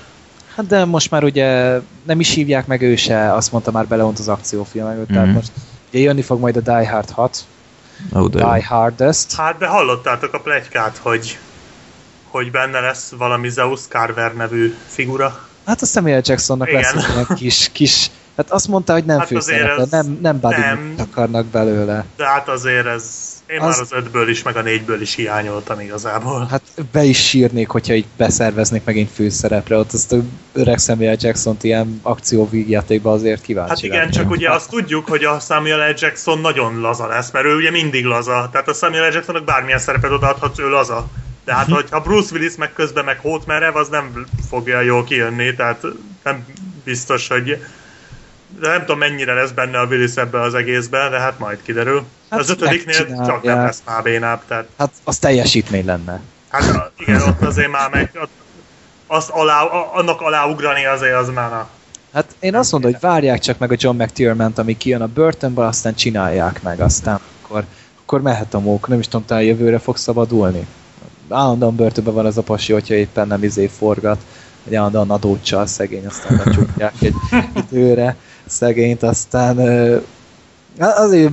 Hát 0.54 0.66
de 0.66 0.84
most 0.84 1.10
már 1.10 1.24
ugye 1.24 1.78
nem 2.02 2.20
is 2.20 2.34
hívják 2.34 2.66
meg 2.66 2.82
ő 2.82 2.96
se, 2.96 3.32
azt 3.32 3.52
mondta 3.52 3.70
már 3.70 3.86
beleont 3.86 4.18
az 4.18 4.28
akciófilmek, 4.28 4.96
mm-hmm. 4.96 5.12
tehát 5.12 5.34
most 5.34 5.50
ugye 5.88 6.02
jönni 6.02 6.22
fog 6.22 6.40
majd 6.40 6.56
a 6.56 6.60
Die 6.60 6.90
Hard 6.90 7.10
6. 7.10 7.44
Oh, 8.12 8.28
de 8.28 8.38
Die 8.38 8.64
Hardest. 8.66 9.34
Hát 9.34 9.58
de 9.58 9.66
hallottátok 9.66 10.34
a 10.34 10.40
plegykát, 10.40 10.96
hogy 10.96 11.38
hogy 12.32 12.50
benne 12.50 12.80
lesz 12.80 13.12
valami 13.18 13.48
Zeus 13.48 13.80
Carver 13.88 14.34
nevű 14.34 14.74
figura. 14.86 15.48
Hát 15.66 15.82
a 15.82 15.86
Samuel 15.86 16.20
Jacksonnak 16.24 16.68
Igen. 16.68 16.82
lesz 16.94 17.16
egy 17.16 17.36
kis, 17.36 17.68
kis 17.72 18.10
Hát 18.36 18.50
azt 18.50 18.68
mondta, 18.68 18.92
hogy 18.92 19.04
nem 19.04 19.18
hát 19.18 19.26
főszereplő, 19.26 19.84
nem, 19.90 20.18
nem 20.22 20.38
nem. 20.40 20.94
akarnak 20.98 21.46
belőle. 21.46 22.04
De 22.16 22.26
hát 22.26 22.48
azért 22.48 22.86
ez 22.86 23.32
én 23.46 23.60
az... 23.60 23.76
már 23.76 23.80
az 23.80 23.92
ötből 23.92 24.28
is, 24.28 24.42
meg 24.42 24.56
a 24.56 24.62
négyből 24.62 25.00
is 25.00 25.14
hiányoltam 25.14 25.80
igazából. 25.80 26.46
Hát 26.50 26.62
be 26.92 27.02
is 27.02 27.28
sírnék, 27.28 27.68
hogyha 27.68 27.94
így 27.94 28.06
beszerveznék 28.16 28.84
megint 28.84 29.10
főszerepre, 29.10 29.76
ott 29.76 29.92
azt 29.92 30.12
a 30.12 30.16
öreg 30.52 30.78
Samuel 30.78 31.16
jackson 31.18 31.56
ilyen 31.60 32.00
akció 32.02 32.48
vígjátékba 32.48 33.12
azért 33.12 33.42
kíváncsi 33.42 33.70
Hát 33.70 33.82
igen, 33.82 34.10
csak 34.10 34.30
ugye 34.30 34.50
azt 34.50 34.70
tudjuk, 34.70 35.08
hogy 35.08 35.24
a 35.24 35.38
Samuel 35.38 35.90
L. 35.90 35.94
Jackson 35.98 36.38
nagyon 36.38 36.80
laza 36.80 37.06
lesz, 37.06 37.30
mert 37.30 37.44
ő 37.44 37.56
ugye 37.56 37.70
mindig 37.70 38.04
laza. 38.04 38.48
Tehát 38.52 38.68
a 38.68 38.72
Samuel 38.72 39.08
L. 39.08 39.12
Jacksonnak 39.12 39.44
bármilyen 39.44 39.78
szerepet 39.78 40.10
odaadhatsz, 40.10 40.58
ő 40.58 40.68
laza. 40.68 41.06
De 41.44 41.54
hát, 41.54 41.68
hogyha 41.68 42.00
Bruce 42.00 42.34
Willis 42.34 42.56
meg 42.56 42.72
közben 42.72 43.04
meg 43.04 43.18
hót 43.18 43.46
merev, 43.46 43.76
az 43.76 43.88
nem 43.88 44.26
fogja 44.48 44.80
jól 44.80 45.04
kijönni, 45.04 45.54
tehát 45.54 45.84
nem 46.22 46.44
biztos, 46.84 47.28
hogy 47.28 47.58
de 48.61 48.68
nem 48.68 48.80
tudom 48.80 48.98
mennyire 48.98 49.34
lesz 49.34 49.50
benne 49.50 49.78
a 49.78 49.84
Willis 49.84 50.16
ebbe 50.16 50.40
az 50.40 50.55
egészben, 50.55 51.11
de 51.11 51.18
hát 51.18 51.38
majd 51.38 51.59
kiderül. 51.62 52.05
Hát 52.30 52.40
az 52.40 52.50
ötödiknél 52.50 53.24
csak 53.26 53.42
nem 53.42 53.59
lesz 53.59 53.82
már 53.86 54.03
bénább. 54.03 54.40
Tehát... 54.48 54.68
Hát 54.78 54.92
az 55.05 55.18
teljesítmény 55.18 55.84
lenne. 55.84 56.20
Hát 56.48 56.92
igen, 56.98 57.22
ott 57.22 57.42
azért 57.42 57.70
már 57.70 57.90
meg 57.90 58.11
azt 59.07 59.30
alá, 59.30 59.62
annak 59.92 60.20
aláugrani 60.20 60.84
azért 60.84 61.14
az 61.14 61.28
már 61.28 61.53
a... 61.53 61.68
Hát 62.12 62.34
én 62.40 62.55
azt 62.55 62.72
mondom, 62.72 62.90
hogy 62.90 63.00
várják 63.00 63.38
csak 63.38 63.59
meg 63.59 63.72
a 63.72 63.76
John 63.78 64.03
McTiernan, 64.03 64.53
ami 64.57 64.76
kijön 64.76 65.00
a 65.00 65.07
börtönből, 65.07 65.64
aztán 65.64 65.94
csinálják 65.94 66.62
meg, 66.62 66.80
aztán 66.80 67.20
akkor, 67.42 67.64
akkor 68.03 68.22
mehet 68.22 68.55
a 68.55 68.61
mók, 68.61 68.88
nem 68.88 68.98
is 68.98 69.09
tudom, 69.09 69.26
talán 69.26 69.42
jövőre 69.42 69.78
fog 69.78 69.96
szabadulni. 69.96 70.66
Állandóan 71.28 71.76
börtönben 71.76 72.14
van 72.14 72.26
az 72.26 72.38
a 72.38 72.42
pasi, 72.42 72.72
hogyha 72.72 72.94
éppen 72.94 73.26
nem 73.26 73.42
izé 73.42 73.66
forgat, 73.66 74.20
hogy 74.64 74.74
állandóan 74.74 75.11
adócsal 75.11 75.66
szegény, 75.66 76.07
aztán 76.07 76.42
lecsukják 76.44 76.94
egy 77.00 77.14
időre 77.70 78.16
szegényt, 78.47 79.03
aztán 79.03 79.59
azért 80.78 81.32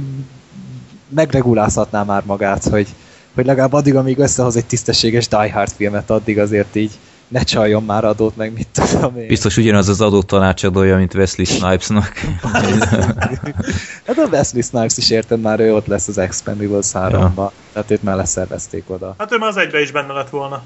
megregulázhatná 1.10 2.04
már 2.04 2.24
magát, 2.26 2.64
hogy, 2.64 2.88
hogy 3.36 3.46
legalább 3.46 3.74
addig, 3.74 3.96
amíg 3.96 4.18
összehoz 4.18 4.56
egy 4.56 4.66
tisztességes 4.66 5.28
Die 5.28 5.52
Hard 5.52 5.72
filmet, 5.72 6.10
addig 6.10 6.40
azért 6.40 6.76
így 6.76 6.92
ne 7.30 7.44
csaljon 7.44 7.84
már 7.84 8.06
adót, 8.06 8.36
meg 8.36 8.54
mit 8.54 8.68
tudom 8.72 9.18
én. 9.18 9.28
Biztos 9.28 9.58
ugyanaz 9.58 9.90
az 9.90 10.02
adó 10.02 10.22
tanácsadója, 10.22 10.98
mint 10.98 11.14
Wesley 11.14 11.46
Snipesnak. 11.46 12.14
hát 14.08 14.18
a 14.18 14.28
Wesley 14.32 14.62
Snipes 14.62 14.98
is 14.98 15.10
érted 15.10 15.42
már, 15.42 15.60
ő 15.60 15.74
ott 15.74 15.86
lesz 15.86 16.08
az 16.08 16.18
Expendables 16.18 16.88
3-ba. 16.94 17.36
Ja. 17.36 17.52
Tehát 17.74 17.92
őt 17.92 18.04
már 18.04 18.16
leszervezték 18.16 18.84
oda. 18.88 19.16
Hát 19.18 19.32
ő 19.32 19.38
már 19.38 19.50
az 19.50 19.58
egybe 19.58 19.82
is 19.82 19.92
benne 19.92 20.14
lett 20.14 20.30
volna. 20.30 20.64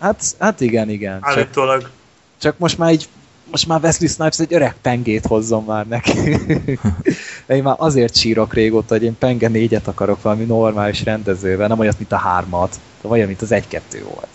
Hát, 0.00 0.24
hát 0.38 0.60
igen, 0.60 0.90
igen. 0.90 1.18
Állítólag. 1.20 1.80
Csak, 1.80 1.90
csak 2.38 2.58
most 2.58 2.78
már 2.78 2.92
így 2.92 3.08
most 3.50 3.66
már 3.66 3.80
Wesley 3.82 4.08
Snipes 4.08 4.38
egy 4.38 4.54
öreg 4.54 4.74
pengét 4.82 5.26
hozzon 5.26 5.64
már 5.64 5.86
neki. 5.86 6.18
én 7.46 7.62
már 7.62 7.74
azért 7.78 8.16
sírok 8.16 8.54
régóta, 8.54 8.94
hogy 8.94 9.02
én 9.02 9.18
penge 9.18 9.48
négyet 9.48 9.88
akarok 9.88 10.22
valami 10.22 10.44
normális 10.44 11.04
rendezővel, 11.04 11.68
nem 11.68 11.78
olyat, 11.78 11.98
mint 11.98 12.12
a 12.12 12.16
hármat, 12.16 12.80
de 13.00 13.08
olyan, 13.08 13.26
mint 13.26 13.42
az 13.42 13.52
egy-kettő 13.52 14.02
volt. 14.02 14.28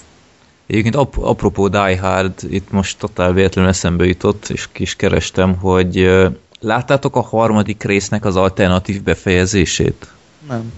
Egyébként 0.68 0.96
ap 0.96 1.18
apropó 1.18 1.68
Die 1.68 2.00
Hard, 2.00 2.34
itt 2.50 2.72
most 2.72 2.98
totál 2.98 3.34
véletlenül 3.34 3.70
eszembe 3.70 4.06
jutott, 4.06 4.50
és 4.50 4.68
kis 4.72 4.96
kerestem, 4.96 5.56
hogy 5.56 6.10
láttátok 6.60 7.16
a 7.16 7.22
harmadik 7.22 7.84
résznek 7.84 8.26
az 8.26 8.36
alternatív 8.36 9.04
befejezését? 9.04 10.08
Nem. 10.48 10.74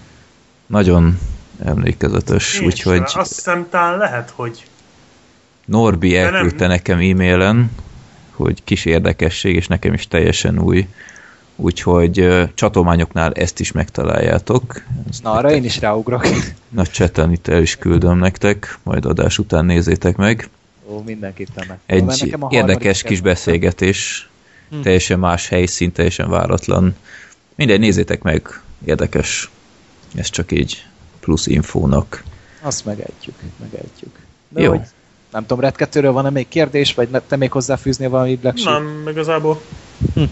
Nagyon 0.66 1.18
emlékezetes, 1.64 2.60
úgyhogy... 2.60 3.02
Azt 3.04 3.34
hiszem 3.34 3.66
talán 3.70 3.98
lehet, 3.98 4.32
hogy 4.34 4.64
Norbi 5.64 6.16
elküldte 6.16 6.66
nekem 6.66 6.98
e-mailen, 6.98 7.70
hogy 8.36 8.64
kis 8.64 8.84
érdekesség, 8.84 9.54
és 9.54 9.66
nekem 9.66 9.92
is 9.92 10.08
teljesen 10.08 10.58
új. 10.58 10.88
Úgyhogy 11.56 12.20
uh, 12.20 12.48
csatolmányoknál 12.54 13.32
ezt 13.32 13.60
is 13.60 13.72
megtaláljátok. 13.72 14.82
Ezt 15.10 15.22
Na, 15.22 15.30
arra 15.30 15.50
én 15.52 15.64
is 15.64 15.80
ráugrok. 15.80 16.26
Nagy 16.68 16.90
cseten 16.90 17.32
itt 17.32 17.48
el 17.48 17.62
is 17.62 17.76
küldöm 17.76 18.18
nektek, 18.18 18.78
majd 18.82 19.04
adás 19.04 19.38
után 19.38 19.64
nézzétek 19.64 20.16
meg. 20.16 20.48
Ó, 20.86 21.02
mindenképpen 21.02 21.64
meg. 21.68 21.78
Egy 21.86 22.36
érdekes 22.48 23.02
kis 23.02 23.20
beszélgetés, 23.20 24.28
hm. 24.70 24.80
teljesen 24.80 25.18
más 25.18 25.48
helyszín, 25.48 25.92
teljesen 25.92 26.30
váratlan. 26.30 26.96
Minden 27.54 27.80
nézzétek 27.80 28.22
meg, 28.22 28.60
érdekes. 28.84 29.50
Ez 30.14 30.30
csak 30.30 30.52
így 30.52 30.86
plusz 31.20 31.46
infónak. 31.46 32.22
Azt 32.60 32.84
megejtjük, 32.84 33.34
megejtjük. 33.60 34.18
De 34.48 34.60
Jó. 34.60 34.70
Hogy 34.70 34.80
nem 35.34 35.46
tudom, 35.46 35.60
Red 35.60 35.76
2 35.76 36.10
van-e 36.10 36.30
még 36.30 36.48
kérdés, 36.48 36.94
vagy 36.94 37.08
te 37.28 37.36
még 37.36 37.50
hozzáfűznél 37.52 38.08
valami 38.08 38.36
Black 38.36 38.58
Sheep? 38.58 38.78
Nem, 38.78 39.08
igazából. 39.08 39.60
Hm. 40.14 40.22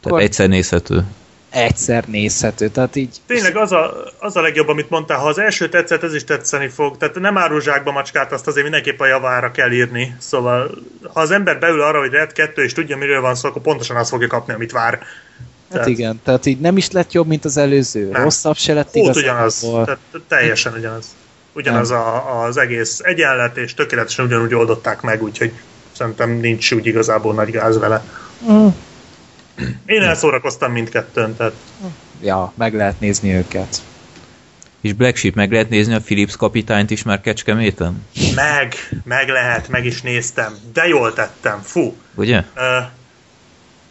Tehát 0.00 0.20
egyszer 0.20 0.48
nézhető. 0.48 1.04
Egyszer 1.50 2.04
nézhető, 2.06 2.68
tehát 2.68 2.96
így... 2.96 3.16
Tényleg 3.26 3.56
az 3.56 3.72
a, 3.72 3.92
az 4.18 4.36
a 4.36 4.40
legjobb, 4.40 4.68
amit 4.68 4.90
mondtál, 4.90 5.18
ha 5.18 5.28
az 5.28 5.38
első 5.38 5.68
tetszett, 5.68 6.02
ez 6.02 6.14
is 6.14 6.24
tetszeni 6.24 6.68
fog. 6.68 6.96
Tehát 6.96 7.14
nem 7.14 7.38
árulzsákba 7.38 7.92
macskát, 7.92 8.32
azt 8.32 8.46
azért 8.46 8.62
mindenképp 8.62 9.00
a 9.00 9.06
javára 9.06 9.50
kell 9.50 9.70
írni. 9.70 10.16
Szóval, 10.18 10.70
ha 11.12 11.20
az 11.20 11.30
ember 11.30 11.58
beül 11.58 11.82
arra, 11.82 11.98
hogy 11.98 12.10
Red 12.10 12.32
2 12.32 12.62
és 12.62 12.72
tudja, 12.72 12.96
miről 12.96 13.20
van 13.20 13.34
szó, 13.34 13.48
akkor 13.48 13.62
pontosan 13.62 13.96
azt 13.96 14.10
fogja 14.10 14.28
kapni, 14.28 14.52
amit 14.52 14.72
vár. 14.72 14.92
Hát 14.92 15.08
tehát... 15.70 15.88
igen, 15.88 16.20
tehát 16.24 16.46
így 16.46 16.60
nem 16.60 16.76
is 16.76 16.90
lett 16.90 17.12
jobb, 17.12 17.26
mint 17.26 17.44
az 17.44 17.56
előző. 17.56 18.08
Nem. 18.08 18.22
Rosszabb 18.22 18.56
se 18.56 18.74
lett 18.74 18.94
igaz. 18.94 19.16
ugyanaz, 19.16 19.58
tehát 19.60 19.98
teljesen 20.28 20.72
ugyanaz 20.72 21.06
ugyanaz 21.56 21.90
a, 21.90 22.42
az 22.44 22.56
egész 22.56 23.00
egyenlet, 23.02 23.56
és 23.56 23.74
tökéletesen 23.74 24.24
ugyanúgy 24.24 24.54
oldották 24.54 25.00
meg, 25.00 25.22
úgyhogy 25.22 25.52
szerintem 25.92 26.30
nincs 26.30 26.72
úgy 26.72 26.86
igazából 26.86 27.34
nagy 27.34 27.50
gáz 27.50 27.78
vele. 27.78 28.04
Mm. 28.50 28.66
Én 29.86 30.02
elszórakoztam 30.02 30.72
mindkettőn, 30.72 31.36
tehát... 31.36 31.54
Ja, 32.20 32.52
meg 32.54 32.74
lehet 32.74 33.00
nézni 33.00 33.34
őket. 33.34 33.76
És 34.80 34.92
Black 34.92 35.16
Sheep, 35.16 35.34
meg 35.34 35.52
lehet 35.52 35.68
nézni 35.68 35.94
a 35.94 36.00
Philips 36.00 36.36
kapitányt 36.36 36.90
is 36.90 37.02
már 37.02 37.20
Kecskeméten? 37.20 38.06
Meg, 38.34 38.74
meg 39.04 39.28
lehet, 39.28 39.68
meg 39.68 39.84
is 39.84 40.02
néztem. 40.02 40.56
De 40.72 40.86
jól 40.86 41.12
tettem, 41.12 41.60
fú. 41.62 41.96
Ugye? 42.14 42.38
Uh, 42.38 42.86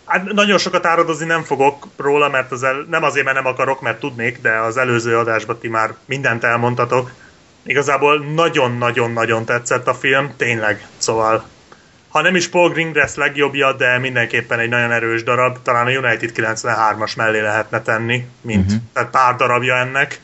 hát 0.06 0.24
nagyon 0.34 0.58
sokat 0.58 0.86
áradozni 0.86 1.26
nem 1.26 1.44
fogok 1.44 1.88
róla, 1.98 2.30
mert 2.30 2.52
az 2.52 2.64
el, 2.64 2.86
nem 2.90 3.04
azért, 3.04 3.26
mert 3.26 3.38
nem 3.38 3.46
akarok, 3.46 3.82
mert 3.82 4.00
tudnék, 4.00 4.42
de 4.42 4.52
az 4.52 4.78
előző 4.78 5.18
adásban 5.18 5.58
ti 5.60 5.68
már 5.68 5.96
mindent 6.06 6.44
elmondtatok. 6.44 7.12
Igazából 7.66 8.18
nagyon-nagyon-nagyon 8.20 9.46
tetszett 9.46 9.88
a 9.88 9.94
film, 9.94 10.34
tényleg, 10.38 10.88
szóval 10.98 11.46
ha 12.10 12.22
nem 12.22 12.36
is 12.36 12.48
Paul 12.48 12.70
Greengrass 12.70 13.16
legjobbja, 13.16 13.74
de 13.74 13.98
mindenképpen 13.98 14.60
egy 14.60 14.70
nagyon 14.70 14.92
erős 14.92 15.24
darab, 15.24 15.58
talán 15.62 15.86
a 15.86 15.90
United 15.90 16.32
93-as 16.36 17.16
mellé 17.16 17.40
lehetne 17.40 17.82
tenni, 17.82 18.28
mint 18.42 18.66
uh-huh. 18.66 18.82
tehát 18.94 19.10
pár 19.10 19.36
darabja 19.36 19.76
ennek, 19.76 20.22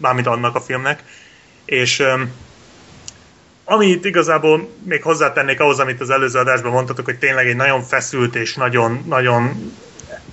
mármint 0.00 0.26
annak 0.26 0.54
a 0.54 0.60
filmnek, 0.60 1.02
és 1.64 1.98
um, 1.98 2.32
amit 3.64 4.04
igazából 4.04 4.70
még 4.82 5.02
hozzátennék 5.02 5.60
ahhoz, 5.60 5.78
amit 5.78 6.00
az 6.00 6.10
előző 6.10 6.38
adásban 6.38 6.72
mondtatok, 6.72 7.04
hogy 7.04 7.18
tényleg 7.18 7.46
egy 7.46 7.56
nagyon 7.56 7.82
feszült 7.82 8.34
és 8.34 8.54
nagyon, 8.54 9.04
nagyon 9.06 9.72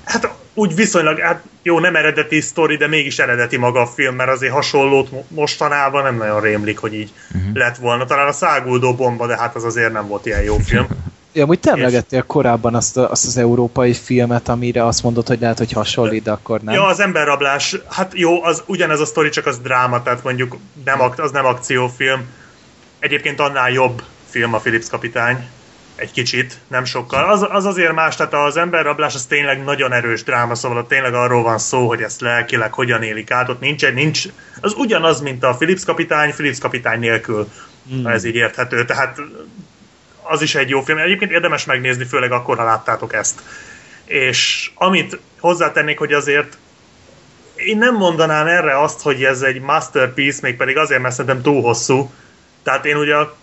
hát 0.03 0.29
úgy 0.53 0.75
viszonylag, 0.75 1.19
hát 1.19 1.43
jó, 1.63 1.79
nem 1.79 1.95
eredeti 1.95 2.41
sztori, 2.41 2.75
de 2.75 2.87
mégis 2.87 3.19
eredeti 3.19 3.57
maga 3.57 3.81
a 3.81 3.87
film, 3.87 4.15
mert 4.15 4.29
azért 4.29 4.53
hasonlót 4.53 5.09
mostanában 5.27 6.03
nem 6.03 6.17
nagyon 6.17 6.41
rémlik, 6.41 6.77
hogy 6.77 6.93
így 6.93 7.11
uh-huh. 7.33 7.55
lett 7.55 7.77
volna. 7.77 8.05
Talán 8.05 8.27
a 8.27 8.31
száguldó 8.31 8.95
bomba, 8.95 9.27
de 9.27 9.37
hát 9.37 9.55
az 9.55 9.63
azért 9.63 9.93
nem 9.93 10.07
volt 10.07 10.25
ilyen 10.25 10.41
jó 10.41 10.57
film. 10.57 10.87
Ja, 11.33 11.43
amúgy 11.43 11.59
te 11.59 11.71
emlegettél 11.71 12.23
korábban 12.23 12.75
azt, 12.75 12.97
a, 12.97 13.11
azt 13.11 13.25
az 13.25 13.37
európai 13.37 13.93
filmet, 13.93 14.47
amire 14.47 14.85
azt 14.85 15.03
mondod, 15.03 15.27
hogy 15.27 15.39
lehet, 15.39 15.57
hogy 15.57 15.71
hasonlít, 15.71 16.23
de 16.23 16.31
akkor 16.31 16.61
nem. 16.61 16.73
Ja, 16.73 16.85
az 16.85 16.99
emberrablás, 16.99 17.75
hát 17.89 18.11
jó, 18.15 18.43
az 18.43 18.63
ugyanez 18.65 18.99
a 18.99 19.05
sztori, 19.05 19.29
csak 19.29 19.45
az 19.45 19.59
dráma, 19.59 20.03
tehát 20.03 20.23
mondjuk 20.23 20.57
nem, 20.85 21.01
az 21.17 21.31
nem 21.31 21.45
akciófilm. 21.45 22.25
Egyébként 22.99 23.39
annál 23.39 23.71
jobb 23.71 24.03
film 24.29 24.53
a 24.53 24.57
Philips 24.57 24.89
kapitány 24.89 25.47
egy 25.95 26.11
kicsit, 26.11 26.57
nem 26.67 26.85
sokkal. 26.85 27.29
Az, 27.29 27.47
az 27.49 27.65
azért 27.65 27.93
más, 27.93 28.15
tehát 28.15 28.33
az 28.33 28.57
emberrablás 28.57 29.15
az 29.15 29.25
tényleg 29.25 29.63
nagyon 29.63 29.93
erős 29.93 30.23
dráma, 30.23 30.55
szóval 30.55 30.77
ott 30.77 30.87
tényleg 30.87 31.13
arról 31.13 31.43
van 31.43 31.57
szó, 31.57 31.87
hogy 31.87 32.01
ezt 32.01 32.21
lelkileg 32.21 32.73
hogyan 32.73 33.03
élik 33.03 33.31
át, 33.31 33.49
ott 33.49 33.59
nincs, 33.59 33.91
nincs 33.91 34.23
az 34.61 34.73
ugyanaz, 34.73 35.21
mint 35.21 35.43
a 35.43 35.55
Philips 35.55 35.83
kapitány, 35.83 36.31
Philips 36.31 36.59
kapitány 36.59 36.99
nélkül, 36.99 37.47
hmm. 37.89 38.07
ez 38.07 38.23
így 38.23 38.35
érthető, 38.35 38.85
tehát 38.85 39.17
az 40.21 40.41
is 40.41 40.55
egy 40.55 40.69
jó 40.69 40.81
film. 40.81 40.97
Egyébként 40.97 41.31
érdemes 41.31 41.65
megnézni, 41.65 42.05
főleg 42.05 42.31
akkor, 42.31 42.57
ha 42.57 42.63
láttátok 42.63 43.13
ezt. 43.13 43.41
És 44.05 44.71
amit 44.75 45.19
hozzátennék, 45.39 45.97
hogy 45.97 46.13
azért 46.13 46.57
én 47.55 47.77
nem 47.77 47.95
mondanám 47.95 48.47
erre 48.47 48.81
azt, 48.81 49.01
hogy 49.01 49.23
ez 49.23 49.41
egy 49.41 49.61
masterpiece, 49.61 50.39
még 50.41 50.55
pedig 50.55 50.77
azért, 50.77 51.01
mert 51.01 51.15
szerintem 51.15 51.41
túl 51.41 51.61
hosszú. 51.61 52.11
Tehát 52.63 52.85
én 52.85 52.97
ugye 52.97 53.15
a 53.15 53.35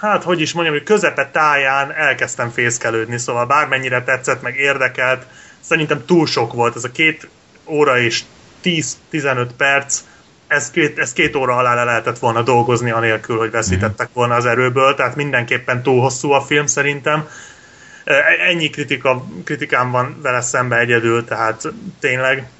hát 0.00 0.22
hogy 0.22 0.40
is 0.40 0.52
mondjam, 0.52 0.74
hogy 0.74 0.84
közepe 0.84 1.30
táján 1.32 1.92
elkezdtem 1.92 2.50
fészkelődni, 2.50 3.18
szóval 3.18 3.46
bármennyire 3.46 4.02
tetszett, 4.02 4.42
meg 4.42 4.56
érdekelt, 4.56 5.26
szerintem 5.60 6.04
túl 6.06 6.26
sok 6.26 6.52
volt, 6.52 6.76
ez 6.76 6.84
a 6.84 6.90
két 6.90 7.28
óra 7.66 7.98
és 7.98 8.22
10-15 8.64 9.48
perc, 9.56 10.00
ez 10.46 10.70
két, 10.70 10.98
ez 10.98 11.12
két 11.12 11.36
óra 11.36 11.56
alá 11.56 11.74
le 11.74 11.84
lehetett 11.84 12.18
volna 12.18 12.42
dolgozni, 12.42 12.90
anélkül, 12.90 13.38
hogy 13.38 13.50
veszítettek 13.50 14.08
volna 14.12 14.34
az 14.34 14.46
erőből, 14.46 14.94
tehát 14.94 15.16
mindenképpen 15.16 15.82
túl 15.82 16.00
hosszú 16.00 16.30
a 16.30 16.40
film 16.40 16.66
szerintem. 16.66 17.28
Ennyi 18.48 18.70
kritika, 18.70 19.24
kritikám 19.44 19.90
van 19.90 20.18
vele 20.22 20.40
szembe 20.40 20.78
egyedül, 20.78 21.24
tehát 21.24 21.62
tényleg. 22.00 22.50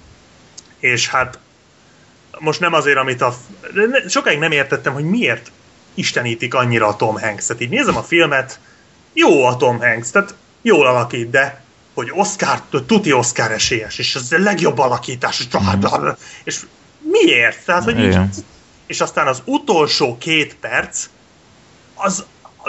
És 0.79 1.09
hát 1.09 1.39
most 2.39 2.61
nem 2.61 2.73
azért, 2.73 2.97
amit 2.97 3.23
a... 3.23 3.35
Sokáig 4.09 4.39
nem 4.39 4.53
értettem, 4.53 4.93
hogy 4.93 5.05
miért 5.05 5.51
istenítik 5.95 6.55
annyira 6.55 6.87
a 6.87 6.97
Tom 6.97 7.21
Hanks-et. 7.21 7.61
Így 7.61 7.69
nézem 7.69 7.97
a 7.97 8.03
filmet, 8.03 8.61
jó 9.13 9.45
a 9.45 9.57
Tom 9.57 9.81
Hanks, 9.81 10.11
tehát 10.11 10.35
jól 10.63 10.87
alakít, 10.87 11.31
de 11.31 11.63
hogy 11.95 12.11
Oscar, 12.15 12.63
tuti 12.87 13.13
Oscar 13.13 13.53
esélyes, 13.53 13.99
és 13.99 14.15
ez 14.15 14.33
a 14.33 14.39
legjobb 14.39 14.79
alakítás, 14.79 15.41
és, 15.41 15.47
mm. 15.57 16.09
és 16.45 16.61
miért? 16.99 17.65
Tehát, 17.65 17.85
hogy 17.85 17.99
így, 17.99 18.19
és 18.87 19.01
aztán 19.01 19.27
az 19.27 19.43
utolsó 19.45 20.19
két 20.19 20.57
perc, 20.57 21.07
az, 21.95 22.25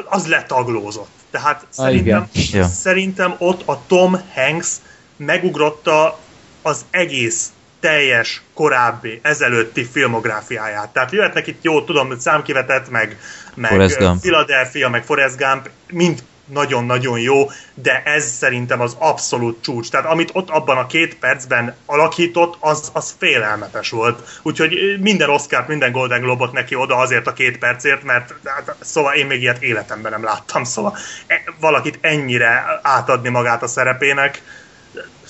az 0.05 0.27
letaglózott. 0.27 1.11
Tehát 1.31 1.61
ah, 1.61 1.67
szerintem, 1.71 2.29
ja. 2.33 2.67
szerintem 2.67 3.35
ott 3.37 3.67
a 3.67 3.81
Tom 3.87 4.21
Hanks 4.33 4.75
megugrotta 5.15 6.19
az 6.61 6.85
egész 6.89 7.51
teljes 7.83 8.41
korábbi, 8.53 9.19
ezelőtti 9.23 9.85
filmográfiáját. 9.91 10.89
Tehát 10.89 11.11
jöhetnek 11.11 11.47
itt, 11.47 11.63
jó, 11.63 11.83
tudom, 11.83 12.19
számkivetett, 12.19 12.89
meg, 12.89 13.17
meg 13.55 13.91
Philadelphia, 14.21 14.89
meg 14.89 15.03
Forrest 15.03 15.37
Gump, 15.37 15.69
mind 15.91 16.23
nagyon-nagyon 16.45 17.19
jó, 17.19 17.49
de 17.73 18.03
ez 18.05 18.25
szerintem 18.25 18.81
az 18.81 18.95
abszolút 18.99 19.63
csúcs. 19.63 19.89
Tehát 19.89 20.05
amit 20.05 20.29
ott 20.33 20.49
abban 20.49 20.77
a 20.77 20.85
két 20.85 21.15
percben 21.15 21.75
alakított, 21.85 22.57
az, 22.59 22.89
az 22.93 23.15
félelmetes 23.17 23.89
volt. 23.89 24.39
Úgyhogy 24.41 24.97
minden 24.99 25.29
Oscar, 25.29 25.65
minden 25.67 25.91
Golden 25.91 26.21
Globot 26.21 26.51
neki 26.51 26.75
oda 26.75 26.97
azért 26.97 27.27
a 27.27 27.33
két 27.33 27.57
percért, 27.57 28.03
mert 28.03 28.33
hát, 28.45 28.75
szóval 28.79 29.13
én 29.13 29.25
még 29.25 29.41
ilyet 29.41 29.63
életemben 29.63 30.11
nem 30.11 30.23
láttam. 30.23 30.63
Szóval 30.63 30.97
e, 31.27 31.43
valakit 31.59 31.97
ennyire 32.01 32.79
átadni 32.81 33.29
magát 33.29 33.63
a 33.63 33.67
szerepének, 33.67 34.41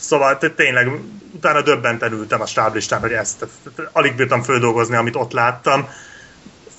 Szóval 0.04 0.38
tényleg 0.56 0.92
utána 1.32 1.62
döbbenten 1.62 2.12
ültem 2.12 2.42
a 2.42 2.46
stáblistán, 2.46 3.00
hogy 3.00 3.12
ezt 3.12 3.46
alig 3.92 4.16
bírtam 4.16 4.44
földolgozni, 4.44 4.96
amit 4.96 5.16
ott 5.16 5.32
láttam 5.32 5.90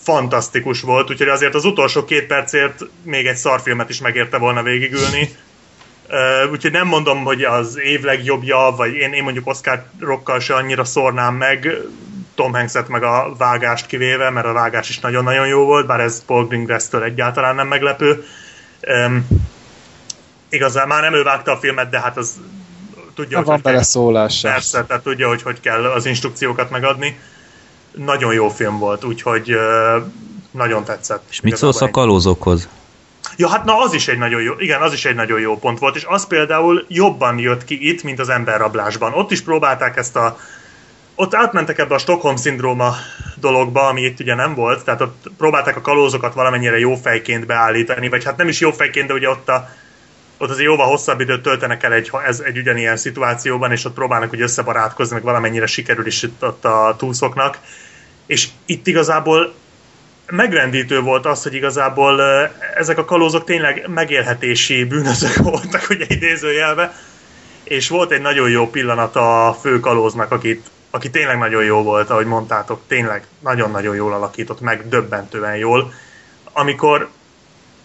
fantasztikus 0.02 0.80
volt, 0.80 1.10
úgyhogy 1.10 1.28
azért 1.28 1.55
az 1.55 1.64
utolsó 1.64 2.05
két 2.05 2.26
percért 2.26 2.80
még 3.02 3.26
egy 3.26 3.36
szarfilmet 3.36 3.88
is 3.88 4.01
megérte 4.01 4.38
volna 4.38 4.62
végigülni. 4.62 5.36
Uh, 6.09 6.51
úgyhogy 6.51 6.70
nem 6.70 6.86
mondom, 6.86 7.24
hogy 7.24 7.42
az 7.42 7.78
év 7.78 8.02
legjobbja, 8.02 8.74
vagy 8.76 8.94
én, 8.94 9.12
én 9.12 9.22
mondjuk 9.22 9.46
Oscar 9.46 9.84
rokkal 9.98 10.40
se 10.40 10.55
annyira 10.55 10.84
szórnám 10.84 11.34
meg, 11.34 11.76
Tom 12.34 12.52
Hanks-et 12.52 12.88
meg 12.88 13.02
a 13.02 13.34
vágást 13.38 13.86
kivéve, 13.86 14.30
mert 14.30 14.46
a 14.46 14.52
vágás 14.52 14.88
is 14.88 14.98
nagyon-nagyon 14.98 15.46
jó 15.46 15.64
volt, 15.64 15.86
bár 15.86 16.01
ez 16.01 16.24
Paul 16.24 16.46
Greengrass-től 16.46 17.02
egyáltalán 17.02 17.55
nem 17.55 17.68
meglepő. 17.68 18.24
Um, 19.06 19.26
igazán 20.48 20.88
már 20.88 21.02
nem 21.02 21.14
ő 21.14 21.22
vágta 21.22 21.52
a 21.52 21.59
filmet, 21.59 21.90
de 21.90 22.01
hát 22.01 22.16
az 22.16 22.40
tudja, 23.15 23.36
hogy, 23.36 23.47
van 23.47 23.55
hogy 23.55 23.65
kell, 23.65 23.73
Persze, 24.53 24.85
tehát 24.85 25.03
tudja, 25.03 25.28
hogy 25.28 25.43
hogy 25.43 25.61
kell 25.61 25.85
az 25.85 26.07
instrukciókat 26.07 26.70
megadni 26.70 27.19
nagyon 27.93 28.32
jó 28.32 28.49
film 28.49 28.78
volt, 28.78 29.05
úgyhogy 29.05 29.57
nagyon 30.51 30.85
tetszett. 30.85 31.23
És 31.31 31.41
mit 31.41 31.57
szólsz 31.57 31.81
a 31.81 31.91
kalózokhoz? 31.91 32.69
Ja, 33.36 33.49
hát 33.49 33.65
na 33.65 33.78
az 33.78 33.95
is 33.95 34.09
egy 34.09 34.19
nagyon 34.19 34.43
jó, 34.43 34.53
igen, 34.59 34.82
az 34.82 34.93
is 34.93 35.05
egy 35.05 35.15
nagyon 35.15 35.41
jó 35.41 35.59
pont 35.59 35.78
volt, 35.78 35.97
és 35.97 36.05
az 36.05 36.27
például 36.27 36.85
jobban 36.89 37.39
jött 37.39 37.65
ki 37.65 37.89
itt, 37.89 38.03
mint 38.03 38.20
az 38.20 38.28
emberrablásban. 38.28 39.12
Ott 39.12 39.31
is 39.31 39.43
próbálták 39.43 39.97
ezt 39.97 40.16
a 40.16 40.39
ott 41.15 41.35
átmentek 41.35 41.78
ebbe 41.78 41.95
a 41.95 41.99
Stockholm 41.99 42.36
szindróma 42.36 42.95
dologba, 43.36 43.89
ami 43.89 44.01
itt 44.01 44.20
ugye 44.20 44.35
nem 44.35 44.55
volt, 44.55 44.85
tehát 44.85 45.01
ott 45.01 45.31
próbálták 45.36 45.77
a 45.77 45.81
kalózokat 45.81 46.35
valamennyire 46.35 46.78
jó 46.78 46.95
fejként 46.95 47.47
beállítani, 47.47 48.09
vagy 48.09 48.24
hát 48.24 48.36
nem 48.36 48.49
is 48.49 48.61
jó 48.61 48.70
fejként, 48.70 49.07
de 49.07 49.15
ugye 49.15 49.28
ott, 49.28 49.49
a, 49.49 49.69
ott 50.39 50.51
azért 50.51 50.66
jóval 50.66 50.86
hosszabb 50.86 51.20
időt 51.20 51.43
töltenek 51.43 51.82
el 51.82 51.93
egy, 51.93 52.11
ez, 52.27 52.40
egy 52.40 52.59
ugyanilyen 52.59 52.97
szituációban, 52.97 53.73
és 53.73 53.85
ott 53.85 53.94
próbálnak 53.94 54.32
ugye 54.32 54.43
összebarátkozni, 54.43 55.15
meg 55.15 55.24
valamennyire 55.24 55.66
sikerül 55.66 56.06
is 56.06 56.23
itt 56.23 56.44
ott 56.44 56.65
a 56.65 56.94
túszoknak 56.98 57.59
és 58.27 58.48
itt 58.66 58.86
igazából 58.86 59.55
megrendítő 60.27 61.01
volt 61.01 61.27
az, 61.27 61.43
hogy 61.43 61.55
igazából 61.55 62.23
ezek 62.74 62.98
a 62.98 63.05
kalózok 63.05 63.44
tényleg 63.44 63.89
megélhetési 63.89 64.85
bűnözők 64.85 65.36
voltak, 65.51 65.86
ugye 65.90 66.05
idézőjelve, 66.09 66.94
és 67.65 67.89
volt 67.89 68.11
egy 68.11 68.20
nagyon 68.20 68.51
jó 68.51 68.70
pillanat 68.70 69.16
a 69.16 69.56
fő 69.61 69.81
kalóznak, 69.81 70.31
akit, 70.31 70.70
aki 70.90 71.11
tényleg 71.11 71.39
nagyon 71.39 71.65
jó 71.65 71.82
volt, 71.82 72.11
ahogy 72.11 72.27
mondtátok, 72.27 72.81
tényleg 72.86 73.27
nagyon-nagyon 73.40 73.94
jól 73.94 74.12
alakított, 74.12 74.61
meg 74.61 74.89
döbbentően 74.89 75.56
jól, 75.56 75.93
amikor, 76.52 77.09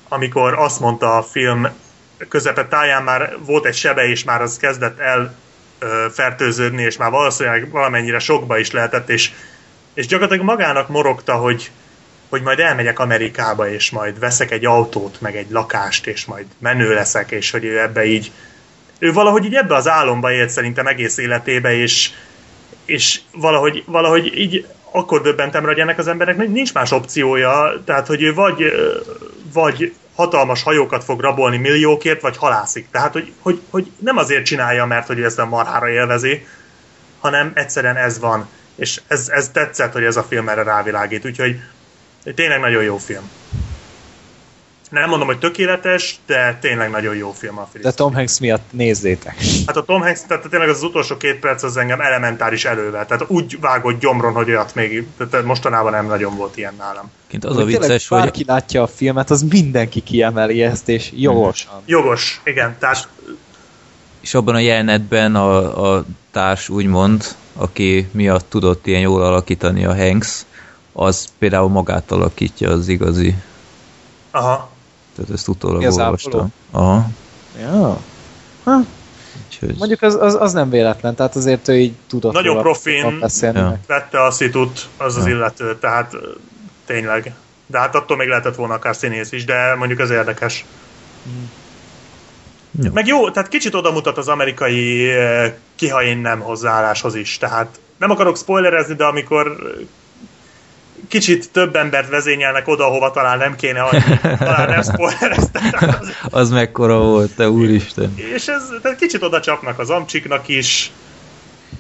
amikor 0.07 0.53
azt 0.53 0.79
mondta 0.79 1.17
a 1.17 1.23
film 1.23 1.67
táján 2.69 3.03
már 3.03 3.35
volt 3.45 3.65
egy 3.65 3.75
sebe, 3.75 4.07
és 4.07 4.23
már 4.23 4.41
az 4.41 4.57
kezdett 4.57 4.99
el 4.99 5.35
fertőződni, 6.11 6.81
és 6.83 6.97
már 6.97 7.11
valószínűleg 7.11 7.69
valamennyire 7.71 8.19
sokba 8.19 8.57
is 8.57 8.71
lehetett, 8.71 9.09
és 9.09 9.31
és 9.93 10.07
gyakorlatilag 10.07 10.45
magának 10.45 10.87
morogta, 10.87 11.33
hogy, 11.33 11.71
hogy 12.29 12.41
majd 12.41 12.59
elmegyek 12.59 12.99
Amerikába, 12.99 13.69
és 13.69 13.89
majd 13.89 14.19
veszek 14.19 14.51
egy 14.51 14.65
autót, 14.65 15.21
meg 15.21 15.35
egy 15.35 15.49
lakást, 15.49 16.07
és 16.07 16.25
majd 16.25 16.45
menő 16.57 16.93
leszek, 16.93 17.31
és 17.31 17.51
hogy 17.51 17.63
ő 17.63 17.79
ebbe 17.79 18.05
így 18.05 18.31
ő 18.99 19.13
valahogy 19.13 19.45
így 19.45 19.55
ebbe 19.55 19.75
az 19.75 19.87
álomba 19.87 20.31
élt 20.31 20.49
szerintem 20.49 20.87
egész 20.87 21.17
életébe, 21.17 21.73
és, 21.73 22.09
és 22.85 23.19
valahogy, 23.31 23.83
valahogy 23.85 24.37
így 24.37 24.65
akkor 24.91 25.21
döbbentem 25.21 25.61
rá, 25.61 25.71
hogy 25.71 25.79
ennek 25.79 25.97
az 25.97 26.07
embernek 26.07 26.47
nincs 26.47 26.73
más 26.73 26.91
opciója, 26.91 27.81
tehát 27.85 28.07
hogy 28.07 28.21
ő 28.21 28.33
vagy, 28.33 28.63
vagy 29.53 29.93
hatalmas 30.19 30.63
hajókat 30.63 31.03
fog 31.03 31.19
rabolni 31.19 31.57
milliókért, 31.57 32.21
vagy 32.21 32.37
halászik. 32.37 32.87
Tehát, 32.91 33.13
hogy, 33.13 33.33
hogy, 33.39 33.61
hogy 33.69 33.91
nem 33.99 34.17
azért 34.17 34.45
csinálja, 34.45 34.85
mert 34.85 35.07
hogy 35.07 35.21
ezt 35.21 35.39
a 35.39 35.45
marhára 35.45 35.89
élvezi, 35.89 36.45
hanem 37.19 37.51
egyszerűen 37.55 37.95
ez 37.95 38.19
van 38.19 38.47
és 38.79 39.01
ez, 39.07 39.29
ez 39.29 39.49
tetszett, 39.49 39.93
hogy 39.93 40.03
ez 40.03 40.17
a 40.17 40.23
film 40.23 40.49
erre 40.49 40.63
rávilágít, 40.63 41.25
úgyhogy 41.25 41.59
tényleg 42.35 42.59
nagyon 42.59 42.83
jó 42.83 42.97
film. 42.97 43.29
Nem 44.89 45.09
mondom, 45.09 45.27
hogy 45.27 45.39
tökéletes, 45.39 46.19
de 46.25 46.57
tényleg 46.61 46.89
nagyon 46.89 47.15
jó 47.15 47.31
film 47.31 47.57
a 47.57 47.67
film. 47.71 47.83
De 47.83 47.91
Tom 47.91 48.13
Hanks 48.13 48.39
miatt 48.39 48.71
nézzétek. 48.71 49.35
Hát 49.65 49.77
a 49.77 49.83
Tom 49.83 50.01
Hanks, 50.01 50.21
tehát 50.27 50.47
tényleg 50.49 50.69
az, 50.69 50.83
utolsó 50.83 51.17
két 51.17 51.39
perc 51.39 51.63
az 51.63 51.77
engem 51.77 52.01
elementáris 52.01 52.65
elővel. 52.65 53.05
Tehát 53.05 53.23
úgy 53.27 53.59
vágott 53.59 53.99
gyomron, 53.99 54.33
hogy 54.33 54.49
olyat 54.49 54.75
még 54.75 55.07
tehát 55.29 55.45
mostanában 55.45 55.91
nem 55.91 56.05
nagyon 56.05 56.35
volt 56.35 56.57
ilyen 56.57 56.73
nálam. 56.77 57.11
Kint 57.27 57.45
az 57.45 57.57
a 57.57 57.63
vicces, 57.63 58.07
hogy... 58.07 58.19
Bárki 58.19 58.43
látja 58.47 58.81
a 58.81 58.87
filmet, 58.87 59.29
az 59.29 59.41
mindenki 59.41 59.99
kiemeli 60.01 60.61
ezt, 60.61 60.89
és 60.89 61.11
jogosan. 61.15 61.81
Jogos, 61.85 62.41
igen. 62.43 62.75
Tehát... 62.79 63.07
És 64.19 64.33
abban 64.33 64.55
a 64.55 64.59
jelenetben 64.59 65.35
a, 65.35 65.93
a 65.95 66.05
társ 66.31 66.69
úgymond, 66.69 67.23
aki 67.53 68.09
miatt 68.11 68.49
tudott 68.49 68.87
ilyen 68.87 69.01
jól 69.01 69.21
alakítani 69.21 69.85
a 69.85 69.95
Hanks, 69.95 70.45
az 70.93 71.27
például 71.37 71.69
magát 71.69 72.11
alakítja 72.11 72.69
az 72.69 72.87
igazi. 72.87 73.35
Aha. 74.31 74.69
Tehát 75.19 75.33
ezt 75.33 75.47
utólag 75.47 75.83
olvastam. 75.83 76.53
Aha. 76.71 77.09
Ja. 77.59 77.97
Ha. 78.63 78.79
Úgyhogy... 79.45 79.75
Mondjuk 79.77 80.01
az, 80.01 80.15
az, 80.15 80.35
az, 80.39 80.53
nem 80.53 80.69
véletlen, 80.69 81.15
tehát 81.15 81.35
azért 81.35 81.67
ő 81.67 81.79
így 81.79 81.93
tudott 82.07 82.33
Nagyon 82.33 82.61
profin 82.61 83.21
ja. 83.41 83.79
vette 83.87 84.23
a 84.23 84.31
szitut 84.31 84.87
az 84.97 85.17
az 85.17 85.25
ja. 85.25 85.35
illető, 85.35 85.77
tehát 85.79 86.15
tényleg. 86.85 87.33
De 87.65 87.79
hát 87.79 87.95
attól 87.95 88.17
még 88.17 88.27
lehetett 88.27 88.55
volna 88.55 88.73
akár 88.73 88.95
színész 88.95 89.31
is, 89.31 89.45
de 89.45 89.75
mondjuk 89.75 89.99
ez 89.99 90.09
érdekes. 90.09 90.65
Mm. 91.29 91.43
Jó. 92.83 92.91
Meg 92.93 93.07
jó, 93.07 93.29
tehát 93.29 93.49
kicsit 93.49 93.73
oda 93.73 93.91
mutat 93.91 94.17
az 94.17 94.27
amerikai 94.27 95.11
kiha 95.75 96.03
én 96.03 96.17
nem 96.17 96.39
hozzáálláshoz 96.39 97.15
is. 97.15 97.37
Tehát 97.37 97.79
nem 97.97 98.09
akarok 98.09 98.37
spoilerezni, 98.37 98.95
de 98.95 99.03
amikor 99.03 99.57
kicsit 101.09 101.51
több 101.51 101.75
embert 101.75 102.09
vezényelnek 102.09 102.67
oda, 102.67 102.85
hova 102.85 103.11
talán 103.11 103.37
nem 103.37 103.55
kéne, 103.55 103.79
hogy 103.79 104.03
talán 104.21 104.69
nem 104.69 104.81
spoilereztem. 104.81 105.63
Az, 105.71 106.11
az 106.41 106.49
mekkora 106.49 106.99
volt, 106.99 107.35
te 107.35 107.49
úristen. 107.49 108.13
És 108.17 108.47
ez, 108.47 108.63
tehát 108.81 108.97
kicsit 108.97 109.23
oda 109.23 109.39
csapnak 109.39 109.79
az 109.79 109.89
amcsiknak 109.89 110.47
is. 110.47 110.91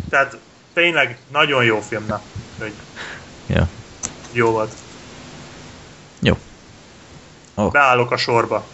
Tehát 0.09 0.37
tényleg 0.73 1.17
nagyon 1.31 1.63
jó 1.63 1.79
filmnek. 1.79 2.19
Hogy 2.59 2.73
ja. 3.47 3.67
Jó 4.31 4.51
volt. 4.51 4.71
Jó. 6.21 6.37
Oh. 7.53 7.71
Beállok 7.71 8.11
a 8.11 8.17
sorba, 8.17 8.65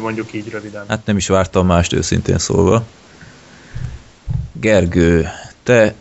mondjuk 0.00 0.32
így 0.32 0.50
röviden. 0.50 0.84
Hát 0.88 1.06
nem 1.06 1.16
is 1.16 1.28
vártam 1.28 1.66
mást 1.66 1.92
őszintén 1.92 2.38
szólva. 2.38 2.82
Gergő, 4.52 5.28
te 5.62 5.94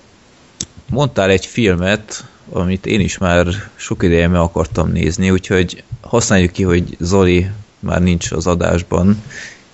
mondtál 0.90 1.30
egy 1.30 1.46
filmet, 1.46 2.26
amit 2.52 2.86
én 2.86 3.00
is 3.00 3.18
már 3.18 3.48
sok 3.76 4.04
ideje 4.04 4.28
meg 4.28 4.40
akartam 4.40 4.92
nézni, 4.92 5.32
úgyhogy 5.32 5.84
használjuk 6.02 6.52
ki, 6.52 6.64
hogy 6.64 6.98
Zoli 7.00 7.50
már 7.80 8.02
nincs 8.02 8.32
az 8.32 8.48
adásban, 8.48 9.24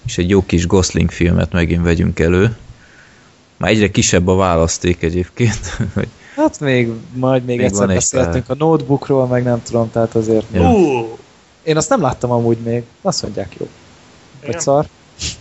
és 0.05 0.17
egy 0.17 0.29
jó 0.29 0.45
kis 0.45 0.67
Gosling 0.67 1.11
filmet 1.11 1.51
megint 1.51 1.83
vegyünk 1.83 2.19
elő. 2.19 2.57
Már 3.57 3.71
egyre 3.71 3.91
kisebb 3.91 4.27
a 4.27 4.35
választék 4.35 5.01
egyébként. 5.01 5.77
hát 6.35 6.59
még, 6.59 6.89
majd 7.13 7.45
még, 7.45 7.57
még 7.57 7.65
egyszer 7.65 7.87
beszéltünk 7.87 8.49
a 8.49 8.55
notebookról, 8.55 9.27
meg 9.27 9.43
nem 9.43 9.61
tudom, 9.63 9.91
tehát 9.91 10.15
azért... 10.15 10.45
Ja. 10.51 10.71
Én 11.63 11.77
azt 11.77 11.89
nem 11.89 12.01
láttam 12.01 12.31
amúgy 12.31 12.57
még. 12.57 12.83
Azt 13.01 13.21
mondják 13.21 13.55
jó. 13.59 13.69
Vagy 14.45 14.59
szar. 14.59 14.85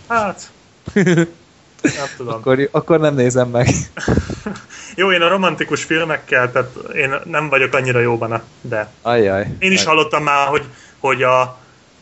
Hát, 0.07 0.51
nem 0.93 2.07
tudom. 2.17 2.33
Akkor, 2.33 2.69
akkor 2.71 2.99
nem 2.99 3.15
nézem 3.15 3.49
meg. 3.49 3.67
Jó, 4.95 5.11
én 5.11 5.21
a 5.21 5.27
romantikus 5.27 5.83
filmekkel, 5.83 6.51
tehát 6.51 6.69
én 6.95 7.13
nem 7.25 7.49
vagyok 7.49 7.73
annyira 7.73 7.99
jóban, 7.99 8.41
de 8.61 8.87
Ajjaj. 9.01 9.47
én 9.59 9.71
is 9.71 9.83
hallottam 9.83 10.23
már, 10.23 10.47
hogy, 10.47 10.63
hogy 10.99 11.23
a, 11.23 11.41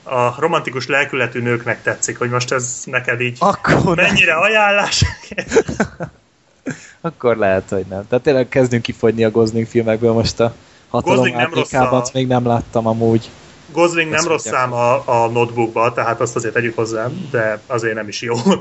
a 0.04 0.36
romantikus 0.40 0.88
lelkületű 0.88 1.42
nőknek 1.42 1.84
tetszik, 1.84 2.18
hogy 2.18 2.30
most 2.30 2.52
ez 2.52 2.82
neked 2.86 3.22
így 3.22 3.38
Akkor 3.40 3.96
nem. 3.96 4.06
mennyire 4.06 4.34
ajánlás. 4.34 5.04
Akkor 7.02 7.38
lehet, 7.38 7.70
hogy 7.70 7.86
nem. 7.90 8.08
Tehát 8.08 8.24
tényleg 8.24 8.48
kezdünk 8.50 8.82
kifogyni 8.82 9.24
a 9.24 9.32
Gosling 9.32 9.68
filmekből 9.68 10.14
most 10.14 10.40
a 10.40 10.54
hatalom 10.90 11.28
nem 11.28 11.54
rossz 11.54 11.74
a- 11.74 12.04
még 12.14 12.28
nem 12.28 12.46
láttam 12.48 12.88
amúgy. 12.88 13.30
Gosling 13.72 14.12
nem 14.12 14.28
rossz 14.28 14.46
szám 14.48 14.74
a, 14.74 15.24
a 15.24 15.28
notebookba, 15.28 15.94
tehát 15.94 16.22
azt 16.22 16.36
azért 16.36 16.54
tegyük 16.54 16.76
hozzá, 16.76 17.10
de 17.32 17.62
azért 17.68 17.96
nem 17.96 18.08
is 18.08 18.22
jó. 18.22 18.36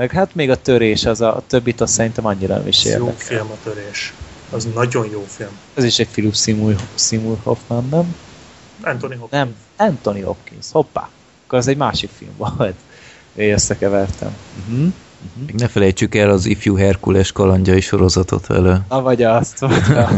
Meg 0.00 0.10
hát 0.10 0.34
még 0.34 0.50
a 0.50 0.62
törés, 0.62 1.04
az 1.04 1.20
a, 1.20 1.36
a 1.36 1.42
többit 1.46 1.80
azt 1.80 1.92
szerintem 1.92 2.26
annyira 2.26 2.56
nem 2.56 2.66
is 2.66 2.84
jó 2.84 2.90
érdekel. 2.90 3.16
film 3.16 3.50
a 3.50 3.56
törés. 3.62 4.14
Az 4.50 4.68
nagyon 4.74 5.10
jó 5.10 5.24
film. 5.28 5.50
Ez 5.74 5.84
is 5.84 5.98
egy 5.98 6.08
Philip 6.08 6.34
Seymour, 6.34 6.76
Seymour 6.94 7.38
Hoffman, 7.42 7.88
nem? 7.88 8.16
Anthony 8.82 9.16
Hopkins. 9.16 9.42
Nem, 9.42 9.56
Anthony 9.76 10.22
Hopkins. 10.22 10.66
Hoppá. 10.72 11.08
Akkor 11.46 11.58
az 11.58 11.66
egy 11.66 11.76
másik 11.76 12.10
film 12.16 12.30
volt. 12.36 12.74
Én 13.34 13.52
összekevertem. 13.52 14.36
Uh-huh. 14.58 14.92
Még 15.46 15.54
ne 15.54 15.68
felejtsük 15.68 16.14
el 16.14 16.30
az 16.30 16.46
ifjú 16.46 16.76
Herkules 16.76 17.32
kalandjai 17.32 17.80
sorozatot 17.80 18.46
vele. 18.46 18.80
Na, 18.88 19.00
vagy 19.02 19.22
azt, 19.22 19.58
vagy 19.58 19.96
a, 19.96 20.08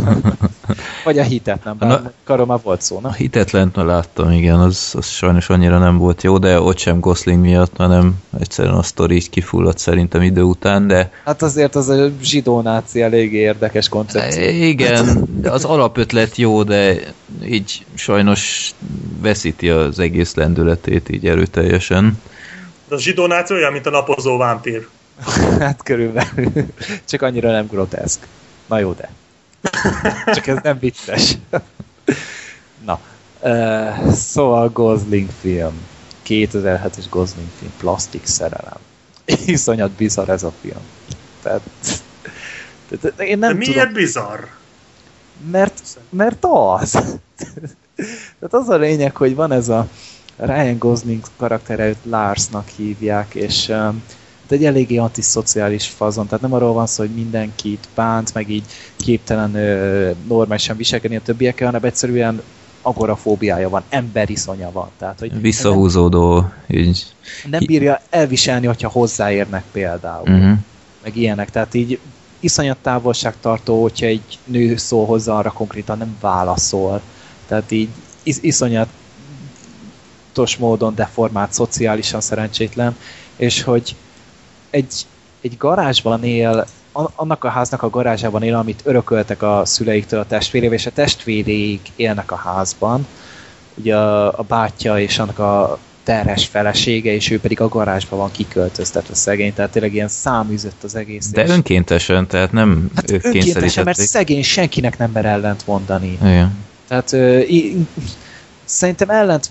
vagy 1.04 1.18
a 1.18 1.22
hitet, 1.22 1.64
nem? 1.64 1.76
Bár 1.78 1.88
Na- 1.88 2.12
karom 2.24 2.46
már 2.46 2.58
volt 2.62 2.82
szó, 2.82 2.96
A 2.96 3.00
na? 3.00 3.12
hitetlent 3.12 3.76
láttam, 3.76 4.30
igen, 4.30 4.58
az, 4.58 4.92
az 4.96 5.06
sajnos 5.06 5.48
annyira 5.48 5.78
nem 5.78 5.96
volt 5.98 6.22
jó, 6.22 6.38
de 6.38 6.60
ott 6.60 6.78
sem 6.78 7.00
Gosling 7.00 7.40
miatt, 7.40 7.76
hanem 7.76 8.14
egyszerűen 8.40 8.74
a 8.74 8.82
sztori 8.82 9.14
így 9.14 9.30
kifulladt 9.30 9.78
szerintem 9.78 10.22
idő 10.22 10.42
után, 10.42 10.86
de 10.86 11.10
Hát 11.24 11.42
azért 11.42 11.74
az 11.74 11.88
a 11.88 12.10
zsidó 12.22 12.60
náci 12.60 13.02
eléggé 13.02 13.38
érdekes 13.38 13.88
koncepció. 13.88 14.42
igen, 14.48 15.24
de 15.40 15.50
az 15.50 15.64
alapötlet 15.64 16.36
jó, 16.36 16.62
de 16.62 16.94
így 17.46 17.86
sajnos 17.94 18.72
veszíti 19.22 19.68
az 19.70 19.98
egész 19.98 20.34
lendületét 20.34 21.08
így 21.08 21.26
erőteljesen. 21.26 22.18
De 22.92 22.98
a 22.98 23.00
zsidó 23.00 23.26
náci 23.26 23.54
olyan, 23.54 23.72
mint 23.72 23.86
a 23.86 23.90
napozó 23.90 24.36
vámpír. 24.36 24.88
Hát 25.58 25.82
körülbelül. 25.82 26.52
Csak 27.04 27.22
annyira 27.22 27.50
nem 27.50 27.66
groteszk. 27.66 28.26
Na 28.66 28.78
jó, 28.78 28.92
de. 28.92 29.10
Csak 30.34 30.46
ez 30.46 30.58
nem 30.62 30.78
vicces. 30.78 31.36
Na. 32.84 33.00
Uh, 33.40 34.12
szóval 34.12 34.68
Gosling 34.68 35.28
film. 35.40 35.86
2007-es 36.26 37.04
Gosling 37.10 37.48
film. 37.58 37.72
Plastik 37.78 38.26
szerelem. 38.26 38.78
Iszonyat 39.46 39.90
bizarr 39.90 40.28
ez 40.28 40.42
a 40.42 40.52
film. 40.60 40.82
Tehát, 41.42 41.62
tehát 42.88 43.20
én 43.20 43.40
De 43.40 43.46
nem 43.46 43.56
miért 43.56 43.74
tudom, 43.78 43.92
bizarr? 43.92 44.40
mert, 45.50 45.82
mert 46.10 46.44
az. 46.50 46.90
Tehát 48.38 48.50
az 48.50 48.68
a 48.68 48.76
lényeg, 48.76 49.16
hogy 49.16 49.34
van 49.34 49.52
ez 49.52 49.68
a 49.68 49.88
Ryan 50.44 50.78
Gosling 50.78 51.22
karaktere, 51.36 51.88
őt 51.88 51.96
Larsnak 52.04 52.68
hívják, 52.68 53.34
és 53.34 53.68
um, 53.68 54.02
hát 54.42 54.50
egy 54.50 54.64
eléggé 54.64 54.96
antiszociális 54.96 55.86
fazon, 55.86 56.26
tehát 56.26 56.40
nem 56.40 56.52
arról 56.52 56.72
van 56.72 56.86
szó, 56.86 57.02
hogy 57.02 57.14
mindenkit 57.14 57.88
bánt, 57.94 58.34
meg 58.34 58.50
így 58.50 58.64
képtelen 58.96 59.54
ö, 59.54 60.10
normálisan 60.28 60.76
viselkedni 60.76 61.16
a 61.16 61.22
többiekkel, 61.22 61.66
hanem 61.66 61.84
egyszerűen 61.84 62.42
agorafóbiája 62.82 63.68
van, 63.68 63.82
emberiszonya 63.88 64.72
van. 64.72 64.88
Tehát, 64.98 65.18
hogy 65.18 65.40
Visszahúzódó, 65.40 66.48
így. 66.68 67.06
nem, 67.42 67.50
nem 67.50 67.62
bírja 67.66 68.00
elviselni, 68.10 68.66
hogyha 68.66 68.88
hozzáérnek 68.88 69.64
például 69.72 70.28
Uh-huh. 70.28 70.58
meg 71.02 71.16
ilyenek. 71.16 71.50
Tehát 71.50 71.74
így 71.74 71.98
iszonyat 72.40 72.78
távolságtartó, 72.82 73.82
hogyha 73.82 74.06
egy 74.06 74.38
nő 74.44 74.76
szól 74.76 75.06
hozzá, 75.06 75.32
arra 75.32 75.50
konkrétan 75.50 75.98
nem 75.98 76.16
válaszol. 76.20 77.00
Tehát 77.46 77.70
így 77.70 77.88
is, 78.22 78.36
iszonyatos 80.32 80.56
módon 80.56 80.94
deformált, 80.94 81.52
szociálisan 81.52 82.20
szerencsétlen, 82.20 82.96
és 83.36 83.62
hogy 83.62 83.96
egy, 84.70 85.06
egy 85.40 85.56
garázsban 85.58 86.24
él, 86.24 86.66
annak 86.92 87.44
a 87.44 87.48
háznak 87.48 87.82
a 87.82 87.90
garázsában 87.90 88.42
él, 88.42 88.54
amit 88.54 88.80
örököltek 88.84 89.42
a 89.42 89.62
szüleiktől 89.64 90.20
a 90.20 90.26
testvérével, 90.26 90.76
és 90.76 90.86
a 90.86 90.90
testvéréik 90.90 91.88
élnek 91.96 92.32
a 92.32 92.36
házban. 92.36 93.06
Ugye 93.74 93.96
a, 93.96 94.38
a 94.38 94.42
bátyja 94.42 94.98
és 94.98 95.18
annak 95.18 95.38
a 95.38 95.78
terhes 96.02 96.46
felesége, 96.46 97.12
és 97.12 97.30
ő 97.30 97.40
pedig 97.40 97.60
a 97.60 97.68
garázsban 97.68 98.18
van 98.18 98.30
kiköltöztetve 98.30 99.14
szegény, 99.14 99.54
tehát 99.54 99.70
tényleg 99.70 99.94
ilyen 99.94 100.08
száműzött 100.08 100.82
az 100.82 100.94
egész. 100.94 101.30
De 101.30 101.42
és- 101.42 101.50
önkéntesen, 101.50 102.26
tehát 102.26 102.52
nem 102.52 102.90
hát 102.94 103.10
ők 103.10 103.24
önkéntesen, 103.24 103.84
mert 103.84 103.98
szegény 103.98 104.42
senkinek 104.42 104.98
nem 104.98 105.10
mer 105.10 105.24
ellent 105.24 105.66
mondani. 105.66 106.18
Igen. 106.22 106.58
Tehát 106.88 107.12
szerintem 108.72 109.10
ellent 109.10 109.48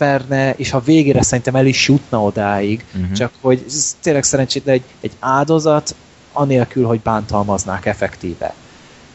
és 0.56 0.70
ha 0.70 0.80
végére 0.80 1.22
szerintem 1.22 1.56
el 1.56 1.66
is 1.66 1.88
jutna 1.88 2.24
odáig, 2.24 2.86
uh-huh. 2.96 3.12
csak 3.12 3.32
hogy 3.42 3.64
ez 3.68 3.96
tényleg 4.02 4.24
szerencsétlen 4.24 4.76
egy, 4.76 4.84
egy 5.02 5.12
áldozat, 5.20 5.96
anélkül, 6.34 6.86
hogy 6.86 7.00
bántalmaznák 7.00 7.86
effektíve. 7.86 8.54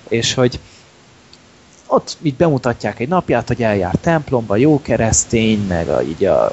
És 0.09 0.35
hogy 0.35 0.61
ott 1.87 2.17
így 2.23 2.35
bemutatják 2.35 3.01
egy 3.01 3.09
napját, 3.09 3.47
hogy 3.47 3.63
eljár 3.63 3.95
templomba, 3.95 4.57
jó 4.57 4.83
keresztény, 4.83 5.67
meg 5.69 5.89
a, 5.89 6.03
így 6.03 6.25
a 6.25 6.53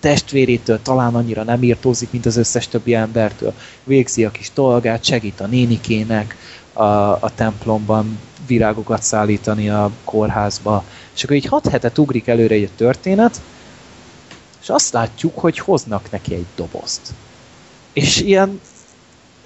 testvérétől 0.00 0.82
talán 0.82 1.14
annyira 1.14 1.42
nem 1.42 1.62
írtózik, 1.62 2.10
mint 2.10 2.26
az 2.26 2.36
összes 2.36 2.68
többi 2.68 2.94
embertől. 2.94 3.52
Végzi 3.84 4.24
a 4.24 4.30
kis 4.30 4.50
dolgát, 4.54 5.04
segít 5.04 5.40
a 5.40 5.46
nénikének 5.46 6.36
a, 6.72 6.82
a 7.10 7.30
templomban 7.34 8.18
virágokat 8.46 9.02
szállítani 9.02 9.68
a 9.68 9.90
kórházba. 10.04 10.84
És 11.14 11.24
akkor 11.24 11.36
így 11.36 11.46
hat 11.46 11.68
hetet 11.68 11.98
ugrik 11.98 12.26
előre 12.26 12.54
egy 12.54 12.70
történet, 12.76 13.40
és 14.62 14.68
azt 14.68 14.92
látjuk, 14.92 15.38
hogy 15.38 15.58
hoznak 15.58 16.10
neki 16.10 16.34
egy 16.34 16.46
dobozt. 16.56 17.00
És 17.92 18.20
ilyen 18.20 18.60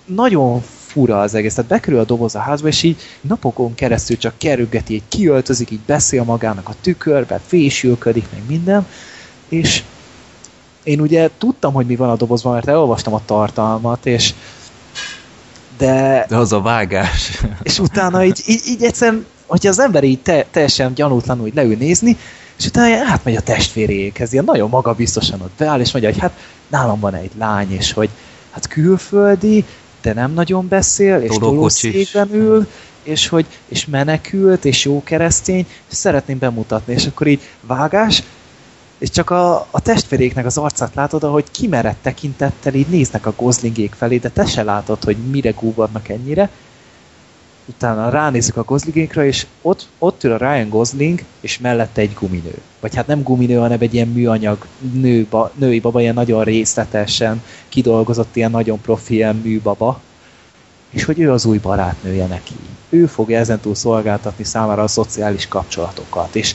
nagyon 0.05 0.63
fura 0.95 1.21
az 1.21 1.35
egész. 1.35 1.55
Tehát 1.55 1.71
bekerül 1.71 1.99
a 1.99 2.05
doboz 2.05 2.35
a 2.35 2.39
házba, 2.39 2.69
és 2.69 2.83
így 2.83 3.01
napokon 3.21 3.75
keresztül 3.75 4.17
csak 4.17 4.35
kerülgeti, 4.39 4.95
így 4.95 5.03
kiöltözik, 5.09 5.71
így 5.71 5.81
beszél 5.87 6.25
magának 6.25 6.69
a 6.69 6.75
tükörbe, 6.81 7.41
fésülködik, 7.47 8.27
meg 8.33 8.43
minden, 8.47 8.87
és 9.49 9.83
én 10.83 11.01
ugye 11.01 11.31
tudtam, 11.39 11.73
hogy 11.73 11.87
mi 11.87 11.97
van 11.97 12.11
a 12.11 12.17
dobozban, 12.17 12.53
mert 12.53 12.69
elolvastam 12.69 13.15
a 13.15 13.25
tartalmat, 13.25 14.07
és 14.07 14.35
de, 15.79 16.27
De 16.29 16.37
az 16.37 16.53
a 16.53 16.61
vágás. 16.61 17.43
és 17.63 17.79
utána 17.79 18.25
így, 18.25 18.43
így, 18.47 18.63
így 18.69 18.83
egyszerűen, 18.83 19.27
hogyha 19.47 19.69
az 19.69 19.79
ember 19.79 20.05
így 20.05 20.21
te, 20.21 20.47
teljesen 20.51 20.95
gyanútlanul 20.95 21.47
így 21.47 21.55
leül 21.55 21.77
nézni, 21.77 22.17
és 22.59 22.67
utána 22.67 23.11
átmegy 23.11 23.37
a 23.37 23.41
testvéréhez, 23.41 24.33
ilyen 24.33 24.45
nagyon 24.45 24.69
magabiztosan 24.69 25.41
ott 25.41 25.53
beáll, 25.59 25.81
és 25.81 25.93
mondja, 25.93 26.11
hogy 26.11 26.21
hát 26.21 26.33
nálam 26.69 27.01
van 27.01 27.15
egy 27.15 27.31
lány, 27.39 27.73
és 27.73 27.93
hogy 27.93 28.09
hát 28.51 28.69
külföldi, 28.69 29.65
de 30.03 30.13
nem 30.13 30.33
nagyon 30.33 30.69
beszél, 30.69 31.17
és 31.17 31.37
tolószékben 31.37 32.29
ül, 32.33 32.67
és 33.03 33.29
hogy 33.29 33.47
és 33.69 33.87
menekült, 33.87 34.65
és 34.65 34.85
jó 34.85 35.03
keresztény, 35.03 35.67
és 35.91 35.97
szeretném 35.97 36.39
bemutatni, 36.39 36.93
és 36.93 37.07
akkor 37.07 37.27
így 37.27 37.41
vágás, 37.61 38.23
és 39.05 39.11
csak 39.11 39.31
a, 39.31 39.67
a 39.71 39.81
testvéréknek 39.81 40.47
az 40.47 40.59
arcát 40.59 40.95
látod, 40.95 41.23
ahogy 41.25 41.45
kimerett 41.51 41.99
tekintettel 42.03 42.75
így 42.75 42.87
néznek 42.87 43.27
a 43.27 43.33
gozlingék 43.37 43.93
felé, 43.93 44.17
de 44.17 44.29
te 44.29 44.45
se 44.47 44.63
látod, 44.63 45.05
hogy 45.05 45.17
mire 45.17 45.51
gúvadnak 45.51 46.09
ennyire. 46.09 46.51
Utána 47.65 48.09
ránézünk 48.09 48.57
a 48.57 48.63
gozlingékra, 48.63 49.25
és 49.25 49.47
ott, 49.63 49.89
ott 49.99 50.25
ül 50.25 50.33
a 50.33 50.37
Ryan 50.37 50.69
Gosling, 50.69 51.25
és 51.41 51.59
mellette 51.59 52.01
egy 52.01 52.15
guminő. 52.15 52.55
Vagy 52.81 52.95
hát 52.95 53.07
nem 53.07 53.23
guminő, 53.23 53.57
hanem 53.57 53.81
egy 53.81 53.95
ilyen 53.95 54.09
műanyag 54.09 54.67
nőba, 54.93 55.53
női 55.55 55.81
baba, 55.81 56.01
ilyen 56.01 56.15
nagyon 56.15 56.45
részletesen 56.45 57.43
kidolgozott, 57.69 58.37
ilyen 58.37 58.51
nagyon 58.51 58.81
profi 58.81 59.15
ilyen 59.15 59.37
műbaba. 59.37 60.01
És 60.91 61.05
hogy 61.05 61.21
ő 61.21 61.33
az 61.33 61.45
új 61.45 61.59
barátnője 61.59 62.27
neki. 62.27 62.55
Ő 62.89 63.07
fogja 63.07 63.39
ezentúl 63.39 63.75
szolgáltatni 63.75 64.45
számára 64.45 64.83
a 64.83 64.89
szociális 64.89 65.49
kapcsolatokat. 65.49 66.37
És 66.37 66.55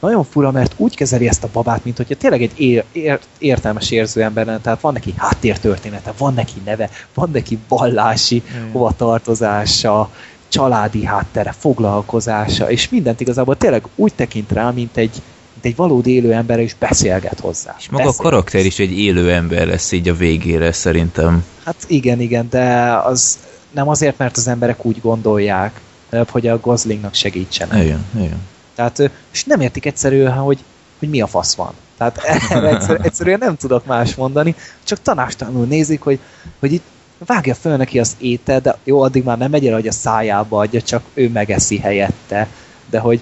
nagyon 0.00 0.24
fura, 0.24 0.50
mert 0.50 0.74
úgy 0.76 0.96
kezeli 0.96 1.28
ezt 1.28 1.44
a 1.44 1.48
babát, 1.52 1.84
mint 1.84 1.96
hogyha 1.96 2.14
tényleg 2.14 2.42
egy 2.42 2.52
ér, 2.60 2.84
ér, 2.92 3.18
értelmes 3.38 3.90
érző 3.90 4.22
ember 4.22 4.46
lenne, 4.46 4.60
tehát 4.60 4.80
van 4.80 4.92
neki 4.92 5.14
háttértörténete, 5.16 6.12
van 6.18 6.34
neki 6.34 6.60
neve, 6.64 6.90
van 7.14 7.30
neki 7.32 7.58
vallási 7.68 8.42
Mm. 8.58 8.72
hovatartozása, 8.72 10.10
családi 10.48 11.04
háttere, 11.04 11.54
foglalkozása, 11.58 12.70
és 12.70 12.88
mindent 12.88 13.20
igazából 13.20 13.56
tényleg 13.56 13.82
úgy 13.94 14.12
tekint 14.14 14.52
rá, 14.52 14.70
mint 14.70 14.96
egy, 14.96 15.22
mint 15.52 15.64
egy 15.64 15.76
valódi 15.76 16.10
élő 16.14 16.32
ember, 16.32 16.58
és 16.58 16.74
beszélget 16.74 17.40
hozzá. 17.40 17.74
És 17.78 17.88
maga 17.88 18.02
a 18.02 18.06
Beszél. 18.06 18.22
karakter 18.24 18.64
is 18.64 18.78
egy 18.78 18.98
élő 18.98 19.32
ember 19.32 19.66
lesz 19.66 19.92
így 19.92 20.08
a 20.08 20.14
végére 20.14 20.72
szerintem. 20.72 21.44
Hát 21.64 21.76
igen, 21.86 22.20
igen, 22.20 22.46
de 22.50 22.92
az 23.04 23.38
nem 23.70 23.88
azért, 23.88 24.18
mert 24.18 24.36
az 24.36 24.48
emberek 24.48 24.84
úgy 24.84 25.00
gondolják, 25.00 25.80
hogy 26.28 26.46
a 26.46 26.60
Goslingnak 26.60 27.14
segítsenek. 27.14 27.82
Igen, 27.84 28.04
igen. 28.16 28.40
Tehát, 28.76 29.10
és 29.32 29.44
nem 29.44 29.60
értik 29.60 29.86
egyszerűen, 29.86 30.32
hogy 30.32 30.64
hogy 30.98 31.08
mi 31.08 31.20
a 31.20 31.26
fasz 31.26 31.54
van. 31.54 31.72
Tehát 31.96 32.18
egyszer, 32.74 33.00
egyszerűen 33.02 33.38
nem 33.38 33.56
tudok 33.56 33.86
más 33.86 34.14
mondani, 34.14 34.54
csak 34.84 35.02
tanástalanul 35.02 35.66
nézik, 35.66 36.02
hogy, 36.02 36.18
hogy 36.58 36.72
itt 36.72 36.84
vágja 37.26 37.54
föl 37.54 37.76
neki 37.76 37.98
az 37.98 38.16
étel, 38.18 38.60
de 38.60 38.78
jó, 38.84 39.00
addig 39.00 39.24
már 39.24 39.38
nem 39.38 39.50
megy 39.50 39.66
el, 39.66 39.74
hogy 39.74 39.88
a 39.88 39.92
szájába 39.92 40.58
adja, 40.58 40.82
csak 40.82 41.02
ő 41.14 41.28
megeszi 41.28 41.78
helyette. 41.78 42.48
De 42.90 42.98
hogy 42.98 43.20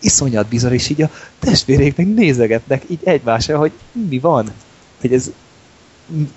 iszonyat 0.00 0.46
bizarr, 0.46 0.72
és 0.72 0.88
így 0.88 1.02
a 1.02 1.10
testvérék 1.38 1.96
meg 1.96 2.14
nézegetnek 2.14 2.82
így 2.86 3.00
egymásra, 3.04 3.58
hogy 3.58 3.72
mi 4.08 4.18
van? 4.18 4.52
Hogy 5.00 5.12
ez, 5.12 5.30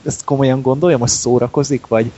ezt 0.05 0.23
komolyan 0.23 0.61
gondolja, 0.61 0.97
most 0.97 1.13
szórakozik, 1.13 1.87
vagy, 1.87 2.11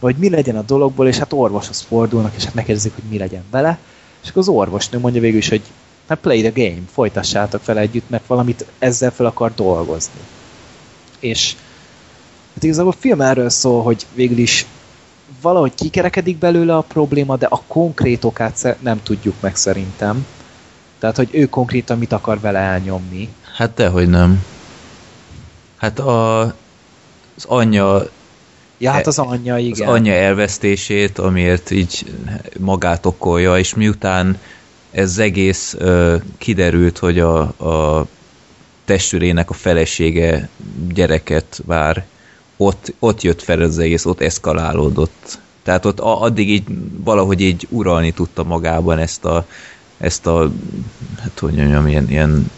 vagy 0.00 0.16
mi 0.16 0.30
legyen 0.30 0.56
a 0.56 0.62
dologból, 0.62 1.08
és 1.08 1.18
hát 1.18 1.32
orvoshoz 1.32 1.80
fordulnak, 1.80 2.32
és 2.36 2.44
hát 2.44 2.54
megkérdezik, 2.54 2.94
hogy 2.94 3.04
mi 3.10 3.18
legyen 3.18 3.44
vele, 3.50 3.78
és 4.26 4.32
akkor 4.32 4.42
az 4.42 4.48
orvosnő 4.48 4.98
mondja 4.98 5.20
végül 5.20 5.38
is, 5.38 5.48
hogy 5.48 5.62
hát 6.08 6.18
play 6.18 6.40
the 6.40 6.64
game, 6.64 6.80
folytassátok 6.92 7.62
fel 7.62 7.78
együtt, 7.78 8.10
mert 8.10 8.26
valamit 8.26 8.66
ezzel 8.78 9.10
fel 9.10 9.26
akar 9.26 9.54
dolgozni. 9.54 10.20
És 11.18 11.54
hát 12.54 12.62
igazából 12.62 12.92
a 12.92 13.00
film 13.00 13.20
erről 13.20 13.48
szól, 13.48 13.82
hogy 13.82 14.06
végül 14.14 14.38
is 14.38 14.66
valahogy 15.40 15.74
kikerekedik 15.74 16.38
belőle 16.38 16.76
a 16.76 16.80
probléma, 16.80 17.36
de 17.36 17.46
a 17.46 17.62
konkrét 17.66 18.24
okát 18.24 18.76
nem 18.80 19.02
tudjuk 19.02 19.34
meg 19.40 19.56
szerintem. 19.56 20.26
Tehát, 20.98 21.16
hogy 21.16 21.28
ő 21.32 21.46
konkrétan 21.46 21.98
mit 21.98 22.12
akar 22.12 22.40
vele 22.40 22.58
elnyomni. 22.58 23.28
Hát 23.56 23.74
dehogy 23.74 24.08
nem. 24.08 24.44
Hát 25.76 25.98
a, 25.98 26.40
az 27.36 27.44
anyja 27.46 28.10
Ja, 28.78 28.90
hát 28.90 29.06
az 29.06 29.18
anyja, 29.18 29.58
igen. 29.58 29.88
Az 29.88 29.94
anyja 29.94 30.12
elvesztését, 30.12 31.18
amiért 31.18 31.70
így 31.70 32.12
magát 32.58 33.06
okolja, 33.06 33.58
és 33.58 33.74
miután 33.74 34.38
ez 34.90 35.18
egész 35.18 35.74
ö, 35.78 36.16
kiderült, 36.38 36.98
hogy 36.98 37.18
a, 37.18 37.38
a 37.40 38.06
testvérének 38.84 39.50
a 39.50 39.54
felesége 39.54 40.48
gyereket 40.94 41.60
vár, 41.64 42.04
ott, 42.56 42.94
ott 42.98 43.22
jött 43.22 43.42
fel 43.42 43.60
az 43.60 43.78
egész, 43.78 44.04
ott 44.04 44.20
eszkalálódott. 44.20 45.38
Tehát 45.62 45.84
ott 45.84 46.00
addig 46.00 46.50
így 46.50 46.64
valahogy 47.04 47.40
így 47.40 47.66
uralni 47.70 48.12
tudta 48.12 48.44
magában 48.44 48.98
ezt 48.98 49.24
a, 49.24 49.46
ezt 49.98 50.26
a 50.26 50.50
hát 51.20 51.38
hogy 51.38 51.54
mondjam, 51.54 51.86
ilyen, 51.86 52.10
ilyen 52.10 52.50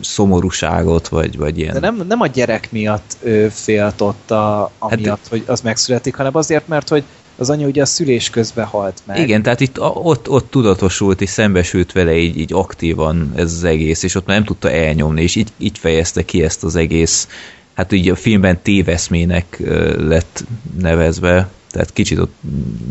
szomorúságot, 0.00 1.08
vagy, 1.08 1.36
vagy 1.36 1.58
ilyen... 1.58 1.72
De 1.72 1.80
nem, 1.80 2.04
nem 2.08 2.20
a 2.20 2.26
gyerek 2.26 2.72
miatt 2.72 3.16
ő 3.22 3.48
félt 3.48 4.00
ott 4.00 4.30
a, 4.30 4.70
amiatt, 4.78 5.06
hát, 5.06 5.26
hogy 5.30 5.44
az 5.46 5.60
megszületik, 5.60 6.14
hanem 6.14 6.36
azért, 6.36 6.68
mert 6.68 6.88
hogy 6.88 7.04
az 7.36 7.50
anya 7.50 7.66
ugye 7.66 7.82
a 7.82 7.86
szülés 7.86 8.30
közben 8.30 8.64
halt 8.64 9.02
meg. 9.04 9.18
Igen, 9.18 9.42
tehát 9.42 9.60
itt 9.60 9.80
ott, 9.80 10.28
ott 10.28 10.50
tudatosult 10.50 11.20
és 11.20 11.30
szembesült 11.30 11.92
vele 11.92 12.16
így, 12.16 12.38
így 12.38 12.52
aktívan 12.52 13.32
ez 13.34 13.52
az 13.52 13.64
egész, 13.64 14.02
és 14.02 14.14
ott 14.14 14.26
már 14.26 14.36
nem 14.36 14.46
tudta 14.46 14.70
elnyomni, 14.70 15.22
és 15.22 15.34
így, 15.34 15.52
így 15.58 15.78
fejezte 15.78 16.24
ki 16.24 16.42
ezt 16.42 16.64
az 16.64 16.76
egész, 16.76 17.28
hát 17.74 17.92
így 17.92 18.08
a 18.08 18.16
filmben 18.16 18.62
téveszmének 18.62 19.62
lett 19.96 20.44
nevezve, 20.78 21.48
tehát 21.70 21.92
kicsit 21.92 22.18
ott 22.18 22.34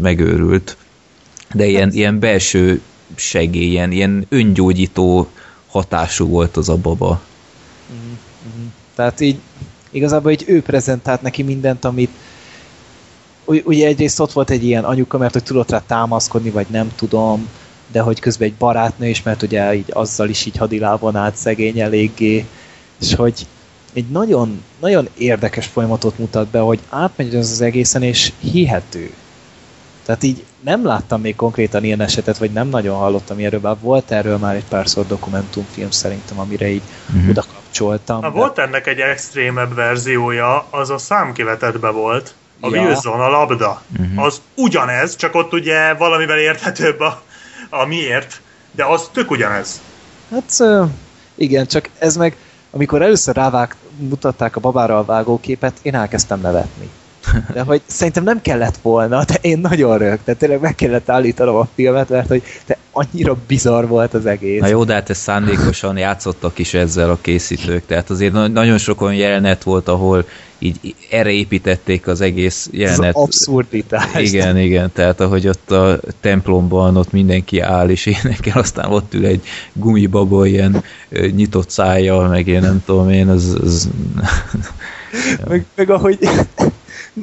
megőrült, 0.02 0.78
de 1.54 1.66
ilyen, 1.66 1.84
hát, 1.84 1.94
ilyen 1.94 2.20
belső 2.20 2.82
segély, 3.16 3.70
ilyen, 3.70 3.92
ilyen 3.92 4.26
öngyógyító 4.30 5.28
hatású 5.72 6.28
volt 6.28 6.58
az 6.58 6.70
a 6.70 6.78
baba. 6.78 7.22
Mm-hmm. 7.92 8.68
Tehát 8.96 9.20
így 9.20 9.40
igazából 9.92 10.32
így 10.32 10.44
ő 10.48 10.62
prezentált 10.62 11.22
neki 11.22 11.44
mindent, 11.44 11.86
amit 11.86 12.12
ugye 13.46 13.88
egyrészt 13.88 14.20
ott 14.20 14.32
volt 14.32 14.50
egy 14.50 14.66
ilyen 14.66 14.84
anyuka, 14.84 15.18
mert 15.18 15.34
hogy 15.34 15.44
tudott 15.44 15.70
rá 15.70 15.84
támaszkodni, 15.88 16.50
vagy 16.50 16.68
nem 16.70 16.92
tudom, 16.96 17.50
de 17.92 18.02
hogy 18.02 18.20
közben 18.20 18.48
egy 18.48 18.54
barátnő 18.54 19.08
is, 19.08 19.24
mert 19.24 19.42
ugye 19.42 19.76
így 19.76 19.90
azzal 19.94 20.30
is 20.30 20.46
így 20.46 20.58
hadilávon 20.58 21.16
át 21.16 21.36
szegény 21.36 21.80
eléggé, 21.80 22.46
és 23.02 23.16
hogy 23.16 23.48
egy 23.94 24.10
nagyon, 24.10 24.64
nagyon 24.80 25.08
érdekes 25.18 25.66
folyamatot 25.66 26.18
mutat 26.18 26.48
be, 26.48 26.60
hogy 26.60 26.80
átmegy 26.90 27.36
az 27.36 27.52
az 27.52 27.62
egészen, 27.62 28.04
és 28.04 28.32
hihető. 28.40 29.14
Tehát 30.06 30.24
így 30.24 30.46
nem 30.62 30.86
láttam 30.86 31.22
még 31.22 31.36
konkrétan 31.36 31.84
ilyen 31.84 32.02
esetet, 32.02 32.38
vagy 32.38 32.52
nem 32.52 32.68
nagyon 32.68 32.98
hallottam 32.98 33.40
ilyenről, 33.40 33.60
bár 33.60 33.76
volt 33.80 34.12
erről 34.12 34.38
már 34.38 34.56
egy 34.56 34.66
párszor 34.66 35.08
dokumentumfilm 35.08 35.92
szerintem, 35.92 36.40
amire 36.40 36.68
így 36.68 36.82
uh-huh. 37.14 37.30
oda 37.30 37.44
kapcsoltam. 37.54 38.22
Ha 38.22 38.30
de... 38.30 38.38
Volt 38.38 38.60
ennek 38.60 38.88
egy 38.88 39.00
extrémebb 39.00 39.74
verziója, 39.74 40.66
az 40.70 40.90
a 40.90 40.98
számkivetetbe 40.98 41.90
volt. 41.90 42.34
A 42.60 42.76
ja. 42.76 42.82
Wilson, 42.82 43.20
a 43.20 43.30
labda. 43.30 43.82
Uh-huh. 44.00 44.24
Az 44.24 44.42
ugyanez, 44.56 45.16
csak 45.16 45.36
ott 45.36 45.54
ugye 45.54 45.94
valamivel 45.94 46.38
érthetőbb 46.38 47.00
a, 47.00 47.22
a 47.70 47.86
miért, 47.86 48.42
de 48.72 48.86
az 48.86 49.10
tök 49.12 49.32
ugyanez. 49.32 49.82
Hát 50.32 50.64
igen, 51.36 51.68
csak 51.68 51.90
ez 51.98 52.16
meg, 52.16 52.36
amikor 52.72 53.02
először 53.02 53.36
rávág, 53.36 53.76
mutatták 53.98 54.56
a 54.56 54.60
babára 54.60 54.98
a 54.98 55.06
vágóképet, 55.06 55.74
én 55.82 55.96
elkezdtem 55.96 56.42
nevetni. 56.42 56.90
De 57.54 57.62
hogy 57.62 57.82
szerintem 57.86 58.24
nem 58.24 58.42
kellett 58.42 58.78
volna, 58.82 59.24
de 59.26 59.38
én 59.42 59.60
nagyon 59.60 59.98
rögtem. 59.98 60.38
Tényleg 60.38 60.60
meg 60.60 60.76
kellett 60.76 61.10
állítanom 61.10 61.56
a 61.56 61.68
filmet, 61.76 62.10
mert 62.10 62.28
hogy 62.28 62.44
te 62.66 62.78
annyira 62.92 63.38
bizarr 63.48 63.88
volt 63.88 64.14
az 64.14 64.26
egész. 64.26 64.62
Na 64.62 64.68
jó, 64.68 64.84
de 64.84 64.94
hát 64.94 65.10
ez 65.10 65.18
szándékosan 65.18 65.98
játszottak 65.98 66.60
is 66.60 66.74
ezzel 66.74 67.10
a 67.10 67.18
készítők. 67.22 67.86
Tehát 67.86 68.10
azért 68.10 68.34
nagyon 68.34 68.78
sok 68.78 69.02
olyan 69.02 69.16
jelenet 69.16 69.64
volt, 69.64 69.88
ahol 69.88 70.26
így 70.60 70.96
erre 71.10 71.32
építették 71.32 72.08
az 72.08 72.22
egész 72.22 72.70
jelenet. 72.72 73.16
Az 73.16 73.22
abszurditás. 73.22 74.32
Igen, 74.32 74.58
igen, 74.58 74.92
tehát 74.94 75.20
ahogy 75.20 75.48
ott 75.48 75.72
a 75.72 76.00
templomban 76.20 76.98
ott 76.98 77.12
mindenki 77.12 77.60
áll 77.60 77.90
és 77.90 78.06
énekel, 78.06 78.60
aztán 78.60 78.92
ott 78.92 79.14
ül 79.14 79.26
egy 79.26 79.44
gumibaba 79.74 80.46
ilyen 80.46 80.84
nyitott 81.10 81.70
szája, 81.70 82.28
meg 82.28 82.48
én 82.48 82.62
nem 82.62 82.84
tudom 82.86 83.10
én, 83.10 83.28
az... 83.28 83.58
az... 83.64 83.90
meg, 85.48 85.66
meg 85.76 85.90
ahogy 85.90 86.18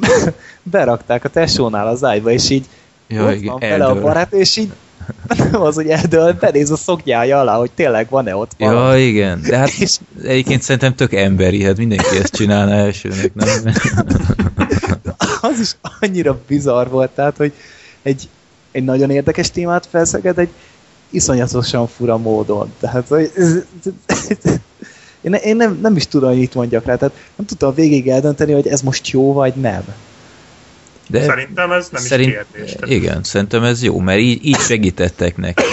berakták 0.63 1.23
a 1.23 1.29
tesónál 1.29 1.87
az 1.87 2.03
ágyba, 2.03 2.31
és 2.31 2.49
így 2.49 2.65
ja, 3.07 3.25
ott 3.25 3.33
igen, 3.33 3.45
van 3.45 3.59
vele 3.59 3.85
a 3.85 4.01
barát, 4.01 4.33
és 4.33 4.57
így 4.57 4.71
nem 5.27 5.61
az, 5.67 5.75
hogy 5.75 5.87
eldől, 5.87 6.33
benéz 6.33 6.71
a 6.71 6.75
szoknyája 6.75 7.39
alá, 7.39 7.55
hogy 7.55 7.71
tényleg 7.71 8.09
van-e 8.09 8.35
ott 8.35 8.51
valami. 8.57 8.99
Ja, 8.99 9.07
igen, 9.07 9.41
de 9.41 9.57
hát 9.57 9.69
és... 9.79 9.97
egyébként 10.23 10.61
szerintem 10.61 10.95
tök 10.95 11.13
emberi, 11.13 11.63
hát 11.63 11.77
mindenki 11.77 12.17
ezt 12.17 12.35
csinálna 12.35 12.71
elsőnek, 12.71 13.33
nem? 13.33 13.73
az 15.41 15.59
is 15.59 15.75
annyira 15.99 16.39
bizarr 16.47 16.87
volt, 16.87 17.09
tehát, 17.09 17.37
hogy 17.37 17.53
egy, 18.01 18.29
egy 18.71 18.83
nagyon 18.83 19.09
érdekes 19.09 19.51
témát 19.51 19.87
felszeged 19.91 20.39
egy 20.39 20.49
iszonyatosan 21.09 21.87
fura 21.87 22.17
módon. 22.17 22.73
Tehát, 22.79 23.07
hogy 23.07 23.31
ez, 23.35 23.55
én, 25.21 25.33
én 25.33 25.55
nem, 25.55 25.79
nem 25.81 25.95
is 25.95 26.07
tudom, 26.07 26.29
hogy 26.29 26.39
mit 26.39 26.53
mondjak 26.53 26.85
rá, 26.85 26.95
tehát 26.95 27.15
nem 27.35 27.45
tudtam 27.45 27.73
végig 27.73 28.09
eldönteni, 28.09 28.53
hogy 28.53 28.67
ez 28.67 28.81
most 28.81 29.09
jó 29.09 29.33
vagy 29.33 29.53
nem. 29.53 29.83
De 31.07 31.23
szerintem 31.23 31.71
ez 31.71 31.89
nem 31.91 32.01
szerint, 32.01 32.29
is 32.29 32.35
kérdés. 32.35 32.71
Tehát. 32.71 32.89
Igen, 32.89 33.23
szerintem 33.23 33.63
ez 33.63 33.83
jó, 33.83 33.99
mert 33.99 34.19
így, 34.19 34.45
így 34.45 34.59
segítettek 34.59 35.37
neki. 35.37 35.63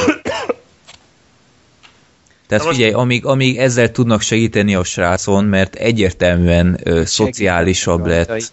Tehát 2.47 2.64
most... 2.64 2.77
figyelj, 2.77 2.93
amíg, 2.93 3.24
amíg 3.24 3.59
ezzel 3.59 3.90
tudnak 3.90 4.20
segíteni 4.20 4.74
a 4.74 4.85
srácon, 4.85 5.44
mert 5.44 5.74
egyértelműen 5.74 6.81
ö, 6.82 7.05
szociálisabb 7.05 8.06
lett. 8.06 8.52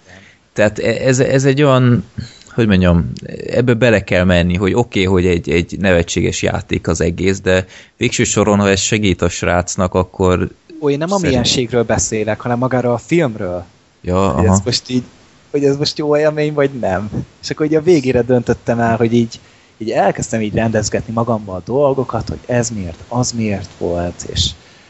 Tehát 0.54 0.80
e, 0.80 1.08
ez, 1.08 1.20
ez 1.20 1.46
egy 1.46 1.62
olyan, 1.62 2.06
hogy 2.54 2.68
mondjam, 2.68 3.12
ebbe 3.48 3.74
bele 3.74 4.04
kell 4.04 4.24
menni, 4.24 4.56
hogy 4.56 4.74
oké, 4.74 5.06
okay, 5.06 5.14
hogy 5.14 5.26
egy, 5.26 5.50
egy 5.50 5.78
nevetséges 5.80 6.42
játék 6.42 6.88
az 6.88 7.02
egész, 7.02 7.42
de 7.42 7.66
végső 7.98 8.24
soron, 8.24 8.60
ha 8.60 8.70
ez 8.70 8.80
segít 8.80 9.22
a 9.22 9.30
srácnak, 9.30 9.94
akkor 9.94 10.50
Ó, 10.84 10.90
én 10.90 10.98
nem 10.98 11.12
a 11.12 11.18
mienségről 11.18 11.84
beszélek, 11.84 12.42
hanem 12.42 12.58
magáról 12.58 12.94
a 12.94 12.98
filmről. 12.98 13.66
Ja, 14.02 14.30
hogy 14.30 14.46
aha. 14.46 14.54
ez 14.54 14.62
most 14.66 14.90
így, 14.90 15.04
hogy 15.52 15.66
ez 15.66 15.78
most 15.78 15.98
jó 15.98 16.18
élmény, 16.18 16.54
vagy 16.54 16.72
nem. 16.80 17.26
És 17.42 17.50
akkor 17.50 17.66
ugye 17.66 17.78
a 17.78 17.82
végére 17.82 18.22
döntöttem 18.22 18.80
el, 18.80 18.96
hogy 18.96 19.14
így, 19.14 19.40
így 19.78 19.92
elkezdtem 19.92 20.42
így 20.42 20.54
rendezgetni 20.54 21.14
magammal 21.14 21.56
a 21.56 21.62
dolgokat, 21.66 22.30
hogy 22.30 22.40
ez 22.46 22.70
miért, 22.70 23.00
az 23.08 23.32
miért 23.32 23.70
volt, 23.78 24.24
és, 24.32 24.50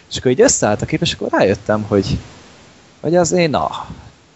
és 0.10 0.18
akkor 0.18 0.32
így 0.32 0.42
összeállt 0.42 0.82
a 0.82 0.86
kép, 0.86 1.02
és 1.02 1.14
akkor 1.14 1.28
rájöttem, 1.32 1.84
hogy, 1.88 2.18
hogy 3.02 3.16
az 3.16 3.32
én, 3.32 3.50
na, 3.50 3.88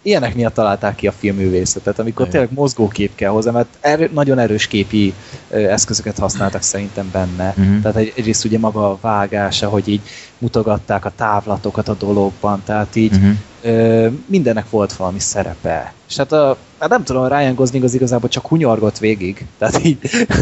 ilyenek 0.02 0.36
miatt 0.36 0.54
találták 0.54 0.96
ki 0.96 1.08
a 1.08 1.12
filmművészetet, 1.12 2.00
amikor 2.00 2.28
Igen. 2.28 2.32
tényleg 2.40 2.58
mozgókép 2.58 3.16
kell 3.16 3.30
hozzá, 3.30 3.52
mert 3.52 3.68
erő, 3.80 4.10
nagyon 4.14 4.40
erős 4.40 4.68
képi 4.68 5.14
ö, 5.50 5.58
eszközöket 5.58 6.18
használtak 6.18 6.62
szerintem 6.62 7.10
benne. 7.12 7.48
Uh-huh. 7.58 7.82
Tehát 7.82 7.98
egy, 7.98 8.14
egyrészt 8.16 8.46
ugye 8.46 8.60
maga 8.60 8.90
a 8.90 8.98
vágása, 9.02 9.70
hogy 9.70 9.88
így 9.88 10.02
mutogatták 10.38 11.06
a 11.06 11.12
távlatokat 11.16 11.88
a 11.88 11.94
dologban, 11.94 12.62
tehát 12.66 12.96
így 12.96 13.16
uh-huh. 13.16 13.32
ö, 13.62 14.08
mindennek 14.26 14.70
volt 14.70 14.94
valami 14.94 15.20
szerepe. 15.20 15.94
És 16.10 16.18
hát, 16.18 16.32
a, 16.32 16.58
hát 16.80 16.90
nem 16.90 17.04
tudom, 17.04 17.28
Ryan 17.28 17.56
Gosling 17.56 17.84
az 17.84 17.94
igazából 17.94 18.30
csak 18.30 18.48
hunyorgott 18.48 18.98
végig. 18.98 19.46
Tehát 19.58 19.86
így 19.86 19.98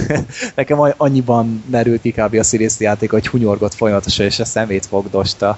nekem 0.55 0.93
annyiban 0.97 1.63
merült 1.69 2.01
ki 2.01 2.11
kb. 2.11 2.35
a 2.35 2.43
színészi 2.43 2.83
játék, 2.83 3.11
hogy 3.11 3.27
hunyorgott 3.27 3.73
folyamatosan, 3.73 4.25
és 4.25 4.39
a 4.39 4.45
szemét 4.45 4.85
fogdosta 4.85 5.57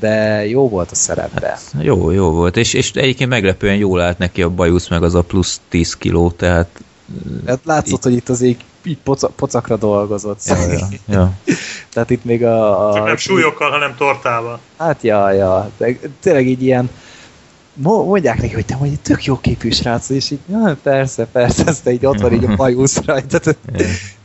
de 0.00 0.46
jó 0.46 0.68
volt 0.68 0.90
a 0.90 0.94
szerepbe. 0.94 1.46
Hát, 1.46 1.74
jó, 1.80 2.10
jó 2.10 2.30
volt, 2.30 2.56
és, 2.56 2.74
és 2.74 2.90
egyébként 2.90 3.30
meglepően 3.30 3.76
jól 3.76 4.00
állt 4.00 4.18
neki 4.18 4.42
a 4.42 4.48
bajusz, 4.48 4.88
meg 4.88 5.02
az 5.02 5.14
a 5.14 5.22
plusz 5.22 5.60
10 5.68 5.96
kiló, 5.96 6.30
tehát 6.30 6.68
Hát 7.46 7.60
látszott, 7.64 8.02
hogy 8.02 8.12
itt 8.12 8.28
az 8.28 8.40
így, 8.40 8.64
így 8.84 8.98
poca, 9.04 9.28
pocakra 9.28 9.76
dolgozott. 9.76 10.40
Ja, 10.44 10.72
ja, 10.72 10.88
ja. 11.06 11.32
Tehát 11.92 12.10
itt 12.10 12.24
még 12.24 12.44
a... 12.44 12.88
a 12.88 12.94
Csak 12.94 13.06
nem 13.06 13.16
súlyokkal, 13.16 13.70
hanem 13.70 13.94
tortával. 13.96 14.60
Hát 14.78 15.02
ja, 15.02 15.32
ja. 15.32 15.70
De 15.76 15.98
tényleg 16.20 16.46
így 16.46 16.62
ilyen 16.62 16.90
mondják 17.82 18.40
neki, 18.40 18.54
hogy 18.54 18.64
te 18.64 18.76
vagy 18.76 18.88
egy 18.88 19.00
tök 19.00 19.24
jó 19.24 19.38
képű 19.40 19.70
srác, 19.70 20.08
és 20.08 20.30
így, 20.30 20.38
ja, 20.50 20.76
persze, 20.82 21.26
persze, 21.26 21.64
ezt 21.66 21.88
így 21.88 22.06
ott 22.06 22.20
van 22.20 22.32
így 22.32 22.44
a 22.44 22.56
bajusz 22.56 23.04
rajta. 23.04 23.40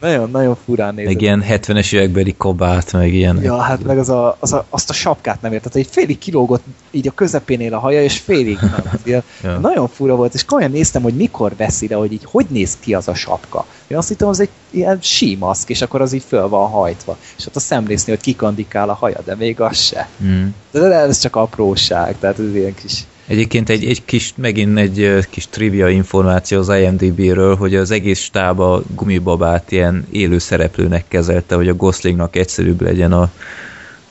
nagyon, 0.01 0.31
nagyon 0.31 0.57
furán 0.65 0.93
nézett. 0.93 1.13
Meg 1.13 1.21
ilyen 1.21 1.43
70-es 1.49 1.93
évekbeli 1.93 2.35
kabát, 2.37 2.93
meg 2.93 3.13
ilyen. 3.13 3.41
Ja, 3.41 3.57
hát 3.57 3.83
meg 3.83 3.97
az 3.97 4.09
a, 4.09 4.37
az 4.39 4.53
a, 4.53 4.65
azt 4.69 4.89
a 4.89 4.93
sapkát 4.93 5.41
nem 5.41 5.53
érted, 5.53 5.71
hogy 5.71 5.87
félig 5.91 6.17
kilógott 6.17 6.63
így 6.91 7.07
a 7.07 7.11
közepénél 7.11 7.73
a 7.73 7.79
haja, 7.79 8.03
és 8.03 8.19
félig 8.19 8.57
nem. 8.71 8.83
ja. 9.05 9.23
Nagyon 9.59 9.87
fura 9.87 10.15
volt, 10.15 10.33
és 10.33 10.45
komolyan 10.45 10.71
néztem, 10.71 11.01
hogy 11.01 11.15
mikor 11.15 11.55
veszi 11.55 11.87
le, 11.87 11.95
hogy 11.95 12.11
így 12.11 12.25
hogy 12.31 12.45
néz 12.49 12.77
ki 12.79 12.93
az 12.93 13.07
a 13.07 13.13
sapka. 13.13 13.65
Én 13.87 13.97
azt 13.97 14.07
hittem, 14.07 14.27
az 14.27 14.39
egy 14.39 14.49
ilyen 14.69 14.97
símaszk, 15.01 15.69
és 15.69 15.81
akkor 15.81 16.01
az 16.01 16.13
így 16.13 16.23
föl 16.27 16.47
van 16.47 16.69
hajtva. 16.69 17.17
És 17.37 17.45
ott 17.45 17.55
a 17.55 17.59
szemlészni, 17.59 18.11
hogy 18.11 18.21
kikandikál 18.21 18.89
a 18.89 18.93
haja, 18.93 19.19
de 19.25 19.35
még 19.35 19.61
az 19.61 19.77
se. 19.77 20.09
Mm. 20.23 20.47
De 20.71 20.79
ez 20.79 21.19
csak 21.19 21.35
apróság, 21.35 22.19
tehát 22.19 22.39
ez 22.39 22.55
ilyen 22.55 22.73
kis 22.73 23.03
Egyébként 23.27 23.69
egy, 23.69 23.85
egy 23.85 24.05
kis, 24.05 24.33
megint 24.35 24.77
egy 24.77 25.27
kis 25.29 25.47
trivia 25.47 25.89
információ 25.89 26.59
az 26.59 26.69
IMDB-ről, 26.69 27.55
hogy 27.55 27.75
az 27.75 27.91
egész 27.91 28.19
stáb 28.19 28.59
a 28.59 28.81
gumibabát 28.95 29.71
ilyen 29.71 30.07
élő 30.11 30.37
szereplőnek 30.37 31.03
kezelte, 31.07 31.55
hogy 31.55 31.67
a 31.67 31.75
Goslingnak 31.75 32.35
egyszerűbb 32.35 32.81
legyen 32.81 33.11
a, 33.11 33.31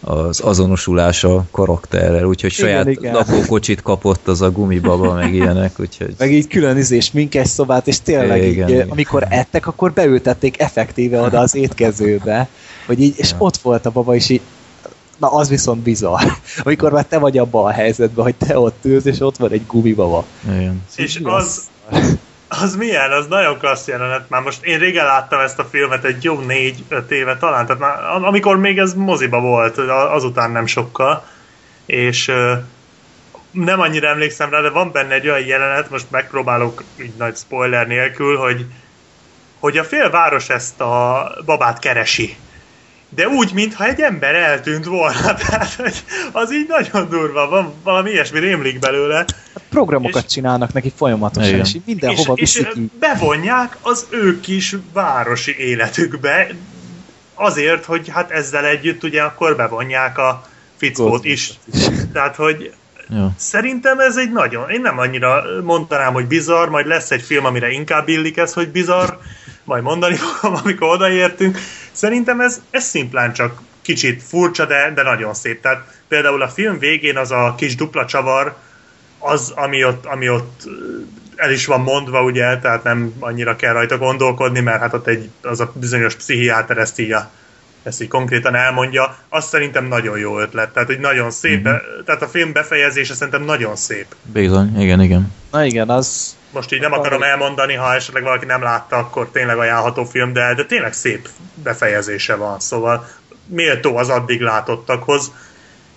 az 0.01 0.41
azonosulása 0.41 1.45
karakterrel, 1.51 2.25
úgyhogy 2.25 2.53
igen, 2.59 2.71
saját 2.71 2.89
igen. 2.89 3.13
lakókocsit 3.13 3.83
kapott 3.83 4.29
az 4.29 4.43
a 4.43 4.51
gumibaba, 4.51 5.15
meg 5.21 5.35
ilyenek, 5.35 5.81
úgyhogy... 5.81 6.15
Meg 6.19 6.33
így 6.33 6.47
külön 6.47 6.77
izés, 6.77 7.13
minkes 7.13 7.49
szobát, 7.49 7.87
és 7.87 8.01
tényleg 8.01 8.45
igen, 8.45 8.69
így, 8.69 8.75
igen. 8.75 8.89
amikor 8.89 9.27
ettek, 9.29 9.67
akkor 9.67 9.93
beültették 9.93 10.61
effektíve 10.61 11.21
oda 11.21 11.39
az 11.39 11.55
étkezőbe, 11.55 12.49
hogy 12.87 13.01
így, 13.01 13.15
és 13.17 13.35
ott 13.39 13.57
volt 13.57 13.87
a 13.87 13.91
baba, 13.91 14.15
és 14.15 14.29
így 14.29 14.41
Na, 15.19 15.29
az 15.29 15.49
viszont 15.49 15.83
bizarr. 15.83 16.23
Amikor 16.65 16.93
már 16.93 17.05
te 17.05 17.19
vagy 17.19 17.39
abban 17.39 17.67
a 17.67 17.73
helyzetben, 17.73 18.25
hogy 18.25 18.35
te 18.35 18.59
ott 18.59 18.85
ülsz, 18.85 19.05
és 19.05 19.21
ott 19.21 19.37
van 19.37 19.51
egy 19.51 19.67
gumibaba. 19.67 20.25
Igen. 20.45 20.85
És 20.97 21.21
az, 21.23 21.71
az 22.49 22.77
milyen? 22.77 23.13
Az 23.13 23.27
nagyon 23.27 23.59
klassz 23.59 23.87
jelenet. 23.87 24.29
Már 24.29 24.43
most 24.43 24.65
én 24.65 24.79
régen 24.79 25.05
láttam 25.05 25.41
ezt 25.41 25.59
a 25.59 25.65
filmet, 25.65 26.05
egy 26.05 26.25
jó 26.25 26.41
négy-öt 26.41 27.11
éve 27.11 27.37
talán, 27.37 27.67
tehát 27.67 27.81
már, 27.81 28.25
amikor 28.25 28.57
még 28.57 28.79
ez 28.79 28.95
moziba 28.95 29.41
volt, 29.41 29.79
azután 29.89 30.51
nem 30.51 30.67
sokkal, 30.67 31.25
és 31.87 32.33
nem 33.51 33.81
annyira 33.81 34.09
emlékszem 34.09 34.51
rá, 34.51 34.61
de 34.61 34.71
van 34.71 34.93
benne 34.93 35.15
egy 35.15 35.29
olyan 35.29 35.47
jelenet, 35.47 35.91
most 35.91 36.07
megpróbálok 36.11 36.83
így 37.01 37.13
nagy 37.19 37.37
spoiler 37.37 37.87
nélkül, 37.87 38.37
hogy, 38.37 38.67
hogy 39.59 39.79
a 39.79 39.85
félváros 39.85 40.49
ezt 40.49 40.81
a 40.81 41.27
babát 41.45 41.79
keresi 41.79 42.37
de 43.15 43.29
úgy, 43.29 43.53
mintha 43.53 43.85
egy 43.85 44.01
ember 44.01 44.35
eltűnt 44.35 44.85
volna. 44.85 45.35
Tehát, 45.47 45.75
hogy 45.75 46.05
az 46.33 46.53
így 46.53 46.67
nagyon 46.69 47.09
durva, 47.09 47.49
van 47.49 47.75
valami 47.83 48.11
ilyesmi 48.11 48.39
rémlik 48.39 48.79
belőle. 48.79 49.17
Hát 49.17 49.63
programokat 49.71 50.25
és, 50.25 50.33
csinálnak 50.33 50.73
neki 50.73 50.93
folyamatosan, 50.97 51.49
igen. 51.49 51.65
és 51.65 51.77
mindenhova 51.85 52.33
és, 52.35 52.57
és 52.57 52.69
bevonják 52.99 53.77
az 53.81 54.07
ő 54.11 54.41
kis 54.41 54.77
városi 54.93 55.57
életükbe, 55.59 56.47
azért, 57.35 57.85
hogy 57.85 58.09
hát 58.09 58.31
ezzel 58.31 58.65
együtt 58.65 59.03
ugye 59.03 59.23
akkor 59.23 59.57
bevonják 59.57 60.19
a 60.19 60.47
fickót 60.77 61.25
is. 61.25 61.53
Tehát, 62.13 62.37
hogy 62.37 62.73
Ja. 63.15 63.33
Szerintem 63.37 63.99
ez 63.99 64.17
egy 64.17 64.33
nagyon, 64.33 64.71
én 64.71 64.81
nem 64.81 64.99
annyira 64.99 65.45
mondanám, 65.63 66.13
hogy 66.13 66.27
bizarr, 66.27 66.69
majd 66.69 66.87
lesz 66.87 67.11
egy 67.11 67.23
film, 67.23 67.45
amire 67.45 67.71
inkább 67.71 68.09
illik 68.09 68.37
ez, 68.37 68.53
hogy 68.53 68.69
bizarr, 68.69 69.13
majd 69.65 69.83
mondani 69.83 70.15
fogom, 70.15 70.59
amikor 70.65 70.89
odaértünk. 70.89 71.59
Szerintem 71.93 72.41
ez, 72.41 72.61
ez 72.71 72.85
szimplán 72.85 73.33
csak 73.33 73.61
kicsit 73.83 74.23
furcsa, 74.23 74.65
de, 74.65 74.93
de 74.95 75.03
nagyon 75.03 75.35
szép. 75.35 75.61
Tehát 75.61 75.85
például 76.09 76.43
a 76.43 76.49
film 76.49 76.79
végén 76.79 77.17
az 77.17 77.31
a 77.31 77.55
kis 77.57 77.75
dupla 77.77 78.07
csavar, 78.07 78.57
az, 79.19 79.53
ami 79.57 79.85
ott, 79.85 80.07
ami 80.07 80.29
ott 80.29 80.69
el 81.37 81.51
is 81.51 81.67
van 81.67 81.81
mondva, 81.81 82.23
ugye, 82.23 82.59
tehát 82.59 82.83
nem 82.83 83.13
annyira 83.19 83.57
kell 83.57 83.73
rajta 83.73 83.99
gondolkodni, 83.99 84.61
mert 84.61 84.81
hát 84.81 84.95
ott 84.95 85.07
egy, 85.07 85.31
az 85.43 85.61
a 85.61 85.73
bizonyos 85.75 86.15
pszichiáter 86.15 86.79
ezt 86.79 86.99
így, 86.99 87.13
a, 87.13 87.31
ezt 87.83 88.03
így 88.03 88.09
konkrétan 88.09 88.55
elmondja, 88.55 89.17
azt 89.29 89.49
szerintem 89.49 89.87
nagyon 89.87 90.19
jó 90.19 90.39
ötlet, 90.39 90.73
tehát 90.73 90.89
hogy 90.89 90.99
nagyon 90.99 91.31
szép, 91.31 91.61
mm-hmm. 91.61 91.77
tehát 92.05 92.23
a 92.23 92.29
film 92.29 92.53
befejezése 92.53 93.15
szerintem 93.15 93.45
nagyon 93.45 93.77
szép. 93.77 94.07
Bizony, 94.23 94.81
igen, 94.81 95.03
igen. 95.03 95.33
Na 95.51 95.65
igen, 95.65 95.89
az 95.89 96.37
most 96.53 96.73
így 96.73 96.81
nem 96.81 96.93
akarom 96.93 97.23
elmondani, 97.23 97.75
ha 97.75 97.95
esetleg 97.95 98.23
valaki 98.23 98.45
nem 98.45 98.63
látta, 98.63 98.97
akkor 98.97 99.29
tényleg 99.33 99.59
ajánlható 99.59 100.05
film, 100.05 100.33
de, 100.33 100.55
de 100.55 100.65
tényleg 100.65 100.93
szép 100.93 101.29
befejezése 101.55 102.35
van, 102.35 102.61
szóval 102.61 103.09
méltó 103.47 103.97
az 103.97 104.09
addig 104.09 104.41
látottakhoz, 104.41 105.33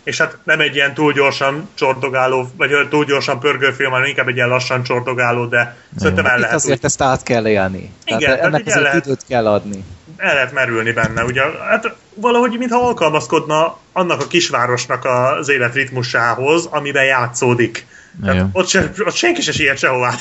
és 0.05 0.17
hát 0.17 0.37
nem 0.43 0.59
egy 0.59 0.75
ilyen 0.75 0.93
túl 0.93 1.13
gyorsan 1.13 1.69
csordogáló, 1.73 2.49
vagy 2.57 2.87
túl 2.89 3.05
gyorsan 3.05 3.39
pörgő 3.39 3.71
film, 3.71 3.91
hanem 3.91 4.07
inkább 4.07 4.27
egy 4.27 4.35
ilyen 4.35 4.47
lassan 4.47 4.83
csordogáló, 4.83 5.45
de 5.45 5.77
szerintem 5.97 6.25
el 6.25 6.37
lehet. 6.37 6.49
Itt 6.49 6.55
azért 6.55 6.77
úgy... 6.77 6.85
ezt 6.85 7.01
át 7.01 7.23
kell 7.23 7.47
élni. 7.47 7.91
Igen, 8.05 8.19
tehát 8.19 8.39
ennek 8.39 8.65
azért 8.65 8.81
lehet, 8.81 9.05
időt 9.05 9.25
kell 9.27 9.47
adni. 9.47 9.83
El 10.17 10.33
lehet 10.33 10.53
merülni 10.53 10.91
benne, 10.91 11.23
ugye, 11.23 11.41
hát 11.69 11.95
valahogy 12.13 12.57
mintha 12.57 12.87
alkalmazkodna 12.87 13.77
annak 13.93 14.21
a 14.21 14.27
kisvárosnak 14.27 15.05
az 15.05 15.49
életritmusához, 15.49 16.65
amiben 16.65 17.05
játszódik. 17.05 17.87
Tehát 18.23 18.47
ott, 18.51 18.67
se, 18.67 18.91
ott 19.05 19.15
senki 19.15 19.41
se 19.41 19.51
siet 19.51 19.77
sehová. 19.77 20.15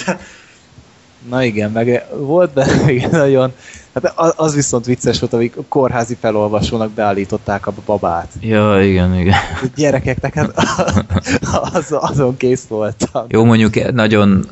Na 1.29 1.45
igen, 1.45 1.71
meg 1.71 2.05
volt 2.17 2.53
benne 2.53 2.91
igen, 2.93 3.11
nagyon... 3.11 3.53
Hát 3.95 4.15
az 4.37 4.55
viszont 4.55 4.85
vicces 4.87 5.21
volt, 5.21 5.33
amik 5.33 5.55
kórházi 5.69 6.17
felolvasónak 6.21 6.91
beállították 6.91 7.67
a 7.67 7.73
babát. 7.85 8.29
Ja, 8.41 8.83
igen, 8.83 9.15
igen. 9.15 9.35
A 9.63 9.67
gyerekeknek 9.77 10.35
hát 10.35 10.53
az, 11.75 11.97
azon 11.99 12.37
kész 12.37 12.65
voltam. 12.69 13.25
Jó, 13.29 13.45
mondjuk 13.45 13.93
nagyon 13.93 14.47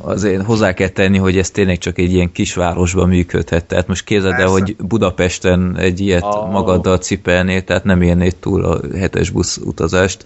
azért 0.00 0.44
hozzá 0.44 0.72
kell 0.72 0.88
tenni, 0.88 1.18
hogy 1.18 1.38
ez 1.38 1.50
tényleg 1.50 1.78
csak 1.78 1.98
egy 1.98 2.12
ilyen 2.12 2.32
kisvárosban 2.32 3.08
működhet. 3.08 3.64
Tehát 3.64 3.86
most 3.88 4.04
képzeld 4.04 4.40
el, 4.40 4.48
hogy 4.48 4.76
Budapesten 4.76 5.76
egy 5.78 6.00
ilyet 6.00 6.22
oh. 6.22 6.50
magaddal 6.50 6.98
cipelnél, 6.98 7.64
tehát 7.64 7.84
nem 7.84 8.02
érnéd 8.02 8.36
túl 8.36 8.64
a 8.64 8.80
hetes 8.96 9.30
busz 9.30 9.56
utazást, 9.56 10.24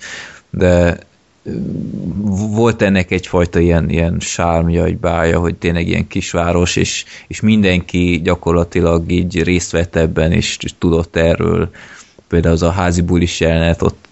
de 0.51 0.99
volt 2.51 2.83
ennek 2.83 3.11
egyfajta 3.11 3.59
ilyen, 3.59 3.91
ilyen 3.91 4.17
sármja, 4.21 4.85
egy 4.85 4.99
bája, 4.99 5.39
hogy 5.39 5.55
tényleg 5.55 5.89
ilyen 5.89 6.07
kisváros, 6.07 6.77
és, 6.77 7.05
és 7.27 7.41
mindenki 7.41 8.21
gyakorlatilag 8.25 9.11
így 9.11 9.43
részt 9.43 9.71
vett 9.71 9.97
ebben, 9.97 10.33
és, 10.33 10.59
tudott 10.79 11.17
erről. 11.17 11.71
Például 12.29 12.55
az 12.55 12.63
a 12.63 12.71
házi 12.71 13.01
bulis 13.01 13.41
jelenet, 13.41 13.83
ott 13.83 14.09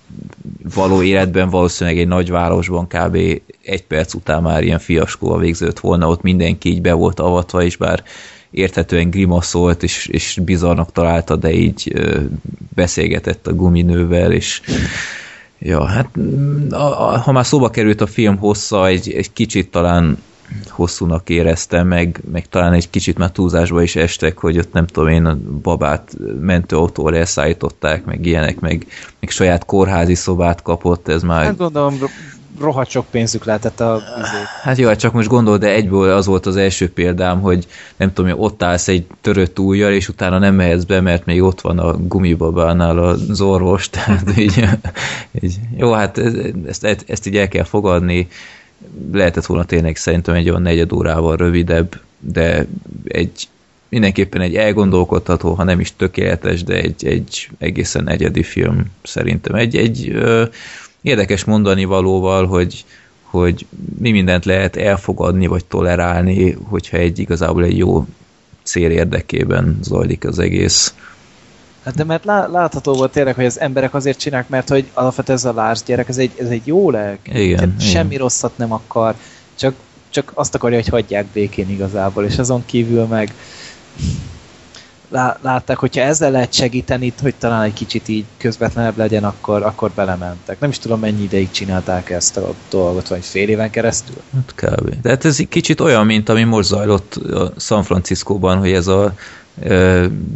való 0.75 1.03
életben 1.03 1.51
valószínűleg 1.51 1.99
egy 1.99 2.09
nagyvárosban 2.09 2.87
kb. 2.87 3.15
egy 3.63 3.85
perc 3.87 4.15
után 4.15 4.43
már 4.43 4.63
ilyen 4.63 4.79
fiaskóval 4.79 5.39
végződött 5.39 5.81
volna, 5.81 6.09
ott 6.09 6.23
mindenki 6.23 6.69
így 6.69 6.81
be 6.81 6.93
volt 6.93 7.21
avatva, 7.21 7.63
és 7.63 7.77
bár 7.77 8.03
érthetően 8.51 9.11
grimaszolt, 9.11 9.83
és, 9.83 10.07
és 10.07 10.39
bizarnak 10.45 10.93
találta, 10.93 11.37
de 11.37 11.53
így 11.53 11.93
beszélgetett 12.75 13.47
a 13.47 13.55
guminővel, 13.55 14.33
és 14.33 14.61
Ja, 15.63 15.85
hát 15.85 16.09
a, 16.71 16.75
a, 16.75 17.19
ha 17.19 17.33
már 17.33 17.47
szóba 17.47 17.71
került 17.71 18.01
a 18.01 18.07
film 18.07 18.37
hossza, 18.37 18.87
egy, 18.87 19.11
egy 19.11 19.33
kicsit 19.33 19.71
talán 19.71 20.19
hosszúnak 20.69 21.29
éreztem, 21.29 21.87
meg, 21.87 22.21
meg 22.33 22.49
talán 22.49 22.73
egy 22.73 22.91
kicsit 22.91 23.19
már 23.19 23.31
túlzásba 23.31 23.83
is 23.83 23.97
estek, 23.97 24.39
hogy 24.39 24.59
ott 24.59 24.73
nem 24.73 24.87
tudom 24.87 25.09
én, 25.09 25.25
a 25.25 25.39
babát 25.63 26.17
mentőautóra 26.41 27.17
elszállították, 27.17 28.05
meg 28.05 28.27
ilyenek, 28.27 28.61
meg, 28.61 28.87
meg 29.21 29.31
saját 29.31 29.65
kórházi 29.65 30.15
szobát 30.15 30.63
kapott, 30.63 31.09
ez 31.09 31.23
már... 31.23 31.45
Hát 31.45 31.57
gondolom, 31.57 31.99
rohadt 32.61 32.91
sok 32.91 33.07
pénzük 33.11 33.45
lehetett 33.45 33.81
a. 33.81 34.03
Hát 34.63 34.79
jó, 34.79 34.89
hát 34.89 34.99
csak 34.99 35.13
most 35.13 35.29
gondol, 35.29 35.59
de 35.59 35.73
egyből 35.73 36.13
az 36.13 36.27
volt 36.27 36.47
az 36.47 36.57
első 36.57 36.93
példám, 36.93 37.41
hogy 37.41 37.67
nem 37.97 38.13
tudom, 38.13 38.41
ott 38.41 38.63
állsz 38.63 38.89
egy 38.89 39.07
törött 39.21 39.59
ujjal, 39.59 39.93
és 39.93 40.09
utána 40.09 40.39
nem 40.39 40.55
mehetsz 40.55 40.85
be, 40.85 41.01
mert 41.01 41.25
még 41.25 41.43
ott 41.43 41.61
van 41.61 41.79
a 41.79 41.97
gumibabánál 41.97 42.99
az 42.99 43.41
orvos, 43.41 43.89
tehát 43.91 44.39
így, 44.39 44.69
így 45.41 45.55
jó, 45.77 45.93
hát 45.93 46.21
ezt, 46.67 47.05
ezt 47.07 47.27
így 47.27 47.37
el 47.37 47.49
kell 47.49 47.65
fogadni, 47.65 48.29
lehetett 49.13 49.47
volna 49.47 49.65
tényleg 49.65 49.97
szerintem 49.97 50.35
egy 50.35 50.49
olyan 50.49 50.63
negyed 50.63 50.93
órával 50.93 51.37
rövidebb, 51.37 52.01
de 52.19 52.67
egy 53.05 53.49
mindenképpen 53.89 54.41
egy 54.41 54.55
elgondolkodható, 54.57 55.55
ha 55.55 55.65
nem 55.65 55.81
is 55.81 55.97
tökéletes, 55.97 56.65
de 56.65 56.75
egy, 56.75 57.07
egy 57.07 57.49
egészen 57.59 58.09
egyedi 58.09 58.43
film 58.43 58.85
szerintem. 59.03 59.55
Egy, 59.55 59.77
egy 59.77 60.09
ö, 60.09 60.45
érdekes 61.03 61.45
mondani 61.45 61.85
valóval, 61.85 62.47
hogy, 62.47 62.85
hogy 63.23 63.67
mi 63.99 64.11
mindent 64.11 64.45
lehet 64.45 64.77
elfogadni 64.77 65.47
vagy 65.47 65.65
tolerálni, 65.65 66.51
hogyha 66.51 66.97
egy 66.97 67.19
igazából 67.19 67.65
egy 67.65 67.79
jó 67.79 68.07
cél 68.63 68.91
érdekében 68.91 69.79
zajlik 69.83 70.25
az 70.25 70.39
egész. 70.39 70.95
Hát 71.85 71.95
de 71.95 72.05
mert 72.05 72.25
látható 72.25 72.93
volt 72.93 73.13
tényleg, 73.13 73.35
hogy 73.35 73.45
az 73.45 73.61
emberek 73.61 73.95
azért 73.95 74.19
csinálják, 74.19 74.49
mert 74.49 74.69
hogy 74.69 74.91
alapvetően 74.93 75.39
ez 75.39 75.45
a 75.45 75.53
Lars 75.53 75.83
gyerek, 75.83 76.09
ez 76.09 76.19
egy, 76.19 76.31
ez 76.37 76.49
egy 76.49 76.63
jó 76.65 76.91
lelk. 76.91 77.19
Igen, 77.33 77.77
Semmi 77.79 78.07
igen. 78.07 78.19
rosszat 78.19 78.57
nem 78.57 78.73
akar, 78.73 79.15
csak 79.55 79.75
csak 80.11 80.33
azt 80.35 80.55
akarja, 80.55 80.77
hogy 80.77 80.89
hagyják 80.89 81.27
békén 81.27 81.71
igazából, 81.71 82.25
és 82.25 82.39
azon 82.39 82.63
kívül 82.67 83.05
meg 83.05 83.35
látták, 85.41 85.77
hogyha 85.77 86.01
ezzel 86.01 86.31
lehet 86.31 86.53
segíteni, 86.53 87.13
hogy 87.23 87.35
talán 87.35 87.63
egy 87.63 87.73
kicsit 87.73 88.09
így 88.09 88.25
közvetlenebb 88.37 88.97
legyen, 88.97 89.25
akkor, 89.25 89.63
akkor 89.63 89.91
belementek. 89.91 90.61
Nem 90.61 90.71
is 90.71 90.79
tudom, 90.79 91.01
mennyi 91.01 91.23
ideig 91.23 91.51
csinálták 91.51 92.11
ezt 92.11 92.37
a 92.37 92.55
dolgot, 92.71 93.09
vagy 93.09 93.25
fél 93.25 93.49
éven 93.49 93.71
keresztül. 93.71 94.17
Hát 94.35 94.55
kb. 94.55 95.01
De 95.03 95.09
hát 95.09 95.25
ez 95.25 95.37
egy 95.39 95.49
kicsit 95.49 95.81
olyan, 95.81 96.07
mint 96.07 96.29
ami 96.29 96.45
most 96.45 96.69
zajlott 96.69 97.21
San 97.59 97.83
Franciscóban, 97.83 98.59
hogy 98.59 98.73
ez 98.73 98.87
a 98.87 99.15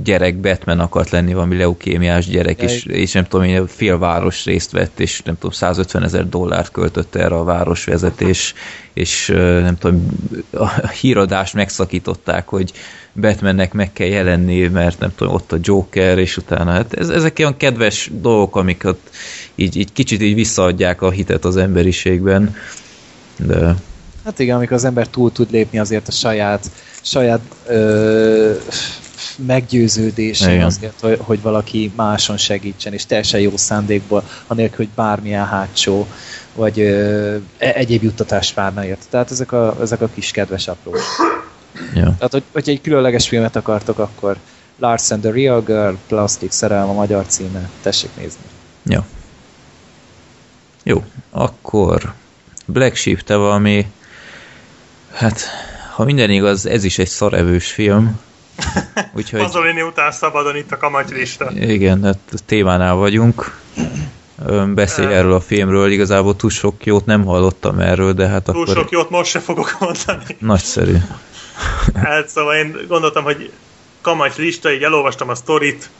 gyerek 0.03 0.37
Batman 0.37 0.81
akart 0.81 1.11
lenni, 1.11 1.35
valami 1.35 1.57
leukémiás 1.57 2.27
gyerek, 2.27 2.63
és, 2.63 2.85
és 2.85 3.13
nem 3.13 3.25
tudom, 3.25 3.47
én 3.47 3.67
fél 3.67 3.99
város 3.99 4.45
részt 4.45 4.71
vett, 4.71 5.01
és 5.01 5.23
nem 5.25 5.35
tudom, 5.35 5.51
150 5.51 6.03
ezer 6.03 6.29
dollárt 6.29 6.71
költött 6.71 7.15
erre 7.15 7.35
a 7.35 7.45
városvezetés, 7.45 8.55
és 8.93 9.27
nem 9.63 9.79
tudom, 9.79 10.07
a 10.51 10.89
híradást 10.89 11.55
megszakították, 11.55 12.49
hogy 12.49 12.73
Batmannek 13.21 13.73
meg 13.73 13.93
kell 13.93 14.07
jelenni, 14.07 14.69
mert 14.69 14.99
nem 14.99 15.13
tudom, 15.17 15.35
ott 15.35 15.53
a 15.53 15.59
Joker, 15.61 16.19
és 16.19 16.37
utána, 16.37 16.71
hát 16.71 16.95
ez, 16.95 17.09
ezek 17.09 17.39
olyan 17.39 17.57
kedves 17.57 18.11
dolgok, 18.13 18.57
amiket 18.57 18.99
így, 19.55 19.77
így 19.77 19.93
kicsit 19.93 20.23
így 20.23 20.35
visszaadják 20.35 21.03
a 21.03 21.11
hitet 21.11 21.45
az 21.45 21.57
emberiségben, 21.57 22.57
de... 23.37 23.75
Hát 24.25 24.39
igen, 24.39 24.57
amikor 24.57 24.77
az 24.77 24.85
ember 24.85 25.09
túl 25.09 25.33
tud 25.33 25.51
lépni 25.51 25.79
azért 25.79 26.09
a 26.09 26.13
saját, 26.13 26.71
saját 27.03 27.41
ö, 27.67 28.53
meggyőződésen 29.37 30.53
Igen. 30.53 30.65
azért, 30.65 31.01
hogy, 31.01 31.19
hogy 31.21 31.43
valaki 31.43 31.93
máson 31.97 32.37
segítsen, 32.37 32.93
és 32.93 33.07
teljesen 33.07 33.41
jó 33.41 33.57
szándékból, 33.57 34.29
anélkül, 34.47 34.77
hogy 34.77 34.95
bármilyen 34.95 35.47
hátsó, 35.47 36.07
vagy 36.55 36.81
ö, 36.81 37.37
e, 37.59 37.73
egyéb 37.75 38.03
juttatás 38.03 38.55
várna 38.55 38.85
ért. 38.85 39.07
Tehát 39.11 39.31
ezek 39.31 39.53
a, 39.53 39.77
ezek 39.81 40.01
a 40.01 40.09
kis 40.15 40.31
kedves 40.31 40.69
apró. 40.69 40.95
Ja. 41.95 42.15
Tehát, 42.19 42.33
hogy, 42.33 42.43
hogy 42.53 42.69
egy 42.69 42.81
különleges 42.81 43.29
filmet 43.29 43.57
akartok, 43.57 43.99
akkor 43.99 44.37
Lars 44.79 45.11
and 45.11 45.21
the 45.21 45.31
Real 45.31 45.63
Girl, 45.63 45.95
Plastic 46.07 46.55
Szerelem 46.55 46.89
a 46.89 46.93
magyar 46.93 47.27
címe. 47.27 47.71
Tessék 47.83 48.11
nézni. 48.17 48.43
Ja. 48.85 49.07
Jó, 50.83 51.05
akkor 51.31 52.15
Black 52.67 52.97
Sheep, 52.97 53.21
te 53.21 53.37
valami 53.37 53.87
hát, 55.13 55.41
ha 55.95 56.05
minden 56.05 56.31
igaz, 56.31 56.67
ez 56.67 56.85
is 56.85 56.99
egy 56.99 57.09
szarevős 57.09 57.73
film. 57.73 58.21
Úgyhogy... 59.16 59.40
Pasolini 59.40 59.82
után 59.82 60.12
szabadon 60.12 60.56
itt 60.56 60.72
a 60.72 60.76
kamatylista. 60.76 61.51
Igen, 61.55 62.05
hát 62.05 62.18
témánál 62.47 62.94
vagyunk. 62.94 63.62
Beszélj 64.74 65.14
erről 65.14 65.32
a 65.32 65.40
filmről, 65.40 65.90
igazából 65.90 66.36
túl 66.36 66.51
sok 66.51 66.86
jót 66.86 67.06
nem 67.06 67.24
hallottam 67.24 67.78
erről, 67.78 68.12
de 68.12 68.28
hát 68.28 68.43
túl 68.43 68.62
akkor... 68.62 68.76
Sok 68.76 68.90
jót 68.90 69.10
most 69.10 69.31
se 69.31 69.40
fogok 69.40 69.76
mondani. 69.81 70.36
Nagyszerű. 70.39 70.97
hát 71.94 72.28
szóval 72.28 72.55
én 72.55 72.76
gondoltam, 72.89 73.24
hogy 73.24 73.51
kamacs 74.01 74.36
lista, 74.36 74.72
így 74.72 74.82
elolvastam 74.82 75.28
a 75.28 75.35
sztorit, 75.35 75.90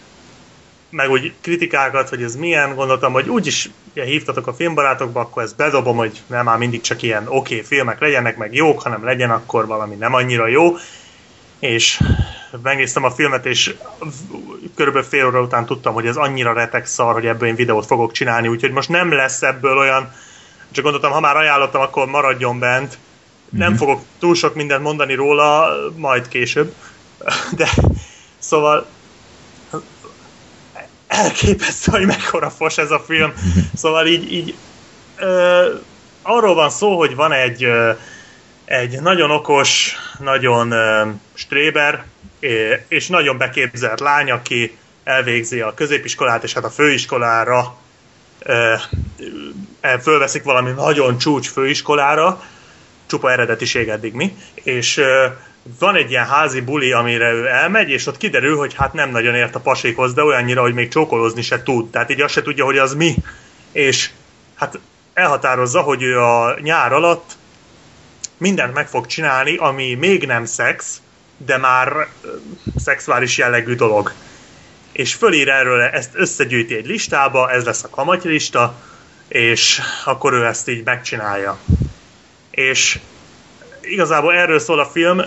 meg 0.90 1.10
úgy 1.10 1.32
kritikákat, 1.40 2.09
hogy 2.09 2.22
ez 2.22 2.36
milyen, 2.36 2.74
gondoltam, 2.74 3.12
hogy 3.12 3.28
úgyis 3.28 3.70
ilyen 3.93 4.09
hívtatok 4.09 4.47
a 4.47 4.55
filmbarátokba, 4.55 5.20
akkor 5.20 5.43
ezt 5.43 5.56
bedobom, 5.56 5.97
hogy 5.97 6.22
nem 6.26 6.44
már 6.44 6.59
mindig 6.59 6.81
csak 6.81 7.02
ilyen 7.02 7.22
oké 7.26 7.36
okay, 7.36 7.62
filmek 7.62 8.01
legyenek, 8.01 8.36
meg 8.36 8.55
jók, 8.55 8.82
hanem 8.82 9.05
legyen 9.05 9.31
akkor 9.31 9.66
valami 9.66 9.94
nem 9.94 10.14
annyira 10.14 10.47
jó. 10.47 10.76
És 11.59 12.01
megnéztem 12.62 13.05
a 13.05 13.10
filmet, 13.10 13.47
és 13.47 13.74
körülbelül 14.74 15.09
fél 15.09 15.26
óra 15.26 15.40
után 15.40 15.66
tudtam, 15.66 15.94
hogy 15.94 16.06
ez 16.06 16.16
annyira 16.16 16.52
retek 16.52 16.86
szar, 16.86 17.12
hogy 17.12 17.26
ebből 17.26 17.48
én 17.48 17.55
videót 17.55 17.86
fogok 17.86 18.12
csinálni, 18.12 18.48
úgyhogy 18.48 18.72
most 18.72 18.89
nem 18.89 19.12
lesz 19.12 19.43
ebből 19.43 19.78
olyan, 19.78 20.12
csak 20.70 20.85
gondoltam, 20.85 21.12
ha 21.12 21.20
már 21.20 21.36
ajánlottam, 21.36 21.81
akkor 21.81 22.06
maradjon 22.06 22.59
bent. 22.59 22.98
Nem 23.51 23.68
mm-hmm. 23.68 23.78
fogok 23.78 24.02
túl 24.18 24.35
sok 24.35 24.55
mindent 24.55 24.82
mondani 24.82 25.14
róla, 25.14 25.76
majd 25.97 26.28
később. 26.28 26.74
De 27.56 27.68
szóval 28.39 28.86
elképesztő, 31.06 31.90
hogy 31.93 32.06
mekkora 32.06 32.51
fos 32.51 32.78
ez 32.78 32.90
a 32.90 32.98
film. 33.06 33.31
Mhm. 33.31 33.59
Szóval 33.74 34.06
így, 34.06 34.32
így 34.32 34.55
ö, 35.16 35.68
arról 36.22 36.55
van 36.55 36.70
szó, 36.70 36.98
hogy 36.98 37.14
van 37.14 37.32
egy 37.32 37.64
ö, 37.64 37.90
egy 38.75 39.01
nagyon 39.01 39.31
okos, 39.31 39.97
nagyon 40.19 40.71
ö, 40.71 41.07
stréber, 41.35 42.05
és 42.89 43.09
nagyon 43.09 43.39
beképzelt 43.39 44.01
lány, 44.01 44.31
aki 44.31 44.77
elvégzi 45.05 45.61
a 45.61 45.75
középiskolát, 45.75 46.43
és 46.43 46.53
hát 46.53 46.65
a 46.65 46.71
főiskolára 46.71 47.77
fölveszik 50.01 50.43
valami 50.43 50.71
nagyon 50.71 51.19
csúcs 51.19 51.49
főiskolára, 51.49 52.43
csupa 53.07 53.33
eredetiség 53.33 53.89
eddig 53.89 54.13
mi, 54.13 54.37
és 54.55 55.01
van 55.79 55.95
egy 55.97 56.11
ilyen 56.11 56.27
házi 56.27 56.61
buli, 56.61 56.93
amire 56.93 57.33
ő 57.33 57.47
elmegy, 57.47 57.91
és 57.91 58.07
ott 58.07 58.17
kiderül, 58.17 58.57
hogy 58.57 58.75
hát 58.75 58.93
nem 58.93 59.11
nagyon 59.11 59.35
ért 59.35 59.55
a 59.55 59.61
pasékhoz, 59.61 60.15
de 60.15 60.23
olyannyira, 60.23 60.61
hogy 60.61 60.75
még 60.75 60.89
csókolózni 60.89 61.43
se 61.43 61.63
tud. 61.63 61.91
Tehát 61.91 62.11
így 62.11 62.21
azt 62.21 62.33
se 62.33 62.43
tudja, 62.43 62.65
hogy 62.65 62.79
az 62.79 62.95
mi. 62.95 63.15
És 63.73 64.11
hát 64.55 64.79
elhatározza, 65.15 65.81
hogy 65.81 66.03
ő 66.03 66.21
a 66.21 66.57
nyár 66.61 66.93
alatt 66.93 67.37
mindent 68.36 68.74
meg 68.74 68.89
fog 68.89 69.06
csinálni, 69.06 69.56
ami 69.56 69.94
még 69.94 70.27
nem 70.27 70.44
szex, 70.44 71.01
de 71.36 71.56
már 71.56 72.09
szexuális 72.77 73.39
jellegű 73.39 73.74
dolog. 73.74 74.12
És 74.93 75.15
fölír 75.15 75.48
erről, 75.48 75.81
ezt 75.81 76.11
összegyűjti 76.12 76.77
egy 76.77 76.86
listába, 76.86 77.51
ez 77.51 77.65
lesz 77.65 77.85
a 77.85 77.89
kamatylista, 77.89 78.74
és 79.28 79.81
akkor 80.05 80.32
ő 80.32 80.47
ezt 80.47 80.69
így 80.69 80.85
megcsinálja. 80.85 81.59
És 82.51 82.98
igazából 83.81 84.35
erről 84.35 84.59
szól 84.59 84.78
a 84.78 84.86
film, 84.86 85.23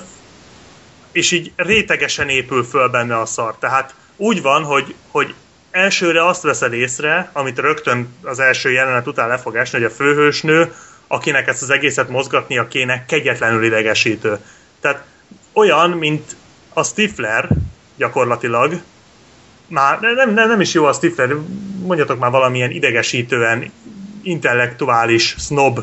és 1.11 1.31
így 1.31 1.51
rétegesen 1.55 2.29
épül 2.29 2.63
föl 2.63 2.87
benne 2.89 3.19
a 3.19 3.25
szar. 3.25 3.57
Tehát 3.59 3.95
úgy 4.15 4.41
van, 4.41 4.63
hogy, 4.63 4.95
hogy 5.11 5.33
elsőre 5.71 6.27
azt 6.27 6.41
veszed 6.41 6.73
észre, 6.73 7.29
amit 7.33 7.59
rögtön 7.59 8.15
az 8.23 8.39
első 8.39 8.71
jelenet 8.71 9.07
után 9.07 9.27
le 9.27 9.37
fog 9.37 9.55
esni, 9.55 9.77
hogy 9.77 9.87
a 9.91 9.95
főhősnő, 9.95 10.73
akinek 11.07 11.47
ezt 11.47 11.61
az 11.61 11.69
egészet 11.69 12.09
mozgatnia 12.09 12.67
kéne, 12.67 13.05
kegyetlenül 13.05 13.63
idegesítő. 13.63 14.37
Tehát 14.81 15.03
olyan, 15.53 15.89
mint 15.89 16.35
a 16.73 16.83
Stifler 16.83 17.49
gyakorlatilag, 17.97 18.81
már 19.67 19.99
nem, 19.99 20.33
nem, 20.33 20.47
nem 20.47 20.61
is 20.61 20.73
jó 20.73 20.85
a 20.85 20.93
Stifler, 20.93 21.35
mondjatok 21.85 22.19
már 22.19 22.31
valamilyen 22.31 22.71
idegesítően 22.71 23.71
intellektuális 24.23 25.35
snob 25.39 25.79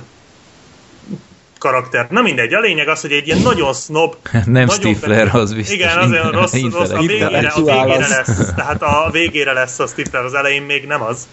karakter. 1.59 2.06
Na 2.10 2.22
mindegy, 2.22 2.55
a 2.55 2.60
lényeg 2.60 2.88
az, 2.88 3.01
hogy 3.01 3.12
egy 3.12 3.26
ilyen 3.26 3.38
nagyon 3.38 3.74
snob... 3.74 4.16
Nem 4.32 4.42
nagyon 4.44 4.68
Stifler, 4.68 5.34
az 5.34 5.55
biztos. 5.55 5.74
Igen, 5.74 5.98
azért 5.98 6.30
rossz, 6.30 6.55
rossz 6.72 6.90
a, 6.90 7.01
végére, 7.01 7.48
a 7.48 7.62
végére 7.62 8.09
lesz. 8.09 8.52
Tehát 8.56 8.82
a 8.82 9.09
végére 9.12 9.52
lesz 9.52 9.78
a 9.78 9.86
Stifler, 9.86 10.24
az 10.24 10.34
elején 10.34 10.62
még 10.62 10.86
nem 10.86 11.02
az. 11.02 11.28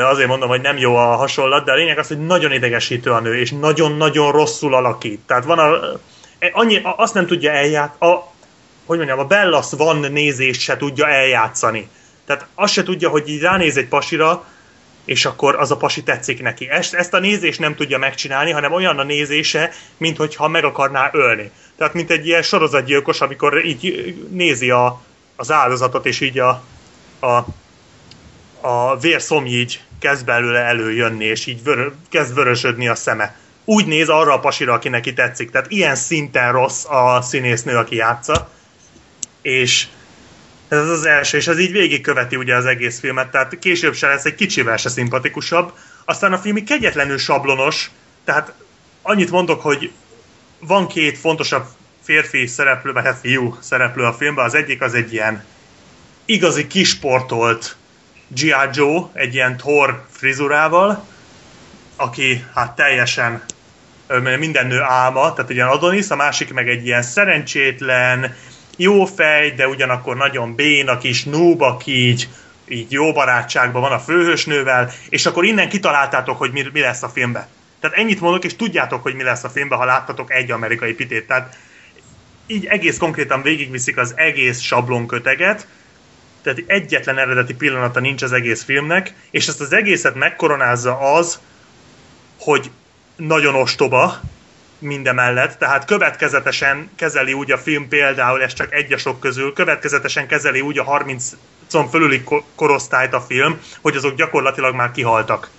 Azért 0.00 0.28
mondom, 0.28 0.48
hogy 0.48 0.60
nem 0.60 0.78
jó 0.78 0.96
a 0.96 1.16
hasonlat, 1.16 1.64
de 1.64 1.72
a 1.72 1.74
lényeg 1.74 1.98
az, 1.98 2.08
hogy 2.08 2.26
nagyon 2.26 2.52
idegesítő 2.52 3.10
a 3.10 3.20
nő, 3.20 3.38
és 3.38 3.50
nagyon-nagyon 3.50 4.32
rosszul 4.32 4.74
alakít. 4.74 5.20
Tehát 5.26 5.44
van 5.44 5.58
a... 5.58 5.74
E, 6.38 6.50
annyi, 6.52 6.80
azt 6.96 7.14
nem 7.14 7.26
tudja 7.26 7.50
eljátszani, 7.50 8.12
a, 8.12 8.32
hogy 8.86 8.96
mondjam, 8.96 9.18
a 9.18 9.24
Bella 9.24 9.64
van 9.70 9.96
nézést 9.96 10.60
se 10.60 10.76
tudja 10.76 11.08
eljátszani. 11.08 11.88
Tehát 12.26 12.46
azt 12.54 12.72
se 12.72 12.82
tudja, 12.82 13.08
hogy 13.08 13.28
így 13.28 13.40
ránéz 13.40 13.76
egy 13.76 13.88
pasira, 13.88 14.44
és 15.04 15.24
akkor 15.24 15.56
az 15.56 15.70
a 15.70 15.76
pasi 15.76 16.02
tetszik 16.02 16.42
neki. 16.42 16.68
Ezt, 16.68 16.94
ezt 16.94 17.14
a 17.14 17.18
nézést 17.18 17.60
nem 17.60 17.74
tudja 17.74 17.98
megcsinálni, 17.98 18.50
hanem 18.50 18.72
olyan 18.72 18.98
a 18.98 19.02
nézése, 19.02 19.70
mint 19.96 20.16
hogyha 20.16 20.48
meg 20.48 20.64
akarná 20.64 21.10
ölni. 21.12 21.50
Tehát 21.76 21.94
mint 21.94 22.10
egy 22.10 22.26
ilyen 22.26 22.42
sorozatgyilkos, 22.42 23.20
amikor 23.20 23.64
így 23.64 24.14
nézi 24.30 24.70
a, 24.70 25.00
az 25.36 25.50
áldozatot, 25.50 26.06
és 26.06 26.20
így 26.20 26.38
a, 26.38 26.62
a, 27.20 27.44
a 28.62 28.98
vérszomj 28.98 29.48
így 29.48 29.80
kezd 29.98 30.24
belőle 30.24 30.58
előjönni, 30.58 31.24
és 31.24 31.46
így 31.46 31.62
vör, 31.62 31.92
kezd 32.08 32.34
vörösödni 32.34 32.88
a 32.88 32.94
szeme. 32.94 33.36
Úgy 33.64 33.86
néz 33.86 34.08
arra 34.08 34.32
a 34.32 34.40
pasira, 34.40 34.72
aki 34.72 34.88
neki 34.88 35.12
tetszik. 35.12 35.50
Tehát 35.50 35.70
ilyen 35.70 35.94
szinten 35.94 36.52
rossz 36.52 36.84
a 36.84 37.22
színésznő, 37.22 37.76
aki 37.76 37.96
játsza. 37.96 38.50
És 39.42 39.86
ez 40.68 40.88
az 40.88 41.06
első, 41.06 41.36
és 41.36 41.46
ez 41.46 41.58
így 41.58 41.72
végigköveti 41.72 42.36
ugye 42.36 42.56
az 42.56 42.64
egész 42.64 43.00
filmet, 43.00 43.30
tehát 43.30 43.58
később 43.58 43.94
se 43.94 44.06
lesz 44.06 44.24
egy 44.24 44.34
kicsivel 44.34 44.76
se 44.76 44.88
szimpatikusabb. 44.88 45.72
Aztán 46.04 46.32
a 46.32 46.38
film 46.38 46.56
így 46.56 46.64
kegyetlenül 46.64 47.18
sablonos, 47.18 47.90
tehát 48.24 48.52
annyit 49.02 49.30
mondok, 49.30 49.60
hogy 49.60 49.90
van 50.58 50.86
két 50.86 51.18
fontosabb 51.18 51.64
férfi 52.02 52.46
szereplő, 52.46 52.92
vagy 52.92 53.04
hát 53.04 53.18
fiú 53.18 53.56
szereplő 53.60 54.04
a 54.04 54.12
filmben, 54.12 54.44
az 54.44 54.54
egyik 54.54 54.82
az 54.82 54.94
egy 54.94 55.12
ilyen 55.12 55.44
igazi 56.24 56.66
kisportolt 56.66 57.76
G.I. 58.34 58.68
Joe, 58.72 59.08
egy 59.12 59.34
ilyen 59.34 59.56
Thor 59.56 60.04
frizurával, 60.10 61.06
aki 61.96 62.44
hát 62.54 62.76
teljesen 62.76 63.42
minden 64.38 64.66
nő 64.66 64.80
álma, 64.80 65.32
tehát 65.32 65.50
ilyen 65.50 65.68
Adonis, 65.68 66.10
a 66.10 66.16
másik 66.16 66.52
meg 66.52 66.68
egy 66.68 66.86
ilyen 66.86 67.02
szerencsétlen, 67.02 68.34
jó 68.76 69.04
fej, 69.04 69.50
de 69.50 69.68
ugyanakkor 69.68 70.16
nagyon 70.16 70.54
béna 70.54 70.98
kis 70.98 71.24
noob, 71.24 71.62
aki 71.62 71.92
így, 71.92 72.28
így 72.68 72.92
jó 72.92 73.12
barátságban 73.12 73.82
van 73.82 73.92
a 73.92 73.98
főhősnővel, 73.98 74.90
és 75.08 75.26
akkor 75.26 75.44
innen 75.44 75.68
kitaláltátok, 75.68 76.38
hogy 76.38 76.52
mi, 76.52 76.64
mi 76.72 76.80
lesz 76.80 77.02
a 77.02 77.08
filmben. 77.08 77.46
Tehát 77.80 77.96
ennyit 77.96 78.20
mondok, 78.20 78.44
és 78.44 78.56
tudjátok, 78.56 79.02
hogy 79.02 79.14
mi 79.14 79.22
lesz 79.22 79.44
a 79.44 79.48
filmben, 79.48 79.78
ha 79.78 79.84
láttatok 79.84 80.32
egy 80.32 80.50
amerikai 80.50 80.94
pitét. 80.94 81.26
Tehát 81.26 81.56
így 82.46 82.64
egész 82.64 82.98
konkrétan 82.98 83.42
végigviszik 83.42 83.96
az 83.96 84.12
egész 84.16 84.60
sablonköteget, 84.60 85.66
tehát 86.42 86.62
egyetlen 86.66 87.18
eredeti 87.18 87.54
pillanata 87.54 88.00
nincs 88.00 88.22
az 88.22 88.32
egész 88.32 88.62
filmnek, 88.62 89.14
és 89.30 89.48
ezt 89.48 89.60
az 89.60 89.72
egészet 89.72 90.14
megkoronázza 90.14 90.98
az, 90.98 91.40
hogy 92.38 92.70
nagyon 93.16 93.54
ostoba 93.54 94.20
mindemellett, 94.78 95.58
tehát 95.58 95.84
következetesen 95.84 96.90
kezeli 96.96 97.32
úgy 97.32 97.52
a 97.52 97.58
film 97.58 97.88
például, 97.88 98.42
ez 98.42 98.52
csak 98.52 98.74
egy 98.74 98.92
a 98.92 98.98
sok 98.98 99.20
közül, 99.20 99.52
következetesen 99.52 100.26
kezeli 100.26 100.60
úgy 100.60 100.78
a 100.78 100.84
30 100.84 101.32
con 101.70 101.88
fölüli 101.88 102.24
korosztályt 102.54 103.14
a 103.14 103.20
film, 103.20 103.60
hogy 103.80 103.96
azok 103.96 104.16
gyakorlatilag 104.16 104.74
már 104.74 104.90
kihaltak. 104.90 105.50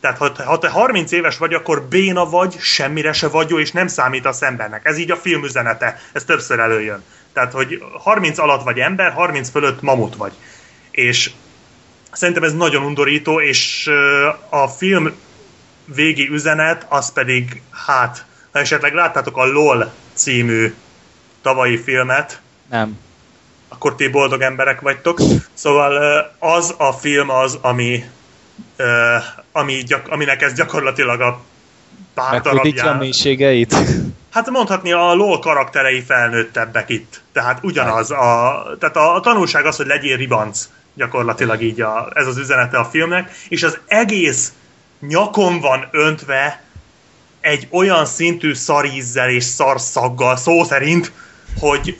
Tehát 0.00 0.18
ha, 0.18 0.44
ha 0.44 0.58
te 0.58 0.68
30 0.68 1.12
éves 1.12 1.38
vagy, 1.38 1.54
akkor 1.54 1.82
béna 1.82 2.28
vagy, 2.28 2.56
semmire 2.58 3.12
se 3.12 3.28
vagy 3.28 3.50
jó, 3.50 3.58
és 3.58 3.72
nem 3.72 3.86
számít 3.86 4.26
a 4.26 4.32
embernek. 4.40 4.84
Ez 4.84 4.98
így 4.98 5.10
a 5.10 5.16
film 5.16 5.44
üzenete, 5.44 6.00
ez 6.12 6.24
többször 6.24 6.58
előjön. 6.58 7.04
Tehát, 7.34 7.52
hogy 7.52 7.82
30 7.92 8.38
alatt 8.38 8.62
vagy 8.62 8.78
ember, 8.78 9.12
30 9.12 9.50
fölött 9.50 9.82
mamut 9.82 10.16
vagy. 10.16 10.32
És 10.90 11.30
szerintem 12.12 12.42
ez 12.42 12.52
nagyon 12.54 12.84
undorító, 12.84 13.40
és 13.40 13.90
a 14.48 14.68
film 14.68 15.12
végi 15.84 16.28
üzenet, 16.28 16.86
az 16.88 17.12
pedig, 17.12 17.62
hát, 17.86 18.24
ha 18.52 18.58
esetleg 18.58 18.94
láttátok 18.94 19.36
a 19.36 19.46
LOL 19.46 19.92
című 20.12 20.74
tavalyi 21.42 21.76
filmet, 21.76 22.40
nem. 22.70 22.98
Akkor 23.68 23.94
ti 23.94 24.08
boldog 24.08 24.40
emberek 24.40 24.80
vagytok. 24.80 25.20
Szóval 25.54 26.00
az 26.38 26.74
a 26.78 26.92
film 26.92 27.30
az, 27.30 27.58
ami, 27.60 28.04
ami 29.52 29.74
gyak, 29.74 30.08
aminek 30.08 30.42
ez 30.42 30.52
gyakorlatilag 30.52 31.20
a 31.20 31.40
pár 32.14 32.40
darabján. 32.40 32.86
a 32.86 32.98
mélységeit? 32.98 33.76
Hát 34.30 34.50
mondhatni, 34.50 34.92
a 34.92 35.14
LOL 35.14 35.38
karakterei 35.38 36.00
felnőttebbek 36.00 36.88
itt. 36.88 37.20
Tehát 37.32 37.58
ugyanaz. 37.62 38.10
A, 38.10 38.62
tehát 38.78 38.96
a, 38.96 39.14
a 39.14 39.20
tanulság 39.20 39.66
az, 39.66 39.76
hogy 39.76 39.86
legyél 39.86 40.16
ribanc. 40.16 40.68
Gyakorlatilag 40.94 41.62
így 41.62 41.80
a, 41.80 42.10
ez 42.14 42.26
az 42.26 42.36
üzenete 42.36 42.78
a 42.78 42.84
filmnek. 42.84 43.30
És 43.48 43.62
az 43.62 43.78
egész 43.86 44.52
nyakon 45.00 45.60
van 45.60 45.88
öntve 45.90 46.62
egy 47.40 47.68
olyan 47.70 48.06
szintű 48.06 48.54
szarízzel 48.54 49.30
és 49.30 49.44
szarszaggal, 49.44 50.36
szó 50.36 50.64
szerint, 50.64 51.12
hogy 51.60 51.98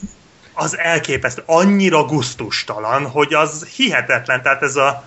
az 0.53 0.79
elképesztő, 0.79 1.43
annyira 1.47 2.05
guztustalan, 2.05 3.07
hogy 3.07 3.35
az 3.35 3.67
hihetetlen, 3.77 4.43
tehát 4.43 4.63
ez 4.63 4.77
a 4.77 5.05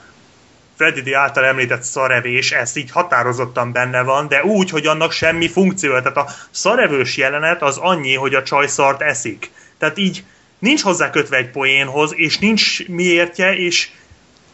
Freddy 0.78 1.14
által 1.14 1.46
említett 1.46 1.84
szarevés, 1.84 2.52
ez 2.52 2.76
így 2.76 2.92
határozottan 2.92 3.72
benne 3.72 4.02
van, 4.02 4.28
de 4.28 4.44
úgy, 4.44 4.70
hogy 4.70 4.86
annak 4.86 5.12
semmi 5.12 5.48
funkciója. 5.48 6.02
Tehát 6.02 6.18
a 6.18 6.28
szarevős 6.52 7.18
jelenet 7.18 7.62
az 7.62 7.78
annyi, 7.78 8.16
hogy 8.16 8.34
a 8.34 8.44
csaj 8.44 8.68
szart 8.68 9.02
eszik. 9.02 9.52
Tehát 9.78 9.98
így 9.98 10.24
nincs 10.60 10.82
hozzá 10.82 11.10
kötve 11.10 11.38
egy 11.38 11.50
poénhoz, 11.50 12.12
és 12.16 12.40
nincs 12.40 12.88
miértje, 12.88 13.56
és 13.56 13.90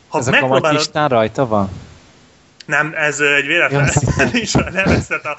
ha 0.08 0.18
Ez 0.18 0.28
megpróbálod... 0.28 0.66
a 0.66 0.72
listán 0.72 1.10
rajta 1.10 1.48
van? 1.48 1.70
Nem, 2.66 2.94
ez 2.96 3.20
egy 3.20 3.46
véletlen, 3.46 3.90
nincs 4.34 4.54
nem, 4.54 4.90
ez, 4.90 5.10
a, 5.10 5.36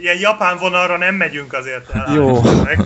ilyen 0.00 0.18
japán 0.18 0.56
vonalra 0.58 0.96
nem 0.96 1.14
megyünk 1.14 1.52
azért 1.52 1.90
el. 1.90 2.14
Jó. 2.14 2.42
Meg. 2.42 2.80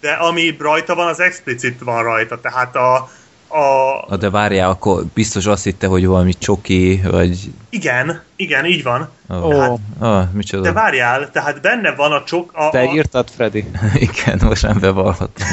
De 0.00 0.12
ami 0.12 0.56
rajta 0.58 0.94
van, 0.94 1.06
az 1.06 1.20
explicit 1.20 1.80
van 1.80 2.02
rajta, 2.02 2.40
tehát 2.40 2.76
a, 2.76 3.10
a... 3.52 4.04
Na 4.08 4.16
de 4.16 4.30
várjál, 4.30 4.70
akkor 4.70 5.04
biztos 5.14 5.46
azt 5.46 5.64
hitte, 5.64 5.86
hogy 5.86 6.06
valami 6.06 6.34
csoki, 6.34 7.00
vagy... 7.10 7.50
Igen, 7.70 8.22
igen, 8.36 8.64
így 8.66 8.82
van. 8.82 9.08
Oh. 9.28 9.48
Tehát, 9.48 9.78
oh, 10.00 10.32
micsoda. 10.32 10.62
De 10.62 10.72
várjál, 10.72 11.30
tehát 11.30 11.60
benne 11.60 11.94
van 11.94 12.12
a 12.12 12.24
csok... 12.24 12.50
A, 12.54 12.70
Te 12.70 12.84
írtad, 12.84 13.30
Freddy. 13.30 13.64
igen, 14.10 14.40
most 14.42 14.62
nem 14.62 14.78
bevallhatom. 14.80 15.46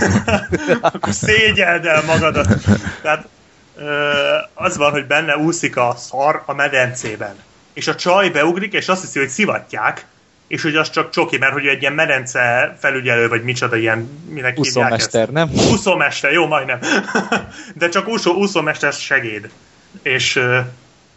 akkor 0.82 1.14
szégyeld 1.14 1.86
el 1.86 2.04
magadat. 2.06 2.48
Tehát 3.02 3.28
az 4.54 4.78
van, 4.78 4.92
hogy 4.92 5.08
benne 5.08 5.38
úszik 5.38 5.78
a 5.78 5.94
szar 5.98 6.44
a 6.46 6.54
medencében. 6.54 7.36
És 7.74 7.88
a 7.88 7.96
csaj 7.96 8.30
beugrik, 8.30 8.74
és 8.74 8.88
azt 8.88 9.02
hiszi, 9.02 9.20
hogy 9.20 9.30
szivatják, 9.30 10.06
és 10.50 10.62
hogy 10.62 10.76
az 10.76 10.90
csak 10.90 11.10
csoki, 11.10 11.38
mert 11.38 11.54
hogy 11.54 11.66
egy 11.66 11.82
ilyen 11.82 11.94
medence 11.94 12.76
felügyelő, 12.80 13.28
vagy 13.28 13.44
micsoda 13.44 13.76
ilyen, 13.76 14.10
minek 14.30 14.60
Úszómester, 14.60 15.30
nem? 15.30 15.50
Úszómester, 15.72 16.32
jó, 16.32 16.48
majdnem. 16.48 16.80
De 17.80 17.90
csak 17.90 18.08
úszó, 18.08 18.34
úszómester 18.34 18.94
segéd. 18.94 19.50
És 20.02 20.36
uh, 20.36 20.58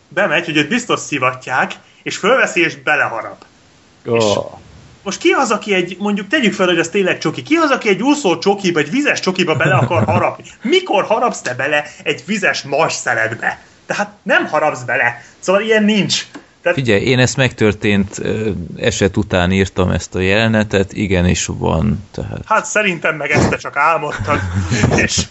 bemegy, 0.09 0.45
hogy 0.45 0.57
őt 0.57 0.69
biztos 0.69 1.01
szivatják, 1.01 1.73
és 2.03 2.17
fölveszi, 2.17 2.61
és 2.61 2.77
beleharap. 2.77 3.45
Oh. 4.05 4.17
És 4.17 4.25
most 5.03 5.19
ki 5.19 5.31
az, 5.31 5.51
aki 5.51 5.75
egy, 5.75 5.97
mondjuk 5.99 6.29
tegyük 6.29 6.53
fel, 6.53 6.67
hogy 6.67 6.79
az 6.79 6.89
tényleg 6.89 7.19
csoki, 7.19 7.43
ki 7.43 7.55
az, 7.55 7.71
aki 7.71 7.89
egy 7.89 8.03
úszó 8.03 8.39
csokiba, 8.39 8.79
egy 8.79 8.91
vizes 8.91 9.21
csokiba 9.21 9.55
bele 9.55 9.75
akar 9.75 10.05
harapni? 10.05 10.45
Mikor 10.63 11.05
harapsz 11.05 11.41
te 11.41 11.55
bele 11.55 11.85
egy 12.03 12.23
vizes 12.27 12.63
más 12.63 12.93
szeletbe? 12.93 13.63
Tehát 13.87 14.13
nem 14.23 14.47
harapsz 14.47 14.83
bele. 14.83 15.23
Szóval 15.39 15.63
ilyen 15.63 15.85
nincs. 15.85 16.27
Tehát... 16.63 16.79
Figyelj, 16.79 17.03
én 17.05 17.19
ezt 17.19 17.37
megtörtént 17.37 18.23
eset 18.77 19.17
után 19.17 19.53
írtam 19.53 19.91
ezt 19.91 20.15
a 20.15 20.21
jelenetet, 20.21 20.93
igenis 20.93 21.47
van. 21.47 22.05
Tehát... 22.11 22.41
Hát 22.45 22.65
szerintem 22.65 23.17
meg 23.17 23.31
ezt 23.31 23.49
te 23.49 23.57
csak 23.57 23.77
álmodtad, 23.77 24.41
és... 25.05 25.27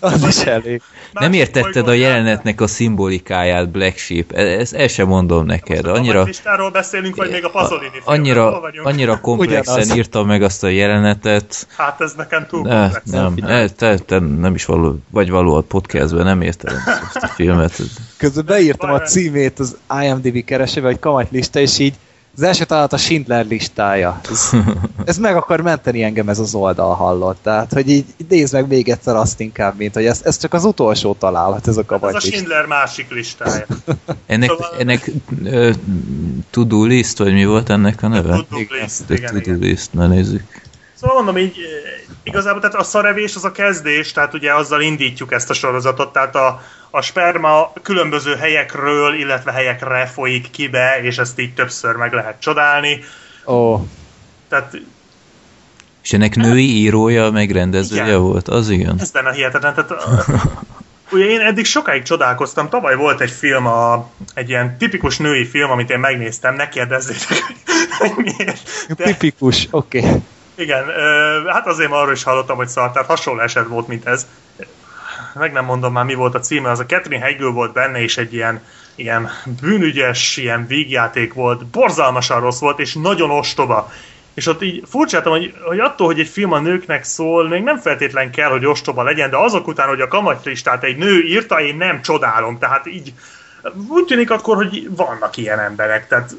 Az 0.00 0.26
is 0.26 0.40
elég. 0.40 0.82
Nem 1.12 1.32
értetted 1.32 1.88
a 1.88 1.92
jelenetnek 1.92 2.60
a 2.60 2.66
szimbolikáját, 2.66 3.68
Black 3.70 3.98
Sheep. 3.98 4.32
E- 4.32 4.58
ezt 4.58 4.74
el 4.74 4.88
sem 4.88 5.06
mondom 5.06 5.46
neked. 5.46 5.84
Most 5.84 5.98
annyira... 5.98 6.26
A 6.44 6.70
beszélünk, 6.70 7.16
vagy 7.16 7.30
még 7.30 7.44
a 7.44 7.50
Pasolini 7.50 8.00
Annyira, 8.04 8.60
annyira 8.82 9.20
komplexen 9.20 9.74
Ugyanaz. 9.74 9.96
írtam 9.96 10.26
meg 10.26 10.42
azt 10.42 10.64
a 10.64 10.68
jelenetet. 10.68 11.66
Hát 11.76 12.00
ez 12.00 12.12
nekem 12.16 12.46
túl 12.46 12.62
ne, 12.62 12.80
komplex. 12.80 13.10
Nem, 13.10 13.34
ne, 13.36 13.68
te, 13.68 13.98
te, 13.98 14.18
nem 14.18 14.54
is 14.54 14.64
való, 14.64 14.98
vagy 15.10 15.30
való 15.30 15.54
a 15.54 15.60
podcastben, 15.60 16.24
nem 16.24 16.40
értem 16.40 16.74
ezt 17.14 17.24
a 17.24 17.26
filmet. 17.26 17.80
Közben 18.16 18.44
beírtam 18.44 18.90
a 18.90 19.00
címét 19.00 19.58
az 19.58 19.76
IMDb 20.12 20.44
keresőbe, 20.44 20.86
hogy 20.86 20.98
kamat 20.98 21.30
lista, 21.30 21.60
és 21.60 21.78
így 21.78 21.94
az 22.36 22.42
első 22.42 22.64
találat 22.64 22.92
a 22.92 22.96
Schindler 22.96 23.46
listája. 23.46 24.20
Ez, 24.30 24.50
ez 25.04 25.18
meg 25.18 25.36
akar 25.36 25.60
menteni 25.60 26.02
engem 26.02 26.28
ez 26.28 26.38
az 26.38 26.54
oldal 26.54 26.94
hallott. 26.94 27.38
Tehát, 27.42 27.72
hogy 27.72 27.88
így 27.88 28.04
nézd 28.28 28.52
meg 28.52 28.66
még 28.66 28.88
egyszer 28.88 29.16
azt 29.16 29.40
inkább, 29.40 29.76
mint 29.76 29.94
hogy 29.94 30.06
ez, 30.06 30.20
ez 30.24 30.38
csak 30.38 30.54
az 30.54 30.64
utolsó 30.64 31.16
találat, 31.18 31.68
ez 31.68 31.76
a 31.76 31.84
kamat 31.84 32.08
Ez 32.08 32.14
a 32.14 32.20
Schindler 32.20 32.66
másik 32.66 33.10
listája. 33.10 33.66
ennek 34.26 34.48
szóval... 34.48 34.76
ennek 34.78 35.10
uh, 35.42 35.74
to-do 36.50 36.84
list, 36.84 37.18
vagy 37.18 37.32
mi 37.32 37.44
volt 37.44 37.70
ennek 37.70 38.02
a 38.02 38.08
neve? 38.08 38.34
To-do 38.34 38.58
list, 38.80 39.10
igen, 39.10 39.42
to-do 39.42 39.58
list, 39.58 39.92
na 39.92 40.06
nézzük. 40.06 40.42
Szóval 40.94 41.16
mondom, 41.16 41.36
így 41.36 41.56
igazából 42.22 42.60
tehát 42.60 42.76
a 42.76 42.82
szarevés 42.82 43.34
az 43.36 43.44
a 43.44 43.52
kezdés, 43.52 44.12
tehát 44.12 44.34
ugye 44.34 44.54
azzal 44.54 44.80
indítjuk 44.80 45.32
ezt 45.32 45.50
a 45.50 45.54
sorozatot, 45.54 46.12
tehát 46.12 46.34
a, 46.34 46.62
a 46.94 47.00
sperma 47.00 47.72
különböző 47.82 48.34
helyekről, 48.34 49.14
illetve 49.14 49.52
helyekre 49.52 50.06
folyik 50.06 50.50
ki 50.50 50.68
be, 50.68 51.00
és 51.02 51.18
ezt 51.18 51.38
így 51.38 51.54
többször 51.54 51.94
meg 51.96 52.12
lehet 52.12 52.40
csodálni. 52.40 53.00
Ó. 53.46 53.54
Oh. 53.54 53.80
Tehát 54.48 54.76
és 56.02 56.12
ennek 56.12 56.36
női 56.36 56.76
írója, 56.76 57.30
meg 57.30 57.50
rendezője 57.50 58.04
igen. 58.04 58.20
volt, 58.20 58.48
az 58.48 58.70
igen. 58.70 58.96
Ez 59.00 59.10
benne 59.10 59.32
hihetetlen. 59.32 59.74
Tehát, 59.74 59.92
ugye 61.10 61.24
én 61.24 61.40
eddig 61.40 61.64
sokáig 61.64 62.02
csodálkoztam, 62.02 62.68
tavaly 62.68 62.96
volt 62.96 63.20
egy 63.20 63.30
film, 63.30 63.66
a, 63.66 64.10
egy 64.34 64.48
ilyen 64.48 64.76
tipikus 64.78 65.16
női 65.18 65.46
film, 65.46 65.70
amit 65.70 65.90
én 65.90 65.98
megnéztem, 65.98 66.54
ne 66.54 66.68
kérdezzétek, 66.68 67.44
hogy 67.98 68.12
miért. 68.16 68.86
De... 68.96 69.04
Tipikus, 69.04 69.68
oké. 69.70 69.98
Okay. 69.98 70.22
Igen, 70.54 70.84
hát 71.46 71.66
azért 71.66 71.90
már 71.90 72.00
arról 72.00 72.12
is 72.12 72.22
hallottam, 72.22 72.56
hogy 72.56 72.68
szart, 72.68 72.92
tehát 72.92 73.08
hasonló 73.08 73.40
eset 73.40 73.66
volt, 73.66 73.88
mint 73.88 74.06
ez. 74.06 74.26
Meg 75.34 75.52
nem 75.52 75.64
mondom 75.64 75.92
már, 75.92 76.04
mi 76.04 76.14
volt 76.14 76.34
a 76.34 76.40
címe, 76.40 76.70
az 76.70 76.80
a 76.80 76.86
Catherine 76.86 77.24
Heigl 77.24 77.46
volt 77.46 77.72
benne, 77.72 78.00
és 78.02 78.16
egy 78.16 78.34
ilyen, 78.34 78.62
ilyen 78.94 79.30
bűnügyes, 79.60 80.36
ilyen 80.36 80.66
vígjáték 80.66 81.34
volt, 81.34 81.66
borzalmasan 81.66 82.40
rossz 82.40 82.60
volt, 82.60 82.78
és 82.78 82.94
nagyon 82.94 83.30
ostoba. 83.30 83.92
És 84.34 84.46
ott 84.46 84.62
így 84.62 84.82
furcsáltam, 84.88 85.32
hogy, 85.32 85.54
hogy 85.64 85.78
attól, 85.78 86.06
hogy 86.06 86.20
egy 86.20 86.28
film 86.28 86.52
a 86.52 86.60
nőknek 86.60 87.04
szól, 87.04 87.48
még 87.48 87.62
nem 87.62 87.78
feltétlen 87.78 88.30
kell, 88.30 88.50
hogy 88.50 88.66
ostoba 88.66 89.02
legyen, 89.02 89.30
de 89.30 89.36
azok 89.36 89.66
után, 89.66 89.88
hogy 89.88 90.00
a 90.00 90.08
kamatlistát 90.08 90.84
egy 90.84 90.96
nő 90.96 91.22
írta, 91.22 91.60
én 91.60 91.76
nem 91.76 92.02
csodálom. 92.02 92.58
Tehát 92.58 92.86
így 92.86 93.12
úgy 93.88 94.04
tűnik 94.04 94.30
akkor, 94.30 94.56
hogy 94.56 94.88
vannak 94.96 95.36
ilyen 95.36 95.60
emberek. 95.60 96.08
Tehát 96.08 96.34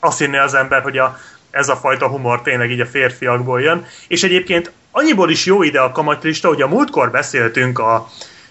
azt 0.00 0.18
hinné 0.18 0.38
az 0.38 0.54
ember, 0.54 0.82
hogy 0.82 0.98
a, 0.98 1.18
ez 1.50 1.68
a 1.68 1.76
fajta 1.76 2.08
humor 2.08 2.42
tényleg 2.42 2.70
így 2.70 2.80
a 2.80 2.86
férfiakból 2.86 3.60
jön. 3.60 3.86
És 4.08 4.22
egyébként 4.22 4.72
annyiból 4.90 5.30
is 5.30 5.44
jó 5.44 5.62
ide 5.62 5.80
a 5.80 5.92
kamatlista, 5.92 6.48
hogy 6.48 6.62
a 6.62 6.68
múltkor 6.68 7.10
beszéltünk 7.10 7.78
a, 7.78 8.08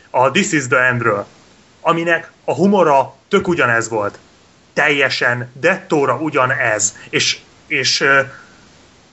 a 0.09 0.31
This 0.31 0.51
is 0.51 0.67
the 0.67 0.77
Endről, 0.77 1.25
aminek 1.81 2.31
a 2.45 2.53
humora 2.53 3.13
tök 3.27 3.47
ugyanez 3.47 3.89
volt. 3.89 4.19
Teljesen 4.73 5.51
dettóra 5.53 6.15
ugyanez. 6.15 6.95
És, 7.09 7.37
és 7.67 8.03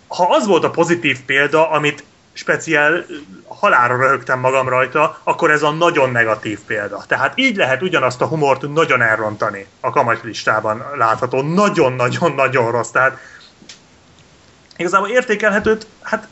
ha 0.09 0.27
az 0.31 0.47
volt 0.47 0.65
a 0.65 0.71
pozitív 0.71 1.21
példa, 1.21 1.71
amit 1.71 2.05
speciál 2.33 3.05
halára 3.49 3.97
röhögtem 3.97 4.41
magam 4.41 4.69
rajta, 4.69 5.21
akkor 5.23 5.51
ez 5.51 5.63
a 5.63 5.71
nagyon 5.71 6.11
negatív 6.11 6.59
példa. 6.67 7.05
Tehát 7.09 7.33
így 7.39 7.57
lehet 7.57 7.83
ugyanazt 7.83 8.21
a 8.21 8.27
humort 8.27 8.73
nagyon 8.73 9.03
elrontani 9.03 9.67
a 9.81 9.91
kamat 9.91 10.23
listában 10.23 10.85
látható. 10.97 11.43
Nagyon-nagyon-nagyon 11.43 12.71
rossz. 12.71 12.91
Tehát 12.91 13.19
igazából 14.77 15.09
értékelhetőt, 15.09 15.87
hát 16.03 16.29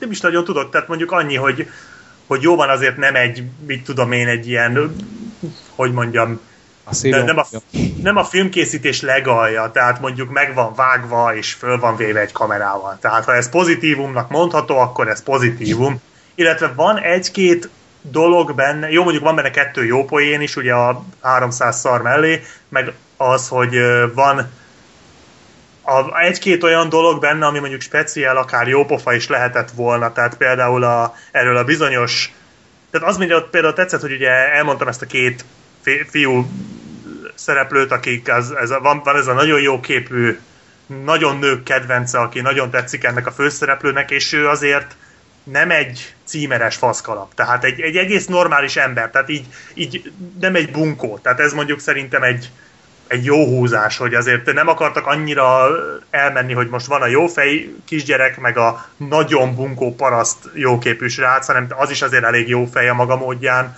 nem 0.00 0.10
is 0.10 0.20
nagyon 0.20 0.44
tudok. 0.44 0.70
Tehát 0.70 0.88
mondjuk 0.88 1.12
annyi, 1.12 1.34
hogy, 1.34 1.68
hogy 2.26 2.42
jó 2.42 2.56
van 2.56 2.68
azért 2.68 2.96
nem 2.96 3.14
egy, 3.14 3.42
mit 3.66 3.84
tudom 3.84 4.12
én, 4.12 4.28
egy 4.28 4.48
ilyen, 4.48 4.96
hogy 5.74 5.92
mondjam, 5.92 6.40
a 6.88 6.96
de 7.02 7.22
nem, 7.22 7.38
a, 7.38 7.46
nem 8.02 8.16
a 8.16 8.24
filmkészítés 8.24 9.00
legalja, 9.00 9.70
tehát 9.70 10.00
mondjuk 10.00 10.30
meg 10.30 10.54
van 10.54 10.74
vágva, 10.74 11.36
és 11.36 11.52
föl 11.52 11.78
van 11.78 11.96
véve 11.96 12.20
egy 12.20 12.32
kamerával. 12.32 12.98
Tehát 13.00 13.24
ha 13.24 13.34
ez 13.34 13.48
pozitívumnak 13.48 14.30
mondható, 14.30 14.78
akkor 14.78 15.08
ez 15.08 15.22
pozitívum. 15.22 16.00
Illetve 16.34 16.72
van 16.76 16.98
egy-két 16.98 17.68
dolog 18.00 18.54
benne, 18.54 18.90
jó 18.90 19.02
mondjuk 19.02 19.24
van 19.24 19.34
benne 19.34 19.50
kettő 19.50 19.84
jó 19.84 20.04
poén 20.04 20.40
is, 20.40 20.56
ugye 20.56 20.72
a 20.72 21.04
300 21.22 21.78
szar 21.78 22.02
mellé, 22.02 22.42
meg 22.68 22.92
az, 23.16 23.48
hogy 23.48 23.76
van 24.14 24.50
a, 25.86 26.20
egy-két 26.20 26.62
olyan 26.62 26.88
dolog 26.88 27.20
benne, 27.20 27.46
ami 27.46 27.58
mondjuk 27.58 27.80
speciál, 27.80 28.36
akár 28.36 28.68
jópofa 28.68 29.14
is 29.14 29.28
lehetett 29.28 29.70
volna, 29.70 30.12
tehát 30.12 30.36
például 30.36 30.84
a, 30.84 31.14
erről 31.32 31.56
a 31.56 31.64
bizonyos 31.64 32.30
tehát 32.90 33.08
az, 33.08 33.16
mint 33.16 33.42
például 33.50 33.72
tetszett, 33.72 34.00
hogy 34.00 34.12
ugye 34.12 34.30
elmondtam 34.30 34.88
ezt 34.88 35.02
a 35.02 35.06
két 35.06 35.44
fiú 36.08 36.50
szereplőt, 37.34 37.92
akik 37.92 38.32
az, 38.32 38.52
ez 38.52 38.70
a, 38.70 38.80
van, 38.80 39.00
van 39.04 39.16
ez 39.16 39.26
a 39.26 39.32
nagyon 39.32 39.60
jó 39.60 39.80
képű, 39.80 40.38
nagyon 41.04 41.38
nők 41.38 41.62
kedvence, 41.62 42.18
aki 42.18 42.40
nagyon 42.40 42.70
tetszik 42.70 43.04
ennek 43.04 43.26
a 43.26 43.32
főszereplőnek, 43.32 44.10
és 44.10 44.32
ő 44.32 44.48
azért 44.48 44.96
nem 45.44 45.70
egy 45.70 46.14
címeres 46.24 46.76
faszkalap, 46.76 47.34
tehát 47.34 47.64
egy, 47.64 47.80
egy 47.80 47.96
egész 47.96 48.26
normális 48.26 48.76
ember, 48.76 49.10
tehát 49.10 49.28
így, 49.28 49.46
így 49.74 50.12
nem 50.40 50.54
egy 50.54 50.70
bunkó, 50.70 51.18
tehát 51.22 51.40
ez 51.40 51.52
mondjuk 51.52 51.80
szerintem 51.80 52.22
egy, 52.22 52.50
egy 53.08 53.24
jó 53.24 53.46
húzás, 53.46 53.96
hogy 53.96 54.14
azért 54.14 54.52
nem 54.52 54.68
akartak 54.68 55.06
annyira 55.06 55.68
elmenni, 56.10 56.52
hogy 56.52 56.68
most 56.68 56.86
van 56.86 57.02
a 57.02 57.06
jófej 57.06 57.74
kisgyerek, 57.84 58.40
meg 58.40 58.58
a 58.58 58.86
nagyon 58.96 59.54
bunkó 59.54 59.94
paraszt 59.94 60.38
jóképű 60.54 61.08
srác, 61.08 61.46
hanem 61.46 61.66
az 61.76 61.90
is 61.90 62.02
azért 62.02 62.24
elég 62.24 62.48
jó 62.48 62.64
fej 62.64 62.88
a 62.88 62.94
maga 62.94 63.16
módján, 63.16 63.76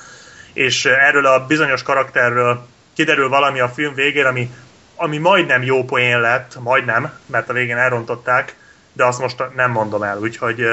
és 0.53 0.85
erről 0.85 1.27
a 1.27 1.47
bizonyos 1.47 1.83
karakterről 1.83 2.67
kiderül 2.95 3.29
valami 3.29 3.61
a 3.61 3.69
film 3.69 3.95
végén, 3.95 4.27
ami, 4.27 4.51
ami 4.97 5.19
majdnem 5.19 5.63
jó 5.63 5.85
poén 5.85 6.21
lett, 6.21 6.59
majdnem, 6.61 7.13
mert 7.27 7.49
a 7.49 7.53
végén 7.53 7.77
elrontották, 7.77 8.57
de 8.93 9.05
azt 9.05 9.21
most 9.21 9.45
nem 9.57 9.71
mondom 9.71 10.03
el, 10.03 10.19
úgyhogy 10.19 10.65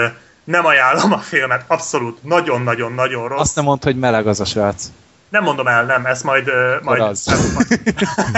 nem 0.44 0.66
ajánlom 0.66 1.12
a 1.14 1.18
filmet, 1.18 1.64
abszolút, 1.68 2.24
nagyon-nagyon-nagyon 2.24 3.28
rossz. 3.28 3.40
Azt 3.40 3.56
nem 3.56 3.66
mondta, 3.66 3.88
hogy 3.88 3.98
meleg 3.98 4.28
az 4.28 4.40
a 4.40 4.46
srác. 4.46 4.86
Nem 5.30 5.44
mondom 5.44 5.68
el, 5.68 5.86
nem, 5.86 6.06
ezt 6.06 6.24
majd, 6.24 6.52
majd 6.82 7.02
az. 7.02 7.26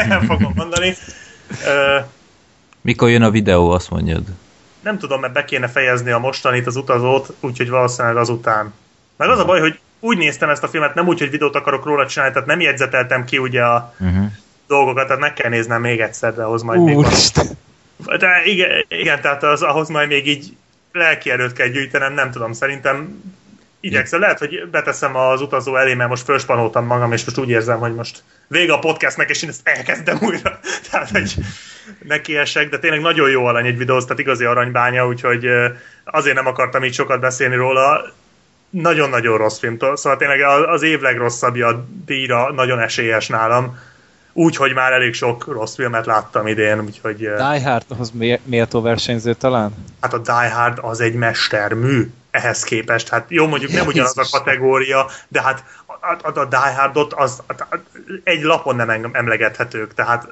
nem 0.08 0.22
fogom 0.22 0.54
mondani. 0.56 0.96
Mikor 2.82 3.10
jön 3.10 3.22
a 3.22 3.32
videó, 3.32 3.70
azt 3.70 3.90
mondjad? 3.90 4.24
Nem 4.82 4.98
tudom, 4.98 5.20
mert 5.20 5.34
be 5.34 5.46
kéne 5.46 5.68
fejezni 5.68 6.12
a 6.12 6.18
mostanit, 6.18 6.68
az 6.68 6.76
utazót, 6.76 7.34
úgyhogy 7.40 7.70
valószínűleg 7.70 8.18
azután. 8.18 8.74
Meg 9.16 9.30
az 9.30 9.40
a 9.40 9.46
baj, 9.46 9.60
hogy 9.60 9.80
úgy 10.00 10.18
néztem 10.18 10.50
ezt 10.50 10.64
a 10.64 10.68
filmet, 10.68 10.96
nem 10.96 11.08
úgy, 11.08 11.20
hogy 11.20 11.30
videót 11.30 11.56
akarok 11.56 11.86
róla 11.86 12.08
csinálni, 12.08 12.34
tehát 12.34 12.48
nem 12.48 12.60
jegyzeteltem 12.60 13.26
ki 13.26 13.38
ugye 13.38 13.64
a 13.64 13.94
uh-huh. 14.00 14.26
dolgokat, 14.68 15.06
tehát 15.06 15.22
meg 15.22 15.34
kell 15.34 15.50
néznem 15.50 15.82
még 15.82 16.00
egyszer, 16.00 16.36
de 16.36 16.44
ahhoz 16.44 16.62
majd 16.62 16.80
Úristen. 16.80 17.46
még 18.08 18.18
De 18.20 18.42
igen, 18.46 18.86
igen, 18.88 19.22
tehát 19.22 19.44
az, 19.44 19.62
ahhoz 19.62 19.90
majd 19.90 20.08
még 20.08 20.28
így 20.28 20.56
lelki 20.92 21.32
erőt 21.32 21.54
kell 21.54 21.68
gyűjtenem, 21.68 22.14
nem 22.14 22.32
tudom, 22.32 22.54
szerintem 22.54 23.22
igyekszem. 23.80 24.20
Lehet, 24.20 24.40
hogy 24.40 24.68
beteszem 24.72 25.16
az 25.16 25.42
utazó 25.42 25.76
elé, 25.76 25.94
mert 25.94 26.10
most 26.10 26.24
fölspanoltam 26.24 26.86
magam, 26.86 27.12
és 27.12 27.26
most 27.26 27.38
úgy 27.38 27.50
érzem, 27.50 27.80
hogy 27.80 27.96
most 27.96 28.24
vége 28.48 28.74
a 28.74 28.80
podcastnek, 28.80 29.30
és 29.30 29.44
én 29.44 29.50
ezt 29.50 29.68
elkezdem 29.68 30.18
újra. 30.22 30.60
Tehát, 30.92 31.10
hogy 31.10 31.34
nekiesek, 32.04 32.70
de 32.70 32.80
tényleg 32.80 33.02
nagyon 33.02 33.30
jó 33.30 33.46
alany 33.46 33.66
egy 33.66 33.78
videó, 33.78 34.02
tehát 34.02 34.20
igazi 34.20 34.46
aranybánya, 34.46 35.08
úgyhogy 35.08 35.48
azért 36.04 36.36
nem 36.36 36.48
akartam 36.48 36.84
így 36.84 36.94
sokat 36.94 37.20
beszélni 37.20 37.56
róla. 37.56 38.14
Nagyon-nagyon 38.70 39.38
rossz 39.38 39.60
film, 39.60 39.78
szóval 39.94 40.18
tényleg 40.18 40.42
az 40.68 40.82
év 40.82 41.02
legrosszabbja 41.02 41.88
díjra 42.06 42.52
nagyon 42.52 42.80
esélyes 42.80 43.28
nálam. 43.28 43.80
Úgyhogy 44.34 44.74
már 44.74 44.92
elég 44.92 45.14
sok 45.14 45.48
rossz 45.48 45.76
filmet 45.76 46.06
láttam 46.06 46.48
idén, 46.48 46.80
úgyhogy... 46.80 47.18
Die 47.18 47.64
Hardhoz 47.64 48.12
méltó 48.44 48.82
versenyző 48.82 49.34
talán? 49.34 49.74
Hát 50.02 50.14
a 50.14 50.18
Die 50.18 50.52
Hard 50.54 50.78
az 50.82 51.02
egy 51.02 51.14
mestermű 51.14 52.10
ehhez 52.38 52.64
képest. 52.64 53.10
Hát 53.10 53.26
jó, 53.28 53.48
mondjuk 53.48 53.72
nem 53.72 53.88
ugyanaz 53.88 54.18
a 54.18 54.28
kategória, 54.32 55.06
de 55.28 55.42
hát 55.42 55.64
a, 55.86 55.94
a, 56.08 56.40
a 56.40 56.46
Die 56.46 56.76
Hardot 56.76 57.14
az, 57.14 57.44
egy 58.24 58.42
lapon 58.42 58.76
nem 58.76 59.10
emlegethetők, 59.12 59.94
tehát 59.94 60.28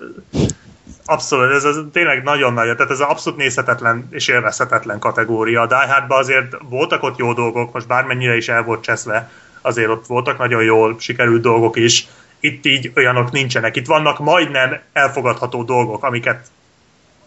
abszolút, 1.05 1.51
ez, 1.51 1.63
ez 1.63 1.75
tényleg 1.91 2.23
nagyon 2.23 2.53
nagy, 2.53 2.75
tehát 2.75 2.91
ez 2.91 2.99
az 2.99 3.07
abszolút 3.09 3.39
nézhetetlen 3.39 4.07
és 4.11 4.27
élvezhetetlen 4.27 4.99
kategória. 4.99 5.61
A 5.61 5.67
Die 5.67 5.87
Hardban 5.87 6.19
azért 6.19 6.55
voltak 6.69 7.03
ott 7.03 7.17
jó 7.17 7.33
dolgok, 7.33 7.73
most 7.73 7.87
bármennyire 7.87 8.35
is 8.35 8.49
el 8.49 8.63
volt 8.63 8.83
cseszve, 8.83 9.29
azért 9.61 9.89
ott 9.89 10.05
voltak 10.05 10.37
nagyon 10.37 10.63
jól 10.63 10.95
sikerült 10.99 11.41
dolgok 11.41 11.75
is. 11.75 12.07
Itt 12.39 12.65
így 12.65 12.91
olyanok 12.95 13.31
nincsenek. 13.31 13.75
Itt 13.75 13.85
vannak 13.85 14.19
majdnem 14.19 14.79
elfogadható 14.93 15.63
dolgok, 15.63 16.03
amiket 16.03 16.47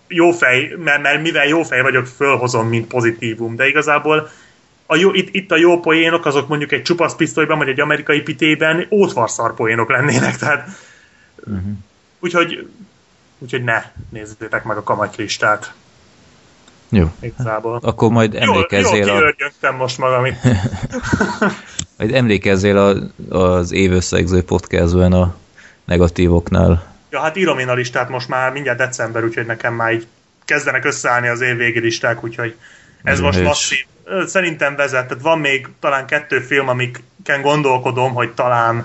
jó 0.09 0.31
fej, 0.31 0.75
mert, 0.79 1.03
mert 1.03 1.23
mivel 1.23 1.47
jó 1.47 1.63
fej 1.63 1.81
vagyok, 1.81 2.07
fölhozom, 2.07 2.69
mint 2.69 2.87
pozitívum, 2.87 3.57
de 3.57 3.69
igazából 3.69 4.29
a 4.91 4.97
jó, 4.97 5.13
itt, 5.13 5.35
itt 5.35 5.51
a 5.51 5.57
jó 5.57 5.81
poénok, 5.81 6.27
azok 6.27 6.49
mondjuk 6.49 6.73
egy 6.73 6.83
csupasz 6.83 7.15
pisztolyban, 7.15 7.59
vagy 7.59 7.69
egy 7.69 7.81
amerikai 7.81 8.21
pitében 8.21 8.87
ótvarszar 8.91 9.55
poénok 9.55 9.91
lennének, 9.91 10.37
tehát 10.37 10.69
uh-huh. 11.37 11.63
úgyhogy, 12.19 12.69
úgyhogy 13.39 13.65
ne 13.65 13.83
nézzétek 14.11 14.65
meg 14.65 14.77
a 14.77 14.83
kamatylistát. 14.83 15.73
Jó. 16.89 17.13
Igazából. 17.21 17.79
Akkor 17.83 18.11
majd 18.11 18.35
emlékezzél 18.35 19.07
jó, 19.07 19.15
jó, 19.15 19.69
a... 19.69 19.73
most 19.73 19.99
magam 19.99 20.25
itt. 20.25 20.43
majd 21.99 22.15
emlékezzél 22.15 22.79
a, 22.79 22.95
az 23.37 23.73
évösszegző 23.73 24.43
podcastben 24.43 25.13
a 25.13 25.35
negatívoknál. 25.85 26.97
Ja, 27.11 27.21
hát 27.21 27.37
írom 27.37 27.59
én 27.59 27.69
a 27.69 27.75
listát 27.75 28.09
most 28.09 28.29
már 28.29 28.53
mindjárt 28.53 28.79
december, 28.79 29.25
úgyhogy 29.25 29.47
nekem 29.47 29.75
már 29.75 29.93
így 29.93 30.07
kezdenek 30.45 30.85
összeállni 30.85 31.29
az 31.29 31.41
évvégi 31.41 31.81
listák, 31.81 32.25
úgyhogy 32.25 32.57
ez 33.03 33.21
most 33.21 33.43
masszív 33.43 33.87
szerintem 34.27 34.77
vezet. 34.77 35.07
Tehát 35.07 35.23
van 35.23 35.39
még 35.39 35.69
talán 35.81 36.07
kettő 36.07 36.41
film, 36.41 36.69
amiken 36.69 37.41
gondolkodom, 37.43 38.15
hogy 38.15 38.33
talán 38.35 38.85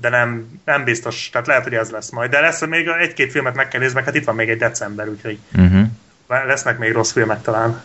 de 0.00 0.08
nem, 0.08 0.60
nem 0.64 0.84
biztos, 0.84 1.28
tehát 1.32 1.46
lehet, 1.46 1.62
hogy 1.62 1.74
ez 1.74 1.90
lesz 1.90 2.10
majd. 2.10 2.30
De 2.30 2.40
lesz 2.40 2.66
még 2.66 2.86
egy-két 2.86 3.30
filmet 3.30 3.54
meg 3.54 3.68
kell 3.68 3.80
nézni, 3.80 4.02
hát 4.04 4.14
itt 4.14 4.24
van 4.24 4.34
még 4.34 4.48
egy 4.48 4.58
december, 4.58 5.08
úgyhogy 5.08 5.38
uh-huh. 5.56 5.86
lesznek 6.26 6.78
még 6.78 6.92
rossz 6.92 7.12
filmek 7.12 7.42
talán. 7.42 7.82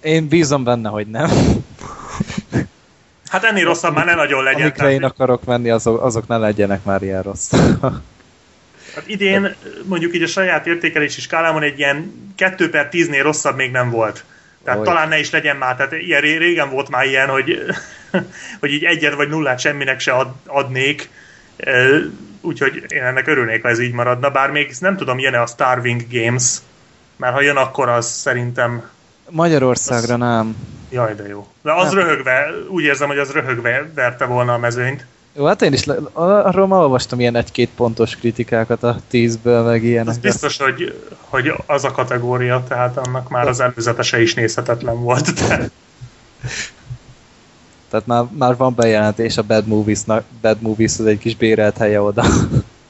Én 0.00 0.28
bízom 0.28 0.64
benne, 0.64 0.88
hogy 0.88 1.06
nem. 1.06 1.30
Hát 3.28 3.44
ennél 3.44 3.64
rosszabb 3.64 3.94
már 3.94 4.04
ne 4.04 4.14
nagyon 4.14 4.42
legyen. 4.42 4.60
Amikre 4.60 4.78
tehát... 4.78 4.92
én 4.92 5.04
akarok 5.04 5.44
menni, 5.44 5.70
azok, 5.70 6.02
azok 6.02 6.26
ne 6.26 6.36
legyenek 6.36 6.84
már 6.84 7.02
ilyen 7.02 7.22
rossz. 7.22 7.52
Hát 8.94 9.08
idén 9.08 9.54
mondjuk 9.84 10.14
így 10.14 10.22
a 10.22 10.26
saját 10.26 10.66
értékelési 10.66 11.20
skálámon 11.20 11.62
egy 11.62 11.78
ilyen 11.78 12.12
2 12.36 12.70
per 12.70 12.88
10-nél 12.92 13.20
rosszabb 13.22 13.56
még 13.56 13.70
nem 13.70 13.90
volt. 13.90 14.24
Tehát 14.68 14.82
Olyan. 14.82 14.94
talán 14.94 15.08
ne 15.08 15.18
is 15.18 15.30
legyen 15.30 15.56
már, 15.56 15.76
tehát 15.76 15.92
ilyen 15.92 16.20
régen 16.20 16.70
volt 16.70 16.88
már 16.88 17.04
ilyen, 17.04 17.28
hogy, 17.28 17.62
hogy 18.60 18.72
így 18.72 18.84
egyet 18.84 19.14
vagy 19.14 19.28
nullát 19.28 19.58
semminek 19.58 20.00
se 20.00 20.12
ad, 20.12 20.28
adnék, 20.46 21.10
úgyhogy 22.40 22.84
én 22.88 23.02
ennek 23.02 23.26
örülnék, 23.26 23.62
ha 23.62 23.68
ez 23.68 23.78
így 23.78 23.92
maradna, 23.92 24.30
bár 24.30 24.50
még 24.50 24.74
nem 24.78 24.96
tudom, 24.96 25.18
jön-e 25.18 25.40
a 25.40 25.46
Starving 25.46 26.02
Games, 26.10 26.56
mert 27.16 27.34
ha 27.34 27.40
jön, 27.40 27.56
akkor 27.56 27.88
az 27.88 28.06
szerintem... 28.06 28.88
Magyarországra 29.30 30.14
az... 30.14 30.20
nem. 30.20 30.56
Jaj, 30.90 31.14
de 31.14 31.28
jó. 31.28 31.46
De 31.62 31.72
az 31.72 31.92
nem. 31.92 32.02
röhögve, 32.02 32.50
úgy 32.68 32.84
érzem, 32.84 33.08
hogy 33.08 33.18
az 33.18 33.32
röhögve 33.32 33.90
verte 33.94 34.24
volna 34.24 34.52
a 34.52 34.58
mezőnyt. 34.58 35.06
Jó, 35.38 35.44
hát 35.44 35.62
én 35.62 35.72
is 35.72 35.84
le, 35.84 35.96
arról 36.12 36.66
már 36.66 36.80
olvastam 36.80 37.20
ilyen 37.20 37.36
egy-két 37.36 37.70
pontos 37.76 38.16
kritikákat 38.16 38.82
a 38.82 38.96
tízből, 39.08 39.62
meg 39.62 39.84
ilyenek. 39.84 40.14
Ez 40.14 40.18
biztos, 40.18 40.56
hogy, 40.58 41.02
hogy 41.20 41.52
az 41.66 41.84
a 41.84 41.90
kategória, 41.90 42.64
tehát 42.68 42.96
annak 42.96 43.28
már 43.28 43.48
az 43.48 43.60
előzetese 43.60 44.22
is 44.22 44.34
nézhetetlen 44.34 45.00
volt. 45.02 45.32
De... 45.32 45.70
Tehát 47.90 48.06
már, 48.06 48.24
már 48.38 48.56
van 48.56 48.74
bejelentés 48.74 49.36
a 49.36 49.42
Bad 49.42 49.66
movies 49.66 50.00
Bad 50.40 50.60
Movies 50.60 50.98
az 50.98 51.06
egy 51.06 51.18
kis 51.18 51.36
bérelt 51.36 51.76
helye 51.76 52.00
oda. 52.00 52.24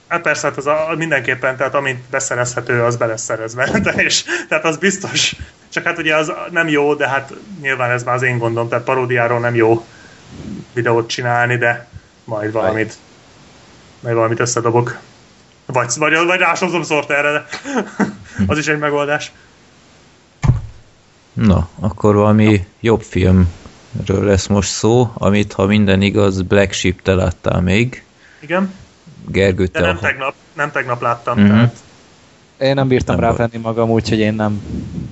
Hát 0.09 0.23
persze, 0.23 0.49
hát 0.49 0.57
az 0.57 0.66
a, 0.66 0.95
mindenképpen, 0.97 1.57
tehát 1.57 1.75
amint 1.75 2.01
beszerezhető, 2.11 2.83
az 2.83 2.97
be 2.97 3.07
lesz 3.07 3.23
szerezve. 3.23 3.79
De 3.85 3.91
és, 3.91 4.25
tehát 4.49 4.65
az 4.65 4.77
biztos. 4.77 5.37
Csak 5.69 5.85
hát 5.85 5.99
ugye 5.99 6.16
az 6.16 6.33
nem 6.51 6.69
jó, 6.69 6.95
de 6.95 7.09
hát 7.09 7.33
nyilván 7.61 7.91
ez 7.91 8.03
már 8.03 8.15
az 8.15 8.23
én 8.23 8.39
gondom, 8.39 8.69
tehát 8.69 8.85
paródiáról 8.85 9.41
nem 9.41 9.55
jó 9.55 9.87
videót 10.73 11.09
csinálni, 11.09 11.57
de 11.57 11.89
majd 12.29 12.53
valamit, 12.53 12.95
majd 14.01 14.15
valamit 14.15 14.41
összedobok. 14.41 14.99
Vagy, 15.67 15.93
vagy, 15.97 16.13
vagy 16.27 16.39
rásozom 16.39 16.83
szort 16.83 17.11
erre, 17.11 17.31
de 17.33 17.47
az 18.47 18.59
is 18.59 18.67
egy 18.69 18.79
megoldás. 18.79 19.33
Na, 21.33 21.69
akkor 21.81 22.15
valami 22.15 22.67
jobb 22.81 23.03
film 23.03 23.53
ről 24.07 24.25
lesz 24.25 24.47
most 24.47 24.71
szó, 24.71 25.11
amit 25.15 25.53
ha 25.53 25.67
minden 25.67 26.03
igaz, 26.03 26.43
Black 26.43 26.73
Sheep 26.73 27.03
te 27.03 27.15
láttál 27.15 27.61
még. 27.61 28.05
Igen. 28.41 28.75
Gergő, 29.27 29.67
te 29.67 29.81
De 29.81 29.87
nem 29.87 29.97
a... 29.97 30.01
tegnap, 30.01 30.35
nem 30.53 30.71
tegnap 30.71 31.01
láttam, 31.03 31.39
Mhm. 31.39 31.49
tehát 31.49 31.77
Én 32.59 32.75
nem 32.75 32.89
bírtam 32.89 33.17
Nem 33.17 33.25
rávenni 33.25 33.59
magam, 33.59 33.91
úgyhogy 33.91 34.19
én 34.19 34.35
nem... 34.35 34.63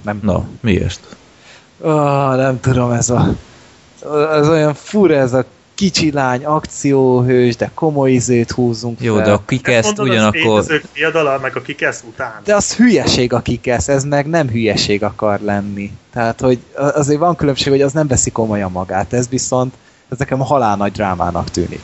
nem 0.05 0.19
Na, 0.23 0.47
miért? 0.61 1.17
Oh, 1.79 2.37
nem 2.37 2.61
tudom, 2.61 2.91
ez 2.91 3.11
a... 3.11 3.35
Ez 4.33 4.49
olyan 4.49 4.75
fura, 4.75 5.15
ez 5.15 5.33
a 5.33 5.45
kicsi 5.77 6.13
lány, 6.13 6.45
akcióhős, 6.45 7.57
de 7.57 7.71
komoly 7.75 8.13
izét 8.13 8.51
húzunk 8.51 9.01
Jó, 9.01 9.15
fel. 9.15 9.25
de 9.25 9.33
a 9.33 9.43
kikeszt 9.47 9.99
az 9.99 9.99
ugyanakkor... 9.99 10.41
létezők 10.43 10.85
fiadala, 10.93 11.39
meg 11.39 11.57
a 11.57 11.63
kikesz 11.63 12.05
után. 12.09 12.41
De 12.45 12.55
az 12.55 12.75
hülyeség 12.75 13.33
a 13.33 13.41
kikesz, 13.41 13.89
ez 13.89 14.05
meg 14.05 14.27
nem 14.27 14.49
hülyeség 14.49 15.03
akar 15.03 15.41
lenni. 15.41 15.91
Tehát, 16.13 16.41
hogy 16.41 16.59
azért 16.75 17.19
van 17.19 17.37
különbség, 17.37 17.73
hogy 17.73 17.83
az 17.83 17.93
nem 17.93 18.07
veszi 18.07 18.31
komolyan 18.31 18.71
magát, 18.71 19.13
ez 19.13 19.29
viszont 19.29 19.75
ez 20.09 20.19
nekem 20.19 20.39
halál 20.39 20.77
nagy 20.77 20.93
drámának 20.93 21.51
tűnik. 21.51 21.81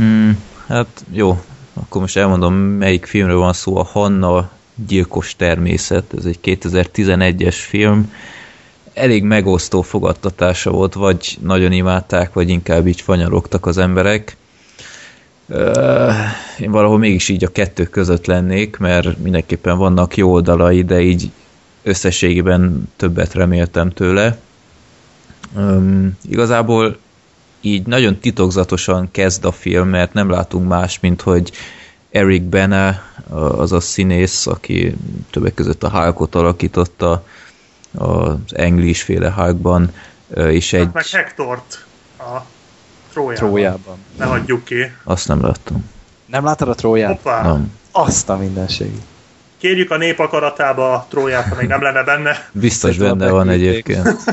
Mm, 0.00 0.30
hát 0.66 1.04
jó, 1.12 1.38
akkor 1.74 2.00
most 2.00 2.16
elmondom, 2.16 2.54
melyik 2.54 3.06
filmről 3.06 3.38
van 3.38 3.52
szó. 3.52 3.76
A 3.76 3.84
Hanna 3.84 4.50
gyilkos 4.86 5.36
természet, 5.36 6.04
ez 6.16 6.24
egy 6.24 6.38
2011-es 6.42 7.56
film. 7.68 8.12
Elég 8.98 9.22
megosztó 9.22 9.82
fogadtatása 9.82 10.70
volt, 10.70 10.94
vagy 10.94 11.38
nagyon 11.40 11.72
imádták, 11.72 12.32
vagy 12.32 12.48
inkább 12.48 12.86
így 12.86 13.00
fanyarogtak 13.00 13.66
az 13.66 13.78
emberek. 13.78 14.36
Én 16.58 16.70
valahol 16.70 16.98
mégis 16.98 17.28
így 17.28 17.44
a 17.44 17.48
kettő 17.48 17.84
között 17.84 18.26
lennék, 18.26 18.76
mert 18.76 19.18
mindenképpen 19.18 19.78
vannak 19.78 20.16
jó 20.16 20.32
oldalai, 20.32 20.82
de 20.82 21.00
így 21.00 21.30
összességében 21.82 22.92
többet 22.96 23.34
reméltem 23.34 23.90
tőle. 23.90 24.38
Üm, 25.56 26.16
igazából 26.28 26.96
így 27.60 27.86
nagyon 27.86 28.18
titokzatosan 28.18 29.08
kezd 29.10 29.44
a 29.44 29.52
film, 29.52 29.88
mert 29.88 30.12
nem 30.12 30.30
látunk 30.30 30.68
más, 30.68 31.00
mint 31.00 31.20
hogy 31.20 31.52
Eric 32.10 32.42
Bana, 32.42 33.02
az 33.56 33.72
a 33.72 33.80
színész, 33.80 34.46
aki 34.46 34.94
többek 35.30 35.54
között 35.54 35.82
a 35.82 35.90
Hulkot 35.90 36.34
alakította, 36.34 37.24
az 37.98 38.36
English 38.52 39.04
féle 39.04 39.32
Hulkban, 39.32 39.92
és 40.34 40.72
egy... 40.72 40.84
Hát 40.84 40.92
meg 40.92 41.06
Hektort 41.06 41.84
a 42.18 42.40
Trójában. 43.12 43.48
Trójában. 43.48 43.98
Ne 44.18 44.24
hagyjuk 44.24 44.64
ki. 44.64 44.92
Azt 45.04 45.28
nem 45.28 45.42
láttam. 45.42 45.90
Nem 46.26 46.44
láttad 46.44 46.68
a 46.68 46.74
Tróját? 46.74 47.10
Hoppá! 47.10 47.42
Nem. 47.42 47.72
Azt 47.92 48.28
a 48.28 48.36
mindenség. 48.36 48.90
Kérjük 49.58 49.90
a 49.90 49.96
nép 49.96 50.18
akaratába 50.18 50.92
a 50.92 51.06
Tróját, 51.08 51.48
ha 51.48 51.54
még 51.54 51.68
nem 51.68 51.82
lenne 51.82 52.02
benne. 52.02 52.48
Biztos 52.52 52.96
benne 52.96 53.30
van 53.30 53.48
egyébként. 53.48 54.24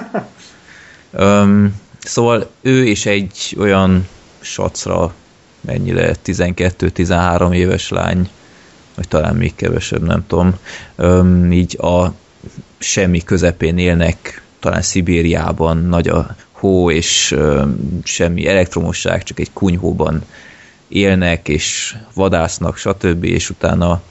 um, 1.12 1.82
szóval 2.00 2.50
ő 2.62 2.86
és 2.86 3.06
egy 3.06 3.56
olyan 3.60 4.08
sacra, 4.40 5.14
mennyire 5.62 6.16
12-13 6.26 7.54
éves 7.54 7.90
lány, 7.90 8.30
vagy 8.96 9.08
talán 9.08 9.36
még 9.36 9.56
kevesebb, 9.56 10.02
nem 10.02 10.28
tudom, 10.28 10.60
um, 10.96 11.52
így 11.52 11.78
a 11.82 12.14
semmi 12.78 13.24
közepén 13.24 13.78
élnek, 13.78 14.42
talán 14.60 14.82
Szibériában, 14.82 15.78
nagy 15.78 16.08
a 16.08 16.36
hó, 16.52 16.92
és 16.92 17.32
um, 17.32 18.00
semmi 18.04 18.48
elektromosság, 18.48 19.24
csak 19.24 19.40
egy 19.40 19.54
kunyhóban 19.54 20.24
élnek, 20.88 21.48
és 21.48 21.96
vadásznak, 22.14 22.78
stb., 22.78 23.24
és 23.24 23.50
utána 23.50 24.02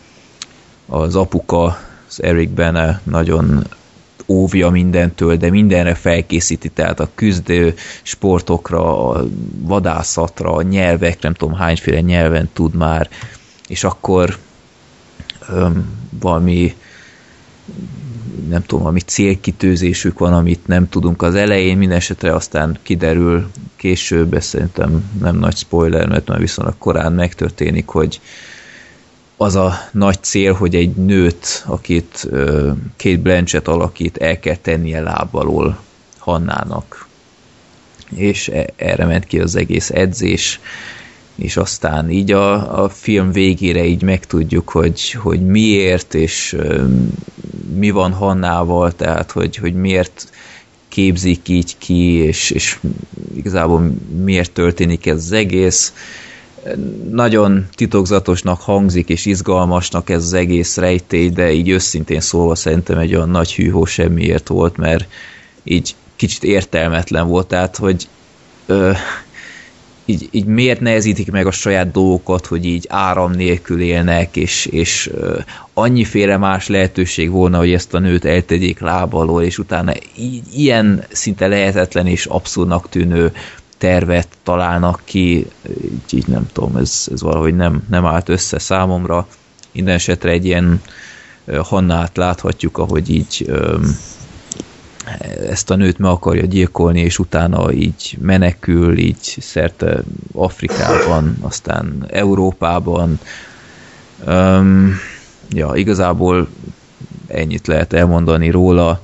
az 0.86 1.16
apuka, 1.16 1.78
az 2.08 2.22
Eric 2.22 2.50
Bene 2.50 3.00
nagyon 3.04 3.66
óvja 4.26 4.70
mindentől, 4.70 5.36
de 5.36 5.50
mindenre 5.50 5.94
felkészíti, 5.94 6.68
tehát 6.68 7.00
a 7.00 7.10
küzdő 7.14 7.74
sportokra, 8.02 9.08
a 9.08 9.24
vadászatra, 9.58 10.52
a 10.52 10.62
nyelvek, 10.62 11.22
nem 11.22 11.34
tudom 11.34 11.54
hányféle 11.54 12.00
nyelven 12.00 12.50
tud 12.52 12.74
már, 12.74 13.08
és 13.68 13.84
akkor 13.84 14.38
öm, 15.48 15.98
valami 16.20 16.74
nem 18.48 18.62
tudom, 18.62 18.82
valami 18.82 19.00
célkitőzésük 19.00 20.18
van, 20.18 20.32
amit 20.32 20.66
nem 20.66 20.88
tudunk 20.88 21.22
az 21.22 21.34
elején, 21.34 21.78
minden 21.78 21.96
esetre 21.96 22.34
aztán 22.34 22.78
kiderül 22.82 23.50
később, 23.76 24.34
ez 24.34 24.44
szerintem 24.44 25.10
nem 25.20 25.36
nagy 25.36 25.56
spoiler, 25.56 26.08
mert 26.08 26.28
már 26.28 26.38
viszonylag 26.38 26.74
korán 26.78 27.12
megtörténik, 27.12 27.88
hogy 27.88 28.20
az 29.36 29.54
a 29.54 29.74
nagy 29.92 30.22
cél, 30.22 30.52
hogy 30.52 30.74
egy 30.74 30.94
nőt, 30.94 31.64
akit 31.66 32.28
két 32.96 33.20
Blanchett 33.20 33.68
alakít, 33.68 34.16
el 34.16 34.38
kell 34.38 34.56
tennie 34.56 35.00
lábalól 35.00 35.78
Hannának. 36.18 37.06
És 38.14 38.48
e- 38.48 38.66
erre 38.76 39.06
ment 39.06 39.24
ki 39.24 39.40
az 39.40 39.56
egész 39.56 39.90
edzés, 39.90 40.60
és 41.34 41.56
aztán 41.56 42.10
így 42.10 42.32
a, 42.32 42.82
a 42.82 42.88
film 42.88 43.32
végére 43.32 43.84
így 43.84 44.02
megtudjuk, 44.02 44.68
hogy, 44.68 45.10
hogy 45.10 45.46
miért, 45.46 46.14
és 46.14 46.56
mi 47.74 47.90
van 47.90 48.12
Hannával, 48.12 48.92
tehát 48.92 49.30
hogy, 49.30 49.56
hogy 49.56 49.74
miért 49.74 50.28
képzik 50.88 51.48
így 51.48 51.78
ki, 51.78 52.12
és, 52.12 52.50
és 52.50 52.78
igazából 53.34 53.92
miért 54.24 54.52
történik 54.52 55.06
ez 55.06 55.16
az 55.16 55.32
egész. 55.32 55.92
Nagyon 57.10 57.66
titokzatosnak 57.74 58.60
hangzik, 58.60 59.08
és 59.08 59.26
izgalmasnak 59.26 60.10
ez 60.10 60.22
az 60.24 60.32
egész 60.32 60.76
rejtély, 60.76 61.30
de 61.30 61.52
így 61.52 61.68
őszintén 61.68 62.20
szólva 62.20 62.54
szerintem 62.54 62.98
egy 62.98 63.14
olyan 63.14 63.30
nagy 63.30 63.54
hűhó 63.54 63.84
semmiért 63.84 64.48
volt, 64.48 64.76
mert 64.76 65.06
így 65.62 65.94
kicsit 66.16 66.44
értelmetlen 66.44 67.26
volt, 67.26 67.46
tehát 67.46 67.76
hogy 67.76 68.08
ö, 68.66 68.92
így, 70.04 70.28
így 70.30 70.44
miért 70.44 70.80
nehezítik 70.80 71.30
meg 71.30 71.46
a 71.46 71.50
saját 71.50 71.90
dolgokat, 71.90 72.46
hogy 72.46 72.64
így 72.64 72.86
áram 72.88 73.32
nélkül 73.32 73.80
élnek, 73.80 74.36
és, 74.36 74.66
és 74.66 75.10
annyiféle 75.74 76.36
más 76.36 76.68
lehetőség 76.68 77.30
volna, 77.30 77.58
hogy 77.58 77.72
ezt 77.72 77.94
a 77.94 77.98
nőt 77.98 78.24
eltegyék 78.24 78.80
lábalól, 78.80 79.42
és 79.42 79.58
utána 79.58 79.92
így, 80.18 80.42
ilyen 80.54 81.04
szinte 81.10 81.46
lehetetlen 81.46 82.06
és 82.06 82.26
abszurdnak 82.26 82.88
tűnő 82.88 83.32
tervet 83.78 84.28
találnak 84.42 85.00
ki, 85.04 85.46
így, 85.84 86.00
így 86.10 86.26
nem 86.26 86.46
tudom, 86.52 86.76
ez, 86.76 87.08
ez 87.12 87.22
valahogy 87.22 87.56
nem, 87.56 87.82
nem 87.90 88.06
állt 88.06 88.28
össze 88.28 88.58
számomra. 88.58 89.26
Minden 89.72 89.94
esetre 89.94 90.30
egy 90.30 90.44
ilyen 90.44 90.82
ö, 91.44 91.60
Hannát 91.64 92.16
láthatjuk, 92.16 92.78
ahogy 92.78 93.10
így 93.10 93.44
ö, 93.46 93.78
ezt 95.48 95.70
a 95.70 95.76
nőt 95.76 95.98
meg 95.98 96.10
akarja 96.10 96.44
gyilkolni, 96.44 97.00
és 97.00 97.18
utána 97.18 97.72
így 97.72 98.16
menekül, 98.20 98.98
így 98.98 99.36
szerte 99.40 100.02
Afrikában, 100.32 101.36
aztán 101.40 102.04
Európában. 102.08 103.18
Um, 104.26 104.94
ja, 105.50 105.70
igazából 105.74 106.48
ennyit 107.26 107.66
lehet 107.66 107.92
elmondani 107.92 108.50
róla. 108.50 109.00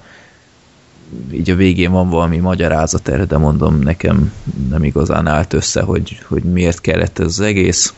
Így 1.32 1.51
a 1.51 1.55
végén 1.55 1.90
van 1.90 2.09
valami 2.09 2.39
magyarázat 2.39 3.09
erre, 3.09 3.24
de 3.24 3.39
mondom, 3.39 3.78
nekem 3.78 4.32
nem 4.68 4.85
igazán 4.85 5.27
állt 5.27 5.52
össze, 5.52 5.82
hogy, 5.82 6.20
hogy 6.27 6.43
miért 6.43 6.81
kellett 6.81 7.18
ez 7.18 7.27
az 7.27 7.40
egész. 7.40 7.94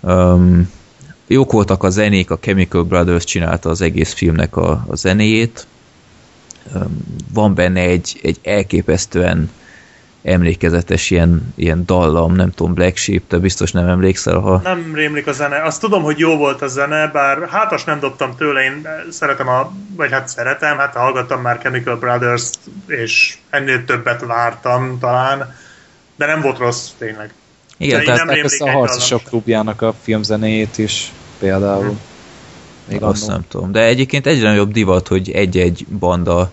Um, 0.00 0.70
jók 1.26 1.52
voltak 1.52 1.82
a 1.82 1.90
zenék, 1.90 2.30
a 2.30 2.38
Chemical 2.38 2.82
Brothers 2.82 3.24
csinálta 3.24 3.70
az 3.70 3.80
egész 3.80 4.12
filmnek 4.12 4.56
a, 4.56 4.84
a 4.88 4.96
zenéjét, 4.96 5.66
van 7.32 7.54
benne 7.54 7.80
egy, 7.80 8.20
egy 8.22 8.38
elképesztően 8.42 9.50
emlékezetes 10.22 11.10
ilyen, 11.10 11.52
ilyen 11.54 11.82
dallam, 11.86 12.34
nem 12.34 12.50
tudom, 12.50 12.74
Black 12.74 12.96
Sheep, 12.96 13.22
te 13.28 13.38
biztos 13.38 13.72
nem 13.72 13.88
emlékszel, 13.88 14.38
ha... 14.38 14.60
Nem 14.62 14.92
rémlik 14.94 15.26
a 15.26 15.32
zene. 15.32 15.62
Azt 15.62 15.80
tudom, 15.80 16.02
hogy 16.02 16.18
jó 16.18 16.36
volt 16.36 16.62
a 16.62 16.68
zene, 16.68 17.06
bár 17.06 17.48
hátas 17.48 17.84
nem 17.84 18.00
dobtam 18.00 18.36
tőle, 18.36 18.62
én 18.62 18.88
szeretem 19.10 19.48
a, 19.48 19.72
vagy 19.96 20.10
hát 20.10 20.28
szeretem, 20.28 20.76
hát 20.76 20.94
hallgattam 20.94 21.40
már 21.40 21.58
Chemical 21.58 21.96
brothers 21.96 22.50
és 22.86 23.36
ennél 23.50 23.84
többet 23.84 24.24
vártam 24.24 24.98
talán, 24.98 25.54
de 26.16 26.26
nem 26.26 26.40
volt 26.40 26.58
rossz, 26.58 26.88
tényleg. 26.98 27.32
Igen, 27.76 28.04
De 28.04 28.04
tehát 28.04 28.44
össze 28.44 28.64
a 28.64 28.70
harcosok 28.70 29.22
klubjának 29.22 29.82
a 29.82 29.94
filmzenéjét 30.02 30.78
is 30.78 31.12
például. 31.38 31.98
Még 32.88 33.02
azt 33.02 33.22
annó. 33.22 33.32
nem 33.32 33.44
tudom. 33.48 33.72
De 33.72 33.80
egyébként 33.84 34.26
egyre 34.26 34.48
nagyobb 34.48 34.72
divat, 34.72 35.08
hogy 35.08 35.30
egy-egy 35.30 35.86
banda 35.98 36.50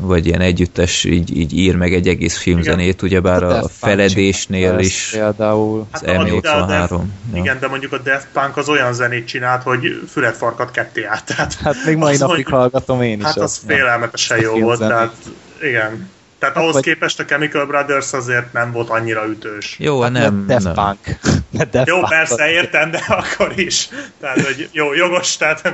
vagy 0.00 0.26
ilyen 0.26 0.40
együttes 0.40 1.04
így, 1.04 1.36
így 1.36 1.52
ír 1.58 1.76
meg 1.76 1.94
egy 1.94 2.08
egész 2.08 2.36
filmzenét, 2.38 3.02
ugyebár 3.02 3.42
a, 3.42 3.48
Daft 3.48 3.56
a 3.56 3.60
Punk 3.60 3.72
feledésnél 3.78 4.78
is 4.78 5.08
Például. 5.12 5.86
az 5.90 6.00
Hát, 6.00 6.04
de 6.04 6.18
a 6.18 6.24
Daft- 6.24 6.46
M83. 6.46 6.90
Ja. 7.32 7.40
Igen, 7.40 7.58
de 7.60 7.68
mondjuk 7.68 7.92
a 7.92 7.98
Daft 7.98 8.28
Punk 8.32 8.56
az 8.56 8.68
olyan 8.68 8.92
zenét 8.92 9.26
csinált, 9.26 9.62
hogy 9.62 10.02
fületfarkat 10.08 10.70
ketté 10.70 11.04
állt. 11.04 11.24
Tehát 11.24 11.54
Hát 11.54 11.74
még 11.86 11.96
mai 11.96 12.12
az 12.12 12.18
napig 12.18 12.34
mondjuk- 12.34 12.58
hallgatom 12.60 13.02
én 13.02 13.18
is 13.18 13.24
Hát 13.24 13.36
az 13.36 13.42
azt. 13.42 13.62
félelmetesen 13.66 14.38
A 14.38 14.40
jó 14.40 14.58
volt, 14.60 14.78
tehát 14.78 15.14
igen. 15.62 16.08
Tehát 16.38 16.54
Hát 16.54 16.62
ahhoz 16.62 16.74
vagy- 16.74 16.82
képest 16.82 17.20
a 17.20 17.24
Chemical 17.24 17.66
Brothers 17.66 18.12
azért 18.12 18.52
nem 18.52 18.72
volt 18.72 18.88
annyira 18.88 19.26
ütős. 19.26 19.76
Jó, 19.78 20.00
Hát 20.00 20.12
nem, 20.12 20.46
Daft 20.46 20.64
nem. 20.64 20.74
Punk. 20.74 21.18
Daft 21.72 21.88
Jó, 21.88 21.96
Punk 21.96 22.08
persze, 22.08 22.48
értem, 22.50 22.90
de 22.90 23.04
akkor 23.08 23.52
is. 23.56 23.88
Tehát, 24.20 24.40
hogy 24.40 24.68
jó, 24.72 24.94
jogos, 24.94 25.36
tehát 25.36 25.72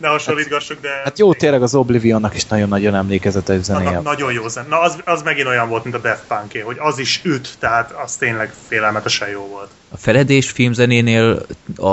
ne 0.00 0.08
hasonlítgassuk, 0.08 0.80
de... 0.80 0.88
Hát 1.04 1.18
jó, 1.18 1.34
tényleg 1.34 1.62
az 1.62 1.74
Oblivionnak 1.74 2.34
is 2.34 2.44
nagyon-nagyon 2.46 2.94
emlékezetes 2.94 3.62
zenéje. 3.62 3.90
Na, 3.90 4.00
nagyon 4.00 4.32
jó 4.32 4.48
zene. 4.48 4.66
Na, 4.68 4.80
az, 4.80 4.96
az 5.04 5.22
megint 5.22 5.46
olyan 5.46 5.68
volt, 5.68 5.84
mint 5.84 5.96
a 5.96 5.98
Death 5.98 6.20
punk 6.28 6.64
hogy 6.64 6.76
az 6.78 6.98
is 6.98 7.20
üt, 7.24 7.48
tehát 7.58 7.92
az 8.04 8.16
tényleg 8.16 8.52
félelmetesen 8.68 9.28
jó 9.28 9.46
volt. 9.50 9.68
A 9.88 9.96
feledés 9.96 10.50
filmzenénél 10.50 11.46
a, 11.76 11.86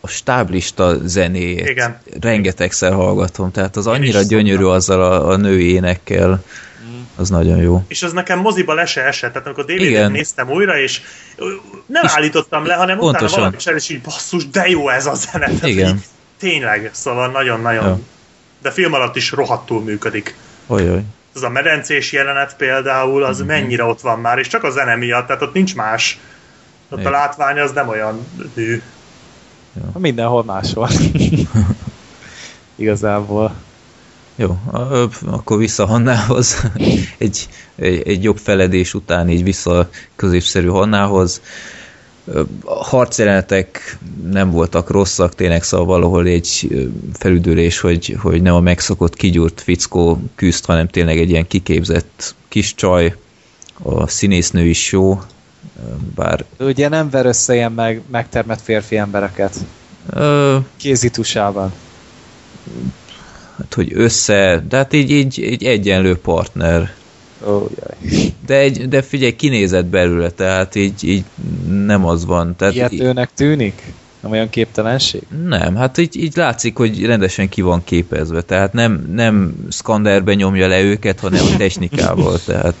a 0.00 0.08
stáblista 0.08 0.96
zenéjét 1.04 1.68
Igen. 1.68 2.00
rengetegszer 2.20 2.92
hallgatom, 2.92 3.50
tehát 3.50 3.76
az 3.76 3.86
annyira 3.86 4.22
gyönyörű 4.22 4.56
szoktam. 4.56 4.74
azzal 4.74 5.02
a, 5.02 5.28
a 5.28 5.36
női 5.36 5.72
énekkel 5.72 6.42
az 7.16 7.28
nagyon 7.28 7.58
jó. 7.58 7.84
És 7.88 8.02
az 8.02 8.12
nekem 8.12 8.38
moziba 8.38 8.74
le 8.74 8.86
se 8.86 9.02
esett, 9.02 9.32
tehát 9.32 9.46
amikor 9.46 9.64
dvd 9.64 10.10
néztem 10.10 10.50
újra, 10.50 10.78
és 10.78 11.00
nem 11.86 12.02
és 12.04 12.10
állítottam 12.14 12.66
le, 12.66 12.74
hanem 12.74 12.98
pontosan. 12.98 13.26
utána 13.26 13.56
valami 13.64 13.76
és 13.76 13.88
így 13.88 14.00
basszus, 14.00 14.48
de 14.48 14.68
jó 14.68 14.88
ez 14.88 15.06
a 15.06 15.14
zene. 15.14 15.46
Tehát 15.46 15.66
Igen. 15.66 15.94
Így, 15.94 16.02
tényleg, 16.38 16.90
szóval 16.92 17.30
nagyon-nagyon, 17.30 17.84
ja. 17.84 17.98
de 18.62 18.70
film 18.70 18.92
alatt 18.92 19.16
is 19.16 19.30
rohadtul 19.30 19.80
működik. 19.80 20.36
Ojoj. 20.66 21.02
Az 21.34 21.42
a 21.42 21.48
medencés 21.48 22.12
jelenet 22.12 22.56
például, 22.56 23.24
az 23.24 23.38
mm-hmm. 23.38 23.46
mennyire 23.46 23.84
ott 23.84 24.00
van 24.00 24.20
már, 24.20 24.38
és 24.38 24.46
csak 24.46 24.62
a 24.62 24.70
zene 24.70 24.96
miatt, 24.96 25.26
tehát 25.26 25.42
ott 25.42 25.54
nincs 25.54 25.74
más. 25.74 26.18
Ott 26.88 26.98
Igen. 26.98 27.12
a 27.12 27.16
látvány 27.16 27.58
az 27.58 27.72
nem 27.72 27.88
olyan 27.88 28.26
hű. 28.54 28.82
Ja. 29.76 29.98
Mindenhol 29.98 30.44
máshol. 30.44 30.88
Igazából. 32.76 33.54
Jó, 34.36 34.58
akkor 35.26 35.58
vissza 35.58 35.86
Hannához. 35.86 36.62
egy, 37.18 37.48
egy, 37.76 38.02
egy 38.04 38.22
jobb 38.22 38.38
feledés 38.38 38.94
után 38.94 39.28
így 39.28 39.42
vissza 39.42 39.78
a 39.78 39.88
középszerű 40.16 40.66
Hannához. 40.66 41.40
A 42.64 42.84
harcjelenetek 42.84 43.98
nem 44.30 44.50
voltak 44.50 44.90
rosszak, 44.90 45.34
tényleg 45.34 45.62
szóval 45.62 45.86
valahol 45.86 46.26
egy 46.26 46.78
felüdülés, 47.12 47.80
hogy, 47.80 48.16
hogy 48.20 48.42
nem 48.42 48.54
a 48.54 48.60
megszokott 48.60 49.14
kigyúrt 49.14 49.60
fickó 49.60 50.22
küzd, 50.34 50.64
hanem 50.64 50.88
tényleg 50.88 51.18
egy 51.18 51.30
ilyen 51.30 51.46
kiképzett 51.46 52.34
kis 52.48 52.74
csaj. 52.74 53.16
A 53.82 54.06
színésznő 54.06 54.66
is 54.66 54.92
jó, 54.92 55.22
bár... 56.14 56.44
Ugye 56.58 56.88
nem 56.88 57.10
ver 57.10 57.26
össze 57.26 57.54
ilyen 57.54 57.72
meg, 57.72 58.02
megtermett 58.10 58.60
férfi 58.60 58.96
embereket. 58.96 59.56
Ö... 60.10 60.56
Kézitusában 60.76 61.72
hát 63.58 63.74
hogy 63.74 63.92
össze, 63.94 64.64
de 64.68 64.76
hát 64.76 64.92
így, 64.92 65.10
így, 65.10 65.38
így 65.38 65.64
egyenlő 65.64 66.16
partner. 66.16 66.92
Oh, 67.44 67.70
de, 68.46 68.54
egy, 68.54 68.88
de 68.88 69.02
figyelj, 69.02 69.36
kinézett 69.36 69.86
belőle, 69.86 70.30
tehát 70.30 70.74
így, 70.74 71.04
így 71.04 71.24
nem 71.68 72.06
az 72.06 72.24
van. 72.24 72.56
Tehát 72.56 72.74
Ilyetőnek 72.74 73.30
tűnik? 73.34 73.82
Nem 74.20 74.32
olyan 74.32 74.50
képtelenség? 74.50 75.22
Nem, 75.44 75.76
hát 75.76 75.98
így, 75.98 76.16
így 76.16 76.36
látszik, 76.36 76.76
hogy 76.76 77.04
rendesen 77.04 77.48
ki 77.48 77.60
van 77.60 77.84
képezve, 77.84 78.42
tehát 78.42 78.72
nem, 78.72 79.08
nem 79.12 79.66
szkanderbe 79.68 80.34
nyomja 80.34 80.68
le 80.68 80.82
őket, 80.82 81.20
hanem 81.20 81.44
a 81.52 81.56
technikával, 81.56 82.38
tehát 82.46 82.74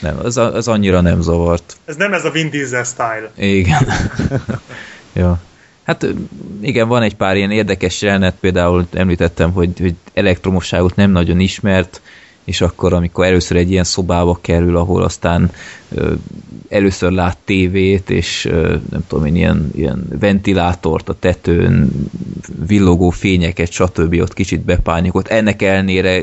nem, 0.00 0.18
az, 0.22 0.36
az 0.36 0.68
annyira 0.68 1.00
nem 1.00 1.20
zavart. 1.20 1.76
Ez 1.84 1.96
nem 1.96 2.12
ez 2.12 2.24
a 2.24 2.30
Vin 2.30 2.50
Diesel 2.50 2.84
style. 2.84 3.30
Igen. 3.36 3.86
ja. 5.12 5.40
Hát 5.86 6.06
igen, 6.60 6.88
van 6.88 7.02
egy 7.02 7.16
pár 7.16 7.36
ilyen 7.36 7.50
érdekes 7.50 8.02
jelenet, 8.02 8.36
például 8.40 8.86
említettem, 8.92 9.52
hogy, 9.52 9.70
hogy 9.80 9.94
elektromosságot 10.14 10.96
nem 10.96 11.10
nagyon 11.10 11.40
ismert, 11.40 12.00
és 12.44 12.60
akkor, 12.60 12.92
amikor 12.92 13.24
először 13.24 13.56
egy 13.56 13.70
ilyen 13.70 13.84
szobába 13.84 14.38
kerül, 14.40 14.76
ahol 14.76 15.02
aztán 15.02 15.50
ö, 15.94 16.12
először 16.68 17.10
lát 17.12 17.38
tévét, 17.44 18.10
és 18.10 18.44
ö, 18.44 18.76
nem 18.90 19.04
tudom 19.06 19.24
én, 19.24 19.36
ilyen, 19.36 19.70
ilyen 19.74 20.06
ventilátort 20.20 21.08
a 21.08 21.18
tetőn, 21.18 21.90
villogó 22.66 23.10
fényeket, 23.10 23.70
stb. 23.70 24.20
ott 24.20 24.34
kicsit 24.34 24.60
bepánikolt. 24.60 25.28
Ennek 25.28 25.62
ellenére 25.62 26.22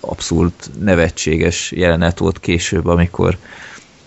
abszolút 0.00 0.70
nevetséges 0.80 1.72
jelenet 1.72 2.18
volt 2.18 2.40
később, 2.40 2.86
amikor 2.86 3.36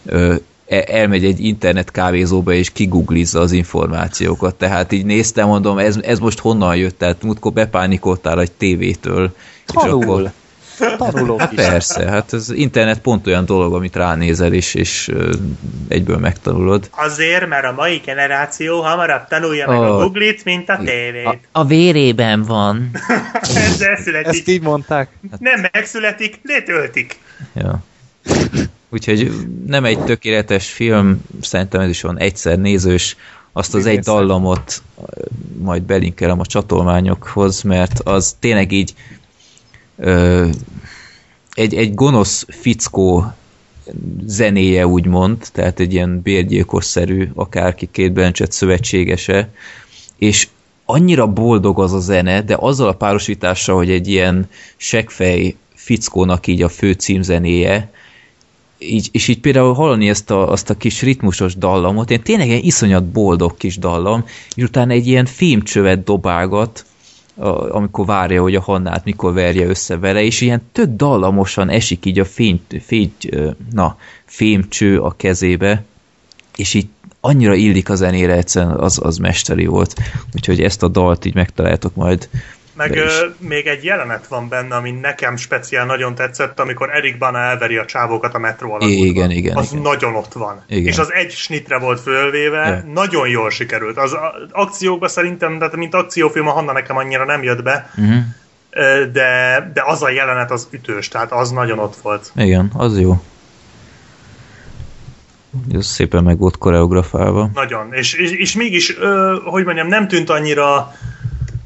ö, 0.06 0.36
elmegy 0.70 1.26
egy 1.26 1.40
internet 1.40 1.92
kávézóba 1.92 2.52
és 2.52 2.72
kiguglizza 2.72 3.40
az 3.40 3.52
információkat. 3.52 4.56
Tehát 4.56 4.92
így 4.92 5.06
néztem, 5.06 5.48
mondom, 5.48 5.78
ez, 5.78 5.98
ez 6.02 6.20
most 6.20 6.40
honnan 6.40 6.76
jött? 6.76 6.98
Tehát 6.98 7.24
múltkor 7.24 7.54
bepánikoltál 7.54 8.42
egy 8.42 8.52
tévétől. 8.52 9.36
Tanul. 9.66 10.02
És 10.02 10.06
akkor, 10.06 10.32
Tanulok 10.98 11.40
hát 11.40 11.52
is. 11.52 11.58
persze, 11.58 12.10
hát 12.10 12.34
az 12.34 12.52
internet 12.52 13.00
pont 13.00 13.28
olyan 13.28 13.46
dolog, 13.46 13.74
amit 13.74 13.96
ránézel, 13.96 14.54
és, 14.54 14.74
és 14.74 15.12
egyből 15.88 16.18
megtanulod. 16.18 16.90
Azért, 16.92 17.48
mert 17.48 17.66
a 17.66 17.72
mai 17.72 18.02
generáció 18.06 18.82
hamarabb 18.82 19.28
tanulja 19.28 19.68
oh. 19.68 19.74
meg 19.74 19.90
a 19.90 19.98
Google-it, 19.98 20.44
mint 20.44 20.70
a 20.70 20.78
tévét. 20.86 21.26
A, 21.26 21.38
a 21.52 21.66
vérében 21.66 22.44
van. 22.44 22.92
Ezzel 23.42 23.98
születik. 23.98 24.40
Ezt 24.40 24.48
így 24.48 24.62
mondták? 24.62 25.10
Nem 25.40 25.68
megszületik, 25.72 26.40
letöltik. 26.44 27.20
Ja. 27.54 27.84
Úgyhogy 28.90 29.32
nem 29.68 29.86
egy 29.86 30.00
tökéletes 30.00 30.72
film, 30.72 31.22
szerintem 31.42 31.82
ez 31.82 31.90
is 31.90 32.02
van 32.02 32.20
egyszer 32.20 32.60
nézős, 32.60 33.16
azt 33.52 33.76
az 33.76 33.86
egy 33.86 34.00
dallamot 34.00 34.82
majd 35.58 35.82
belinkelem 35.82 36.40
a 36.40 36.46
csatolmányokhoz, 36.46 37.62
mert 37.62 38.00
az 38.00 38.36
tényleg 38.40 38.72
így 38.72 38.94
ö, 39.98 40.48
egy, 41.54 41.74
egy 41.74 41.94
gonosz 41.94 42.46
fickó 42.50 43.34
zenéje 44.26 44.88
úgymond, 44.88 45.38
tehát 45.52 45.80
egy 45.80 45.94
ilyen 45.94 46.22
bérgyilkosszerű, 46.22 47.30
akárki 47.36 47.90
két 47.92 48.14
Bencset 48.14 48.52
szövetségese, 48.52 49.50
és 50.18 50.48
annyira 50.86 51.28
boldog 51.28 51.80
az 51.80 51.94
a 51.94 52.00
zene, 52.00 52.42
de 52.42 52.56
azzal 52.60 52.88
a 52.88 52.94
párosítással, 52.96 53.76
hogy 53.76 53.92
egy 53.92 54.08
ilyen 54.08 54.50
seggfej 54.78 55.56
fickónak 55.74 56.48
így 56.48 56.62
a 56.62 56.70
fő 56.70 56.92
címzenéje, 56.92 57.92
így, 58.80 59.10
és 59.12 59.28
így 59.28 59.40
például 59.40 59.74
hallani 59.74 60.10
ezt 60.10 60.32
a, 60.32 60.52
azt 60.52 60.70
a 60.70 60.78
kis 60.78 61.02
ritmusos 61.02 61.56
dallamot, 61.56 62.12
én 62.12 62.22
tényleg 62.22 62.50
egy 62.50 62.66
iszonyat 62.66 63.06
boldog 63.06 63.58
kis 63.58 63.78
dallam, 63.78 64.26
és 64.56 64.64
utána 64.64 64.92
egy 64.92 65.08
ilyen 65.08 65.26
fémcsövet 65.26 66.04
dobálgat, 66.04 66.86
a, 67.36 67.76
amikor 67.76 68.06
várja, 68.06 68.42
hogy 68.42 68.56
a 68.56 68.62
Hannát 68.62 69.06
mikor 69.06 69.34
verje 69.34 69.68
össze 69.68 69.98
vele, 69.98 70.24
és 70.24 70.42
ilyen 70.42 70.62
tök 70.72 70.96
dallamosan 70.96 71.70
esik 71.70 72.06
így 72.06 72.20
a 72.20 72.26
fény, 72.26 72.62
fény, 72.80 73.14
na, 73.72 73.98
fémcső 74.26 75.00
a 75.00 75.12
kezébe, 75.18 75.84
és 76.56 76.74
így 76.74 76.88
annyira 77.22 77.54
illik 77.54 77.90
a 77.90 77.96
zenére, 77.96 78.34
egyszerűen 78.34 78.76
az, 78.76 79.00
az 79.04 79.18
mesteri 79.18 79.66
volt. 79.66 79.96
Úgyhogy 80.36 80.62
ezt 80.62 80.84
a 80.84 80.88
dalt 80.88 81.26
így 81.26 81.36
megtaláltok 81.36 81.96
majd 81.96 82.30
meg 82.80 82.96
ö, 82.96 83.26
még 83.38 83.68
egy 83.68 83.84
jelenet 83.84 84.28
van 84.28 84.50
benne, 84.50 84.76
ami 84.76 84.92
nekem 84.92 85.36
speciál 85.36 85.86
nagyon 85.86 86.16
tetszett, 86.16 86.60
amikor 86.60 86.90
Erik 86.96 87.18
Bana 87.18 87.38
elveri 87.38 87.78
a 87.78 87.86
csávókat 87.86 88.34
a 88.34 88.40
metró 88.40 88.74
alatt. 88.74 88.90
Igen, 88.90 89.32
igen. 89.32 89.58
Az 89.58 89.72
igen. 89.72 89.82
nagyon 89.82 90.16
ott 90.16 90.34
van. 90.34 90.64
Igen. 90.68 90.86
És 90.86 90.98
az 90.98 91.14
egy 91.14 91.32
snitre 91.32 91.80
volt 91.80 92.00
fölvéve, 92.00 92.68
ja. 92.68 92.92
nagyon 92.94 93.28
jól 93.28 93.50
sikerült. 93.50 93.98
Az 93.98 94.18
akciókban 94.52 95.10
szerintem, 95.10 95.58
de 95.58 95.70
mint 95.76 95.94
akciófilm 95.94 96.48
a 96.48 96.52
Hanna 96.52 96.72
nekem 96.72 96.98
annyira 96.98 97.26
nem 97.26 97.44
jött 97.44 97.64
be, 97.64 97.92
uh-huh. 97.98 98.24
de, 99.12 99.72
de 99.74 99.84
az 99.86 100.04
a 100.04 100.10
jelenet 100.10 100.52
az 100.52 100.68
ütős, 100.72 101.08
tehát 101.08 101.32
az 101.32 101.52
nagyon 101.52 101.80
ott 101.80 101.96
volt. 101.96 102.32
Igen, 102.36 102.72
az 102.74 103.00
jó. 103.00 103.22
Ez 105.74 105.86
szépen 105.86 106.24
meg 106.24 106.38
volt 106.38 106.58
koreografálva. 106.58 107.50
Nagyon, 107.54 107.94
és, 107.94 108.14
és, 108.14 108.32
és 108.32 108.56
mégis, 108.56 108.98
ö, 108.98 109.36
hogy 109.46 109.66
mondjam, 109.66 109.88
nem 109.88 110.08
tűnt 110.08 110.30
annyira 110.30 110.92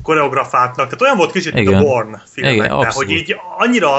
koreografáltnak. 0.04 0.86
Tehát 0.86 1.02
olyan 1.02 1.18
volt 1.18 1.32
kicsit, 1.32 1.54
Igen. 1.54 1.64
mint 1.64 1.76
a 1.76 1.88
Born 1.88 2.22
filmekben, 2.26 2.92
hogy 2.92 3.10
így 3.10 3.36
annyira 3.58 3.90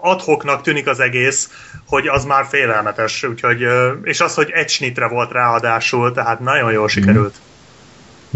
adhoknak 0.00 0.62
tűnik 0.62 0.86
az 0.86 1.00
egész, 1.00 1.50
hogy 1.86 2.06
az 2.06 2.24
már 2.24 2.46
félelmetes. 2.48 3.22
Úgyhogy, 3.22 3.66
és 4.02 4.20
az, 4.20 4.34
hogy 4.34 4.50
egy 4.50 4.68
snitre 4.68 5.08
volt 5.08 5.32
ráadásul, 5.32 6.12
tehát 6.12 6.40
nagyon 6.40 6.72
jól 6.72 6.88
sikerült. 6.88 7.34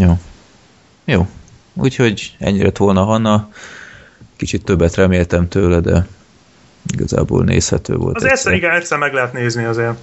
Mm. 0.01 0.05
Jó. 0.05 0.19
Jó. 1.05 1.27
Úgyhogy 1.75 2.37
ennyire 2.39 2.65
lett 2.65 2.77
volna 2.77 3.05
Hanna. 3.05 3.49
Kicsit 4.37 4.65
többet 4.65 4.95
reméltem 4.95 5.49
tőle, 5.49 5.81
de 5.81 6.07
igazából 6.93 7.45
nézhető 7.45 7.95
volt. 7.95 8.17
Az 8.17 8.25
egyszer, 8.25 8.53
igen, 8.53 8.71
egyszer 8.71 8.99
meg 8.99 9.13
lehet 9.13 9.33
nézni 9.33 9.65
azért. 9.65 9.99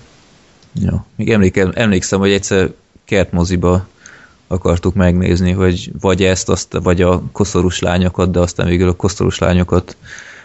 Jó. 0.73 1.05
Még 1.15 1.31
emlékszem, 1.31 1.71
emlékszem 1.75 2.19
hogy 2.19 2.31
egyszer 2.31 2.69
kertmoziba 3.05 3.87
akartuk 4.47 4.93
megnézni, 4.93 5.51
hogy 5.51 5.91
vagy 6.01 6.23
ezt, 6.23 6.49
azt, 6.49 6.77
vagy 6.83 7.01
a 7.01 7.21
koszorús 7.31 7.79
lányokat, 7.79 8.31
de 8.31 8.39
aztán 8.39 8.67
végül 8.67 8.89
a 8.89 8.95
koszorús 8.95 9.37
lányokat 9.37 9.95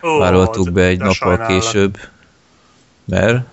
Ó, 0.03 0.19
vállaltuk 0.19 0.73
be 0.73 0.85
egy 0.85 0.99
nappal 0.99 1.15
sajnálat. 1.15 1.47
később. 1.47 1.99
Mert? 3.05 3.45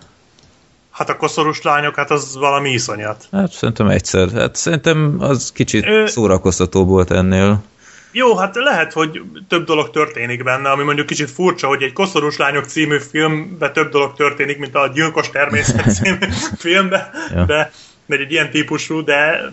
Hát 0.91 1.09
a 1.09 1.17
koszorús 1.17 1.61
lányok, 1.61 1.95
hát 1.95 2.11
az 2.11 2.35
valami 2.37 2.69
iszonyat. 2.69 3.27
Hát 3.31 3.51
szerintem 3.51 3.87
egyszer. 3.87 4.31
Hát 4.31 4.55
szerintem 4.55 5.15
az 5.19 5.51
kicsit 5.51 5.85
Ö... 5.85 6.07
szórakoztató 6.07 6.85
volt 6.85 7.11
ennél. 7.11 7.63
Jó, 8.11 8.35
hát 8.35 8.55
lehet, 8.55 8.93
hogy 8.93 9.21
több 9.47 9.65
dolog 9.65 9.89
történik 9.89 10.43
benne, 10.43 10.69
ami 10.69 10.83
mondjuk 10.83 11.07
kicsit 11.07 11.29
furcsa, 11.29 11.67
hogy 11.67 11.83
egy 11.83 11.93
Koszorús 11.93 12.37
Lányok 12.37 12.65
című 12.65 12.97
filmben 12.99 13.73
több 13.73 13.91
dolog 13.91 14.13
történik, 14.13 14.57
mint 14.57 14.75
a 14.75 14.87
Gyilkos 14.87 15.29
Természet 15.29 15.93
című 16.01 16.27
filmben, 16.57 17.09
ja. 17.35 17.45
de, 17.45 17.71
de 18.05 18.15
egy 18.15 18.31
ilyen 18.31 18.49
típusú, 18.49 19.03
de 19.03 19.51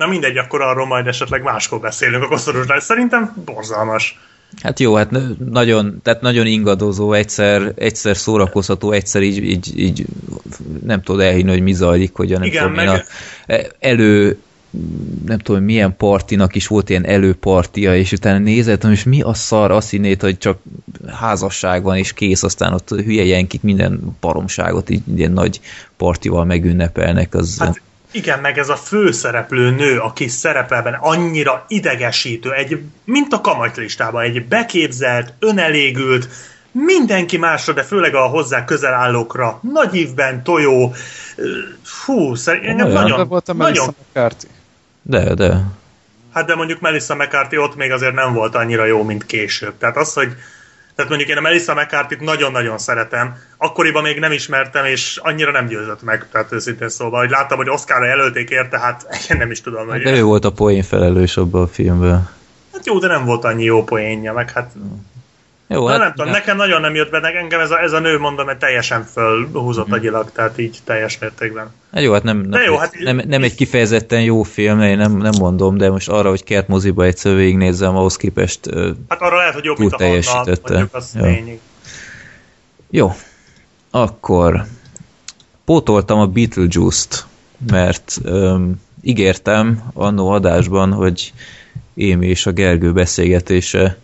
Na 0.00 0.06
mindegy, 0.06 0.36
akkor 0.36 0.60
arról 0.60 0.86
majd 0.86 1.06
esetleg 1.06 1.42
máskor 1.42 1.80
beszélünk 1.80 2.22
a 2.22 2.28
koszorúsnál. 2.28 2.80
Szerintem 2.80 3.42
borzalmas. 3.44 4.18
Hát 4.62 4.80
jó, 4.80 4.94
hát 4.94 5.10
nagyon, 5.50 6.00
tehát 6.02 6.20
nagyon 6.20 6.46
ingadozó, 6.46 7.12
egyszer, 7.12 7.72
egyszer 7.76 8.16
szórakozható, 8.16 8.92
egyszer 8.92 9.22
így, 9.22 9.44
így, 9.44 9.78
így 9.78 10.06
nem 10.84 11.02
tudod 11.02 11.20
elhinni, 11.20 11.50
hogy 11.50 11.62
mi 11.62 11.72
zajlik, 11.72 12.14
hogy 12.14 12.30
nem 12.30 12.42
Igen, 12.42 12.62
tudom, 12.62 12.74
meg... 12.74 12.88
a, 12.88 13.04
elő 13.78 14.38
nem 15.26 15.38
tudom, 15.38 15.62
milyen 15.62 15.96
partinak 15.96 16.54
is 16.54 16.66
volt 16.66 16.90
ilyen 16.90 17.06
előpartia, 17.06 17.96
és 17.96 18.12
utána 18.12 18.38
nézett, 18.38 18.84
és 18.84 19.04
mi 19.04 19.22
a 19.22 19.34
szar, 19.34 19.70
azt 19.70 19.90
hinnéd, 19.90 20.20
hogy 20.20 20.38
csak 20.38 20.58
házasság 21.06 21.82
van, 21.82 21.96
és 21.96 22.12
kész, 22.12 22.42
aztán 22.42 22.72
ott 22.72 22.88
hülye 22.88 23.24
jenkit, 23.24 23.62
minden 23.62 24.16
baromságot 24.20 24.90
így 24.90 25.02
ilyen 25.16 25.32
nagy 25.32 25.60
partival 25.96 26.44
megünnepelnek. 26.44 27.34
Az, 27.34 27.58
hát 27.58 27.80
igen, 28.10 28.38
meg 28.40 28.58
ez 28.58 28.68
a 28.68 28.76
főszereplő 28.76 29.70
nő, 29.70 29.98
aki 29.98 30.28
szerepelben 30.28 30.94
annyira 30.94 31.64
idegesítő, 31.68 32.52
egy, 32.52 32.82
mint 33.04 33.32
a 33.32 33.40
kamatlistában, 33.40 34.22
egy 34.22 34.46
beképzelt, 34.46 35.32
önelégült, 35.38 36.28
mindenki 36.72 37.36
másra, 37.36 37.72
de 37.72 37.82
főleg 37.82 38.14
a 38.14 38.26
hozzá 38.26 38.64
közel 38.64 38.94
állókra, 38.94 39.60
nagy 39.72 39.94
ívben, 39.94 40.42
tojó, 40.42 40.94
fú, 41.82 42.34
szerintem 42.34 42.88
nagyon, 42.88 43.28
volt 43.28 43.48
a 43.48 43.52
nagyon... 43.52 43.94
McCarthy. 44.08 44.46
De, 45.02 45.34
de. 45.34 45.64
Hát 46.32 46.46
de 46.46 46.54
mondjuk 46.54 46.80
Melissa 46.80 47.14
McCarthy 47.14 47.58
ott 47.58 47.76
még 47.76 47.92
azért 47.92 48.14
nem 48.14 48.32
volt 48.32 48.54
annyira 48.54 48.84
jó, 48.84 49.02
mint 49.02 49.26
később. 49.26 49.72
Tehát 49.78 49.96
az, 49.96 50.12
hogy 50.12 50.36
tehát 50.94 51.10
mondjuk 51.10 51.30
én 51.30 51.36
a 51.36 51.40
Melissa 51.40 51.74
McCarthy-t 51.74 52.20
nagyon-nagyon 52.20 52.78
szeretem. 52.78 53.36
Akkoriban 53.56 54.02
még 54.02 54.18
nem 54.18 54.32
ismertem, 54.32 54.84
és 54.84 55.16
annyira 55.22 55.50
nem 55.50 55.66
győzött 55.66 56.02
meg, 56.02 56.26
tehát 56.32 56.52
őszintén 56.52 56.88
szóval, 56.88 57.20
hogy 57.20 57.30
láttam, 57.30 57.56
hogy 57.56 57.68
Oscarra 57.68 58.06
jelölték 58.06 58.50
érte, 58.50 58.78
hát 58.78 59.06
én 59.30 59.36
nem 59.36 59.50
is 59.50 59.60
tudom. 59.60 59.88
Hát 59.88 60.02
de 60.02 60.16
ő 60.16 60.22
volt 60.22 60.44
a 60.44 60.52
poén 60.52 60.82
felelős 60.82 61.36
abban 61.36 61.62
a 61.62 61.66
filmben. 61.66 62.28
Hát 62.72 62.86
jó, 62.86 62.98
de 62.98 63.06
nem 63.06 63.24
volt 63.24 63.44
annyi 63.44 63.64
jó 63.64 63.84
poénja, 63.84 64.32
meg 64.32 64.50
hát 64.50 64.70
jó, 65.72 65.86
hát, 65.86 65.98
nem 65.98 66.12
tudom, 66.12 66.30
nekem 66.30 66.56
nagyon 66.56 66.80
nem 66.80 66.94
jött 66.94 67.10
be, 67.10 67.20
engem 67.20 67.60
ez 67.60 67.70
a, 67.70 67.82
ez 67.82 67.92
a 67.92 67.98
nő, 67.98 68.18
mondom, 68.18 68.46
hogy 68.46 68.56
teljesen 68.56 69.04
fölhúzott 69.04 69.84
uh-huh. 69.84 69.98
agyilag, 69.98 70.32
tehát 70.32 70.58
így 70.58 70.78
teljes 70.84 71.18
mértékben. 71.18 71.70
Hát 71.92 72.02
jó, 72.02 72.12
hát 72.12 72.22
nem, 72.22 72.38
nem, 72.38 72.62
jó, 72.62 72.76
hát 72.76 72.94
nem, 72.98 73.20
nem 73.26 73.42
egy 73.42 73.54
kifejezetten 73.54 74.22
jó 74.22 74.42
film, 74.42 74.80
én 74.80 74.96
nem, 74.96 75.16
nem 75.16 75.32
mondom, 75.38 75.76
de 75.76 75.90
most 75.90 76.08
arra, 76.08 76.28
hogy 76.28 76.44
kert 76.44 76.68
moziba 76.68 77.04
egyszer 77.04 77.34
végignézzem, 77.34 77.96
ahhoz 77.96 78.16
képest 78.16 78.60
Hát 79.08 79.20
arra 79.20 79.36
lehet, 79.36 79.54
hogy 79.54 79.64
jobb, 79.64 79.78
mint 79.78 79.92
a 79.92 80.04
Hanna, 80.32 80.88
jó. 81.14 81.58
jó, 82.90 83.12
akkor 83.90 84.64
pótoltam 85.64 86.18
a 86.18 86.26
Beetlejuice-t, 86.26 87.26
mert 87.70 88.18
um, 88.24 88.82
ígértem 89.02 89.90
annó 89.94 90.30
adásban, 90.30 90.92
hogy 90.92 91.32
én 91.94 92.22
és 92.22 92.46
a 92.46 92.52
Gergő 92.52 92.92
beszélgetése 92.92 93.98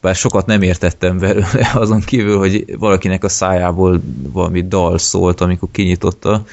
bár 0.00 0.14
sokat 0.14 0.46
nem 0.46 0.62
értettem 0.62 1.18
belőle, 1.18 1.70
azon 1.74 2.00
kívül, 2.00 2.38
hogy 2.38 2.78
valakinek 2.78 3.24
a 3.24 3.28
szájából 3.28 4.00
valami 4.22 4.68
dal 4.68 4.98
szólt, 4.98 5.40
amikor 5.40 5.68
kinyitotta. 5.72 6.44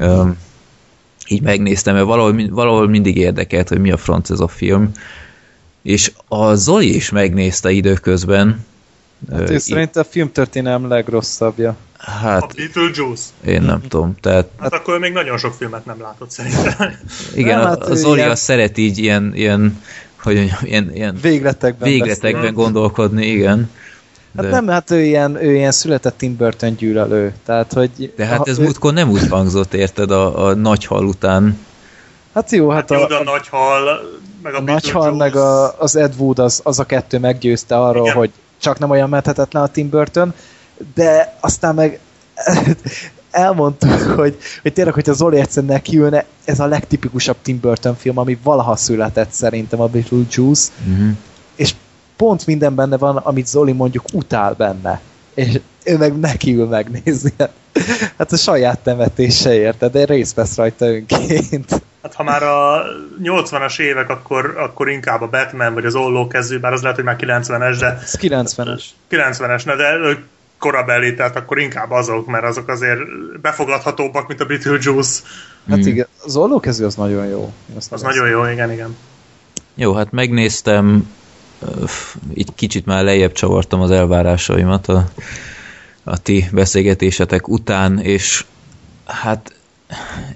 Um, 0.00 0.36
így 1.28 1.42
megnéztem, 1.42 1.94
mert 1.94 2.06
valahol, 2.06 2.48
valahol 2.50 2.88
mindig 2.88 3.16
érdekelt, 3.16 3.68
hogy 3.68 3.80
mi 3.80 3.90
a 3.90 3.96
franc 3.96 4.30
ez 4.30 4.40
a 4.40 4.48
film. 4.48 4.90
És 5.82 6.12
a 6.28 6.54
Zoli 6.54 6.94
is 6.94 7.10
megnézte 7.10 7.70
időközben. 7.70 8.64
Hát 9.30 9.50
ő 9.50 9.58
szerint 9.58 9.96
a 9.96 10.04
filmtörténelem 10.04 10.88
legrosszabbja. 10.88 11.76
Hát, 11.98 12.42
a 12.42 12.48
Beetlejuice? 12.56 13.24
Én 13.44 13.62
nem 13.62 13.80
tudom. 13.80 14.14
Tehát, 14.20 14.48
hát 14.60 14.72
akkor 14.72 14.98
még 14.98 15.12
nagyon 15.12 15.38
sok 15.38 15.52
filmet 15.52 15.84
nem 15.84 16.00
látott 16.00 16.30
szerintem. 16.30 16.92
Igen, 17.34 17.58
nem, 17.58 17.66
hát 17.66 17.82
a, 17.82 17.90
a 17.90 17.94
Zoli 17.94 18.18
ilyen... 18.18 18.36
szeret 18.36 18.78
így 18.78 18.98
ilyen, 18.98 19.32
ilyen 19.34 19.82
hogy 20.22 20.52
ilyen, 20.62 20.90
ilyen 20.94 21.18
végletekben, 21.22 21.88
végletekben 21.88 22.54
gondolkodni, 22.54 23.26
igen. 23.26 23.70
Hát 24.36 24.44
de... 24.44 24.52
Hát 24.52 24.60
nem, 24.60 24.74
hát 24.74 24.90
ő 24.90 25.02
ilyen, 25.02 25.44
ő 25.44 25.54
ilyen 25.54 25.72
született 25.72 26.18
Tim 26.18 26.36
Burton 26.36 26.74
gyűlölő. 26.74 27.34
Tehát, 27.44 27.72
hogy 27.72 28.12
de 28.16 28.24
hát 28.24 28.48
ez 28.48 28.58
ő... 28.58 28.62
múltkor 28.62 28.92
nem 28.92 29.10
úgy 29.10 29.28
hangzott, 29.28 29.74
érted, 29.74 30.10
a, 30.10 30.46
a 30.46 30.54
nagy 30.54 30.84
hal 30.84 31.06
után. 31.06 31.58
Hát 32.34 32.50
jó, 32.50 32.68
hát, 32.68 32.90
hát 32.90 32.90
a, 32.90 33.06
jó, 33.10 33.16
a 33.16 33.22
nagy 33.22 33.48
hal, 33.48 34.00
meg 34.42 34.54
a, 34.54 34.58
a 34.58 34.60
nagy 34.60 34.90
hal, 34.90 35.12
meg 35.12 35.36
a, 35.36 35.80
az 35.80 35.96
Ed 35.96 36.14
Wood, 36.18 36.38
az, 36.38 36.60
az 36.64 36.78
a 36.78 36.84
kettő 36.84 37.18
meggyőzte 37.18 37.78
arról, 37.78 38.04
Igen. 38.04 38.16
hogy 38.16 38.30
csak 38.60 38.78
nem 38.78 38.90
olyan 38.90 39.08
methetetlen 39.08 39.62
a 39.62 39.68
Tim 39.68 39.88
Burton, 39.88 40.34
de 40.94 41.36
aztán 41.40 41.74
meg 41.74 42.00
elmondtuk, 43.30 44.00
hogy, 44.20 44.36
hogy 44.62 44.72
tényleg, 44.72 44.94
hogyha 44.94 45.12
Zoli 45.12 45.38
egyszer 45.38 45.64
nekiülne, 45.64 46.24
ez 46.44 46.60
a 46.60 46.66
legtipikusabb 46.66 47.36
Tim 47.42 47.60
Burton 47.60 47.96
film, 47.96 48.18
ami 48.18 48.38
valaha 48.42 48.76
született 48.76 49.30
szerintem 49.30 49.80
a 49.80 49.86
Beetlejuice, 49.86 50.72
uh-huh. 50.86 51.08
és 51.56 51.74
pont 52.16 52.46
minden 52.46 52.74
benne 52.74 52.96
van, 52.96 53.16
amit 53.16 53.46
Zoli 53.46 53.72
mondjuk 53.72 54.04
utál 54.12 54.54
benne. 54.54 55.00
És 55.34 55.60
ő 55.84 55.96
meg 55.96 56.18
nekiül 56.18 56.66
megnézni. 56.66 57.32
Hát 58.18 58.32
a 58.32 58.36
saját 58.36 58.78
temetése 58.78 59.54
érte, 59.54 59.88
de 59.88 60.04
részt 60.04 60.34
vesz 60.34 60.56
rajta 60.56 60.86
önként. 60.86 61.82
Hát 62.02 62.14
ha 62.14 62.22
már 62.22 62.42
a 62.42 62.82
80-as 63.22 63.80
évek, 63.80 64.08
akkor, 64.08 64.54
akkor 64.58 64.88
inkább 64.88 65.20
a 65.20 65.28
Batman, 65.28 65.74
vagy 65.74 65.84
az 65.84 65.94
ollókező, 65.94 66.60
bár 66.60 66.72
az 66.72 66.80
lehet, 66.80 66.96
hogy 66.96 67.04
már 67.04 67.16
90-es, 67.20 67.76
de... 67.80 67.98
Ez 68.02 68.18
90-es. 68.20 68.82
90-es, 69.10 69.74
de 69.76 70.24
korabeli, 70.58 71.14
tehát 71.14 71.36
akkor 71.36 71.58
inkább 71.58 71.90
azok, 71.90 72.26
mert 72.26 72.44
azok 72.44 72.68
azért 72.68 73.00
befogadhatóbbak, 73.40 74.28
mint 74.28 74.40
a 74.40 74.44
Beetlejuice. 74.44 75.22
Hát 75.68 75.78
hmm. 75.78 75.86
igen, 75.86 76.06
az 76.24 76.36
ollókezű 76.36 76.84
az 76.84 76.94
nagyon 76.94 77.26
jó. 77.26 77.52
Azt 77.76 77.92
az 77.92 78.02
nagyon 78.02 78.28
jó, 78.28 78.46
igen, 78.46 78.72
igen. 78.72 78.96
Jó, 79.74 79.92
hát 79.92 80.12
megnéztem, 80.12 81.12
így 82.34 82.54
kicsit 82.54 82.86
már 82.86 83.04
lejjebb 83.04 83.32
csavartam 83.32 83.80
az 83.80 83.90
elvárásaimat 83.90 84.88
a, 84.88 85.08
a 86.04 86.18
ti 86.18 86.48
beszélgetésetek 86.52 87.48
után, 87.48 87.98
és 87.98 88.44
hát 89.04 89.52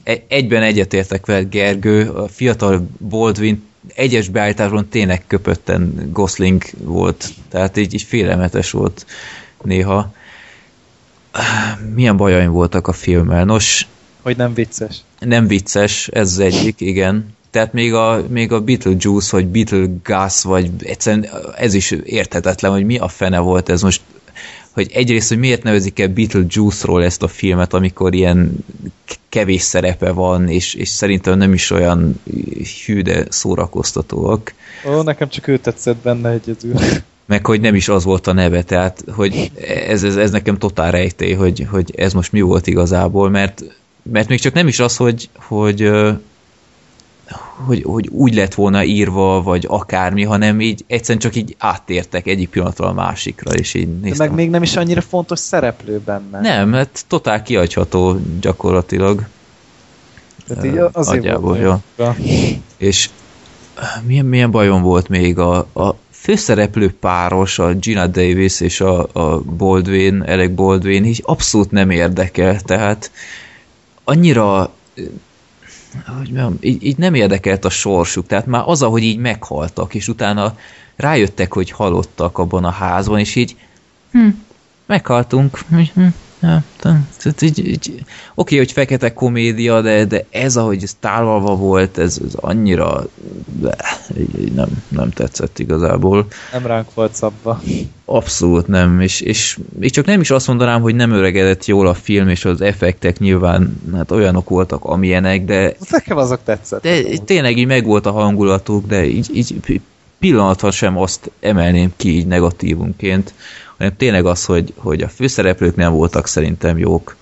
e, 0.02 0.22
egyben 0.28 0.62
egyetértek 0.62 1.26
veled, 1.26 1.48
Gergő, 1.48 2.09
a 2.10 2.28
fiatal 2.28 2.86
Baldwin 3.09 3.68
egyes 3.94 4.28
beállításban 4.28 4.88
tényleg 4.88 5.24
köpötten 5.26 6.10
Gosling 6.12 6.62
volt, 6.78 7.28
tehát 7.48 7.76
így, 7.76 7.94
így 7.94 8.02
félelmetes 8.02 8.70
volt 8.70 9.06
néha. 9.64 10.12
Milyen 11.94 12.16
bajaim 12.16 12.50
voltak 12.50 12.86
a 12.86 12.92
filmmel? 12.92 13.44
Nos... 13.44 13.86
Hogy 14.22 14.36
nem 14.36 14.54
vicces. 14.54 14.96
Nem 15.18 15.46
vicces, 15.46 16.08
ez 16.08 16.30
az 16.30 16.38
egyik, 16.38 16.80
igen. 16.80 17.34
Tehát 17.50 17.72
még 17.72 17.94
a, 17.94 18.24
még 18.28 18.52
a 18.52 18.60
Beetlejuice, 18.60 19.36
vagy 19.36 19.46
Beetlegas, 19.46 20.42
vagy 20.42 20.70
egyszerűen 20.82 21.26
ez 21.56 21.74
is 21.74 21.90
érthetetlen, 21.90 22.72
hogy 22.72 22.84
mi 22.84 22.98
a 22.98 23.08
fene 23.08 23.38
volt 23.38 23.68
ez 23.68 23.82
most 23.82 24.00
hogy 24.72 24.90
egyrészt, 24.92 25.28
hogy 25.28 25.38
miért 25.38 25.62
nevezik 25.62 26.00
el 26.00 26.08
Beetlejuice-ról 26.08 27.04
ezt 27.04 27.22
a 27.22 27.28
filmet, 27.28 27.74
amikor 27.74 28.14
ilyen 28.14 28.64
kevés 29.28 29.62
szerepe 29.62 30.10
van, 30.10 30.48
és, 30.48 30.74
és 30.74 30.88
szerintem 30.88 31.38
nem 31.38 31.52
is 31.52 31.70
olyan 31.70 32.20
hű, 32.86 33.02
de 33.02 33.24
szórakoztatóak. 33.28 34.54
Ó, 34.88 35.02
nekem 35.02 35.28
csak 35.28 35.46
ő 35.46 35.58
tetszett 35.58 35.96
benne 35.96 36.30
egyedül 36.30 36.74
meg 37.31 37.47
hogy 37.47 37.61
nem 37.61 37.74
is 37.74 37.89
az 37.89 38.05
volt 38.05 38.27
a 38.27 38.32
neve, 38.32 38.62
tehát 38.62 39.05
hogy 39.15 39.51
ez, 39.89 40.02
ez, 40.02 40.16
ez 40.16 40.31
nekem 40.31 40.59
totál 40.59 40.90
rejtély, 40.90 41.32
hogy, 41.32 41.66
hogy 41.70 41.94
ez 41.97 42.12
most 42.12 42.32
mi 42.32 42.40
volt 42.40 42.66
igazából, 42.66 43.31
mert, 43.31 43.65
mert 44.02 44.28
még 44.28 44.40
csak 44.40 44.52
nem 44.52 44.66
is 44.66 44.78
az, 44.78 44.97
hogy, 44.97 45.28
hogy, 45.35 45.90
hogy, 47.66 47.82
hogy 47.82 48.09
úgy 48.09 48.35
lett 48.35 48.55
volna 48.55 48.85
írva, 48.85 49.43
vagy 49.43 49.66
akármi, 49.69 50.24
hanem 50.24 50.61
így 50.61 50.85
egyszerűen 50.86 51.19
csak 51.19 51.36
így 51.36 51.57
áttértek 51.59 52.27
egyik 52.27 52.48
pillanatról 52.48 52.89
a 52.89 52.93
másikra, 52.93 53.52
és 53.52 53.74
így 53.74 53.89
néztem. 54.01 54.19
De 54.19 54.24
meg 54.24 54.35
még 54.35 54.51
nem 54.51 54.62
is 54.62 54.77
annyira 54.77 55.01
fontos 55.01 55.39
szereplő 55.39 55.98
benne. 55.98 56.40
Nem, 56.40 56.69
mert 56.69 57.05
totál 57.09 57.43
kiadható 57.43 58.20
gyakorlatilag. 58.40 59.27
Tehát 60.47 60.65
így 60.65 60.77
azért 60.93 61.24
Agyából, 61.24 61.59
jó. 61.59 61.82
És 62.77 63.11
milyen, 64.07 64.24
milyen 64.24 64.51
bajom 64.51 64.82
volt 64.82 65.09
még 65.09 65.39
a, 65.39 65.57
a 65.59 65.94
főszereplő 66.20 66.94
páros, 67.01 67.59
a 67.59 67.74
Gina 67.74 68.06
Davis 68.06 68.60
és 68.60 68.80
a, 68.80 69.09
a 69.12 69.40
Baldwin, 69.40 70.20
Alec 70.20 70.55
Baldwin 70.55 71.05
így 71.05 71.22
abszolút 71.24 71.70
nem 71.70 71.90
érdekel, 71.90 72.60
tehát 72.60 73.10
annyira 74.05 74.72
hogy 76.06 76.30
mondjam, 76.30 76.56
így, 76.60 76.84
így 76.84 76.97
nem 76.97 77.14
érdekelt 77.14 77.64
a 77.64 77.70
sorsuk, 77.70 78.26
tehát 78.26 78.47
már 78.47 78.62
az, 78.66 78.82
ahogy 78.82 79.02
így 79.02 79.18
meghaltak, 79.18 79.94
és 79.94 80.09
utána 80.09 80.56
rájöttek, 80.97 81.52
hogy 81.52 81.70
halottak 81.70 82.38
abban 82.38 82.64
a 82.64 82.70
házban, 82.70 83.18
és 83.18 83.34
így 83.34 83.56
hm, 84.10 84.28
meghaltunk, 84.86 85.59
hm, 85.68 86.06
Ja, 86.42 86.62
tehát 86.76 87.42
így, 87.42 87.66
így, 87.68 88.04
oké, 88.34 88.56
hogy 88.56 88.72
fekete 88.72 89.12
komédia, 89.12 89.80
de, 89.80 90.04
de 90.04 90.24
ez, 90.30 90.56
ahogy 90.56 90.82
ez 90.82 90.96
tálalva 91.00 91.56
volt, 91.56 91.98
ez, 91.98 92.20
ez 92.26 92.34
annyira 92.34 93.06
de, 93.60 93.76
így, 94.18 94.52
nem, 94.52 94.68
nem 94.88 95.10
tetszett 95.10 95.58
igazából. 95.58 96.26
Nem 96.52 96.66
ránk 96.66 96.94
volt 96.94 97.14
szabva. 97.14 97.62
Abszolút 98.04 98.66
nem, 98.66 99.00
és, 99.00 99.20
és 99.20 99.58
még 99.78 99.90
csak 99.90 100.04
nem 100.06 100.20
is 100.20 100.30
azt 100.30 100.46
mondanám, 100.46 100.80
hogy 100.80 100.94
nem 100.94 101.12
öregedett 101.12 101.64
jól 101.64 101.86
a 101.86 101.94
film, 101.94 102.28
és 102.28 102.44
az 102.44 102.60
effektek 102.60 103.18
nyilván 103.18 103.80
hát 103.94 104.10
olyanok 104.10 104.48
voltak, 104.48 104.84
amilyenek, 104.84 105.44
de... 105.44 105.74
Nekem 105.90 106.16
azok 106.16 106.40
tetszett. 106.44 106.82
De 106.82 107.02
tényleg 107.24 107.58
így 107.58 107.66
megvolt 107.66 108.06
a 108.06 108.12
hangulatuk, 108.12 108.86
de 108.86 109.04
így, 109.04 109.30
így 109.32 109.80
pillanatra 110.18 110.70
sem 110.70 110.98
azt 110.98 111.30
emelném 111.40 111.92
ki 111.96 112.08
így 112.08 112.26
negatívunként, 112.26 113.34
hanem 113.81 113.97
tényleg 113.97 114.27
az, 114.27 114.44
hogy, 114.44 114.73
hogy 114.77 115.02
a 115.02 115.09
főszereplők 115.09 115.77
nem 115.77 115.93
voltak 115.93 116.27
szerintem 116.27 116.78
jók. 116.78 117.16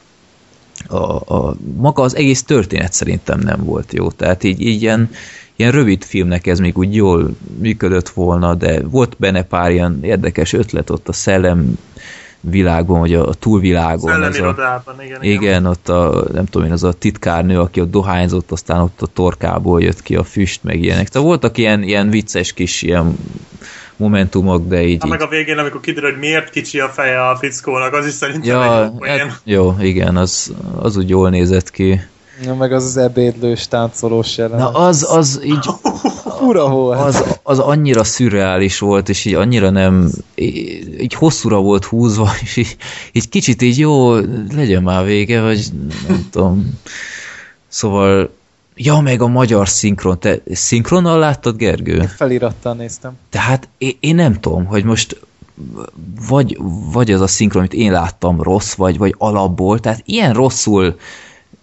A, 0.87 1.35
a, 1.35 1.57
maga 1.77 2.03
az 2.03 2.17
egész 2.17 2.43
történet 2.43 2.93
szerintem 2.93 3.41
nem 3.41 3.65
volt 3.65 3.93
jó. 3.93 4.11
Tehát 4.11 4.45
így, 4.45 4.61
így 4.61 4.83
ilyen, 4.83 5.11
ilyen 5.57 5.73
rövid 5.73 6.05
filmnek 6.05 6.47
ez 6.47 6.59
még 6.59 6.79
úgy 6.79 6.95
jól 6.95 7.37
működött 7.59 8.09
volna, 8.09 8.55
de 8.55 8.83
volt 8.83 9.17
benne 9.19 9.43
pár 9.43 9.71
ilyen 9.71 9.99
érdekes 10.03 10.53
ötlet 10.53 10.91
ott 10.91 11.09
a 11.09 11.13
szellem 11.13 11.79
világban, 12.41 13.01
vagy 13.01 13.15
a, 13.15 13.29
a 13.29 13.35
túlvilágon. 13.35 14.11
Szellemirodában, 14.11 15.03
igen, 15.03 15.23
igen. 15.23 15.43
Igen, 15.43 15.67
ott 15.67 15.89
a, 15.89 16.25
nem 16.33 16.47
tudom 16.47 16.67
én, 16.67 16.73
az 16.73 16.85
a 16.85 16.93
titkárnő, 16.93 17.61
aki 17.61 17.81
ott 17.81 17.91
dohányzott, 17.91 18.51
aztán 18.51 18.81
ott 18.81 19.03
a 19.03 19.07
torkából 19.07 19.83
jött 19.83 20.03
ki 20.03 20.17
a 20.17 20.25
füst, 20.25 20.65
meg 20.65 20.83
ilyenek. 20.83 21.09
Tehát 21.09 21.27
voltak 21.27 21.59
ilyen, 21.59 21.83
ilyen 21.83 22.11
vicces 22.11 22.53
kis 22.53 22.83
ilyen 22.83 23.17
momentumok, 23.99 24.67
de 24.67 24.83
így... 24.83 25.01
Ha 25.01 25.09
meg 25.09 25.23
a 25.23 25.29
végén, 25.29 25.59
amikor 25.59 25.81
kiderül, 25.81 26.11
hogy 26.11 26.19
miért 26.19 26.51
kicsi 26.51 26.81
a 26.81 26.89
feje 26.89 27.29
a 27.29 27.37
fickónak, 27.37 27.93
az 27.93 28.07
is 28.07 28.13
szerintem 28.13 28.61
ja, 28.61 28.93
egy 29.01 29.19
hát, 29.19 29.41
Jó, 29.45 29.77
igen, 29.81 30.17
az, 30.17 30.53
az 30.81 30.97
úgy 30.97 31.09
jól 31.09 31.31
nézett 31.31 31.71
ki. 31.71 32.01
Ja, 32.45 32.55
meg 32.55 32.73
az 32.73 32.85
az 32.85 32.97
ebédlős, 32.97 33.69
táncolós 33.69 34.37
jelenet. 34.37 34.73
Na 34.73 34.79
az, 34.79 35.07
az 35.11 35.41
így... 35.45 35.67
Fura 36.39 36.69
volt. 36.69 37.01
Az, 37.01 37.39
az 37.43 37.59
annyira 37.59 38.05
szürreális 38.05 38.79
volt, 38.79 39.09
és 39.09 39.25
így 39.25 39.35
annyira 39.35 39.71
nem... 39.71 40.11
Így 40.35 41.15
hosszúra 41.15 41.61
volt 41.61 41.85
húzva, 41.85 42.31
és 42.43 42.57
így, 42.57 42.77
így 43.13 43.29
kicsit 43.29 43.63
így 43.63 43.79
jó, 43.79 44.15
legyen 44.55 44.83
már 44.83 45.05
vége, 45.05 45.41
vagy 45.41 45.67
nem 46.09 46.29
tudom. 46.31 46.79
Szóval 47.69 48.31
Ja, 48.81 49.01
meg 49.01 49.21
a 49.21 49.27
magyar 49.27 49.69
szinkron. 49.69 50.19
Te 50.19 50.39
szinkronnal 50.53 51.19
láttad, 51.19 51.57
Gergő? 51.57 51.97
Én 51.97 52.09
felirattal 52.09 52.75
néztem. 52.75 53.13
Tehát 53.31 53.69
én, 53.79 53.97
én 54.01 54.15
nem 54.15 54.41
tudom, 54.41 54.65
hogy 54.65 54.85
most 54.85 55.21
vagy, 56.29 56.59
vagy 56.93 57.13
az 57.13 57.21
a 57.21 57.27
szinkron, 57.27 57.63
amit 57.63 57.75
én 57.75 57.93
láttam 57.93 58.43
rossz, 58.43 58.75
vagy, 58.75 58.99
vagy 58.99 59.15
alapból, 59.19 59.79
tehát 59.79 60.03
ilyen 60.05 60.33
rosszul 60.33 60.99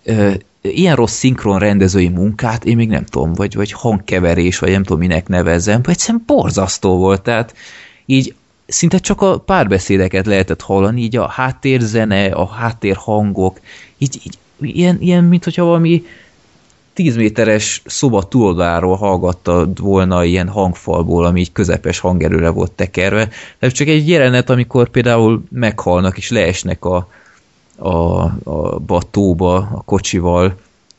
ö, 0.03 0.31
ilyen 0.61 0.95
rossz 0.95 1.13
szinkron 1.13 1.59
rendezői 1.59 2.07
munkát 2.07 2.65
én 2.65 2.75
még 2.75 2.89
nem 2.89 3.05
tudom, 3.05 3.33
vagy, 3.33 3.55
vagy 3.55 3.71
hangkeverés, 3.71 4.59
vagy 4.59 4.71
nem 4.71 4.83
tudom 4.83 4.99
minek 4.99 5.27
nevezzem, 5.27 5.81
vagy 5.81 5.93
egyszerűen 5.93 6.23
borzasztó 6.25 6.97
volt, 6.97 7.21
tehát 7.21 7.55
így 8.05 8.35
szinte 8.67 8.97
csak 8.97 9.21
a 9.21 9.39
párbeszédeket 9.39 10.25
lehetett 10.25 10.61
hallani, 10.61 11.01
így 11.01 11.15
a 11.15 11.27
háttérzene, 11.27 12.25
a 12.25 12.45
háttérhangok, 12.45 13.59
így, 13.97 14.21
így 14.23 14.37
ilyen, 14.59 14.97
ilyen 15.01 15.23
mint 15.23 15.43
hogyha 15.43 15.63
valami 15.63 16.03
10 16.95 17.15
méteres 17.15 17.81
szoba 17.85 18.23
túloldaláról 18.23 18.95
hallgatta 18.95 19.67
volna 19.75 20.23
ilyen 20.23 20.47
hangfalból, 20.47 21.25
ami 21.25 21.39
így 21.39 21.51
közepes 21.51 21.99
hangerőre 21.99 22.49
volt 22.49 22.71
tekerve. 22.71 23.29
Ez 23.59 23.71
csak 23.71 23.87
egy 23.87 24.09
jelenet, 24.09 24.49
amikor 24.49 24.89
például 24.89 25.43
meghalnak 25.49 26.17
és 26.17 26.29
leesnek 26.29 26.85
a, 26.85 27.07
a, 27.77 28.23
a 28.43 28.79
batóba 28.85 29.55
a 29.55 29.81
kocsival, 29.85 30.55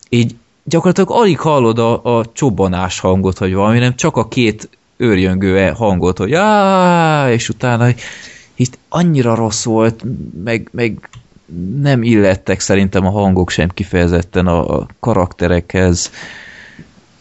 így 0.08 0.34
gyakorlatilag 0.64 1.10
alig 1.10 1.38
hallod 1.38 1.78
a, 1.78 2.18
a 2.18 2.24
csobbanás 2.32 3.00
hangot, 3.00 3.38
vagy 3.38 3.54
valami, 3.54 3.78
nem 3.78 3.94
csak 3.94 4.16
a 4.16 4.28
két 4.28 4.68
őrjöngő 4.96 5.68
hangot, 5.68 6.18
hogy 6.18 6.36
és 7.32 7.48
utána 7.48 7.88
itt 8.54 8.78
annyira 8.88 9.34
rossz 9.34 9.64
volt, 9.64 10.04
meg, 10.44 10.68
meg 10.72 11.08
nem 11.80 12.02
illettek 12.02 12.60
szerintem 12.60 13.06
a 13.06 13.10
hangok 13.10 13.50
sem 13.50 13.68
kifejezetten 13.68 14.46
a 14.46 14.86
karakterekhez. 15.00 16.10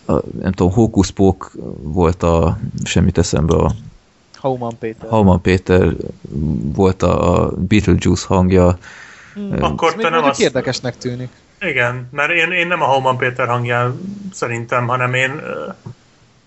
A, 0.06 0.14
nem 0.14 0.52
tudom, 0.52 0.74
Hókuszpók 0.74 1.52
volt 1.82 2.24
a, 2.24 2.58
semmit 2.84 3.18
eszembe 3.18 3.56
a 3.56 3.72
Hauman 4.36 4.78
Péter. 4.78 5.10
Hauman 5.10 5.42
Péter 5.42 5.94
volt 6.62 7.04
a 7.04 7.52
Beetlejuice 7.58 8.26
hangja. 8.28 8.78
Hmm. 9.34 9.64
Akkor 9.64 9.96
te 9.96 10.10
nem 10.10 10.24
azt... 10.24 10.40
érdekesnek 10.40 10.98
tűnik. 10.98 11.30
Igen, 11.60 12.08
mert 12.12 12.32
én, 12.32 12.52
én 12.52 12.68
nem 12.68 12.82
a 12.82 12.86
Hauman 12.86 13.18
Péter 13.18 13.48
hangján 13.48 14.00
szerintem, 14.34 14.88
hanem 14.88 15.14
én, 15.14 15.42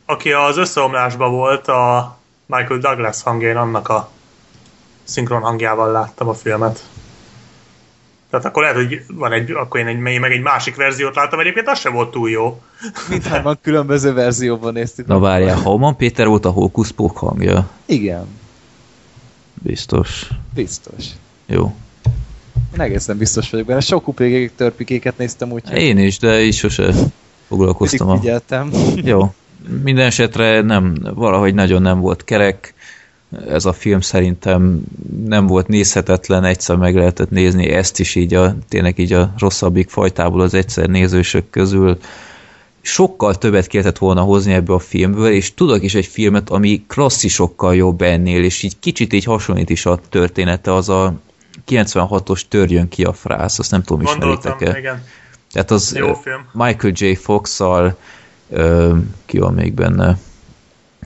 aki 0.05 0.33
az 0.33 0.57
összeomlásban 0.57 1.31
volt, 1.31 1.69
a 1.69 2.17
Michael 2.47 2.79
Douglas 2.79 3.23
hangján, 3.23 3.57
annak 3.57 3.89
a 3.89 4.11
szinkron 5.05 5.41
hangjával 5.41 5.93
láttam 5.93 6.29
a 6.29 6.35
filmet. 6.35 6.89
Tehát 8.31 8.47
akkor 8.47 8.63
lehet, 8.63 8.77
hogy 8.77 9.03
van 9.09 9.33
egy, 9.33 9.51
akkor 9.51 9.81
én 9.81 9.87
egy, 9.87 9.99
meg 9.99 10.33
egy 10.33 10.43
másik 10.43 10.77
verziót 10.77 11.15
láttam, 11.15 11.41
egyébként 11.41 11.69
az 11.69 11.79
sem 11.79 11.93
volt 11.93 12.11
túl 12.11 12.31
jó. 12.31 12.63
Mindhárman 13.09 13.59
különböző 13.63 14.13
verzióban 14.13 14.73
néztük. 14.73 15.07
Na 15.07 15.19
várjál, 15.19 15.57
Hauman 15.57 15.97
Péter 15.97 16.27
volt 16.27 16.45
a 16.45 16.51
Hókusz 16.51 16.91
Pók 16.91 17.19
hangja? 17.19 17.69
Igen. 17.87 18.27
Biztos. 19.63 20.29
Biztos. 20.55 21.05
Jó. 21.47 21.75
Én 22.75 22.81
egészen 22.81 23.19
biztos 23.19 23.51
vagyok 23.51 23.67
benne. 23.67 23.81
Sok 23.81 24.09
upégék 24.09 24.55
törpikéket 24.57 25.19
néztem 25.19 25.53
úgy. 25.53 25.73
Én 25.73 25.99
is, 25.99 26.19
de 26.19 26.41
is 26.41 26.57
sose 26.57 26.93
foglalkoztam. 27.47 28.09
a... 28.09 28.17
figyeltem. 28.19 28.71
Jó. 28.95 29.35
Minden 29.83 30.07
esetre 30.07 30.61
nem, 30.61 30.95
valahogy 31.15 31.55
nagyon 31.55 31.83
nem 31.83 32.01
volt 32.01 32.25
kerek 32.25 32.75
ez 33.49 33.65
a 33.65 33.73
film 33.73 34.01
szerintem 34.01 34.83
nem 35.25 35.47
volt 35.47 35.69
nézhetetlen, 35.69 36.45
egyszer 36.45 36.77
meg 36.77 36.95
lehetett 36.95 37.31
nézni 37.31 37.69
ezt 37.69 38.01
is 38.01 38.15
így 38.15 38.35
a, 38.35 38.57
tényleg 38.69 38.99
így 38.99 39.13
a 39.13 39.35
rosszabbik 39.39 39.89
fajtából 39.89 40.41
az 40.41 40.55
egyszer 40.55 40.89
nézősök 40.89 41.51
közül. 41.51 41.99
Sokkal 42.81 43.39
többet 43.39 43.67
kellett 43.67 43.99
volna 43.99 44.21
hozni 44.21 44.53
ebből 44.53 44.77
a 44.77 44.79
filmből, 44.79 45.31
és 45.31 45.55
tudok 45.55 45.83
is 45.83 45.95
egy 45.95 46.07
filmet, 46.07 46.51
ami 46.51 46.85
klasszisokkal 46.87 47.75
jobb 47.75 48.03
ennél, 48.03 48.45
és 48.45 48.63
így 48.63 48.79
kicsit 48.79 49.13
így 49.13 49.25
hasonlít 49.25 49.71
is 49.71 49.87
a 49.87 50.01
története, 50.09 50.75
az 50.75 50.89
a 50.89 51.15
96-os 51.69 52.43
Törjön 52.49 52.89
ki 52.89 53.05
a 53.05 53.13
frász, 53.13 53.59
azt 53.59 53.71
nem 53.71 53.83
tudom, 53.83 54.03
ismeritek-e. 54.03 54.79
igen. 54.79 55.05
Tehát 55.53 55.71
az 55.71 55.95
Jó 55.97 56.15
film. 56.15 56.47
Michael 56.53 56.93
J. 56.97 57.15
Fox-szal 57.15 57.97
ki 59.27 59.39
van 59.39 59.55
még 59.55 59.73
benne? 59.75 60.19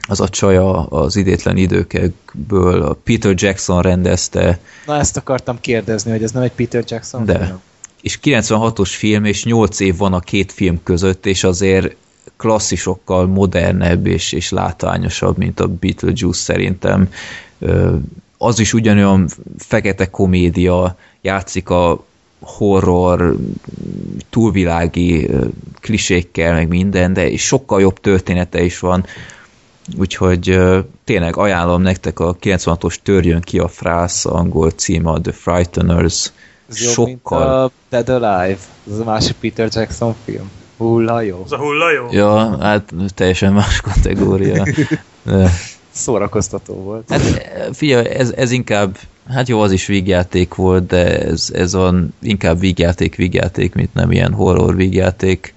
Az 0.08 0.20
a 0.20 0.28
csaja 0.28 0.84
az 0.84 1.16
idétlen 1.16 1.56
időkekből, 1.56 2.82
a 2.82 2.96
Peter 3.04 3.34
Jackson 3.36 3.82
rendezte. 3.82 4.58
Na 4.86 4.96
ezt 4.98 5.16
akartam 5.16 5.60
kérdezni, 5.60 6.10
hogy 6.10 6.22
ez 6.22 6.32
nem 6.32 6.42
egy 6.42 6.52
Peter 6.52 6.84
Jackson 6.86 7.24
De. 7.24 7.44
Film? 7.44 7.60
És 8.02 8.18
96-os 8.22 8.90
film, 8.96 9.24
és 9.24 9.44
8 9.44 9.80
év 9.80 9.96
van 9.96 10.12
a 10.12 10.20
két 10.20 10.52
film 10.52 10.82
között, 10.82 11.26
és 11.26 11.44
azért 11.44 11.96
klasszisokkal 12.36 13.26
modernebb 13.26 14.06
és, 14.06 14.32
és 14.32 14.50
látványosabb, 14.50 15.36
mint 15.36 15.60
a 15.60 15.66
Beetlejuice 15.66 16.40
szerintem. 16.40 17.08
Az 18.38 18.58
is 18.58 18.72
ugyanolyan 18.72 19.28
fekete 19.58 20.10
komédia, 20.10 20.96
játszik 21.20 21.70
a 21.70 22.04
horror, 22.40 23.36
túlvilági 24.30 25.30
klisékkel, 25.80 26.52
meg 26.52 26.68
minden, 26.68 27.12
de 27.12 27.36
sokkal 27.36 27.80
jobb 27.80 28.00
története 28.00 28.62
is 28.62 28.78
van 28.78 29.04
úgyhogy 29.98 30.58
tényleg 31.04 31.36
ajánlom 31.36 31.82
nektek 31.82 32.20
a 32.20 32.36
96-os 32.36 32.96
Törjön 33.02 33.40
ki 33.40 33.58
a 33.58 33.68
frász 33.68 34.24
angol 34.24 34.70
címe, 34.70 35.10
a 35.10 35.20
The 35.20 35.32
Frighteners. 35.32 36.32
Ez 36.68 36.76
Sokkal... 36.76 37.04
mint 37.06 37.26
a 37.26 37.70
Dead 37.88 38.08
Alive, 38.08 38.58
ez 38.90 38.98
a 38.98 39.04
másik 39.04 39.36
Peter 39.40 39.68
Jackson 39.72 40.14
film. 40.24 40.50
Hullajó. 40.76 41.42
Ez 41.44 41.52
a 41.52 41.58
hullajó? 41.58 42.08
Ja, 42.10 42.58
hát 42.60 42.92
teljesen 43.14 43.52
más 43.52 43.80
kategória. 43.80 44.64
Szórakoztató 45.94 46.74
volt. 46.74 47.10
Hát 47.10 47.20
figyelj, 47.72 48.06
ez, 48.06 48.30
ez 48.30 48.50
inkább, 48.50 48.98
hát 49.28 49.48
jó, 49.48 49.60
az 49.60 49.72
is 49.72 49.86
vígjáték 49.86 50.54
volt, 50.54 50.86
de 50.86 51.20
ez, 51.20 51.50
ez 51.54 51.72
van 51.72 52.14
inkább 52.22 52.60
vígjáték, 52.60 53.16
vígjáték, 53.16 53.74
mint 53.74 53.94
nem 53.94 54.12
ilyen 54.12 54.32
horror 54.32 54.76
vígjáték. 54.76 55.54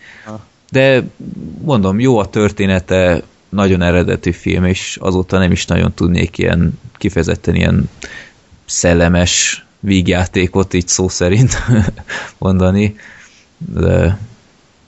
De 0.72 1.04
mondom, 1.62 2.00
jó 2.00 2.18
a 2.18 2.30
története, 2.30 3.24
nagyon 3.56 3.82
eredeti 3.82 4.32
film, 4.32 4.66
és 4.66 4.98
azóta 5.02 5.38
nem 5.38 5.52
is 5.52 5.66
nagyon 5.66 5.94
tudnék 5.94 6.38
ilyen 6.38 6.80
kifejezetten 6.94 7.56
ilyen 7.56 7.90
szellemes 8.66 9.66
vígjátékot 9.80 10.74
így 10.74 10.88
szó 10.88 11.08
szerint 11.08 11.54
mondani, 12.38 12.96
de 13.58 14.18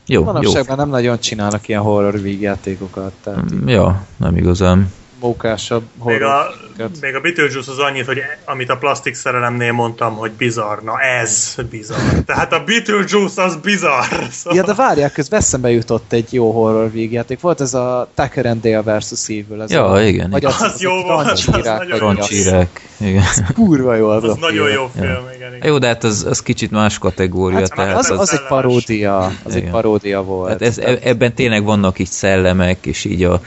jó, 0.06 0.24
Manapságban 0.24 0.78
jó. 0.78 0.84
nem 0.84 0.90
nagyon 0.90 1.20
csinálnak 1.20 1.68
ilyen 1.68 1.82
horror 1.82 2.22
vígjátékokat. 2.22 3.14
Tehát 3.24 3.44
ja, 3.66 4.06
nem 4.18 4.38
igazán. 4.38 4.92
Mókásabb 5.20 5.84
még 6.06 6.22
a, 6.22 6.54
még 7.02 7.16
a 7.16 7.20
Beetlejuice 7.20 7.72
az 7.72 7.80
annyit, 7.80 8.06
hogy 8.06 8.22
amit 8.46 8.70
a 8.70 8.78
plastik 8.78 9.14
szerelemnél 9.14 9.72
mondtam, 9.72 10.16
hogy 10.16 10.32
bizarr. 10.32 10.80
Na 10.84 11.00
ez 11.00 11.56
bizarr. 11.70 11.98
Tehát 12.26 12.54
a 12.54 12.64
Beetlejuice 12.64 13.44
az 13.44 13.56
bizarr. 13.56 14.24
Szóval... 14.32 14.58
Ja, 14.58 14.64
de 14.64 14.74
várják, 14.74 15.12
közben 15.12 15.40
eszembe 15.40 15.72
jutott 15.72 16.14
egy 16.14 16.34
jó 16.34 16.52
horror 16.52 16.92
végjáték. 16.92 17.40
Volt 17.40 17.62
ez 17.62 17.74
a 17.74 18.10
Tucker 18.16 18.46
and 18.46 18.62
Dale 18.62 18.98
vs. 18.98 19.30
Evil. 19.30 19.62
Ez 19.62 19.72
ja, 19.72 19.90
a, 19.90 20.02
igen. 20.02 20.30
Vagy 20.30 20.46
az, 20.46 20.62
az, 20.62 20.74
az 20.74 20.82
jó 20.82 21.02
volt. 21.02 21.28
Az 21.28 21.50
Roncsírák. 21.98 22.88
Igen. 23.00 23.24
Kurva 23.54 23.96
jó 23.96 24.10
az, 24.10 24.24
az 24.24 24.30
a 24.30 24.38
nagyon 24.40 24.70
jó 24.70 24.90
film, 24.94 25.06
ja. 25.06 25.32
igen, 25.36 25.56
igen. 25.56 25.68
Jó, 25.68 25.78
de 25.78 25.88
hát 25.88 26.04
az, 26.04 26.26
az 26.30 26.42
kicsit 26.42 26.72
más 26.72 26.98
kategória. 26.98 27.60
Hát, 27.60 27.74
tehát 27.74 27.98
az, 27.98 28.10
az, 28.10 28.20
az, 28.20 28.34
egy 28.34 28.48
paródia. 28.48 29.18
Az 29.26 29.56
igen. 29.56 29.66
egy 29.66 29.70
paródia 29.72 30.24
volt. 30.24 30.50
Hát 30.50 30.62
ez, 30.62 30.78
e- 30.78 31.00
ebben 31.04 31.34
tényleg 31.34 31.64
vannak 31.64 32.00
így 32.00 32.10
szellemek, 32.10 32.86
és 32.86 33.06
így 33.06 33.24
a 33.24 33.42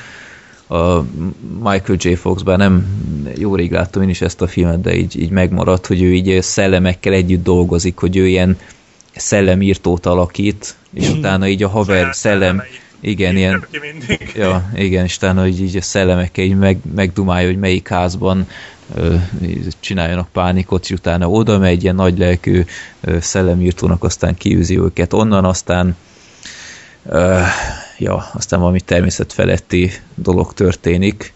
a 0.70 1.05
Michael 1.62 1.98
J. 1.98 2.14
Fox, 2.14 2.42
bár 2.42 2.59
nem 2.59 2.86
jó 3.36 3.55
rég 3.55 3.72
láttam 3.72 4.02
én 4.02 4.09
is 4.09 4.20
ezt 4.20 4.40
a 4.40 4.47
filmet, 4.47 4.80
de 4.80 4.97
így, 4.97 5.20
így 5.20 5.30
megmaradt, 5.30 5.86
hogy 5.86 6.02
ő 6.02 6.12
így 6.12 6.42
szellemekkel 6.42 7.12
együtt 7.12 7.44
dolgozik, 7.44 7.98
hogy 7.98 8.16
ő 8.16 8.26
ilyen 8.26 8.59
szellemírtót 9.16 10.06
alakít, 10.06 10.76
és 10.94 11.09
hmm. 11.09 11.18
utána 11.18 11.48
így 11.48 11.62
a 11.62 11.68
haver 11.68 12.14
szellem, 12.14 12.62
igen, 13.01 13.36
ilyen, 13.36 13.66
ja, 14.34 14.70
igen, 14.74 15.05
és 15.05 15.16
utána 15.16 15.47
így, 15.47 15.60
így 15.60 15.76
a 15.76 15.82
szellemekkel 15.82 16.44
így 16.44 16.56
meg, 16.56 16.78
megdumálja, 16.94 17.47
hogy 17.47 17.59
melyik 17.59 17.88
házban 17.88 18.47
ö, 18.94 19.14
csináljanak 19.80 20.28
pánikot, 20.28 20.84
és 20.84 20.90
utána 20.90 21.30
oda 21.30 21.59
megy, 21.59 21.82
ilyen 21.82 21.94
nagy 21.94 22.18
lelkű 22.18 22.64
szellemírtónak, 23.20 24.05
aztán 24.05 24.36
kiűzi 24.36 24.78
őket 24.78 25.12
onnan, 25.12 25.44
aztán 25.44 25.97
ö, 27.06 27.40
ja, 28.01 28.31
aztán 28.32 28.60
valami 28.60 28.81
természetfeletti 28.81 29.93
dolog 30.14 30.55
történik 30.55 31.32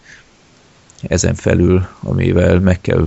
ezen 1.03 1.35
felül, 1.35 1.86
amivel 2.03 2.61
meg 2.61 2.81
kell 2.81 3.07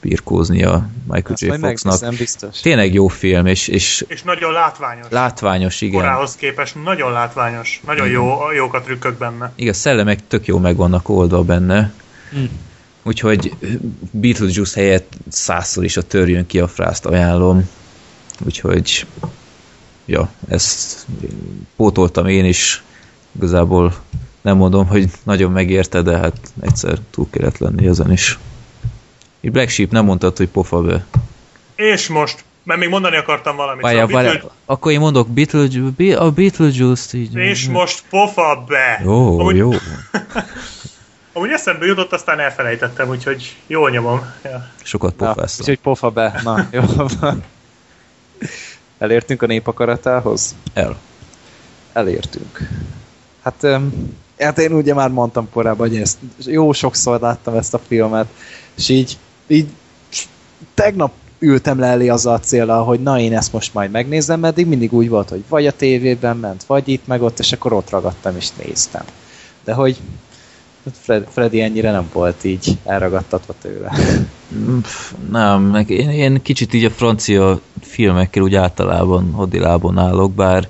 birkózni 0.00 0.62
a 0.64 0.88
Michael 1.06 1.36
J. 1.38 1.66
Foxnak. 1.66 2.14
biztos. 2.14 2.60
Tényleg 2.60 2.92
jó 2.92 3.08
film, 3.08 3.46
és, 3.46 3.68
és... 3.68 4.04
És 4.08 4.22
nagyon 4.22 4.52
látványos. 4.52 5.06
Látványos, 5.10 5.80
igen. 5.80 6.00
Korához 6.00 6.36
képest 6.36 6.74
nagyon 6.84 7.12
látványos. 7.12 7.80
Nagyon 7.86 8.08
jó, 8.08 8.52
jók 8.52 8.74
a 8.74 8.80
trükkök 8.80 9.18
benne. 9.18 9.52
Igen, 9.54 9.72
a 9.72 9.76
szellemek 9.76 10.26
tök 10.28 10.46
jó 10.46 10.58
meg 10.58 10.76
vannak 10.76 11.08
oldva 11.08 11.42
benne. 11.42 11.92
Mm. 12.36 12.44
Úgyhogy 13.02 13.54
Beetlejuice 14.10 14.80
helyett 14.80 15.12
százszor 15.28 15.84
is 15.84 15.96
a 15.96 16.02
törjön 16.02 16.46
ki 16.46 16.60
a 16.60 16.68
frászt 16.68 17.06
ajánlom. 17.06 17.70
Úgyhogy 18.44 19.06
ja, 20.04 20.30
ezt 20.48 21.06
pótoltam 21.76 22.26
én 22.26 22.44
is, 22.44 22.82
igazából 23.36 23.94
nem 24.40 24.56
mondom, 24.56 24.86
hogy 24.86 25.10
nagyon 25.22 25.52
megérte, 25.52 26.02
de 26.02 26.16
hát 26.16 26.36
egyszer 26.60 26.98
túl 27.10 27.26
kellett 27.30 27.58
lenni 27.58 27.86
ezen 27.86 28.12
is. 28.12 28.38
Itt 29.40 29.52
Black 29.52 29.68
Sheep 29.68 29.90
nem 29.90 30.04
mondtad, 30.04 30.36
hogy 30.36 30.48
pofa 30.48 30.80
be. 30.80 31.04
És 31.74 32.08
most, 32.08 32.44
mert 32.62 32.80
még 32.80 32.88
mondani 32.88 33.16
akartam 33.16 33.56
valamit. 33.56 33.82
Várjál, 33.82 34.06
szóval 34.06 34.22
várjál, 34.22 34.40
Beetle... 34.40 34.58
akkor 34.64 34.92
én 34.92 35.00
mondok 35.00 35.28
Beetlejuice, 35.28 36.18
a 36.18 36.30
Beetlejuice-t 36.30 37.12
így. 37.12 37.36
És 37.36 37.68
most 37.68 38.02
pofa 38.10 38.64
be. 38.68 39.00
Jó, 39.04 39.38
Amúgy... 39.38 39.56
jó. 39.56 39.70
Amúgy 41.32 41.50
eszembe 41.50 41.86
jutott, 41.86 42.12
aztán 42.12 42.38
elfelejtettem, 42.38 43.08
úgyhogy 43.08 43.56
jó 43.66 43.88
nyomom. 43.88 44.32
Ja. 44.44 44.68
Sokat 44.82 45.14
pofáztam. 45.14 45.60
Úgyhogy 45.60 45.78
pofa 45.78 46.10
be. 46.10 46.40
Na, 46.44 46.68
jó 46.70 46.82
Elértünk 49.04 49.42
a 49.42 49.46
népakaratához? 49.46 50.54
El. 50.72 50.96
Elértünk. 51.92 52.58
Hát, 53.42 53.66
hát 54.38 54.58
én 54.58 54.72
ugye 54.72 54.94
már 54.94 55.10
mondtam 55.10 55.48
korábban, 55.50 55.88
hogy 55.88 55.96
ezt 55.96 56.18
jó 56.38 56.72
sokszor 56.72 57.20
láttam 57.20 57.54
ezt 57.54 57.74
a 57.74 57.80
filmet, 57.86 58.26
és 58.74 58.88
így, 58.88 59.18
így 59.46 59.68
tegnap 60.74 61.12
ültem 61.38 61.78
le 61.78 61.86
elé 61.86 62.08
azzal 62.08 62.34
a 62.34 62.40
célral, 62.40 62.84
hogy 62.84 63.00
na 63.00 63.18
én 63.18 63.36
ezt 63.36 63.52
most 63.52 63.74
majd 63.74 63.90
megnézem, 63.90 64.40
meddig 64.40 64.66
mindig 64.66 64.92
úgy 64.92 65.08
volt, 65.08 65.28
hogy 65.28 65.44
vagy 65.48 65.66
a 65.66 65.72
tévében 65.72 66.36
ment, 66.36 66.64
vagy 66.64 66.88
itt, 66.88 67.06
meg 67.06 67.22
ott, 67.22 67.38
és 67.38 67.52
akkor 67.52 67.72
ott 67.72 67.90
ragadtam 67.90 68.36
és 68.36 68.48
néztem. 68.50 69.04
De 69.64 69.72
hogy 69.72 70.00
Fred, 70.92 71.26
Freddy 71.30 71.60
ennyire 71.60 71.90
nem 71.90 72.08
volt 72.12 72.44
így 72.44 72.78
elragadtatva 72.84 73.54
tőle. 73.60 73.92
Nem, 75.30 75.84
én, 75.86 76.10
én 76.10 76.42
kicsit 76.42 76.74
így 76.74 76.84
a 76.84 76.90
francia 76.90 77.60
filmekkel 77.80 78.42
úgy 78.42 78.54
általában 78.54 79.32
hadilában 79.32 79.98
állok, 79.98 80.32
bár 80.32 80.68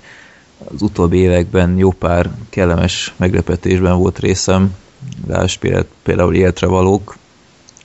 az 0.74 0.82
utóbbi 0.82 1.18
években 1.18 1.78
jó 1.78 1.90
pár 1.90 2.30
kellemes 2.50 3.12
meglepetésben 3.16 3.96
volt 3.98 4.18
részem, 4.18 4.74
Lásd 5.26 5.60
például 6.02 6.34
életre 6.34 6.66
valók, 6.66 7.16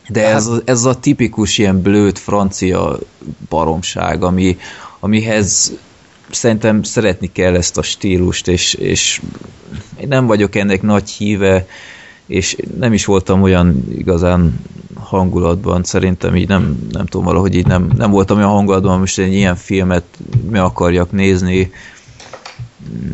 de 0.08 0.28
ez, 0.28 0.48
hát- 0.48 0.70
ez 0.70 0.84
a 0.84 1.00
tipikus 1.00 1.58
ilyen 1.58 1.82
blőtt 1.82 2.18
francia 2.18 2.98
baromság, 3.50 4.24
ami, 4.24 4.58
amihez 5.00 5.74
szerintem 6.30 6.84
szeretni 6.84 7.32
kell 7.32 7.56
ezt 7.56 7.78
a 7.78 7.82
stílust, 7.82 8.48
és, 8.48 8.74
és 8.74 9.22
én 10.00 10.08
nem 10.08 10.26
vagyok 10.26 10.56
ennek 10.56 10.82
nagy 10.82 11.10
híve, 11.10 11.68
és 12.30 12.56
nem 12.80 12.94
is 12.94 13.06
voltam 13.06 13.42
olyan 13.42 13.84
igazán 13.98 14.60
hangulatban, 14.96 15.84
szerintem 15.84 16.36
így 16.36 16.48
nem, 16.48 16.88
nem 16.92 17.06
tudom, 17.06 17.26
valahogy 17.26 17.56
így 17.56 17.66
nem, 17.66 17.92
nem 17.98 18.12
voltam 18.12 18.38
olyan 18.38 18.50
hangulatban, 18.50 19.00
most 19.00 19.20
egy 19.20 19.34
ilyen 19.34 19.56
filmet 19.56 20.04
meg 20.50 20.62
akarjak 20.62 21.12
nézni, 21.12 21.72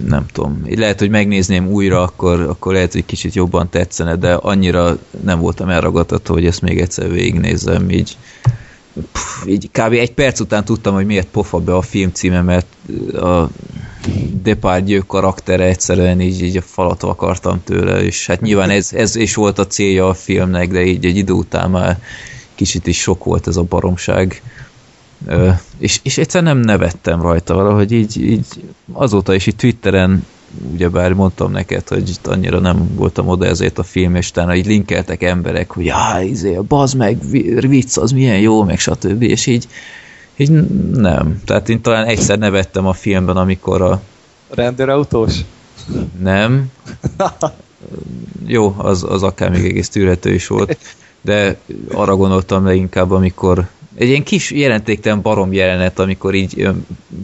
nem 0.07 0.25
tudom, 0.31 0.61
lehet, 0.69 0.99
hogy 0.99 1.09
megnézném 1.09 1.67
újra, 1.67 2.01
akkor, 2.01 2.39
akkor 2.39 2.73
lehet, 2.73 2.93
hogy 2.93 3.05
kicsit 3.05 3.33
jobban 3.33 3.69
tetszene, 3.69 4.15
de 4.15 4.33
annyira 4.33 4.97
nem 5.23 5.39
voltam 5.39 5.69
elragadható, 5.69 6.33
hogy 6.33 6.45
ezt 6.45 6.61
még 6.61 6.79
egyszer 6.79 7.11
végignézzem, 7.11 7.89
így, 7.89 8.17
pff, 9.11 9.45
így 9.45 9.69
kb. 9.71 9.91
egy 9.91 10.13
perc 10.13 10.39
után 10.39 10.65
tudtam, 10.65 10.93
hogy 10.93 11.05
miért 11.05 11.27
pofa 11.27 11.59
be 11.59 11.75
a 11.75 11.81
film 11.81 12.11
címe, 12.11 12.41
mert 12.41 12.67
a 13.13 13.49
Depardieu 14.41 15.05
karaktere 15.05 15.63
egyszerűen 15.63 16.21
így, 16.21 16.41
így 16.41 16.57
a 16.57 16.61
falat 16.61 17.03
akartam 17.03 17.63
tőle, 17.63 18.03
és 18.03 18.25
hát 18.25 18.41
nyilván 18.41 18.69
ez, 18.69 18.93
ez 18.93 19.15
is 19.15 19.35
volt 19.35 19.59
a 19.59 19.67
célja 19.67 20.07
a 20.07 20.13
filmnek, 20.13 20.71
de 20.71 20.83
így 20.85 21.05
egy 21.05 21.17
idő 21.17 21.33
után 21.33 21.69
már 21.69 21.99
kicsit 22.55 22.87
is 22.87 22.99
sok 22.99 23.23
volt 23.23 23.47
ez 23.47 23.57
a 23.57 23.63
baromság. 23.63 24.41
Ö, 25.27 25.49
és, 25.77 25.99
és 26.03 26.17
egyszerűen 26.17 26.55
nem 26.55 26.65
nevettem 26.65 27.21
rajta 27.21 27.53
valahogy 27.53 27.91
így, 27.91 28.21
így 28.21 28.45
azóta 28.91 29.33
is 29.33 29.47
itt 29.47 29.57
Twitteren 29.57 30.25
ugyebár 30.73 31.13
mondtam 31.13 31.51
neked, 31.51 31.87
hogy 31.87 32.09
itt 32.09 32.27
annyira 32.27 32.59
nem 32.59 32.95
voltam 32.95 33.27
oda 33.27 33.45
ezért 33.45 33.77
a 33.77 33.83
film, 33.83 34.15
és 34.15 34.29
utána 34.29 34.55
így 34.55 34.65
linkeltek 34.65 35.23
emberek, 35.23 35.71
hogy 35.71 35.85
já, 35.85 36.21
izé, 36.21 36.59
bazd 36.67 36.97
meg, 36.97 37.17
vicc, 37.67 37.97
az 37.97 38.11
milyen 38.11 38.39
jó, 38.39 38.63
meg 38.63 38.79
stb. 38.79 39.21
És 39.21 39.45
így, 39.45 39.67
így 40.37 40.51
nem. 40.91 41.41
Tehát 41.45 41.69
én 41.69 41.81
talán 41.81 42.05
egyszer 42.05 42.37
nevettem 42.37 42.87
a 42.87 42.93
filmben, 42.93 43.37
amikor 43.37 43.81
a... 43.81 44.01
Rendőrautós? 44.49 45.33
Nem. 46.19 46.71
Jó, 48.47 48.75
az, 48.77 49.03
az 49.03 49.23
akár 49.23 49.49
még 49.49 49.65
egész 49.65 49.89
tűrhető 49.89 50.33
is 50.33 50.47
volt. 50.47 50.77
De 51.21 51.57
arra 51.91 52.15
gondoltam 52.15 52.65
leginkább, 52.65 53.11
amikor 53.11 53.67
egy 53.95 54.07
ilyen 54.07 54.23
kis 54.23 54.51
jelentéktelen 54.51 55.21
barom 55.21 55.53
jelenet, 55.53 55.99
amikor 55.99 56.33
így 56.33 56.69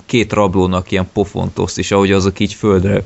két 0.05 0.33
rablónak 0.33 0.91
ilyen 0.91 1.09
pofontoszt, 1.13 1.77
és 1.77 1.91
ahogy 1.91 2.11
azok 2.11 2.39
így 2.39 2.53
földre 2.53 3.03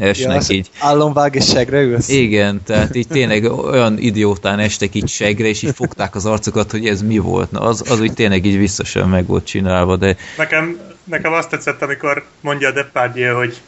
esnek 0.00 0.46
ja, 0.48 0.54
így. 0.54 0.70
Állomvág 0.78 1.34
és 1.34 1.48
segre 1.48 1.80
ülsz? 1.80 2.08
Igen, 2.08 2.60
tehát 2.64 2.94
így 2.94 3.06
tényleg 3.18 3.44
olyan 3.44 3.98
idiótán 3.98 4.58
estek 4.58 4.94
így 4.94 5.08
segre, 5.08 5.46
és 5.46 5.62
így 5.62 5.74
fogták 5.74 6.14
az 6.14 6.26
arcokat, 6.26 6.70
hogy 6.70 6.86
ez 6.86 7.02
mi 7.02 7.18
volt. 7.18 7.50
Na, 7.50 7.60
az, 7.60 7.84
az 7.90 8.00
úgy 8.00 8.12
tényleg 8.12 8.44
így 8.44 8.58
visszasen 8.58 9.08
meg 9.08 9.26
volt 9.26 9.46
csinálva, 9.46 9.96
de... 9.96 10.16
Nekem, 10.36 10.80
nekem 11.04 11.32
azt 11.32 11.48
tetszett, 11.48 11.82
amikor 11.82 12.24
mondja 12.40 12.68
a 12.68 12.72
Depardieu, 12.72 13.36
hogy 13.36 13.60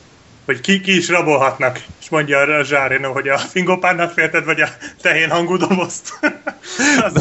hogy 0.44 0.60
ki, 0.60 0.80
ki 0.80 0.96
is 0.96 1.08
rabolhatnak, 1.08 1.80
és 2.10 2.16
mondja 2.16 2.38
a 2.38 2.64
Zsárino, 2.64 3.12
hogy 3.12 3.28
a 3.28 3.38
fingopárnát 3.38 4.12
félted, 4.12 4.44
vagy 4.44 4.60
a 4.60 4.68
tehén 5.00 5.30
hangú 5.30 5.56
dobozt. 5.56 6.18
az, 7.04 7.12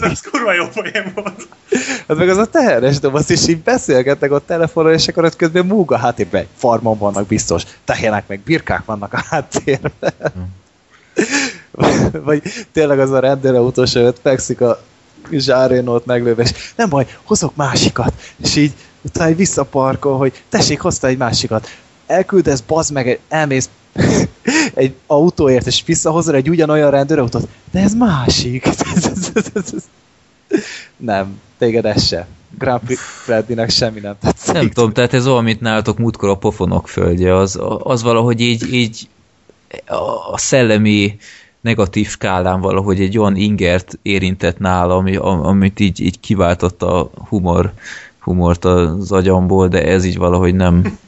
az 0.00 0.20
kurva 0.30 0.52
jó 0.52 0.66
poén 0.66 1.12
volt. 1.14 1.48
Az 2.06 2.16
meg 2.16 2.28
az 2.28 2.36
a 2.36 2.46
teheres 2.46 2.98
doboz, 2.98 3.30
és 3.30 3.48
így 3.48 3.62
beszélgetnek 3.62 4.32
ott 4.32 4.46
telefonon, 4.46 4.92
és 4.92 5.08
akkor 5.08 5.24
ott 5.24 5.36
közben 5.36 5.66
múg 5.66 5.92
a 5.92 5.96
háttérben. 5.96 6.46
Farmon 6.56 6.98
vannak 6.98 7.26
biztos, 7.26 7.62
tehének 7.84 8.26
meg 8.26 8.40
birkák 8.40 8.84
vannak 8.84 9.12
a 9.12 9.24
háttérben. 9.28 10.12
vagy 12.24 12.42
tényleg 12.72 13.00
az 13.00 13.10
a 13.10 13.20
rendőrautós 13.20 13.94
előtt 13.94 14.18
fekszik 14.22 14.60
a 14.60 14.82
zsárénót 15.30 16.06
meglőve, 16.06 16.42
és 16.42 16.52
nem 16.76 16.88
baj, 16.88 17.06
hozok 17.24 17.56
másikat. 17.56 18.12
És 18.36 18.56
így 18.56 18.72
utána 19.02 19.34
visszaparkol, 19.34 20.16
hogy 20.16 20.42
tessék, 20.48 20.80
hozta 20.80 21.06
egy 21.06 21.16
másikat 21.16 21.68
elküldesz, 22.06 22.60
bazd 22.60 22.92
meg, 22.92 23.20
elmész 23.28 23.68
egy 24.74 24.94
autóért, 25.06 25.66
és 25.66 25.82
visszahozod 25.86 26.34
egy 26.34 26.48
ugyanolyan 26.48 26.90
rendőrautót, 26.90 27.48
de 27.70 27.80
ez 27.80 27.94
másik. 27.94 28.68
nem, 30.96 31.40
téged 31.58 31.86
ez 31.86 32.06
se. 32.06 32.26
Grand 32.58 32.80
Prix 32.80 33.00
Freddynek 33.00 33.70
semmi 33.70 34.00
nem 34.00 34.14
tetszik. 34.20 34.52
Nem 34.52 34.70
tudom, 34.70 34.92
tehát 34.92 35.14
ez 35.14 35.26
olyan, 35.26 35.44
mint 35.44 35.60
nálatok 35.60 35.98
múltkor 35.98 36.28
a 36.28 36.36
pofonok 36.36 36.88
földje, 36.88 37.36
az, 37.36 37.58
az 37.78 38.02
valahogy 38.02 38.40
így, 38.40 38.72
így 38.72 39.08
a 40.30 40.38
szellemi 40.38 41.18
negatív 41.60 42.08
skálán 42.08 42.60
valahogy 42.60 43.00
egy 43.00 43.18
olyan 43.18 43.36
ingert 43.36 43.98
érintett 44.02 44.58
nálam, 44.58 45.06
amit 45.42 45.80
így, 45.80 46.00
így 46.00 46.20
kiváltott 46.20 46.82
a 46.82 47.10
humor, 47.28 47.72
humort 48.18 48.64
az 48.64 49.12
agyamból, 49.12 49.68
de 49.68 49.84
ez 49.84 50.04
így 50.04 50.16
valahogy 50.16 50.54
nem... 50.54 50.98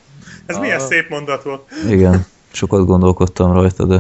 ez 0.47 0.57
a... 0.57 0.61
milyen 0.61 0.81
szép 0.81 1.09
mondat 1.09 1.43
volt. 1.43 1.63
Igen, 1.91 2.27
sokat 2.55 2.87
gondolkodtam 2.87 3.53
rajta, 3.53 3.85
de... 3.85 3.97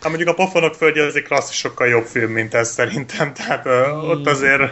Hát 0.00 0.08
mondjuk 0.08 0.28
a 0.28 0.34
Pofonok 0.34 0.74
földje 0.74 1.04
az 1.04 1.16
egy 1.16 1.22
klasszis 1.22 1.56
sokkal 1.56 1.86
jobb 1.86 2.04
film, 2.04 2.32
mint 2.32 2.54
ez 2.54 2.70
szerintem, 2.70 3.32
tehát 3.38 3.66
uh, 3.66 4.08
ott 4.08 4.26
azért 4.26 4.62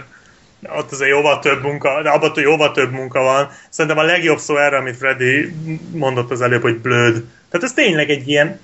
ott 0.63 0.93
azért 0.93 1.11
jóval 1.11 1.39
több 1.39 1.63
munka, 1.63 2.03
de 2.03 2.09
abban 2.09 2.33
jóval 2.35 2.73
több 2.73 2.93
munka 2.93 3.23
van. 3.23 3.51
Szerintem 3.69 4.01
a 4.01 4.07
legjobb 4.07 4.39
szó 4.39 4.57
erre, 4.57 4.77
amit 4.77 4.97
Freddy 4.97 5.55
mondott 5.93 6.31
az 6.31 6.41
előbb, 6.41 6.63
hogy 6.63 6.79
blöd. 6.79 7.13
Tehát 7.51 7.67
ez 7.67 7.73
tényleg 7.73 8.11
egy 8.11 8.29
ilyen, 8.29 8.61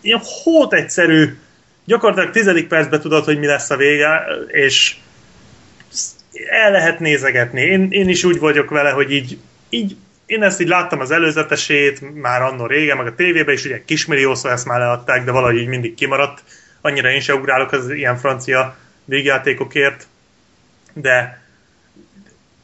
ilyen 0.00 0.20
hót 0.42 0.72
egyszerű, 0.72 1.36
gyakorlatilag 1.84 2.30
tizedik 2.30 2.68
percben 2.68 3.00
tudod, 3.00 3.24
hogy 3.24 3.38
mi 3.38 3.46
lesz 3.46 3.70
a 3.70 3.76
vége, 3.76 4.24
és 4.46 4.96
el 6.50 6.70
lehet 6.70 6.98
nézegetni. 6.98 7.60
Én, 7.60 7.88
én 7.90 8.08
is 8.08 8.24
úgy 8.24 8.38
vagyok 8.38 8.70
vele, 8.70 8.90
hogy 8.90 9.12
így, 9.12 9.38
így 9.68 9.96
én 10.26 10.42
ezt 10.42 10.60
így 10.60 10.68
láttam 10.68 11.00
az 11.00 11.10
előzetesét, 11.10 12.20
már 12.20 12.42
annó 12.42 12.66
régen, 12.66 12.96
meg 12.96 13.06
a 13.06 13.14
tévében 13.14 13.54
is, 13.54 13.64
ugye 13.64 13.84
kismilliószor 13.84 14.50
ezt 14.50 14.66
már 14.66 14.78
leadták, 14.78 15.24
de 15.24 15.30
valahogy 15.30 15.56
így 15.56 15.66
mindig 15.66 15.94
kimaradt. 15.94 16.42
Annyira 16.80 17.10
én 17.10 17.20
se 17.20 17.34
ugrálok 17.34 17.72
az 17.72 17.90
ilyen 17.90 18.16
francia 18.16 18.76
végjátékokért, 19.04 20.06
de 20.92 21.42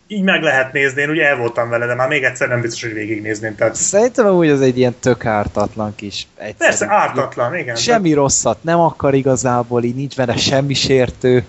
így 0.07 0.23
meg 0.23 0.43
lehet 0.43 0.73
nézni, 0.73 1.03
én 1.03 1.11
ugye 1.11 1.27
el 1.27 1.37
voltam 1.37 1.69
vele, 1.69 1.87
de 1.87 1.95
már 1.95 2.09
még 2.09 2.25
egyszer 2.25 2.49
nem 2.49 2.61
biztos, 2.61 2.83
hogy 2.83 2.93
végignézném. 2.93 3.55
Tehát... 3.55 3.75
Szerintem 3.75 4.27
úgy 4.27 4.49
az 4.49 4.61
egy 4.61 4.79
ilyen 4.79 4.95
tök 5.01 5.25
ártatlan 5.25 5.95
kis 5.95 6.27
egyszerű. 6.37 6.57
Persze, 6.59 6.87
ártatlan, 6.89 7.57
igen. 7.57 7.77
Semmi 7.77 8.09
de... 8.09 8.15
rosszat 8.15 8.63
nem 8.63 8.79
akar 8.79 9.15
igazából, 9.15 9.83
így 9.83 9.95
nincs 9.95 10.17
benne 10.17 10.37
semmi 10.37 10.75
sértő, 10.75 11.45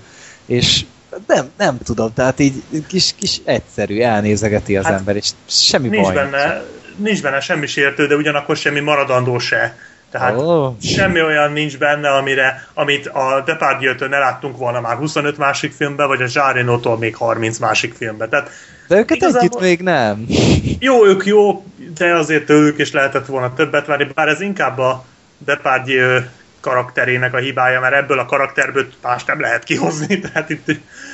és 0.46 0.86
nem, 1.28 1.50
nem 1.58 1.78
tudom, 1.84 2.14
tehát 2.14 2.40
így 2.40 2.64
kis, 2.88 3.14
kis 3.20 3.42
egyszerű, 3.44 4.02
elnézegeti 4.02 4.78
az 4.78 4.86
hát, 4.86 4.98
ember, 5.00 5.16
és 5.16 5.30
semmi 5.46 5.88
nincs 5.88 6.06
baj. 6.06 6.16
Benne, 6.16 6.64
nincs 6.96 7.22
benne 7.22 7.40
semmi 7.40 7.68
sértő, 7.68 8.08
de 8.08 8.16
ugyanakkor 8.16 8.56
semmi 8.58 8.80
maradandó 8.80 9.40
se. 9.40 9.76
Tehát 10.12 10.38
oh. 10.38 10.74
semmi 10.82 11.22
olyan 11.22 11.52
nincs 11.52 11.78
benne, 11.78 12.10
amire, 12.10 12.68
amit 12.74 13.08
a 13.08 13.44
Depardieu-től 13.46 14.08
ne 14.08 14.18
láttunk 14.18 14.58
volna 14.58 14.82
már 14.82 14.96
25 14.96 15.38
másik 15.38 15.72
filmben, 15.72 16.08
vagy 16.08 16.22
a 16.22 16.28
Zsárinótól 16.28 16.98
még 16.98 17.16
30 17.16 17.58
másik 17.58 17.94
filmben. 17.94 18.30
Tehát 18.30 18.50
de 18.88 18.98
őket 18.98 19.18
igazából... 19.18 19.42
együtt 19.42 19.60
még 19.60 19.82
nem. 19.82 20.26
Jó, 20.80 21.06
ők 21.06 21.26
jó, 21.26 21.66
de 21.98 22.16
azért 22.16 22.46
tőlük 22.46 22.80
is 22.80 22.92
lehetett 22.92 23.26
volna 23.26 23.54
többet 23.54 23.86
várni, 23.86 24.08
bár 24.14 24.28
ez 24.28 24.42
inkább 24.42 24.78
a 24.78 25.06
Depardieu 25.38 26.20
karakterének 26.62 27.34
a 27.34 27.38
hibája, 27.38 27.80
mert 27.80 27.94
ebből 27.94 28.20
a 28.20 28.26
karakterből 28.26 28.88
más 29.02 29.26
nem 29.26 29.40
lehet 29.40 29.64
kihozni, 29.64 30.20
tehát 30.34 30.50
itt 30.50 30.72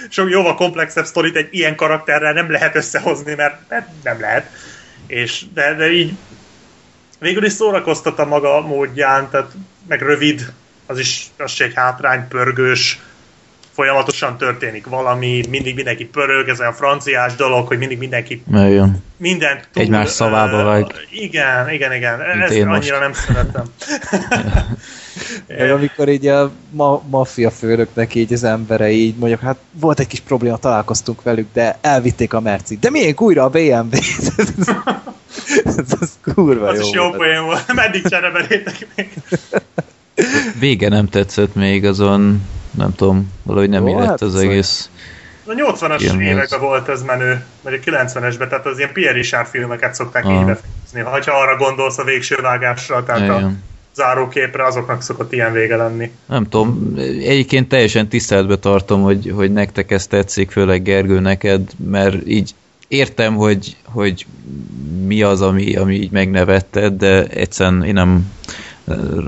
sok 0.10 0.30
jóval 0.30 0.56
komplexebb 0.56 1.06
sztorit 1.06 1.36
egy 1.36 1.48
ilyen 1.52 1.76
karakterrel 1.76 2.34
nem 2.34 2.52
lehet 2.52 2.76
összehozni, 2.76 3.34
mert 3.34 3.69
nem 4.03 4.19
lehet. 4.19 4.52
És, 5.07 5.45
de, 5.53 5.74
de 5.74 5.91
így 5.91 6.14
végül 7.19 7.45
is 7.45 7.52
szórakoztat 7.52 8.19
a 8.19 8.26
maga 8.26 8.61
módján, 8.61 9.30
tehát 9.30 9.52
meg 9.88 10.02
rövid, 10.02 10.53
az 10.86 10.99
is, 10.99 11.26
az 11.38 11.52
is 11.52 11.60
egy 11.60 11.74
hátrány, 11.76 12.28
pörgős, 12.28 12.99
folyamatosan 13.78 14.38
történik 14.38 14.88
valami, 14.88 15.41
mindig 15.49 15.76
mindenki 15.76 16.06
pörög, 16.06 16.49
ez 16.49 16.60
olyan 16.60 16.74
franciás 16.74 17.36
dolog, 17.36 17.68
hogy 17.68 17.78
mindig 17.78 17.98
mindenki 17.98 18.44
Eljön. 18.54 19.04
mindent 19.18 19.70
tud. 19.74 19.82
Egymás 19.82 20.10
szavába 20.10 20.64
vág. 20.64 20.84
Uh, 20.84 21.22
igen, 21.24 21.70
igen, 21.70 21.94
igen. 21.94 22.22
Ezt 22.22 22.52
annyira 22.52 22.70
most. 22.70 22.99
nem 22.99 23.14
szeretem. 23.14 23.66
Meg 25.58 25.72
amikor 25.72 26.10
így 26.10 26.28
a 26.28 26.52
ma- 26.70 27.02
maffia 27.10 27.52
főnöknek 27.52 28.16
így 28.16 28.34
az 28.34 28.44
emberei 28.44 29.02
így 29.02 29.16
mondjuk, 29.16 29.40
hát 29.40 29.58
volt 29.72 29.99
egy 29.99 30.08
kis 30.08 30.20
probléma, 30.20 30.58
találkoztunk 30.58 31.24
velük, 31.24 31.48
de 31.54 31.78
elvitték 31.82 32.34
a 32.34 32.40
Merci. 32.40 32.78
De 32.78 32.90
miért 32.90 33.22
újra 33.22 33.44
a 33.44 33.49
BMW? 33.49 33.90
ez, 35.66 35.78
az 35.99 36.12
kurva 36.34 36.68
az 36.68 36.80
jó 36.80 36.86
is 36.86 36.91
jó 36.91 37.10
poén 37.10 37.44
volt. 37.44 37.74
Meddig 37.74 38.08
cserebelétek 38.08 38.88
még? 38.95 39.10
Vége 40.60 40.90
nem 40.90 41.08
tetszett 41.08 41.56
még 41.56 41.86
azon, 41.86 42.41
nem 42.78 42.95
tudom, 42.95 43.32
valahogy 43.44 43.70
nem 43.70 43.88
illett 43.88 44.08
hát 44.08 44.22
az 44.22 44.36
egész. 44.36 44.90
A 45.45 45.52
80-as 45.52 46.20
években 46.20 46.60
volt 46.60 46.90
ez 46.90 47.02
menő, 47.02 47.44
vagy 47.62 47.74
a 47.74 47.91
90-esben, 47.91 48.48
tehát 48.48 48.66
az 48.66 48.78
ilyen 48.78 48.94
Pierre 48.94 49.14
Richard 49.14 49.48
filmeket 49.48 49.95
szokták 49.95 50.26
ah. 50.26 50.32
így 50.32 50.45
befejezni. 50.45 51.26
Ha 51.26 51.38
arra 51.38 51.58
gondolsz 51.58 51.98
a 51.98 52.04
végső 52.04 52.36
vágásra, 52.41 53.04
tehát 53.04 53.22
Igen. 53.22 53.44
a 53.44 53.52
záróképre, 53.95 54.66
azoknak 54.66 55.02
szokott 55.02 55.34
ilyen 55.34 55.52
vége 55.52 55.76
lenni. 55.76 56.12
Nem 56.26 56.49
tudom, 56.49 56.94
egyébként 56.98 57.70
teljesen 57.70 58.08
tiszteletbe 58.08 58.56
tartom, 58.56 59.02
hogy, 59.02 59.32
hogy 59.36 59.54
nektek 59.54 59.91
ez 59.91 60.08
tetszik, 60.08 60.52
főleg 60.52 60.82
Gergő 60.82 61.20
neked, 61.20 61.62
mert 61.90 62.28
így 62.28 62.56
értem, 62.88 63.36
hogy, 63.36 63.76
hogy 63.84 64.26
mi 65.06 65.22
az, 65.22 65.41
ami, 65.41 65.76
ami 65.76 65.95
így 65.95 66.12
megnevetted, 66.12 66.94
de 66.94 67.26
egyszerűen 67.26 67.84
én 67.84 67.94
nem 67.94 68.32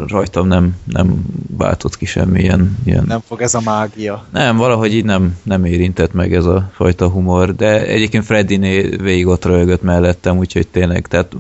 rajtam 0.07 0.48
nem, 0.48 0.76
nem 0.84 1.26
váltott 1.57 1.98
ki 1.98 2.06
semmilyen 2.06 2.77
ilyen... 2.86 3.03
Nem 3.07 3.22
fog 3.27 3.41
ez 3.41 3.53
a 3.53 3.61
mágia. 3.64 4.26
Nem, 4.31 4.57
valahogy 4.57 4.94
így 4.94 5.06
nem, 5.06 5.38
nem 5.44 5.65
érintett 5.65 6.14
meg 6.14 6.34
ez 6.34 6.45
a 6.45 6.69
fajta 6.73 7.10
humor, 7.10 7.56
de 7.56 7.86
egyébként 7.86 8.26
Freddy-né 8.26 8.81
végig 8.81 9.27
ott 9.27 9.45
röhögött 9.45 9.81
mellettem, 9.81 10.38
úgyhogy 10.38 10.68
tényleg, 10.68 11.07
tehát 11.07 11.38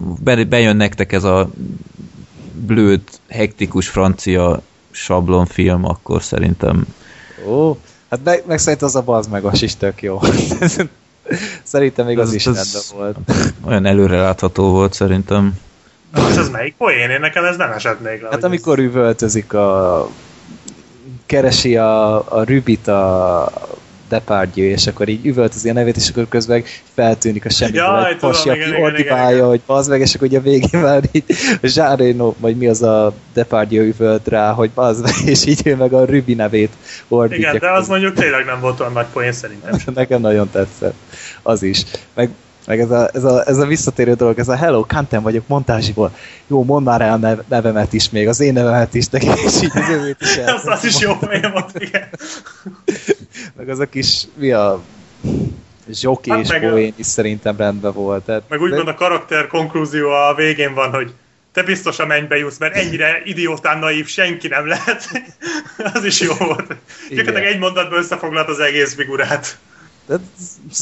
bejön 0.47 0.75
nektek 0.75 1.11
ez 1.11 1.23
a 1.23 1.49
blőd, 2.65 3.01
hektikus 3.27 3.87
francia 3.87 4.61
sablonfilm, 4.91 5.85
akkor 5.85 6.23
szerintem... 6.23 6.85
Ó, 7.47 7.77
hát 8.09 8.19
meg, 8.23 8.43
meg 8.47 8.57
szerint 8.57 8.81
az 8.81 8.95
a 8.95 9.01
bazd 9.01 9.29
meg 9.31 9.43
is 9.61 9.75
tök 9.75 10.01
jó. 10.01 10.19
szerintem 11.63 12.05
még 12.05 12.19
az, 12.19 12.27
az 12.27 12.33
is 12.33 12.45
rendben 12.45 12.81
volt. 12.95 13.17
Olyan 13.67 13.85
előrelátható 13.85 14.71
volt 14.71 14.93
szerintem. 14.93 15.57
De 16.13 16.21
most 16.21 16.37
ez 16.37 16.49
melyik 16.49 16.75
poén? 16.77 17.09
Én 17.09 17.19
nekem 17.19 17.45
ez 17.45 17.57
nem 17.57 17.71
esett 17.71 18.01
még 18.01 18.21
le. 18.21 18.27
Hát 18.31 18.43
amikor 18.43 18.79
ez... 18.79 18.85
üvöltözik 18.85 19.53
a 19.53 20.09
keresi 21.25 21.77
a, 21.77 22.15
a 22.15 22.43
Rübit 22.43 22.87
a 22.87 23.51
Depardieu, 24.09 24.69
és 24.69 24.87
akkor 24.87 25.07
így 25.07 25.25
üvöltözi 25.25 25.69
a 25.69 25.73
nevét, 25.73 25.95
és 25.95 26.09
akkor 26.09 26.27
közben 26.29 26.63
feltűnik 26.93 27.45
a 27.45 27.49
semmi 27.49 27.77
egy 28.09 28.17
pasi, 28.19 28.49
aki 28.49 28.81
ordibálja, 28.81 29.47
hogy 29.47 29.61
bazd 29.65 29.89
meg, 29.89 29.99
és 29.99 30.15
akkor 30.15 30.27
ugye 30.27 30.37
a 30.37 30.41
végén 30.41 30.81
már 30.81 31.03
így 31.11 31.23
Zsáreno, 31.61 32.33
vagy 32.37 32.57
mi 32.57 32.67
az 32.67 32.81
a 32.81 33.13
Depardieu 33.33 33.85
üvölt 33.85 34.27
rá, 34.27 34.51
hogy 34.51 34.69
bazd 34.69 35.03
meg, 35.03 35.13
és 35.25 35.45
így 35.45 35.61
ő 35.63 35.75
meg 35.75 35.93
a 35.93 36.05
Rübi 36.05 36.33
nevét 36.33 36.73
ordítja. 37.07 37.49
Igen, 37.49 37.59
de 37.59 37.71
az 37.71 37.87
mondjuk 37.87 38.13
tényleg 38.13 38.45
nem 38.45 38.59
volt 38.59 38.79
olyan 38.79 38.93
nagy 38.93 39.07
poén 39.13 39.31
szerintem. 39.31 39.79
Nekem 39.93 40.21
nagyon 40.21 40.49
tetszett. 40.49 40.95
Az 41.41 41.63
is. 41.63 41.83
Meg 42.13 42.29
meg 42.69 42.79
ez 42.79 42.91
a, 42.91 43.09
ez 43.13 43.23
a, 43.23 43.47
ez 43.47 43.57
a 43.57 43.65
visszatérő 43.65 44.13
dolog, 44.13 44.39
ez 44.39 44.47
a 44.47 44.55
Hello, 44.55 44.85
Kantem 44.85 45.21
vagyok 45.21 45.47
montázsiból. 45.47 46.15
Jó, 46.47 46.63
mondd 46.63 46.85
már 46.85 47.01
el 47.01 47.17
nev, 47.17 47.39
nevemet 47.47 47.93
is 47.93 48.09
még, 48.09 48.27
az 48.27 48.39
én 48.39 48.53
nevemet 48.53 48.93
is, 48.93 49.07
neki, 49.07 49.27
és 49.45 49.61
így 49.61 49.71
az 49.73 49.89
övét 49.89 50.17
is 50.19 50.35
el. 50.37 50.55
az, 50.55 50.65
az 50.65 50.83
is 50.83 50.99
jó 50.99 51.15
poén 51.17 51.51
volt, 51.51 51.71
igen. 51.79 52.09
meg 53.57 53.69
az 53.69 53.79
a 53.79 53.85
kis, 53.85 54.23
mi 54.35 54.51
a 54.51 54.81
zsoki 55.91 56.29
hát 56.29 56.39
és 56.39 56.49
poén 56.69 56.93
is 56.95 57.05
szerintem 57.05 57.57
rendben 57.57 57.93
volt. 57.93 58.23
Tehát, 58.23 58.43
meg 58.49 58.61
úgymond 58.61 58.85
de... 58.85 58.91
a 58.91 58.95
karakter 58.95 59.47
konklúzió 59.47 60.09
a 60.09 60.33
végén 60.35 60.73
van, 60.73 60.89
hogy 60.89 61.13
te 61.53 61.63
biztos 61.63 61.99
a 61.99 62.05
mennybe 62.05 62.37
jussz, 62.37 62.57
mert 62.57 62.75
ennyire 62.75 63.21
idiótán 63.23 63.79
naív 63.79 64.07
senki 64.07 64.47
nem 64.47 64.67
lehet. 64.67 65.09
az 65.93 66.03
is 66.03 66.19
jó 66.19 66.33
volt. 66.33 66.75
Gyakorlatilag 67.09 67.53
egy 67.53 67.59
mondatban 67.59 67.99
összefoglalt 67.99 68.49
az 68.49 68.59
egész 68.59 68.93
figurát. 68.93 69.57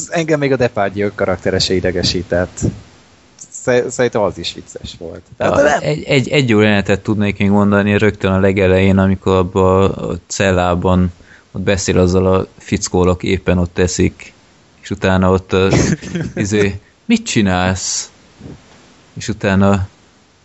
Engem 0.08 0.38
még 0.38 0.52
a 0.52 0.56
Depardieu 0.56 1.10
karakterese 1.14 1.74
idegesített. 1.74 2.60
Szerintem 3.88 4.22
az 4.22 4.38
is 4.38 4.54
vicces 4.54 4.94
volt. 4.98 5.22
Tehát, 5.36 5.82
egy, 5.82 6.02
egy, 6.02 6.28
egy 6.28 6.48
jó 6.48 6.60
jelenetet 6.60 7.00
tudnék 7.00 7.38
még 7.38 7.50
mondani 7.50 7.98
rögtön 7.98 8.32
a 8.32 8.40
legelején, 8.40 8.98
amikor 8.98 9.36
abban 9.36 9.90
a 9.90 10.18
cellában 10.26 11.12
ott 11.52 11.60
beszél 11.60 11.98
azzal 11.98 12.26
a 12.26 12.46
fickóval, 12.58 13.08
aki 13.08 13.28
éppen 13.28 13.58
ott 13.58 13.74
teszik, 13.74 14.32
és 14.80 14.90
utána 14.90 15.30
ott 15.30 15.56
izé, 16.34 16.80
mit 17.04 17.26
csinálsz? 17.26 18.10
És 19.14 19.28
utána 19.28 19.88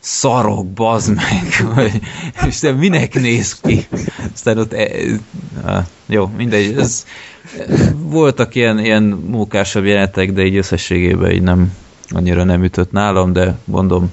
szarok, 0.04 0.68
bazd 0.68 1.16
meg, 1.16 1.64
és 2.48 2.60
te 2.60 2.72
minek 2.72 3.14
néz 3.14 3.60
ki? 3.60 3.88
Aztán 4.34 4.58
ott, 4.58 4.74
e, 4.74 4.90
e, 5.66 5.88
jó, 6.06 6.28
mindegy, 6.38 6.78
ez, 6.78 7.06
voltak 7.96 8.56
ilyen, 8.56 8.80
ilyen 8.80 9.04
mókásabb 9.28 9.86
jelenetek, 9.86 10.32
de 10.32 10.46
így 10.46 10.56
összességében 10.56 11.32
így 11.32 11.42
nem, 11.42 11.76
annyira 12.10 12.44
nem 12.44 12.64
ütött 12.64 12.92
nálam, 12.92 13.34
de 13.34 13.58
mondom, 13.64 14.12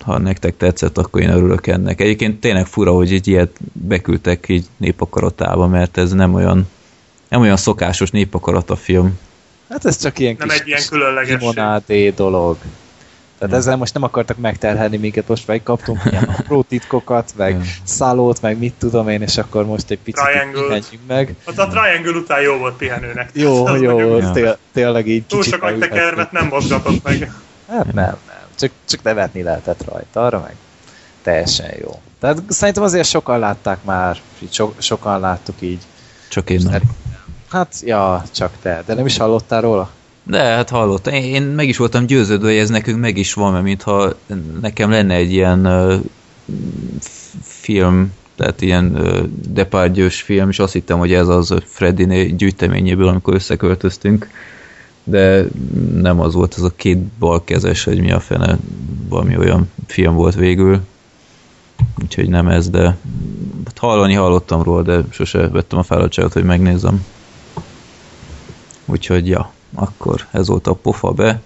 ha 0.00 0.18
nektek 0.18 0.56
tetszett, 0.56 0.98
akkor 0.98 1.20
én 1.20 1.30
örülök 1.30 1.66
ennek. 1.66 2.00
Egyébként 2.00 2.40
tényleg 2.40 2.66
fura, 2.66 2.92
hogy 2.92 3.12
így 3.12 3.28
ilyet 3.28 3.56
beküldtek 3.72 4.48
így 4.48 4.66
népakaratába, 4.76 5.66
mert 5.66 5.98
ez 5.98 6.12
nem 6.12 6.34
olyan, 6.34 6.68
nem 7.28 7.40
olyan 7.40 7.56
szokásos 7.56 8.10
népakarata 8.10 8.76
film. 8.76 9.18
Hát 9.68 9.84
ez 9.84 9.96
csak 9.96 10.18
ilyen 10.18 10.36
nem 10.38 10.48
kis, 10.48 10.58
egy 10.58 10.66
ilyen 10.66 10.82
különleges 10.88 11.40
limonádé 11.40 12.10
dolog. 12.10 12.56
Tehát 13.38 13.54
hmm. 13.54 13.62
ezzel 13.62 13.76
most 13.76 13.94
nem 13.94 14.02
akartak 14.02 14.36
megterhelni 14.36 14.96
minket, 14.96 15.28
most 15.28 15.46
meg 15.46 15.62
kaptunk 15.62 16.00
ilyen 16.10 16.24
apró 16.38 16.62
titkokat, 16.62 17.32
meg 17.36 17.52
hmm. 17.54 17.64
szállót, 17.84 18.42
meg 18.42 18.58
mit 18.58 18.74
tudom 18.78 19.08
én, 19.08 19.22
és 19.22 19.38
akkor 19.38 19.66
most 19.66 19.90
egy 19.90 19.98
picit 19.98 20.24
pihenjünk 20.24 21.06
meg. 21.06 21.34
Az 21.44 21.58
a 21.58 21.66
Triangle 21.66 22.20
után 22.20 22.40
jó 22.40 22.56
volt 22.56 22.76
pihenőnek. 22.76 23.30
Jó, 23.32 23.74
jó, 23.76 23.98
jó 23.98 24.30
té- 24.32 24.58
tényleg 24.72 25.08
így 25.08 25.24
Túl 25.24 25.42
sok 25.42 25.78
tekervet 25.78 26.32
nem 26.32 26.46
mozgatott 26.46 27.02
meg. 27.02 27.32
Hát 27.68 27.92
nem, 27.92 28.16
nem. 28.26 28.44
Csak, 28.58 28.70
csak 28.88 29.02
nevetni 29.02 29.42
lehetett 29.42 29.84
rajta, 29.84 30.24
arra 30.24 30.40
meg 30.40 30.54
teljesen 31.26 31.70
jó. 31.80 32.00
Tehát 32.20 32.42
szerintem 32.48 32.82
azért 32.82 33.08
sokan 33.08 33.38
látták 33.38 33.84
már, 33.84 34.20
so, 34.50 34.72
sokan 34.78 35.20
láttuk 35.20 35.54
így. 35.60 35.82
Csak 36.28 36.50
én 36.50 36.60
nem. 36.70 36.82
Hát, 37.50 37.74
ja, 37.80 38.22
csak 38.34 38.52
te. 38.62 38.82
De 38.86 38.94
nem 38.94 39.06
is 39.06 39.16
hallottál 39.16 39.60
róla? 39.60 39.90
De, 40.26 40.42
hát 40.42 40.70
hallottam. 40.70 41.14
Én 41.14 41.42
meg 41.42 41.68
is 41.68 41.76
voltam 41.76 42.06
győződve, 42.06 42.48
hogy 42.48 42.56
ez 42.56 42.68
nekünk 42.68 43.00
meg 43.00 43.16
is 43.16 43.32
van, 43.34 43.52
mert 43.52 43.64
mintha 43.64 44.14
nekem 44.60 44.90
lenne 44.90 45.14
egy 45.14 45.32
ilyen 45.32 45.66
uh, 45.66 45.94
film, 47.42 48.12
tehát 48.34 48.60
ilyen 48.60 48.96
uh, 48.96 49.18
depárgyős 49.48 50.22
film, 50.22 50.48
és 50.48 50.58
azt 50.58 50.72
hittem, 50.72 50.98
hogy 50.98 51.12
ez 51.12 51.28
az 51.28 51.54
Freddy 51.64 52.34
gyűjteményéből, 52.34 53.08
amikor 53.08 53.34
összeköltöztünk, 53.34 54.28
de 55.04 55.44
nem 55.94 56.20
az 56.20 56.34
volt, 56.34 56.54
az 56.54 56.62
a 56.62 56.72
két 56.76 56.98
balkezes, 56.98 57.84
hogy 57.84 58.00
mi 58.00 58.12
a 58.12 58.20
fene, 58.20 58.58
valami 59.08 59.36
olyan 59.36 59.70
film 59.86 60.14
volt 60.14 60.34
végül, 60.34 60.80
úgyhogy 62.02 62.28
nem 62.28 62.48
ez, 62.48 62.70
de 62.70 62.82
hát 63.64 63.78
hallani 63.78 64.14
hallottam 64.14 64.62
róla, 64.62 64.82
de 64.82 65.04
sose 65.10 65.48
vettem 65.48 65.78
a 65.78 65.82
fáradtságot, 65.82 66.32
hogy 66.32 66.44
megnézem. 66.44 67.04
Úgyhogy, 68.84 69.28
ja 69.28 69.54
akkor 69.74 70.26
ez 70.30 70.46
volt 70.46 70.66
a 70.66 70.74
pofa 70.74 71.10
be, 71.12 71.40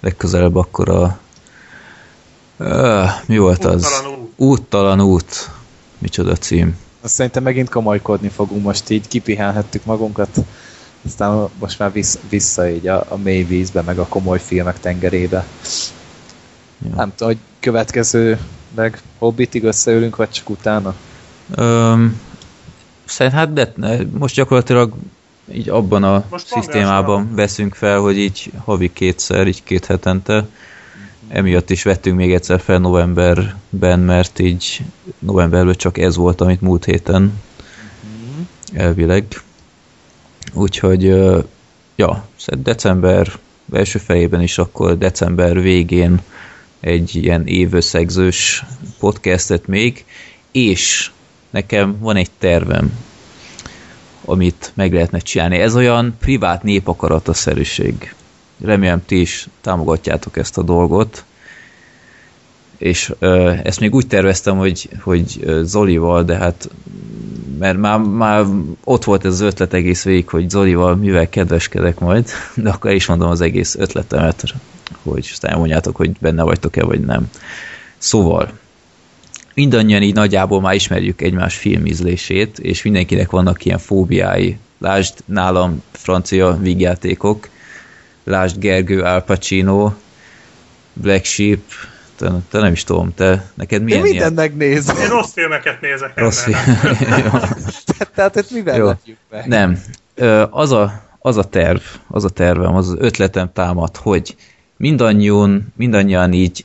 legközelebb 0.00 0.56
akkor 0.56 0.88
a 0.88 1.18
uh, 2.56 3.08
mi 3.26 3.38
volt 3.38 3.64
az? 3.64 3.84
Úttalan 3.84 4.10
út. 4.18 4.30
Úttalan 4.36 5.00
út. 5.00 5.50
Micsoda 5.98 6.36
cím. 6.36 6.76
Azt 7.00 7.14
szerintem 7.14 7.42
megint 7.42 7.68
komolykodni 7.68 8.28
fogunk, 8.28 8.62
most 8.62 8.90
így 8.90 9.08
kipihenhettük 9.08 9.84
magunkat, 9.84 10.36
aztán 11.04 11.48
most 11.58 11.78
már 11.78 11.92
vissz, 11.92 12.18
vissza 12.28 12.70
így 12.70 12.88
a, 12.88 13.04
a 13.08 13.16
mély 13.16 13.42
vízbe, 13.42 13.82
meg 13.82 13.98
a 13.98 14.06
komoly 14.06 14.40
filmek 14.40 14.80
tengerébe. 14.80 15.46
Ja. 16.88 16.94
Nem 16.94 17.12
tudom, 17.16 17.32
hogy 17.32 17.42
következő 17.60 18.38
meg 18.74 19.02
Hobbitig 19.18 19.64
összeülünk, 19.64 20.16
vagy 20.16 20.30
csak 20.30 20.50
utána? 20.50 20.94
Um, 21.56 22.20
szerintem 23.04 23.40
hát 23.40 23.52
de, 23.52 23.72
most 24.18 24.34
gyakorlatilag 24.34 24.92
így 25.52 25.68
abban 25.68 26.02
a 26.02 26.24
Most 26.30 26.46
szisztémában 26.46 27.34
veszünk 27.34 27.74
fel, 27.74 27.98
hogy 28.00 28.18
így 28.18 28.50
havi 28.64 28.92
kétszer, 28.92 29.46
így 29.46 29.62
két 29.62 29.86
hetente. 29.86 30.46
Emiatt 31.28 31.70
is 31.70 31.82
vettünk 31.82 32.16
még 32.16 32.32
egyszer 32.32 32.60
fel 32.60 32.78
novemberben, 32.78 34.00
mert 34.00 34.38
így 34.38 34.82
novemberben 35.18 35.74
csak 35.74 35.98
ez 35.98 36.16
volt, 36.16 36.40
amit 36.40 36.60
múlt 36.60 36.84
héten 36.84 37.40
elvileg. 38.72 39.24
Úgyhogy 40.52 41.02
ja, 41.96 42.28
december 42.46 43.32
első 43.72 43.98
fejében 43.98 44.42
is 44.42 44.58
akkor 44.58 44.98
december 44.98 45.60
végén 45.60 46.20
egy 46.80 47.14
ilyen 47.14 47.46
évösszegzős 47.46 48.64
podcastet 48.98 49.66
még, 49.66 50.04
és 50.50 51.10
nekem 51.50 51.98
van 51.98 52.16
egy 52.16 52.30
tervem, 52.38 52.92
amit 54.28 54.72
meg 54.74 54.92
lehetne 54.92 55.18
csinálni. 55.18 55.56
Ez 55.56 55.76
olyan 55.76 56.16
privát 56.20 56.62
népakarataszerűség. 56.62 58.14
Remélem 58.64 59.04
ti 59.06 59.20
is 59.20 59.48
támogatjátok 59.60 60.36
ezt 60.36 60.58
a 60.58 60.62
dolgot. 60.62 61.24
És 62.78 63.12
ö, 63.18 63.52
ezt 63.62 63.80
még 63.80 63.94
úgy 63.94 64.06
terveztem, 64.06 64.56
hogy, 64.56 64.88
hogy 65.00 65.44
Zolival, 65.62 66.22
de 66.22 66.36
hát 66.36 66.68
mert 67.58 67.78
már, 67.78 67.98
már 67.98 68.44
ott 68.84 69.04
volt 69.04 69.24
ez 69.24 69.32
az 69.32 69.40
ötlet 69.40 69.74
egész 69.74 70.04
végig, 70.04 70.28
hogy 70.28 70.50
Zolival 70.50 70.96
mivel 70.96 71.28
kedveskedek 71.28 71.98
majd, 71.98 72.28
de 72.54 72.70
akkor 72.70 72.90
is 72.90 73.06
mondom 73.06 73.30
az 73.30 73.40
egész 73.40 73.74
ötletemet, 73.74 74.54
hogy 75.02 75.28
aztán 75.32 75.58
mondjátok, 75.58 75.96
hogy 75.96 76.10
benne 76.20 76.42
vagytok-e, 76.42 76.84
vagy 76.84 77.00
nem. 77.00 77.30
Szóval, 77.98 78.50
mindannyian 79.58 80.02
így 80.02 80.14
nagyjából 80.14 80.60
már 80.60 80.74
ismerjük 80.74 81.20
egymás 81.20 81.56
filmízlését, 81.56 82.58
és 82.58 82.82
mindenkinek 82.82 83.30
vannak 83.30 83.64
ilyen 83.64 83.78
fóbiái. 83.78 84.58
Lásd 84.78 85.14
nálam 85.24 85.82
francia 85.92 86.58
vígjátékok, 86.60 87.48
lásd 88.24 88.58
Gergő 88.58 89.02
Al 89.02 89.22
Pacino, 89.22 89.92
Black 90.92 91.24
Sheep, 91.24 91.60
te, 92.16 92.32
te 92.50 92.58
nem 92.58 92.72
is 92.72 92.84
tudom, 92.84 93.14
te, 93.14 93.50
neked 93.54 93.82
milyen 93.82 94.04
Én 94.04 94.10
mindent 94.10 94.34
megnézem. 94.34 94.96
Én 94.96 95.08
rossz 95.08 95.32
filmeket 95.32 95.80
nézek. 95.80 96.12
Rossz 96.14 96.42
film. 96.42 96.58
Tehát 98.14 98.36
ezt 98.36 98.50
mivel 98.50 98.76
Jó. 98.76 98.90
meg? 99.30 99.46
Nem. 99.46 99.82
Az 100.50 100.72
a, 100.72 101.02
az 101.18 101.36
a 101.36 101.44
terv, 101.44 101.80
az 102.08 102.24
a 102.24 102.30
tervem, 102.30 102.74
az 102.74 102.88
az 102.88 102.96
ötletem 102.98 103.52
támad, 103.52 103.96
hogy 103.96 104.36
mindannyian, 104.76 105.72
mindannyian 105.76 106.32
így 106.32 106.64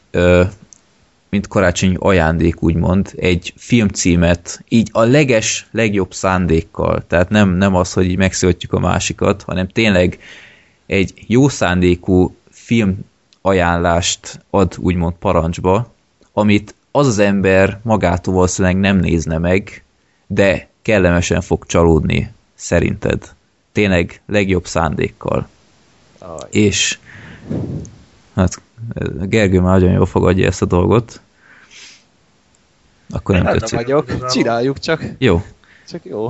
mint 1.34 1.47
karácsonyi 1.47 1.95
ajándék, 1.99 2.61
úgymond, 2.61 3.14
egy 3.15 3.53
filmcímet, 3.57 4.64
így 4.68 4.89
a 4.91 5.03
leges, 5.03 5.68
legjobb 5.72 6.14
szándékkal, 6.14 7.03
tehát 7.07 7.30
nem, 7.30 7.49
nem 7.49 7.76
az, 7.76 7.93
hogy 7.93 8.05
így 8.05 8.18
megszólítjuk 8.18 8.73
a 8.73 8.80
másikat, 8.80 9.43
hanem 9.43 9.68
tényleg 9.68 10.19
egy 10.85 11.14
jó 11.27 11.49
szándékú 11.49 12.35
film 12.49 12.99
ajánlást 13.41 14.39
ad 14.49 14.76
úgymond 14.80 15.14
parancsba, 15.14 15.93
amit 16.34 16.76
az 16.91 17.07
az 17.07 17.19
ember 17.19 17.80
magától 17.84 18.34
valószínűleg 18.34 18.77
nem 18.77 18.97
nézne 18.97 19.38
meg, 19.38 19.84
de 20.27 20.68
kellemesen 20.81 21.41
fog 21.41 21.65
csalódni, 21.65 22.31
szerinted. 22.55 23.31
Tényleg 23.72 24.22
legjobb 24.26 24.65
szándékkal. 24.65 25.47
Aj. 26.19 26.49
És 26.51 26.99
hát 28.35 28.61
Gergő 29.22 29.60
már 29.60 29.80
nagyon 29.80 29.93
jól 29.93 30.05
fogadja 30.05 30.47
ezt 30.47 30.61
a 30.61 30.65
dolgot. 30.65 31.22
Akkor 33.10 33.35
nem 33.35 33.57
tetszik. 33.57 33.77
vagyok, 33.80 34.26
csináljuk 34.30 34.80
csak. 34.80 35.03
Jó. 35.18 35.41
Csak 35.89 36.05
jó. 36.05 36.30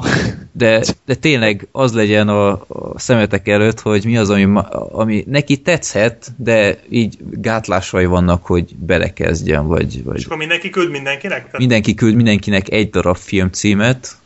De, 0.52 0.84
de 1.06 1.16
tényleg 1.16 1.68
az 1.72 1.94
legyen 1.94 2.28
a, 2.28 2.52
a 2.52 3.00
szemetek 3.00 3.48
előtt, 3.48 3.80
hogy 3.80 4.06
mi 4.06 4.18
az, 4.18 4.30
ami, 4.30 4.60
ami 4.92 5.24
neki 5.28 5.58
tetszhet, 5.58 6.32
de 6.38 6.80
így 6.90 7.18
gátlásai 7.32 8.06
vannak, 8.06 8.46
hogy 8.46 8.76
belekezdjen, 8.76 9.68
vagy... 9.68 10.04
vagy... 10.04 10.18
És 10.18 10.26
akkor 10.26 10.38
mindenki 10.38 10.70
küld 10.70 10.90
mindenkinek? 10.90 11.58
Mindenki 11.58 11.94
küld 11.94 12.16
mindenkinek 12.16 12.72
egy 12.72 12.90
darab 12.90 13.18
filmcímet, 13.18 14.18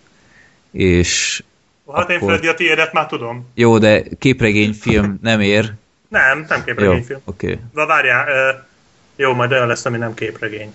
és... 0.71 1.43
Hát 1.91 2.03
akkor... 2.03 2.13
én 2.13 2.19
Freddy 2.19 2.47
a 2.47 2.53
tiédet 2.53 2.93
már 2.93 3.05
tudom. 3.05 3.45
Jó, 3.53 3.77
de 3.77 4.03
képregényfilm 4.19 5.19
nem 5.21 5.39
ér. 5.39 5.73
Nem, 6.07 6.45
nem 6.49 6.63
képregényfilm. 6.63 7.19
Oké. 7.25 7.51
Okay. 7.51 7.59
De 7.73 7.85
várjál, 7.85 8.25
uh, 8.27 8.59
jó, 9.15 9.33
majd 9.33 9.51
olyan 9.51 9.67
lesz, 9.67 9.85
ami 9.85 9.97
nem 9.97 10.13
képregény. 10.13 10.73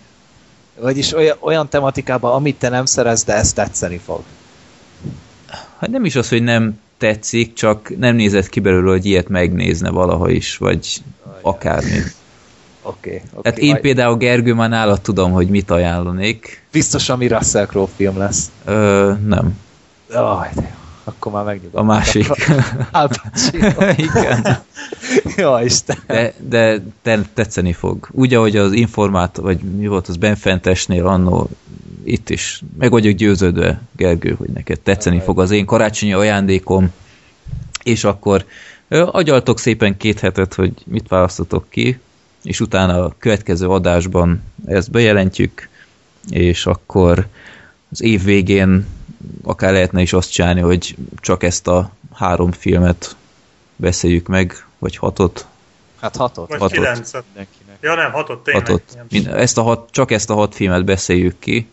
Vagyis 0.80 1.12
olyan, 1.12 1.36
olyan 1.40 1.68
tematikában, 1.68 2.32
amit 2.32 2.58
te 2.58 2.68
nem 2.68 2.84
szerez, 2.84 3.24
de 3.24 3.34
ezt 3.34 3.54
tetszeni 3.54 3.98
fog. 3.98 4.22
Hát 5.78 5.90
nem 5.90 6.04
is 6.04 6.16
az, 6.16 6.28
hogy 6.28 6.42
nem 6.42 6.80
tetszik, 6.98 7.52
csak 7.52 7.98
nem 7.98 8.14
nézett 8.14 8.48
ki 8.48 8.60
belőle, 8.60 8.90
hogy 8.90 9.06
ilyet 9.06 9.28
megnézne 9.28 9.90
valaha 9.90 10.30
is, 10.30 10.56
vagy 10.56 11.02
oh, 11.26 11.32
akármi. 11.42 11.90
Oké. 12.84 13.08
Okay, 13.08 13.22
okay, 13.32 13.50
hát 13.50 13.58
én 13.58 13.70
majd... 13.70 13.80
például 13.80 14.16
Gergő 14.16 14.54
már 14.54 14.68
nálad 14.68 15.00
tudom, 15.00 15.32
hogy 15.32 15.48
mit 15.48 15.70
ajánlanék. 15.70 16.62
Biztos, 16.72 17.08
ami 17.08 17.26
Russell 17.26 17.66
Crowe 17.66 17.88
film 17.96 18.18
lesz. 18.18 18.50
Ö, 18.64 19.12
nem. 19.26 19.58
Aj, 20.12 20.50
de 20.54 20.62
jó. 20.62 20.81
Akkor 21.04 21.32
már 21.32 21.44
megnyugodtam. 21.44 21.88
A 21.88 21.92
másik. 21.92 22.26
Igen. 23.96 24.58
Jó, 25.36 25.58
Isten. 25.58 25.96
De, 26.06 26.34
de 26.48 26.82
te, 27.02 27.20
tetszeni 27.34 27.72
fog. 27.72 28.08
Úgy, 28.10 28.34
ahogy 28.34 28.56
az 28.56 28.72
informát, 28.72 29.36
vagy 29.36 29.58
mi 29.60 29.86
volt 29.86 30.08
az 30.08 30.16
Benfentesnél 30.16 31.06
annó, 31.06 31.48
itt 32.04 32.30
is 32.30 32.62
meg 32.78 32.90
vagyok 32.90 33.14
győződve, 33.14 33.80
Gergő, 33.96 34.34
hogy 34.38 34.48
neked 34.48 34.80
tetszeni 34.80 35.20
fog 35.20 35.40
az 35.40 35.50
én 35.50 35.64
karácsonyi 35.64 36.12
ajándékom, 36.12 36.92
és 37.82 38.04
akkor 38.04 38.44
agyaltok 38.88 39.58
szépen 39.58 39.96
két 39.96 40.20
hetet, 40.20 40.54
hogy 40.54 40.72
mit 40.86 41.08
választotok 41.08 41.66
ki, 41.68 41.98
és 42.42 42.60
utána 42.60 43.04
a 43.04 43.14
következő 43.18 43.68
adásban 43.68 44.42
ezt 44.66 44.90
bejelentjük, 44.90 45.68
és 46.30 46.66
akkor 46.66 47.26
az 47.90 48.02
év 48.02 48.22
végén 48.24 48.86
akár 49.44 49.72
lehetne 49.72 50.00
is 50.00 50.12
azt 50.12 50.32
csinálni, 50.32 50.60
hogy 50.60 50.96
csak 51.16 51.42
ezt 51.42 51.68
a 51.68 51.90
három 52.14 52.52
filmet 52.52 53.16
beszéljük 53.76 54.26
meg, 54.26 54.66
vagy 54.78 54.96
hatot. 54.96 55.46
Hát 56.00 56.16
hatot. 56.16 56.48
Vagy 56.48 56.60
hatot. 56.60 56.76
kilencet. 56.76 57.24
Ja 57.80 57.94
nem, 57.94 58.12
hatot 58.12 58.44
tényleg. 58.44 58.66
Hatot. 58.66 58.98
Mind, 59.10 59.26
ezt 59.26 59.58
a 59.58 59.62
hat, 59.62 59.88
csak 59.90 60.10
ezt 60.10 60.30
a 60.30 60.34
hat 60.34 60.54
filmet 60.54 60.84
beszéljük 60.84 61.38
ki, 61.38 61.68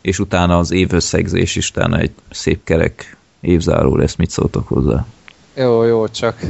és 0.00 0.18
utána 0.18 0.58
az 0.58 0.70
évösszegzés 0.70 1.56
is, 1.56 1.70
utána 1.70 1.98
egy 1.98 2.12
szép 2.30 2.64
kerek 2.64 3.16
évzáró 3.40 3.96
lesz, 3.96 4.14
mit 4.14 4.30
szóltok 4.30 4.68
hozzá? 4.68 5.06
Jó, 5.54 5.82
jó, 5.82 6.08
csak 6.08 6.40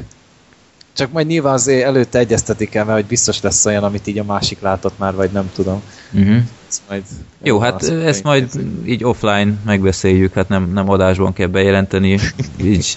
Csak 0.99 1.13
majd 1.13 1.27
nyilván 1.27 1.53
azért 1.53 1.85
előtte 1.85 2.19
egyeztetik 2.19 2.75
el, 2.75 2.85
mert 2.85 2.99
hogy 2.99 3.09
biztos 3.09 3.41
lesz 3.41 3.67
olyan, 3.67 3.85
amit 3.85 4.07
így 4.07 4.19
a 4.19 4.25
másik 4.25 4.61
látott 4.61 4.99
már, 4.99 5.15
vagy 5.15 5.31
nem 5.31 5.51
tudom. 5.55 5.83
Uh-huh. 6.13 6.37
Ezt 6.69 6.81
majd 6.89 7.03
Jó, 7.43 7.59
hát 7.59 7.83
ezt 7.83 8.23
majd 8.23 8.43
nézzük. 8.43 8.89
így 8.89 9.05
offline 9.05 9.55
megbeszéljük, 9.65 10.33
hát 10.33 10.49
nem, 10.49 10.71
nem 10.73 10.91
adásban 10.91 11.33
kell 11.33 11.47
bejelenteni, 11.47 12.19
így 12.63 12.97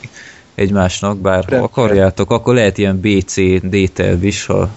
egymásnak, 0.55 1.17
bár 1.17 1.45
ha 1.49 1.55
akarjátok, 1.55 2.31
akkor 2.31 2.53
lehet 2.53 2.77
ilyen 2.77 2.99
BC, 2.99 3.35
D-terv 3.61 4.23
is, 4.23 4.45
ha 4.45 4.69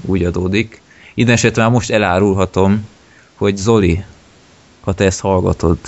úgy 0.00 0.24
adódik. 0.24 0.80
Innen 1.14 1.32
esetben 1.32 1.64
már 1.64 1.72
most 1.72 1.90
elárulhatom, 1.90 2.86
hogy 3.34 3.56
Zoli, 3.56 4.04
ha 4.80 4.92
te 4.92 5.04
ezt 5.04 5.20
hallgatod, 5.20 5.78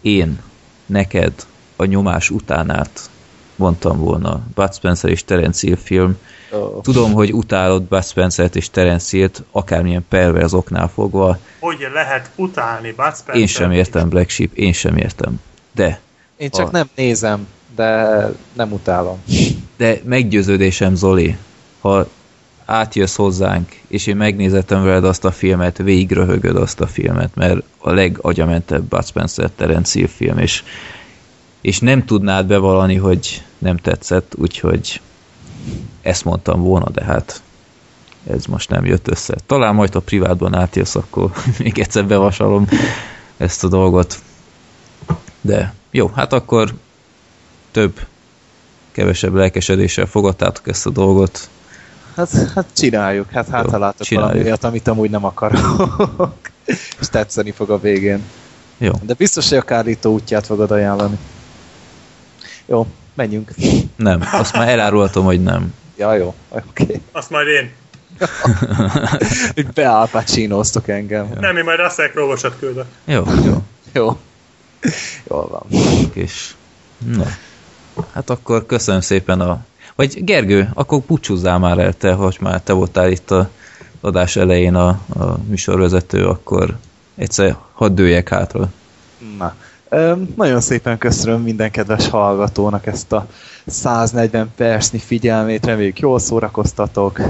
én, 0.00 0.38
neked, 0.86 1.32
a 1.76 1.84
nyomás 1.84 2.30
utánát 2.30 3.10
mondtam 3.58 3.98
volna 3.98 4.42
Bud 4.54 4.74
Spencer 4.74 5.10
és 5.10 5.24
Terence 5.24 5.66
Hill 5.66 5.76
film. 5.76 6.16
Oh. 6.50 6.80
Tudom, 6.82 7.12
hogy 7.12 7.32
utálod 7.32 7.82
Bud 7.82 8.04
Spencer-t 8.04 8.56
és 8.56 8.70
Terence 8.70 9.16
Hill-t, 9.16 9.42
akármilyen 9.50 10.04
perverz 10.08 10.54
oknál 10.54 10.88
fogva. 10.88 11.38
Hogy 11.58 11.86
lehet 11.92 12.30
utálni 12.36 12.92
Bud 12.96 13.16
Spencer-t? 13.16 13.36
Én 13.36 13.46
sem 13.46 13.72
értem 13.72 14.08
Black 14.08 14.28
Sheep, 14.28 14.52
én 14.54 14.72
sem 14.72 14.96
értem. 14.96 15.40
De... 15.74 16.00
Én 16.36 16.50
csak 16.50 16.68
a... 16.68 16.70
nem 16.70 16.88
nézem, 16.94 17.46
de 17.76 18.32
nem 18.52 18.72
utálom. 18.72 19.22
De 19.76 20.00
meggyőződésem, 20.04 20.94
Zoli, 20.94 21.36
ha 21.80 22.06
átjössz 22.64 23.16
hozzánk, 23.16 23.80
és 23.88 24.06
én 24.06 24.16
megnézettem 24.16 24.84
veled 24.84 25.04
azt 25.04 25.24
a 25.24 25.30
filmet, 25.30 25.78
végigröhögöd 25.78 26.56
azt 26.56 26.80
a 26.80 26.86
filmet, 26.86 27.34
mert 27.34 27.62
a 27.78 27.92
legagyamentebb 27.92 28.82
Bud 28.82 29.06
Spencer 29.06 29.50
Terence 29.56 29.98
Hill 29.98 30.08
film, 30.08 30.38
és, 30.38 30.64
és 31.60 31.78
nem 31.78 32.04
tudnád 32.04 32.46
bevallani, 32.46 32.96
hogy 32.96 33.42
nem 33.58 33.76
tetszett, 33.76 34.32
úgyhogy 34.36 35.00
ezt 36.02 36.24
mondtam 36.24 36.60
volna, 36.60 36.90
de 36.90 37.04
hát 37.04 37.42
ez 38.30 38.44
most 38.44 38.70
nem 38.70 38.84
jött 38.84 39.08
össze. 39.08 39.36
Talán 39.46 39.74
majd 39.74 39.94
a 39.94 40.00
privátban 40.00 40.54
átjössz, 40.54 40.94
akkor 40.94 41.30
még 41.58 41.78
egyszer 41.78 42.06
bevasalom 42.06 42.68
ezt 43.36 43.64
a 43.64 43.68
dolgot. 43.68 44.18
De 45.40 45.74
jó, 45.90 46.10
hát 46.14 46.32
akkor 46.32 46.74
több, 47.70 48.00
kevesebb 48.92 49.34
lelkesedéssel 49.34 50.06
fogadtátok 50.06 50.68
ezt 50.68 50.86
a 50.86 50.90
dolgot. 50.90 51.48
Hát, 52.14 52.30
hát 52.54 52.66
csináljuk, 52.72 53.30
hát 53.30 53.48
hát 53.48 53.70
ha 53.70 53.78
látok 53.78 54.08
valami 54.08 54.42
olyat, 54.42 54.64
amit 54.64 54.88
amúgy 54.88 55.10
nem 55.10 55.24
akarok. 55.24 56.36
És 57.00 57.08
tetszeni 57.10 57.50
fog 57.50 57.70
a 57.70 57.80
végén. 57.80 58.22
Jó. 58.78 58.92
De 59.02 59.14
biztos, 59.14 59.48
hogy 59.48 59.58
a 59.58 59.62
Kárlító 59.62 60.12
útját 60.12 60.46
fogod 60.46 60.70
ajánlani. 60.70 61.18
Jó, 62.68 62.86
menjünk. 63.14 63.54
Nem, 63.96 64.28
azt 64.32 64.52
már 64.52 64.68
elárulhatom, 64.68 65.24
hogy 65.24 65.42
nem. 65.42 65.74
Ja, 65.96 66.14
jó, 66.14 66.34
oké. 66.48 66.82
Okay. 66.82 67.00
Azt 67.12 67.30
majd 67.30 67.46
én. 67.46 67.70
Beálpácsinóztok 69.74 70.88
engem. 70.88 71.28
Nem, 71.40 71.56
én 71.56 71.64
majd 71.64 71.78
Russell 71.78 72.08
Crowe-osat 72.08 72.58
küldök. 72.58 72.84
Jó, 73.04 73.24
jó. 73.44 73.62
jó. 73.92 74.18
Jól 75.28 75.48
van. 75.48 75.80
És, 76.12 76.54
no. 77.14 77.24
Hát 78.12 78.30
akkor 78.30 78.66
köszönöm 78.66 79.00
szépen 79.00 79.40
a... 79.40 79.64
Vagy 79.94 80.24
Gergő, 80.24 80.70
akkor 80.74 81.00
búcsúzzál 81.06 81.58
már 81.58 81.78
el 81.78 81.92
te, 81.92 82.12
hogy 82.12 82.36
már 82.40 82.60
te 82.60 82.72
voltál 82.72 83.10
itt 83.10 83.30
a 83.30 83.50
adás 84.00 84.36
elején 84.36 84.74
a, 84.74 84.88
a 85.08 85.38
műsorvezető, 85.48 86.26
akkor 86.26 86.76
egyszer 87.14 87.56
hadd 87.72 87.94
dőjek 87.94 88.28
hátra. 88.28 88.68
Na, 89.38 89.54
nagyon 90.36 90.60
szépen 90.60 90.98
köszönöm 90.98 91.42
minden 91.42 91.70
kedves 91.70 92.08
hallgatónak 92.08 92.86
ezt 92.86 93.12
a 93.12 93.26
140 93.66 94.50
percnyi 94.56 94.98
figyelmét, 94.98 95.66
reméljük 95.66 95.98
jól 95.98 96.18
szórakoztatok. 96.18 97.20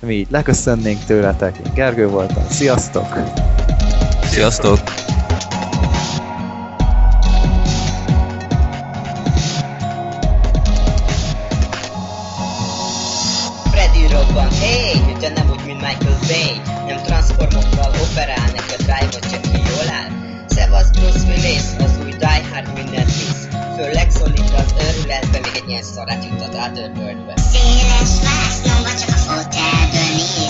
Mi 0.00 0.14
így 0.14 0.26
leköszönnénk 0.30 1.04
tőletek. 1.04 1.56
Én 1.66 1.72
Gergő 1.74 2.08
voltam. 2.08 2.48
Sziasztok! 2.48 3.18
Sziasztok! 4.22 5.13
Őrületbe, 25.04 25.38
még 25.40 25.62
egy 25.62 25.68
ilyen 25.68 25.82
szarát 25.82 26.24
juttat 26.24 26.54
át 26.54 26.78
örbördbe 26.78 27.34
Széles 27.36 28.20
vásznomba 28.22 28.88
csak 28.88 29.08
a 29.08 29.18
fotelből 29.18 30.14
nézek 30.16 30.43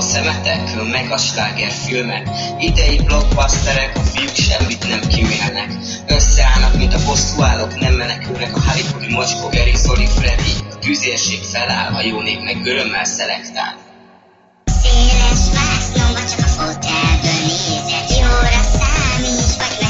Undorító 0.00 0.32
szemetek, 0.32 0.90
meg 0.90 1.10
a 1.10 1.16
sláger 1.16 1.70
filmek 1.70 2.28
Idei 2.58 2.96
blockbusterek, 2.96 3.96
a 3.96 4.00
fiúk 4.00 4.34
semmit 4.34 4.88
nem 4.88 5.00
kimélnek 5.00 5.72
Összeállnak, 6.06 6.76
mint 6.76 6.94
a 6.94 7.04
bosszúállók, 7.06 7.80
nem 7.80 7.92
menekülnek 7.92 8.56
a 8.56 8.60
Hollywoodi 8.60 9.12
mocskó 9.12 9.48
Geri, 9.48 9.76
Zoli, 9.76 10.06
Freddy 10.06 10.52
A 10.70 10.78
tűzérség 10.78 11.42
feláll, 11.42 11.92
a 11.94 12.02
jó 12.02 12.20
nép 12.20 12.42
meg 12.42 12.66
örömmel 12.66 13.04
szelektál. 13.04 13.76
Széles 14.82 15.44
vásznomba 15.54 16.20
csak 16.30 16.38
a 16.38 16.48
fotelből 16.48 17.40
nézek 17.46 18.18
Jóra 18.20 18.62
számíts, 18.78 19.56
vagy 19.58 19.76
messzire 19.80 19.89